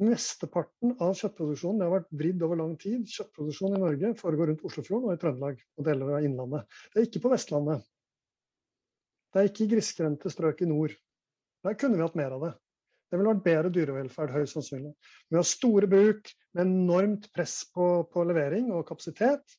Mesteparten 0.02 0.96
av 0.98 1.12
kjøttproduksjonen 1.14 1.78
det 1.78 1.86
har 1.86 1.92
vært 2.01 2.14
vridd 2.18 2.40
over 2.42 2.59
lang 2.59 2.72
tid. 2.82 3.05
Kjøttproduksjon 3.06 3.76
i 3.76 3.82
Norge 3.82 4.09
foregår 4.18 4.51
rundt 4.51 4.64
Oslofjorden 4.66 5.06
og 5.06 5.14
i 5.14 5.20
Trøndelag 5.22 5.60
og 5.78 5.86
deler 5.86 6.16
av 6.16 6.26
Innlandet. 6.26 6.80
Det 6.90 6.98
er 6.98 7.06
ikke 7.06 7.22
på 7.22 7.30
Vestlandet. 7.30 7.84
Det 9.35 9.40
er 9.43 9.48
ikke 9.51 9.73
grisgrendte 9.73 10.31
strøk 10.31 10.62
i 10.62 10.69
nord. 10.70 10.94
Der 11.66 11.74
kunne 11.74 11.98
vi 11.98 12.05
hatt 12.05 12.15
mer 12.19 12.36
av 12.36 12.44
det. 12.44 12.52
Det 13.11 13.19
ville 13.19 13.32
vært 13.32 13.44
bedre 13.47 13.70
dyrevelferd, 13.74 14.31
høyst 14.35 14.55
sannsynlig. 14.56 14.93
Vi 15.31 15.39
har 15.39 15.47
store 15.47 15.89
bruk 15.90 16.31
med 16.55 16.62
enormt 16.65 17.27
press 17.35 17.61
på, 17.74 17.89
på 18.11 18.24
levering 18.27 18.70
og 18.74 18.86
kapasitet 18.89 19.56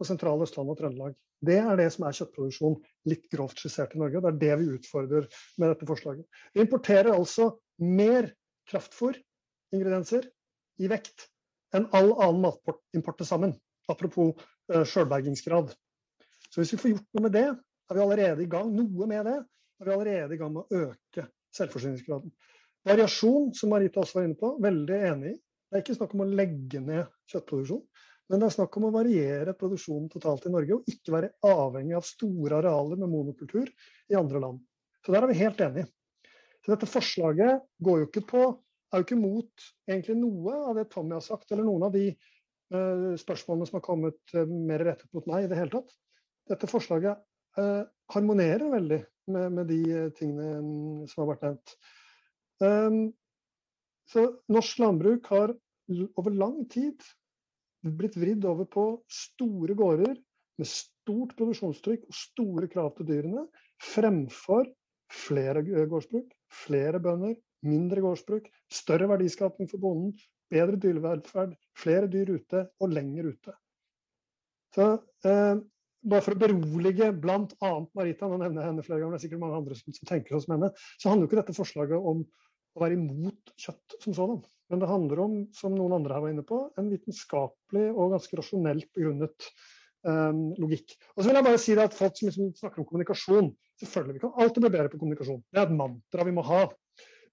på 0.00 0.06
sentrale 0.08 0.46
Østlandet 0.46 0.74
og 0.74 0.80
Trøndelag. 0.80 1.18
Det 1.42 1.58
er 1.58 1.76
det 1.78 1.88
som 1.92 2.06
er 2.06 2.16
kjøttproduksjon, 2.16 2.78
litt 3.10 3.24
grovt 3.32 3.60
skissert 3.60 3.96
i 3.96 4.00
Norge. 4.00 4.22
Det 4.22 4.30
er 4.30 4.40
det 4.42 4.58
vi 4.60 4.76
utfordrer 4.78 5.28
med 5.58 5.72
dette 5.72 5.88
forslaget. 5.88 6.40
Vi 6.54 6.64
importerer 6.64 7.10
altså 7.12 7.50
mer 7.82 8.30
kraftfôr 8.70 9.18
ingredienser 9.74 10.28
i 10.80 10.88
vekt 10.92 11.26
enn 11.76 11.88
all 11.96 12.12
annen 12.14 12.44
matimport 12.44 13.20
til 13.20 13.28
sammen. 13.28 13.56
Apropos 13.90 14.36
uh, 14.72 14.84
sjølbergingsgrad. 14.86 15.72
Så 16.48 16.60
hvis 16.60 16.74
vi 16.76 16.80
får 16.80 16.94
gjort 16.94 17.08
noe 17.16 17.26
med 17.26 17.36
det, 17.36 17.46
er 17.92 17.98
vi 17.98 18.04
allerede 18.06 18.44
i 18.44 18.50
gang 18.50 18.72
noe 18.74 19.08
med 19.08 19.28
det, 19.28 19.38
er 19.80 19.88
vi 19.88 19.94
allerede 19.94 20.34
i 20.34 20.40
gang 20.40 20.52
med 20.54 20.64
å 20.64 20.82
øke 20.88 21.26
selvforsyningsgraden. 21.56 22.32
Variasjon, 22.88 23.52
som 23.54 23.70
Marita 23.70 24.02
også 24.02 24.18
var 24.18 24.26
inne 24.26 24.38
på, 24.38 24.56
veldig 24.62 25.00
enig 25.12 25.32
i. 25.34 25.38
Det 25.72 25.78
er 25.78 25.84
ikke 25.84 25.96
snakk 25.96 26.14
om 26.16 26.24
å 26.24 26.28
legge 26.28 26.80
ned 26.82 27.12
kjøttproduksjon, 27.30 27.82
men 28.30 28.42
det 28.42 28.48
er 28.48 28.54
snakk 28.56 28.76
om 28.78 28.86
å 28.88 28.92
variere 28.94 29.54
produksjonen 29.58 30.10
totalt 30.12 30.46
i 30.48 30.52
Norge, 30.52 30.78
og 30.78 30.90
ikke 30.90 31.14
være 31.14 31.32
avhengig 31.48 31.96
av 31.98 32.06
store 32.08 32.58
arealer 32.58 33.00
med 33.00 33.12
monokultur 33.12 33.68
i 33.68 34.18
andre 34.18 34.42
land. 34.42 34.60
Så 35.04 35.14
der 35.14 35.24
er 35.24 35.32
vi 35.32 35.40
helt 35.40 35.62
enige. 35.64 35.88
Så 36.62 36.74
dette 36.74 36.90
forslaget 36.90 37.64
går 37.82 38.02
jo 38.02 38.08
ikke 38.08 38.24
på, 38.28 38.44
er 38.92 39.00
jo 39.00 39.06
ikke 39.06 39.18
mot 39.18 39.66
egentlig 39.88 40.18
noe 40.20 40.58
av 40.68 40.78
det 40.78 40.86
Tommy 40.92 41.16
har 41.16 41.24
sagt, 41.24 41.50
eller 41.50 41.66
noen 41.66 41.88
av 41.88 41.96
de 41.96 42.06
uh, 42.12 43.12
spørsmålene 43.20 43.68
som 43.68 43.78
har 43.80 43.86
kommet 43.86 44.36
uh, 44.36 44.44
mer 44.46 44.84
rettet 44.86 45.10
mot 45.16 45.26
meg 45.30 45.46
i 45.46 45.50
det 45.50 45.58
hele 45.58 45.74
tatt. 45.74 45.96
Dette 46.52 46.70
forslaget 46.70 47.20
harmonerer 48.12 48.70
veldig 48.72 48.98
med, 49.32 49.52
med 49.52 49.68
de 49.70 49.82
tingene 50.18 50.58
um, 50.58 51.02
som 51.10 51.22
har 51.22 51.32
vært 51.34 51.44
nevnt. 51.46 51.74
Um, 52.62 53.00
så 54.10 54.26
norsk 54.52 54.80
landbruk 54.82 55.28
har 55.32 55.54
over 56.20 56.34
lang 56.34 56.62
tid 56.72 57.02
blitt 57.82 58.16
vridd 58.18 58.44
over 58.46 58.68
på 58.70 58.84
store 59.10 59.74
gårder 59.78 60.14
med 60.60 60.68
stort 60.68 61.34
produksjonstrykk 61.38 62.04
og 62.06 62.16
store 62.16 62.68
krav 62.70 62.92
til 62.96 63.08
dyrene, 63.08 63.46
fremfor 63.82 64.68
flere 65.12 65.64
gårdsbruk, 65.64 66.28
flere 66.64 67.00
bønder, 67.02 67.34
mindre 67.66 68.04
gårdsbruk, 68.04 68.46
større 68.72 69.08
verdiskaping 69.10 69.68
for 69.70 69.82
bonden, 69.82 70.14
bedre 70.52 70.78
dyrevelferd, 70.80 71.56
flere 71.78 72.08
dyr 72.12 72.34
ute 72.36 72.66
og 72.80 72.92
lenger 72.92 73.32
ute. 73.32 73.54
Så 74.72 74.86
eh, 75.28 75.58
bare 76.02 76.24
for 76.24 76.34
å 76.34 76.40
berolige 76.40 77.10
bl.a. 77.22 77.72
Marita, 77.98 78.28
nå 78.28 78.38
nevner 78.40 78.62
jeg 78.62 78.70
henne 78.70 78.86
flere 78.86 79.02
ganger, 79.02 79.16
det 79.16 79.20
er 79.20 79.26
sikkert 79.26 79.42
mange 79.44 79.60
andre 79.60 79.78
som, 79.78 79.98
tenker 80.08 80.42
som 80.42 80.56
henne, 80.56 80.72
så 80.98 81.10
handler 81.10 81.26
jo 81.26 81.30
ikke 81.30 81.40
dette 81.42 81.56
forslaget 81.56 82.08
om 82.12 82.24
å 82.72 82.82
være 82.82 82.96
imot 82.96 83.52
kjøtt 83.60 83.96
som 84.02 84.16
sådan. 84.16 84.40
Men 84.72 84.82
det 84.82 84.88
handler 84.88 85.22
om, 85.26 85.36
som 85.56 85.76
noen 85.76 85.98
andre 85.98 86.16
her 86.16 86.24
var 86.24 86.32
inne 86.32 86.46
på, 86.48 86.58
en 86.80 86.90
vitenskapelig 86.90 87.86
og 87.92 88.14
ganske 88.16 88.38
rasjonelt 88.40 88.88
begrunnet 88.96 89.48
um, 90.08 90.46
logikk. 90.60 90.96
Og 91.14 91.22
så 91.22 91.28
vil 91.28 91.38
jeg 91.38 91.48
bare 91.48 91.60
si 91.60 91.76
det 91.76 91.86
at 91.90 91.98
Folk 91.98 92.16
som 92.18 92.30
liksom 92.30 92.54
snakker 92.58 92.82
om 92.82 92.88
kommunikasjon 92.88 93.52
Selvfølgelig, 93.82 94.14
vi 94.14 94.22
kan 94.22 94.36
alltid 94.38 94.62
bli 94.62 94.70
bedre 94.70 94.90
på 94.92 94.98
kommunikasjon. 95.00 95.40
Det 95.50 95.58
er 95.58 95.64
et 95.66 95.74
mantra 95.74 96.24
vi 96.28 96.34
må 96.36 96.44
ha. 96.46 96.66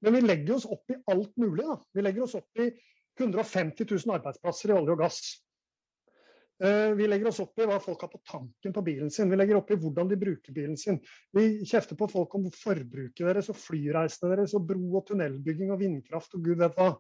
Men 0.02 0.16
vi 0.16 0.22
legger 0.24 0.56
oss 0.56 0.66
opp 0.66 0.90
i 0.90 0.98
alt 1.12 1.36
mulig. 1.38 1.66
Da. 1.68 1.76
Vi 1.94 2.02
legger 2.02 2.26
oss 2.26 2.34
opp 2.40 2.64
i 2.64 2.72
150 3.20 3.86
000 3.86 4.16
arbeidsplasser 4.16 4.72
i 4.72 4.78
olje 4.78 4.96
og 4.96 5.04
gass. 5.04 5.20
Eh, 6.64 6.92
vi 7.00 7.08
legger 7.08 7.30
oss 7.30 7.40
opp 7.40 7.60
i 7.62 7.66
hva 7.70 7.78
folk 7.80 8.02
har 8.04 8.10
på 8.12 8.20
tanken 8.28 8.74
på 8.76 8.82
bilen 8.84 9.12
sin. 9.14 9.30
Vi 9.32 9.38
legger 9.40 9.62
opp 9.62 9.70
i 9.72 9.78
hvordan 9.80 10.10
de 10.12 10.18
bruker 10.20 10.56
bilen 10.56 10.76
sin. 10.78 11.00
Vi 11.36 11.64
kjefter 11.64 11.96
på 12.00 12.10
folk 12.12 12.36
om 12.36 12.50
forbruket 12.52 13.24
deres 13.24 13.48
og 13.54 13.56
flyreisene 13.60 14.34
deres 14.34 14.56
og 14.58 14.66
bro- 14.68 15.00
og 15.00 15.06
tunnelbygging 15.08 15.72
og 15.72 15.80
vindkraft 15.80 16.36
og 16.36 16.44
gud 16.50 16.60
vet 16.60 16.76
hva. 16.76 16.92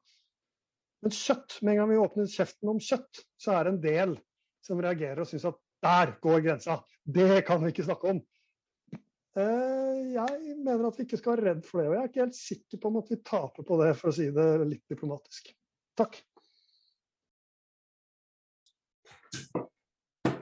Men 1.03 1.15
kjøtt, 1.15 1.59
med 1.61 1.73
en 1.73 1.81
gang 1.81 1.91
vi 1.91 1.99
åpner 1.99 2.31
kjeften 2.31 2.71
om 2.71 2.79
kjøtt, 2.83 3.23
så 3.39 3.55
er 3.55 3.67
det 3.67 3.73
en 3.73 3.83
del 3.83 4.15
som 4.63 4.79
reagerer 4.83 5.23
og 5.23 5.29
syns 5.29 5.47
at 5.51 5.59
der 5.83 6.15
går 6.23 6.41
grensa. 6.43 6.79
Det 7.03 7.43
kan 7.47 7.63
vi 7.63 7.71
ikke 7.73 7.87
snakke 7.87 8.15
om. 8.15 8.23
Eh, 9.39 9.99
jeg 10.15 10.55
mener 10.57 10.87
at 10.87 10.99
vi 10.99 11.05
ikke 11.07 11.19
skal 11.19 11.35
være 11.35 11.51
redd 11.51 11.63
for 11.67 11.81
det. 11.81 11.89
Og 11.89 11.95
jeg 11.95 12.01
er 12.01 12.11
ikke 12.11 12.23
helt 12.25 12.39
sikker 12.39 12.79
på 12.79 12.91
om 12.91 12.99
at 13.03 13.11
vi 13.11 13.19
taper 13.27 13.67
på 13.67 13.83
det, 13.83 13.93
for 13.99 14.11
å 14.11 14.15
si 14.15 14.31
det 14.35 14.49
litt 14.63 14.85
diplomatisk. 14.91 15.51
Takk. 15.99 16.15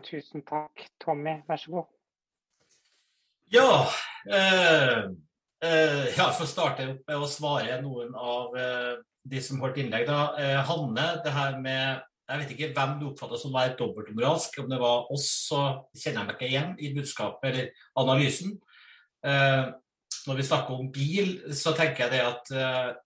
Tusen 0.08 0.44
takk. 0.48 0.86
Tommy, 1.04 1.42
vær 1.48 1.60
så 1.60 1.72
god. 1.72 1.88
Ja, 3.52 3.88
eh, 4.32 5.04
eh, 5.64 6.06
ja 6.18 6.28
for 6.32 6.46
å 6.46 6.50
starte 6.50 6.88
med 6.96 7.16
å 7.16 7.28
svare 7.28 7.80
noen 7.84 8.14
av 8.16 8.56
eh, 8.60 8.94
de 9.28 9.42
som 9.44 9.60
holdt 9.64 9.80
innlegg. 9.84 10.08
da. 10.08 10.22
Eh, 10.40 10.60
Hanne, 10.70 11.10
det 11.24 11.34
her 11.36 11.60
med 11.60 12.06
Jeg 12.28 12.40
vet 12.42 12.50
ikke 12.52 12.68
hvem 12.76 12.98
du 13.00 13.06
oppfatter 13.08 13.40
som 13.40 13.54
var 13.56 13.76
dobbeltmoralsk. 13.80 14.58
Om 14.60 14.70
det 14.70 14.80
var 14.82 15.12
oss, 15.16 15.30
så 15.48 15.62
kjenner 15.96 16.26
jeg 16.26 16.28
meg 16.28 16.34
ikke 16.36 16.50
igjen 16.50 16.74
i 16.84 16.90
budskapet 16.98 17.48
eller 17.48 17.70
analysen. 18.04 18.58
Eh, 19.24 19.70
når 20.26 20.40
vi 20.40 20.46
snakker 20.48 20.74
om 20.74 20.90
bil, 20.92 21.30
så 21.56 21.74
tenker 21.78 22.06
jeg 22.06 22.14
det 22.16 22.22
at 22.24 22.52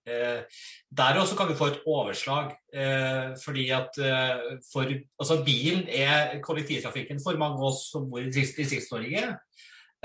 eh, 0.07 0.61
der 0.97 1.19
også 1.19 1.35
kan 1.37 1.49
vi 1.49 1.57
få 1.57 1.71
et 1.71 1.79
overslag. 1.85 2.51
Eh, 2.73 3.33
fordi 3.43 3.69
at 3.75 3.97
eh, 3.99 4.57
for, 4.71 4.89
altså 5.19 5.41
Bilen 5.45 5.87
er 5.87 6.39
kollektivtrafikken 6.43 7.21
for 7.23 7.37
mange 7.41 7.59
av 7.59 7.71
oss 7.71 7.87
som 7.91 8.09
bor 8.09 8.23
i 8.23 8.31
Distrikts-Norge. 8.33 9.23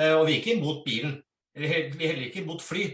Eh, 0.01 0.12
og 0.12 0.27
vi 0.27 0.35
er 0.35 0.41
ikke 0.43 0.57
imot 0.59 0.85
bilen. 0.85 1.19
Vi 1.57 1.66
er 1.66 1.91
heller 1.95 2.27
ikke 2.27 2.43
imot 2.43 2.62
fly. 2.62 2.85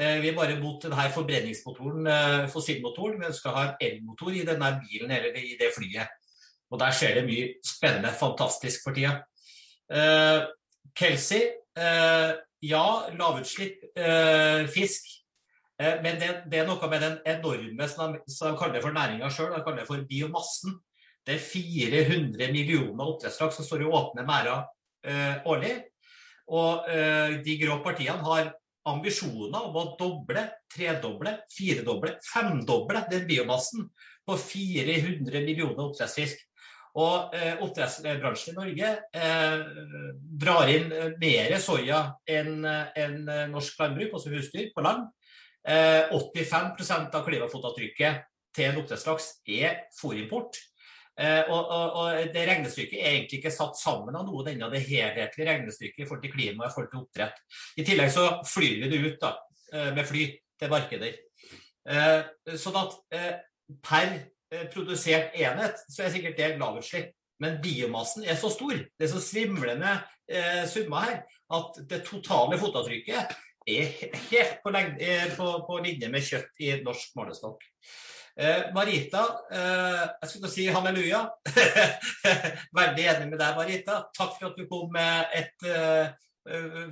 Eh, 0.00 0.20
vi 0.22 0.30
er 0.30 0.36
bare 0.36 0.56
imot 0.56 0.84
denne 0.86 1.08
forbrenningsmotoren, 1.14 2.06
eh, 2.06 2.48
fossilmotoren. 2.48 3.18
Vi 3.20 3.28
ønsker 3.28 3.50
å 3.50 3.56
ha 3.56 3.64
en 3.68 3.88
elmotor 3.88 4.32
i 4.32 4.46
denne 4.48 4.70
bilen 4.84 5.10
eller 5.10 5.36
i 5.36 5.56
det 5.60 5.72
flyet. 5.76 6.08
Og 6.70 6.78
der 6.80 6.94
skjer 6.94 7.18
det 7.18 7.26
mye 7.26 7.48
spennende, 7.66 8.14
fantastisk 8.14 8.84
for 8.84 8.94
tida. 8.94 9.18
Kelsey, 10.94 11.48
ja, 12.64 12.84
lavutslipp 13.16 13.82
fisk. 14.74 15.06
Men 15.80 16.18
det, 16.20 16.28
det, 16.52 16.58
er 16.60 16.66
noe 16.68 16.88
med 16.92 17.00
den 17.00 17.14
enorme 17.24 17.86
som 17.88 18.12
de, 18.12 18.20
som 18.28 18.52
de 18.52 18.60
kaller 18.60 18.82
for 18.84 18.92
næringa 18.92 19.30
sjøl, 19.32 19.54
de 19.54 19.62
kaller 19.64 19.86
for 19.88 20.02
biomassen. 20.08 20.74
Det 21.26 21.36
er 21.36 21.44
400 21.44 22.52
millioner 22.52 23.12
oppdrettslaks 23.12 23.60
som 23.60 23.66
står 23.66 23.84
i 23.84 23.90
åpne 23.90 24.24
merder 24.28 24.64
eh, 25.06 25.40
årlig. 25.48 25.74
Og 26.50 26.88
eh, 26.90 27.36
de 27.44 27.56
grå 27.60 27.78
partiene 27.84 28.24
har 28.24 28.52
ambisjoner 28.90 29.68
om 29.68 29.76
å 29.76 29.84
doble, 30.00 30.46
tredoble, 30.72 31.36
firedoble, 31.52 32.16
femdoble 32.24 33.04
den 33.10 33.26
biomassen 33.28 33.90
på 34.26 34.38
400 34.40 35.44
millioner 35.44 35.84
oppdrettsfisk. 35.84 36.40
Og 36.98 37.34
eh, 37.36 37.60
Oppdrettsbransjen 37.62 38.54
i 38.54 38.58
Norge 38.58 38.90
eh, 39.14 39.60
drar 40.42 40.72
inn 40.72 40.90
mer 41.20 41.54
soya 41.62 42.00
enn 42.26 42.64
en 42.66 43.20
norsk 43.52 43.78
landbruk, 43.78 44.16
også 44.18 44.32
husdyr, 44.34 44.72
på 44.74 44.82
land. 44.82 45.06
Eh, 45.68 46.08
85% 46.10 47.14
av 47.14 47.26
klimafotavtrykket 47.26 48.26
til 48.56 48.70
en 48.70 48.80
oppdrettslaks 48.80 49.30
er 49.46 49.84
fôrimport. 49.94 50.58
Eh, 51.20 51.42
og, 51.52 51.60
og, 51.60 51.96
og, 52.00 52.32
Det 52.34 52.46
regnestykket 52.48 52.98
er 52.98 53.14
egentlig 53.14 53.40
ikke 53.42 53.52
satt 53.52 53.76
sammen 53.78 54.16
av 54.16 54.24
noe 54.24 54.46
ennå, 54.48 54.70
det 54.72 54.82
helhetlige 54.86 55.48
regnestykket 55.50 56.04
i 56.04 56.08
forhold 56.08 56.24
til 56.24 56.34
klima 56.34 56.66
og 56.66 56.74
forhold 56.74 56.92
til 56.92 57.02
oppdrett. 57.02 57.42
I 57.76 57.86
tillegg 57.86 58.12
så 58.14 58.26
flyr 58.48 58.80
vi 58.84 58.92
det 58.92 59.02
ut 59.04 59.18
da, 59.20 59.34
eh, 59.74 59.90
med 59.96 60.08
fly 60.08 60.26
til 60.60 60.72
markeder. 60.72 61.18
Eh, 61.90 62.56
sånn 62.60 62.78
at 62.80 62.96
eh, 63.16 63.32
per 63.84 64.14
eh, 64.14 64.28
produsert 64.72 65.36
enhet 65.38 65.82
så 65.86 66.04
er 66.04 66.14
sikkert 66.14 66.38
det 66.38 66.54
lavutslipp. 66.60 67.12
Men 67.40 67.56
biomassen 67.62 68.26
er 68.28 68.36
så 68.36 68.50
stor, 68.52 68.76
det 68.76 69.06
er 69.06 69.12
så 69.14 69.20
svimlende 69.24 69.94
eh, 70.28 70.66
summer 70.68 71.06
her, 71.06 71.22
at 71.56 71.78
det 71.88 72.02
totale 72.04 72.58
fotavtrykket 72.60 73.32
er 73.70 73.94
helt 74.28 74.60
på, 74.60 74.72
på, 75.38 75.48
på 75.66 75.78
linje 75.84 76.10
med 76.12 76.26
kjøtt 76.26 76.60
i 76.60 76.74
norsk 76.84 77.16
målestokk. 77.16 77.64
Eh, 78.40 78.70
Marita, 78.74 79.22
eh, 79.52 80.04
jeg 80.22 80.30
skulle 80.30 80.50
si 80.52 80.66
halleluja. 80.72 81.24
Veldig 82.78 83.06
enig 83.12 83.30
med 83.32 83.40
deg, 83.40 83.56
Marita. 83.58 84.02
Takk 84.16 84.36
for 84.36 84.50
at 84.50 84.60
du 84.60 84.66
kom 84.70 84.92
med 84.94 85.34
et 85.36 85.66
eh, 85.68 86.12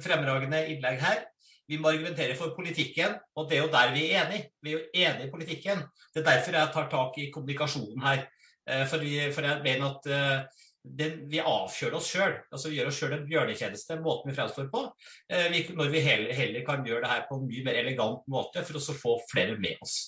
fremragende 0.05 0.65
innlegg 0.73 1.01
her. 1.05 1.23
Vi 1.69 1.77
må 1.77 1.91
argumentere 1.91 2.37
for 2.39 2.55
politikken, 2.57 3.19
og 3.37 3.49
det 3.49 3.59
er 3.59 3.67
jo 3.67 3.73
der 3.73 3.93
vi 3.93 4.07
er 4.09 4.25
enige. 4.25 4.49
Vi 4.65 4.73
er 4.73 4.79
jo 4.79 4.85
enige 4.95 5.27
i 5.27 5.31
politikken. 5.31 5.83
Det 6.15 6.23
er 6.23 6.31
derfor 6.31 6.57
jeg 6.57 6.73
tar 6.73 6.89
tak 6.93 7.19
i 7.21 7.31
kommunikasjonen 7.35 8.05
her. 8.07 8.25
Eh, 8.69 8.87
for, 8.89 9.05
vi, 9.05 9.19
for 9.33 9.45
jeg 9.45 9.61
mener 9.65 9.89
at 9.89 10.09
eh, 10.13 10.65
den, 10.99 11.19
vi 11.29 11.41
avkjøler 11.41 11.99
oss 11.99 12.11
sjøl. 12.13 12.35
Altså, 12.53 12.71
vi 12.71 12.79
gjør 12.79 12.91
oss 12.91 13.01
sjøl 13.01 13.17
en 13.17 13.27
bjørnetjeneste, 13.29 13.99
måten 14.05 14.31
vi 14.31 14.37
fremstår 14.37 14.69
på. 14.73 14.85
Eh, 15.33 15.49
vi, 15.53 15.65
når 15.77 15.93
vi 15.93 16.05
heller, 16.05 16.33
heller, 16.37 16.65
kan 16.67 16.85
gjøre 16.87 17.05
det 17.05 17.13
her 17.13 17.27
på 17.29 17.37
en 17.37 17.49
mye 17.51 17.65
mer 17.67 17.81
elegant 17.83 18.25
måte 18.33 18.65
for 18.69 18.81
å 18.81 19.01
få 19.03 19.19
flere 19.33 19.59
med 19.61 19.81
oss. 19.85 19.99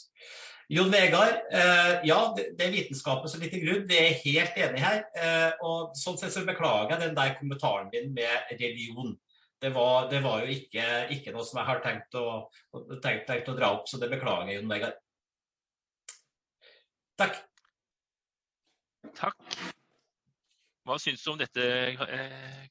Jon 0.70 0.93
Vegard, 0.93 1.41
ja, 2.07 2.16
det, 2.37 2.45
det 2.55 2.62
er 2.62 2.74
vitenskapen 2.77 3.27
som 3.27 3.41
ligger 3.43 3.57
til 3.57 3.65
grunn. 3.65 3.89
Vi 3.91 3.97
er 3.99 4.20
helt 4.20 4.61
enige 4.62 4.85
her. 4.85 5.57
Og 5.66 5.97
Sånn 5.99 6.15
sett 6.20 6.31
så 6.31 6.45
beklager 6.47 6.93
jeg 6.95 7.09
den 7.09 7.16
der 7.16 7.32
kommentaren 7.41 7.89
din 7.91 8.12
med 8.15 8.53
religion. 8.53 9.16
Det 9.61 9.70
var, 9.70 10.09
det 10.09 10.23
var 10.24 10.41
jo 10.41 10.55
ikke, 10.55 10.85
ikke, 11.12 11.32
noe 11.37 11.45
som 11.45 11.59
jeg 11.61 11.69
har 11.69 11.81
tenkt 11.85 12.16
å, 12.16 12.27
tenkt, 13.05 13.27
tenkt 13.28 13.51
å 13.53 13.57
dra 13.59 13.69
opp, 13.77 13.91
så 13.91 14.01
det 14.01 14.09
beklager 14.09 14.49
jeg, 14.49 14.61
Jon 14.61 14.70
Vegard. 14.73 15.01
Takk. 17.20 17.43
Takk. 19.19 19.59
Hva 20.89 20.97
syns 21.03 21.27
du 21.27 21.35
om 21.35 21.41
dette, 21.43 21.66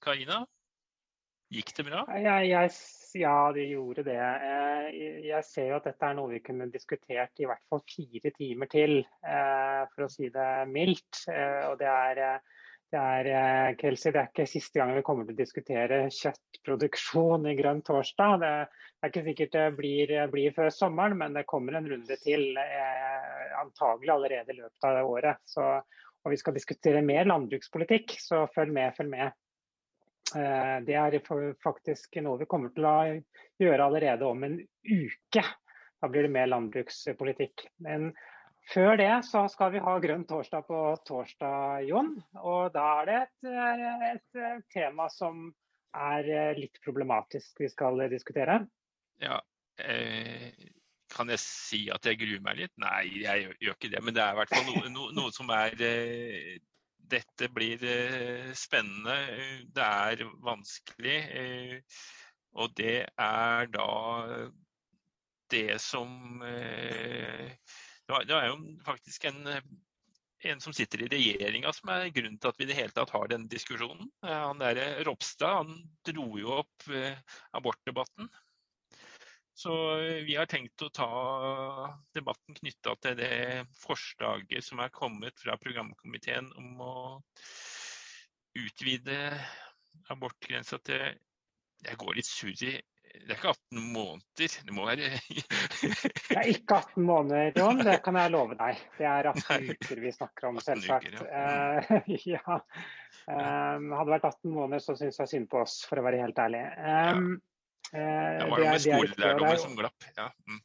Karina? 0.02 0.42
Gikk 1.54 1.76
det 1.78 1.86
bra? 1.86 2.02
Jeg, 2.18 2.50
jeg, 2.50 2.74
ja, 3.22 3.36
det 3.54 3.68
gjorde 3.70 4.04
det. 4.06 4.18
Jeg 5.30 5.46
ser 5.46 5.70
jo 5.70 5.78
at 5.78 5.88
dette 5.92 6.10
er 6.10 6.18
noe 6.18 6.34
vi 6.34 6.42
kunne 6.46 6.72
diskutert 6.74 7.42
i 7.42 7.48
hvert 7.50 7.64
fall 7.70 7.82
fire 7.90 8.34
timer 8.34 8.70
til, 8.70 9.00
for 9.94 10.06
å 10.06 10.10
si 10.14 10.30
det 10.34 10.50
mildt. 10.70 11.24
Og 11.70 11.78
det 11.82 11.90
er 11.90 12.22
Det 12.90 12.98
er, 12.98 13.28
eh, 13.30 13.76
Kelsey, 13.78 14.12
det 14.12 14.22
er 14.22 14.30
ikke 14.32 14.48
siste 14.50 14.80
gang 14.80 14.96
vi 14.96 15.04
kommer 15.06 15.28
til 15.28 15.36
å 15.36 15.42
diskutere 15.44 16.00
kjøttproduksjon 16.10 17.46
i 17.52 17.54
Grønn 17.60 17.84
torsdag. 17.86 18.40
Det 18.42 18.54
er 18.58 19.12
ikke 19.12 19.26
sikkert 19.28 19.58
det 19.58 19.66
blir, 19.78 20.14
blir 20.34 20.56
før 20.56 20.72
sommeren, 20.74 21.18
men 21.20 21.38
det 21.38 21.46
kommer 21.50 21.78
en 21.78 21.90
runde 21.92 22.18
til. 22.24 22.48
Eh, 22.58 23.20
antagelig 23.60 24.14
allerede 24.14 24.54
i 24.54 24.58
løpet 24.58 24.88
av 24.90 25.10
året. 25.10 25.38
Så, 25.46 25.68
og 26.24 26.34
vi 26.34 26.40
skal 26.40 26.56
diskutere 26.58 27.06
mer 27.06 27.30
landbrukspolitikk, 27.30 28.18
så 28.22 28.46
følg 28.56 28.74
med, 28.74 28.96
følg 28.98 29.14
med. 29.14 29.38
Eh, 30.36 30.76
det 30.86 30.98
er 30.98 31.20
faktisk 31.64 32.20
noe 32.26 32.42
vi 32.42 32.50
kommer 32.50 32.74
til 32.74 32.86
å 32.90 32.98
gjøre 33.62 33.86
allerede 33.86 34.28
om 34.28 34.44
en 34.46 34.60
uke. 34.86 35.46
Da 36.00 36.08
blir 36.08 36.26
det 36.26 36.34
mer 36.34 36.50
landbrukspolitikk. 36.50 37.68
Men 37.86 38.14
før 38.74 38.98
det 39.00 39.12
så 39.28 39.46
skal 39.52 39.74
vi 39.74 39.84
ha 39.84 39.96
grønn 40.04 40.26
torsdag 40.30 40.68
på 40.68 40.82
torsdag, 41.08 41.86
Jon. 41.90 42.16
Og 42.42 42.74
da 42.76 42.88
er 43.02 43.10
det 43.10 43.20
et, 43.24 44.34
et 44.42 44.68
tema 44.74 45.10
som 45.14 45.48
er 45.98 46.54
litt 46.58 46.78
problematisk 46.86 47.64
vi 47.64 47.70
skal 47.72 48.04
diskutere. 48.12 48.60
Ja, 49.24 49.40
eh, 49.82 50.52
kan 51.10 51.32
jeg 51.34 51.42
si 51.42 51.82
at 51.94 52.06
jeg 52.06 52.20
gruer 52.22 52.42
meg 52.46 52.60
litt? 52.62 52.76
Nei, 52.82 53.24
jeg 53.24 53.46
gjør, 53.46 53.56
gjør 53.66 53.78
ikke 53.80 53.94
det. 53.96 54.04
Men 54.06 54.16
det 54.16 54.24
er 54.24 54.36
i 54.36 54.40
hvert 54.40 54.54
fall 54.54 54.68
noe, 54.70 54.92
no, 54.94 55.10
noe 55.18 55.34
som 55.36 55.50
er 55.56 55.86
eh, 55.86 56.58
Dette 57.10 57.48
blir 57.50 57.82
eh, 57.90 58.52
spennende. 58.54 59.16
Det 59.74 59.86
er 59.86 60.26
vanskelig. 60.46 61.20
Eh, 61.42 62.02
og 62.54 62.74
det 62.78 63.08
er 63.10 63.70
da 63.74 63.90
det 65.50 65.80
som 65.82 66.44
eh, 66.46 67.56
det 68.10 68.36
er 68.36 68.50
jo 68.50 68.58
faktisk 68.86 69.30
en, 69.30 69.40
en 70.50 70.62
som 70.64 70.74
sitter 70.74 71.04
i 71.06 71.10
regjeringa 71.12 71.74
som 71.76 71.92
er 71.94 72.12
grunnen 72.16 72.40
til 72.42 72.52
at 72.52 72.60
vi 72.60 72.66
i 72.66 72.70
det 72.72 72.78
hele 72.80 72.96
tatt 72.96 73.14
har 73.14 73.30
denne 73.32 73.52
diskusjonen. 73.52 74.10
Han 74.26 74.62
der 74.62 75.04
Ropstad 75.08 75.60
han 75.62 75.76
dro 76.08 76.30
jo 76.42 76.56
opp 76.62 76.90
eh, 76.90 77.18
abortdebatten. 77.60 78.30
Så 79.60 79.76
eh, 80.00 80.22
vi 80.24 80.38
har 80.40 80.48
tenkt 80.50 80.82
å 80.86 80.92
ta 80.96 81.10
debatten 82.16 82.58
knytta 82.62 82.96
til 83.04 83.18
det 83.20 83.66
forslaget 83.82 84.66
som 84.66 84.80
er 84.80 84.94
kommet 84.96 85.40
fra 85.42 85.58
programkomiteen 85.60 86.48
om 86.62 86.86
å 86.86 86.94
utvide 88.60 89.18
abortgrensa 90.10 90.80
til 90.88 91.12
Jeg 91.86 91.96
går 92.00 92.18
litt 92.18 92.28
surr 92.28 92.64
i 92.68 92.74
det 93.10 93.34
er 93.34 93.38
ikke 93.38 93.52
18 93.52 93.82
måneder. 93.94 94.54
Det 94.66 94.74
må 94.74 94.86
være 94.88 95.10
Det 96.30 96.38
er 96.38 96.48
ikke 96.50 96.78
18 96.80 97.04
måneder, 97.06 97.52
Jon. 97.58 97.82
Det 97.86 97.98
kan 98.06 98.18
jeg 98.20 98.34
love 98.34 98.58
deg. 98.60 98.80
Det 98.98 99.08
er 99.10 99.30
18 99.32 99.70
uker 99.74 100.02
vi 100.04 100.12
snakker 100.16 100.50
om, 100.50 100.60
selvsagt. 100.64 101.10
Uker, 101.14 101.28
ja. 101.30 101.44
Uh, 101.80 102.10
ja. 102.34 102.58
Um, 103.30 103.92
hadde 103.94 104.08
det 104.08 104.16
vært 104.16 104.28
18 104.32 104.54
måneder, 104.54 104.84
så 104.84 104.98
syns 104.98 105.22
jeg 105.22 105.32
synd 105.34 105.50
på 105.52 105.62
oss, 105.64 105.80
for 105.90 106.02
å 106.02 106.06
være 106.06 106.22
helt 106.24 106.42
ærlig. 106.42 106.64
Um, 106.80 107.32
ja. 107.90 108.06
det 108.40 108.48
var 108.52 108.62
noe 108.62 108.74
med 108.76 108.84
skolelærdommen 108.86 109.62
som 109.64 109.76
glapp. 109.78 110.08
Ja. 110.18 110.30
Mm. 110.50 110.62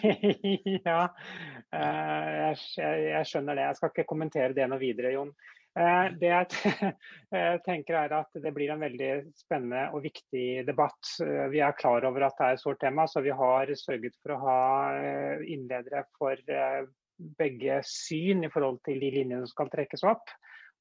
ja. 0.88 1.00
Uh, 1.72 2.30
jeg, 2.36 2.62
jeg, 3.08 3.26
skjønner 3.32 3.58
det. 3.58 3.68
Jeg 3.70 3.80
skal 3.80 3.94
ikke 3.94 4.08
kommentere 4.12 4.56
det 4.56 4.68
noe 4.68 4.80
videre, 4.82 5.14
Jon. 5.16 5.32
Eh, 5.72 6.06
det 6.20 6.28
jeg 6.28 6.92
tenker 7.66 7.96
er 7.96 8.12
at 8.18 8.40
det 8.44 8.52
blir 8.52 8.74
en 8.74 8.82
veldig 8.82 9.12
spennende 9.40 9.86
og 9.96 10.04
viktig 10.04 10.64
debatt. 10.68 11.14
Eh, 11.24 11.46
vi 11.52 11.62
er 11.64 11.76
klar 11.78 12.04
over 12.08 12.26
at 12.26 12.36
det 12.38 12.48
er 12.48 12.58
et 12.58 12.62
stort 12.62 12.80
tema, 12.82 13.06
så 13.08 13.24
vi 13.24 13.32
har 13.36 13.72
sørget 13.80 14.18
for 14.20 14.34
å 14.34 14.40
ha 14.44 14.62
eh, 15.00 15.44
innledere 15.54 16.04
for 16.18 16.36
begge 17.38 17.78
syn 17.86 18.44
i 18.44 18.50
forhold 18.52 18.82
til 18.84 19.00
de 19.00 19.12
linjene 19.14 19.46
som 19.46 19.54
skal 19.54 19.72
trekkes 19.72 20.04
opp. 20.08 20.32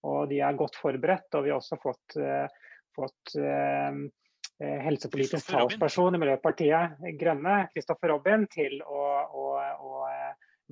Og 0.08 0.26
de 0.32 0.42
er 0.44 0.58
godt 0.58 0.80
forberedt. 0.82 1.30
Og 1.38 1.46
vi 1.46 1.52
har 1.54 1.60
også 1.62 1.78
fått, 1.78 2.16
fått 2.98 3.36
helsepolitisk 4.58 5.52
talsperson 5.52 6.18
i 6.18 6.22
Miljøpartiet 6.24 7.04
Grønne, 7.20 7.68
Kristoffer 7.76 8.10
Robin, 8.10 8.48
til 8.50 8.80
å, 8.82 9.04
å, 9.38 9.46
å 9.62 10.02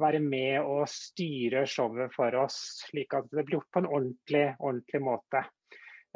være 0.01 0.21
med 0.23 0.59
og 0.63 0.85
styre 0.91 1.65
showet 1.69 2.13
for 2.15 2.35
oss, 2.41 2.59
slik 2.87 3.15
at 3.17 3.29
det 3.31 3.45
blir 3.45 3.59
gjort 3.59 3.71
på 3.73 3.83
en 3.83 3.89
ordentlig, 3.89 4.45
ordentlig 4.59 5.01
måte. 5.03 5.43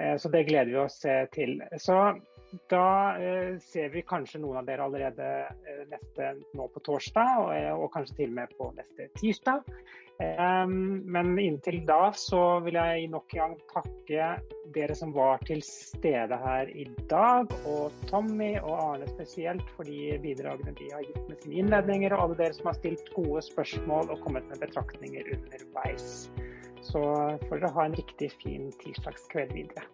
Eh, 0.02 0.16
så 0.18 0.32
det 0.34 0.46
gleder 0.50 0.72
vi 0.72 0.80
oss 0.84 1.00
eh, 1.06 1.26
til. 1.34 1.60
Så 1.78 2.00
da 2.70 3.18
eh, 3.18 3.58
ser 3.60 3.90
vi 3.94 4.04
kanskje 4.08 4.42
noen 4.44 4.62
av 4.62 4.68
dere 4.68 4.86
allerede 4.86 5.30
neste 5.90 6.34
nå 6.58 6.68
på 6.74 6.84
torsdag, 6.86 7.44
og, 7.74 7.90
kanskje 7.94 8.24
til 8.24 8.34
og 8.34 8.40
med 8.40 8.56
på 8.58 8.72
neste 8.78 9.10
tirsdag. 9.20 9.66
Men 10.24 11.32
inntil 11.42 11.80
da 11.88 12.12
så 12.16 12.60
vil 12.64 12.78
jeg 12.78 13.08
nok 13.12 13.34
en 13.34 13.40
gang 13.40 13.56
takke 13.72 14.28
dere 14.76 14.96
som 14.96 15.12
var 15.16 15.42
til 15.48 15.64
stede 15.66 16.38
her 16.38 16.70
i 16.70 16.86
dag, 17.12 17.50
og 17.70 17.92
Tommy 18.12 18.54
og 18.62 18.76
Arne 18.78 19.10
spesielt 19.10 19.66
for 19.76 19.90
de 19.90 20.14
bidragene 20.24 20.76
de 20.78 20.92
har 20.94 21.04
gitt 21.08 21.26
med 21.28 21.42
sine 21.42 21.60
innledninger, 21.64 22.14
og 22.14 22.28
alle 22.28 22.40
dere 22.44 22.58
som 22.58 22.70
har 22.70 22.78
stilt 22.78 23.10
gode 23.18 23.42
spørsmål 23.50 24.14
og 24.14 24.22
kommet 24.24 24.48
med 24.54 24.62
betraktninger 24.64 25.34
underveis. 25.36 26.30
Så 26.86 27.02
får 27.50 27.58
dere 27.58 27.74
ha 27.74 27.90
en 27.90 28.00
riktig 28.00 28.32
fin 28.44 28.72
tirsdagskveld 28.84 29.58
videre. 29.58 29.88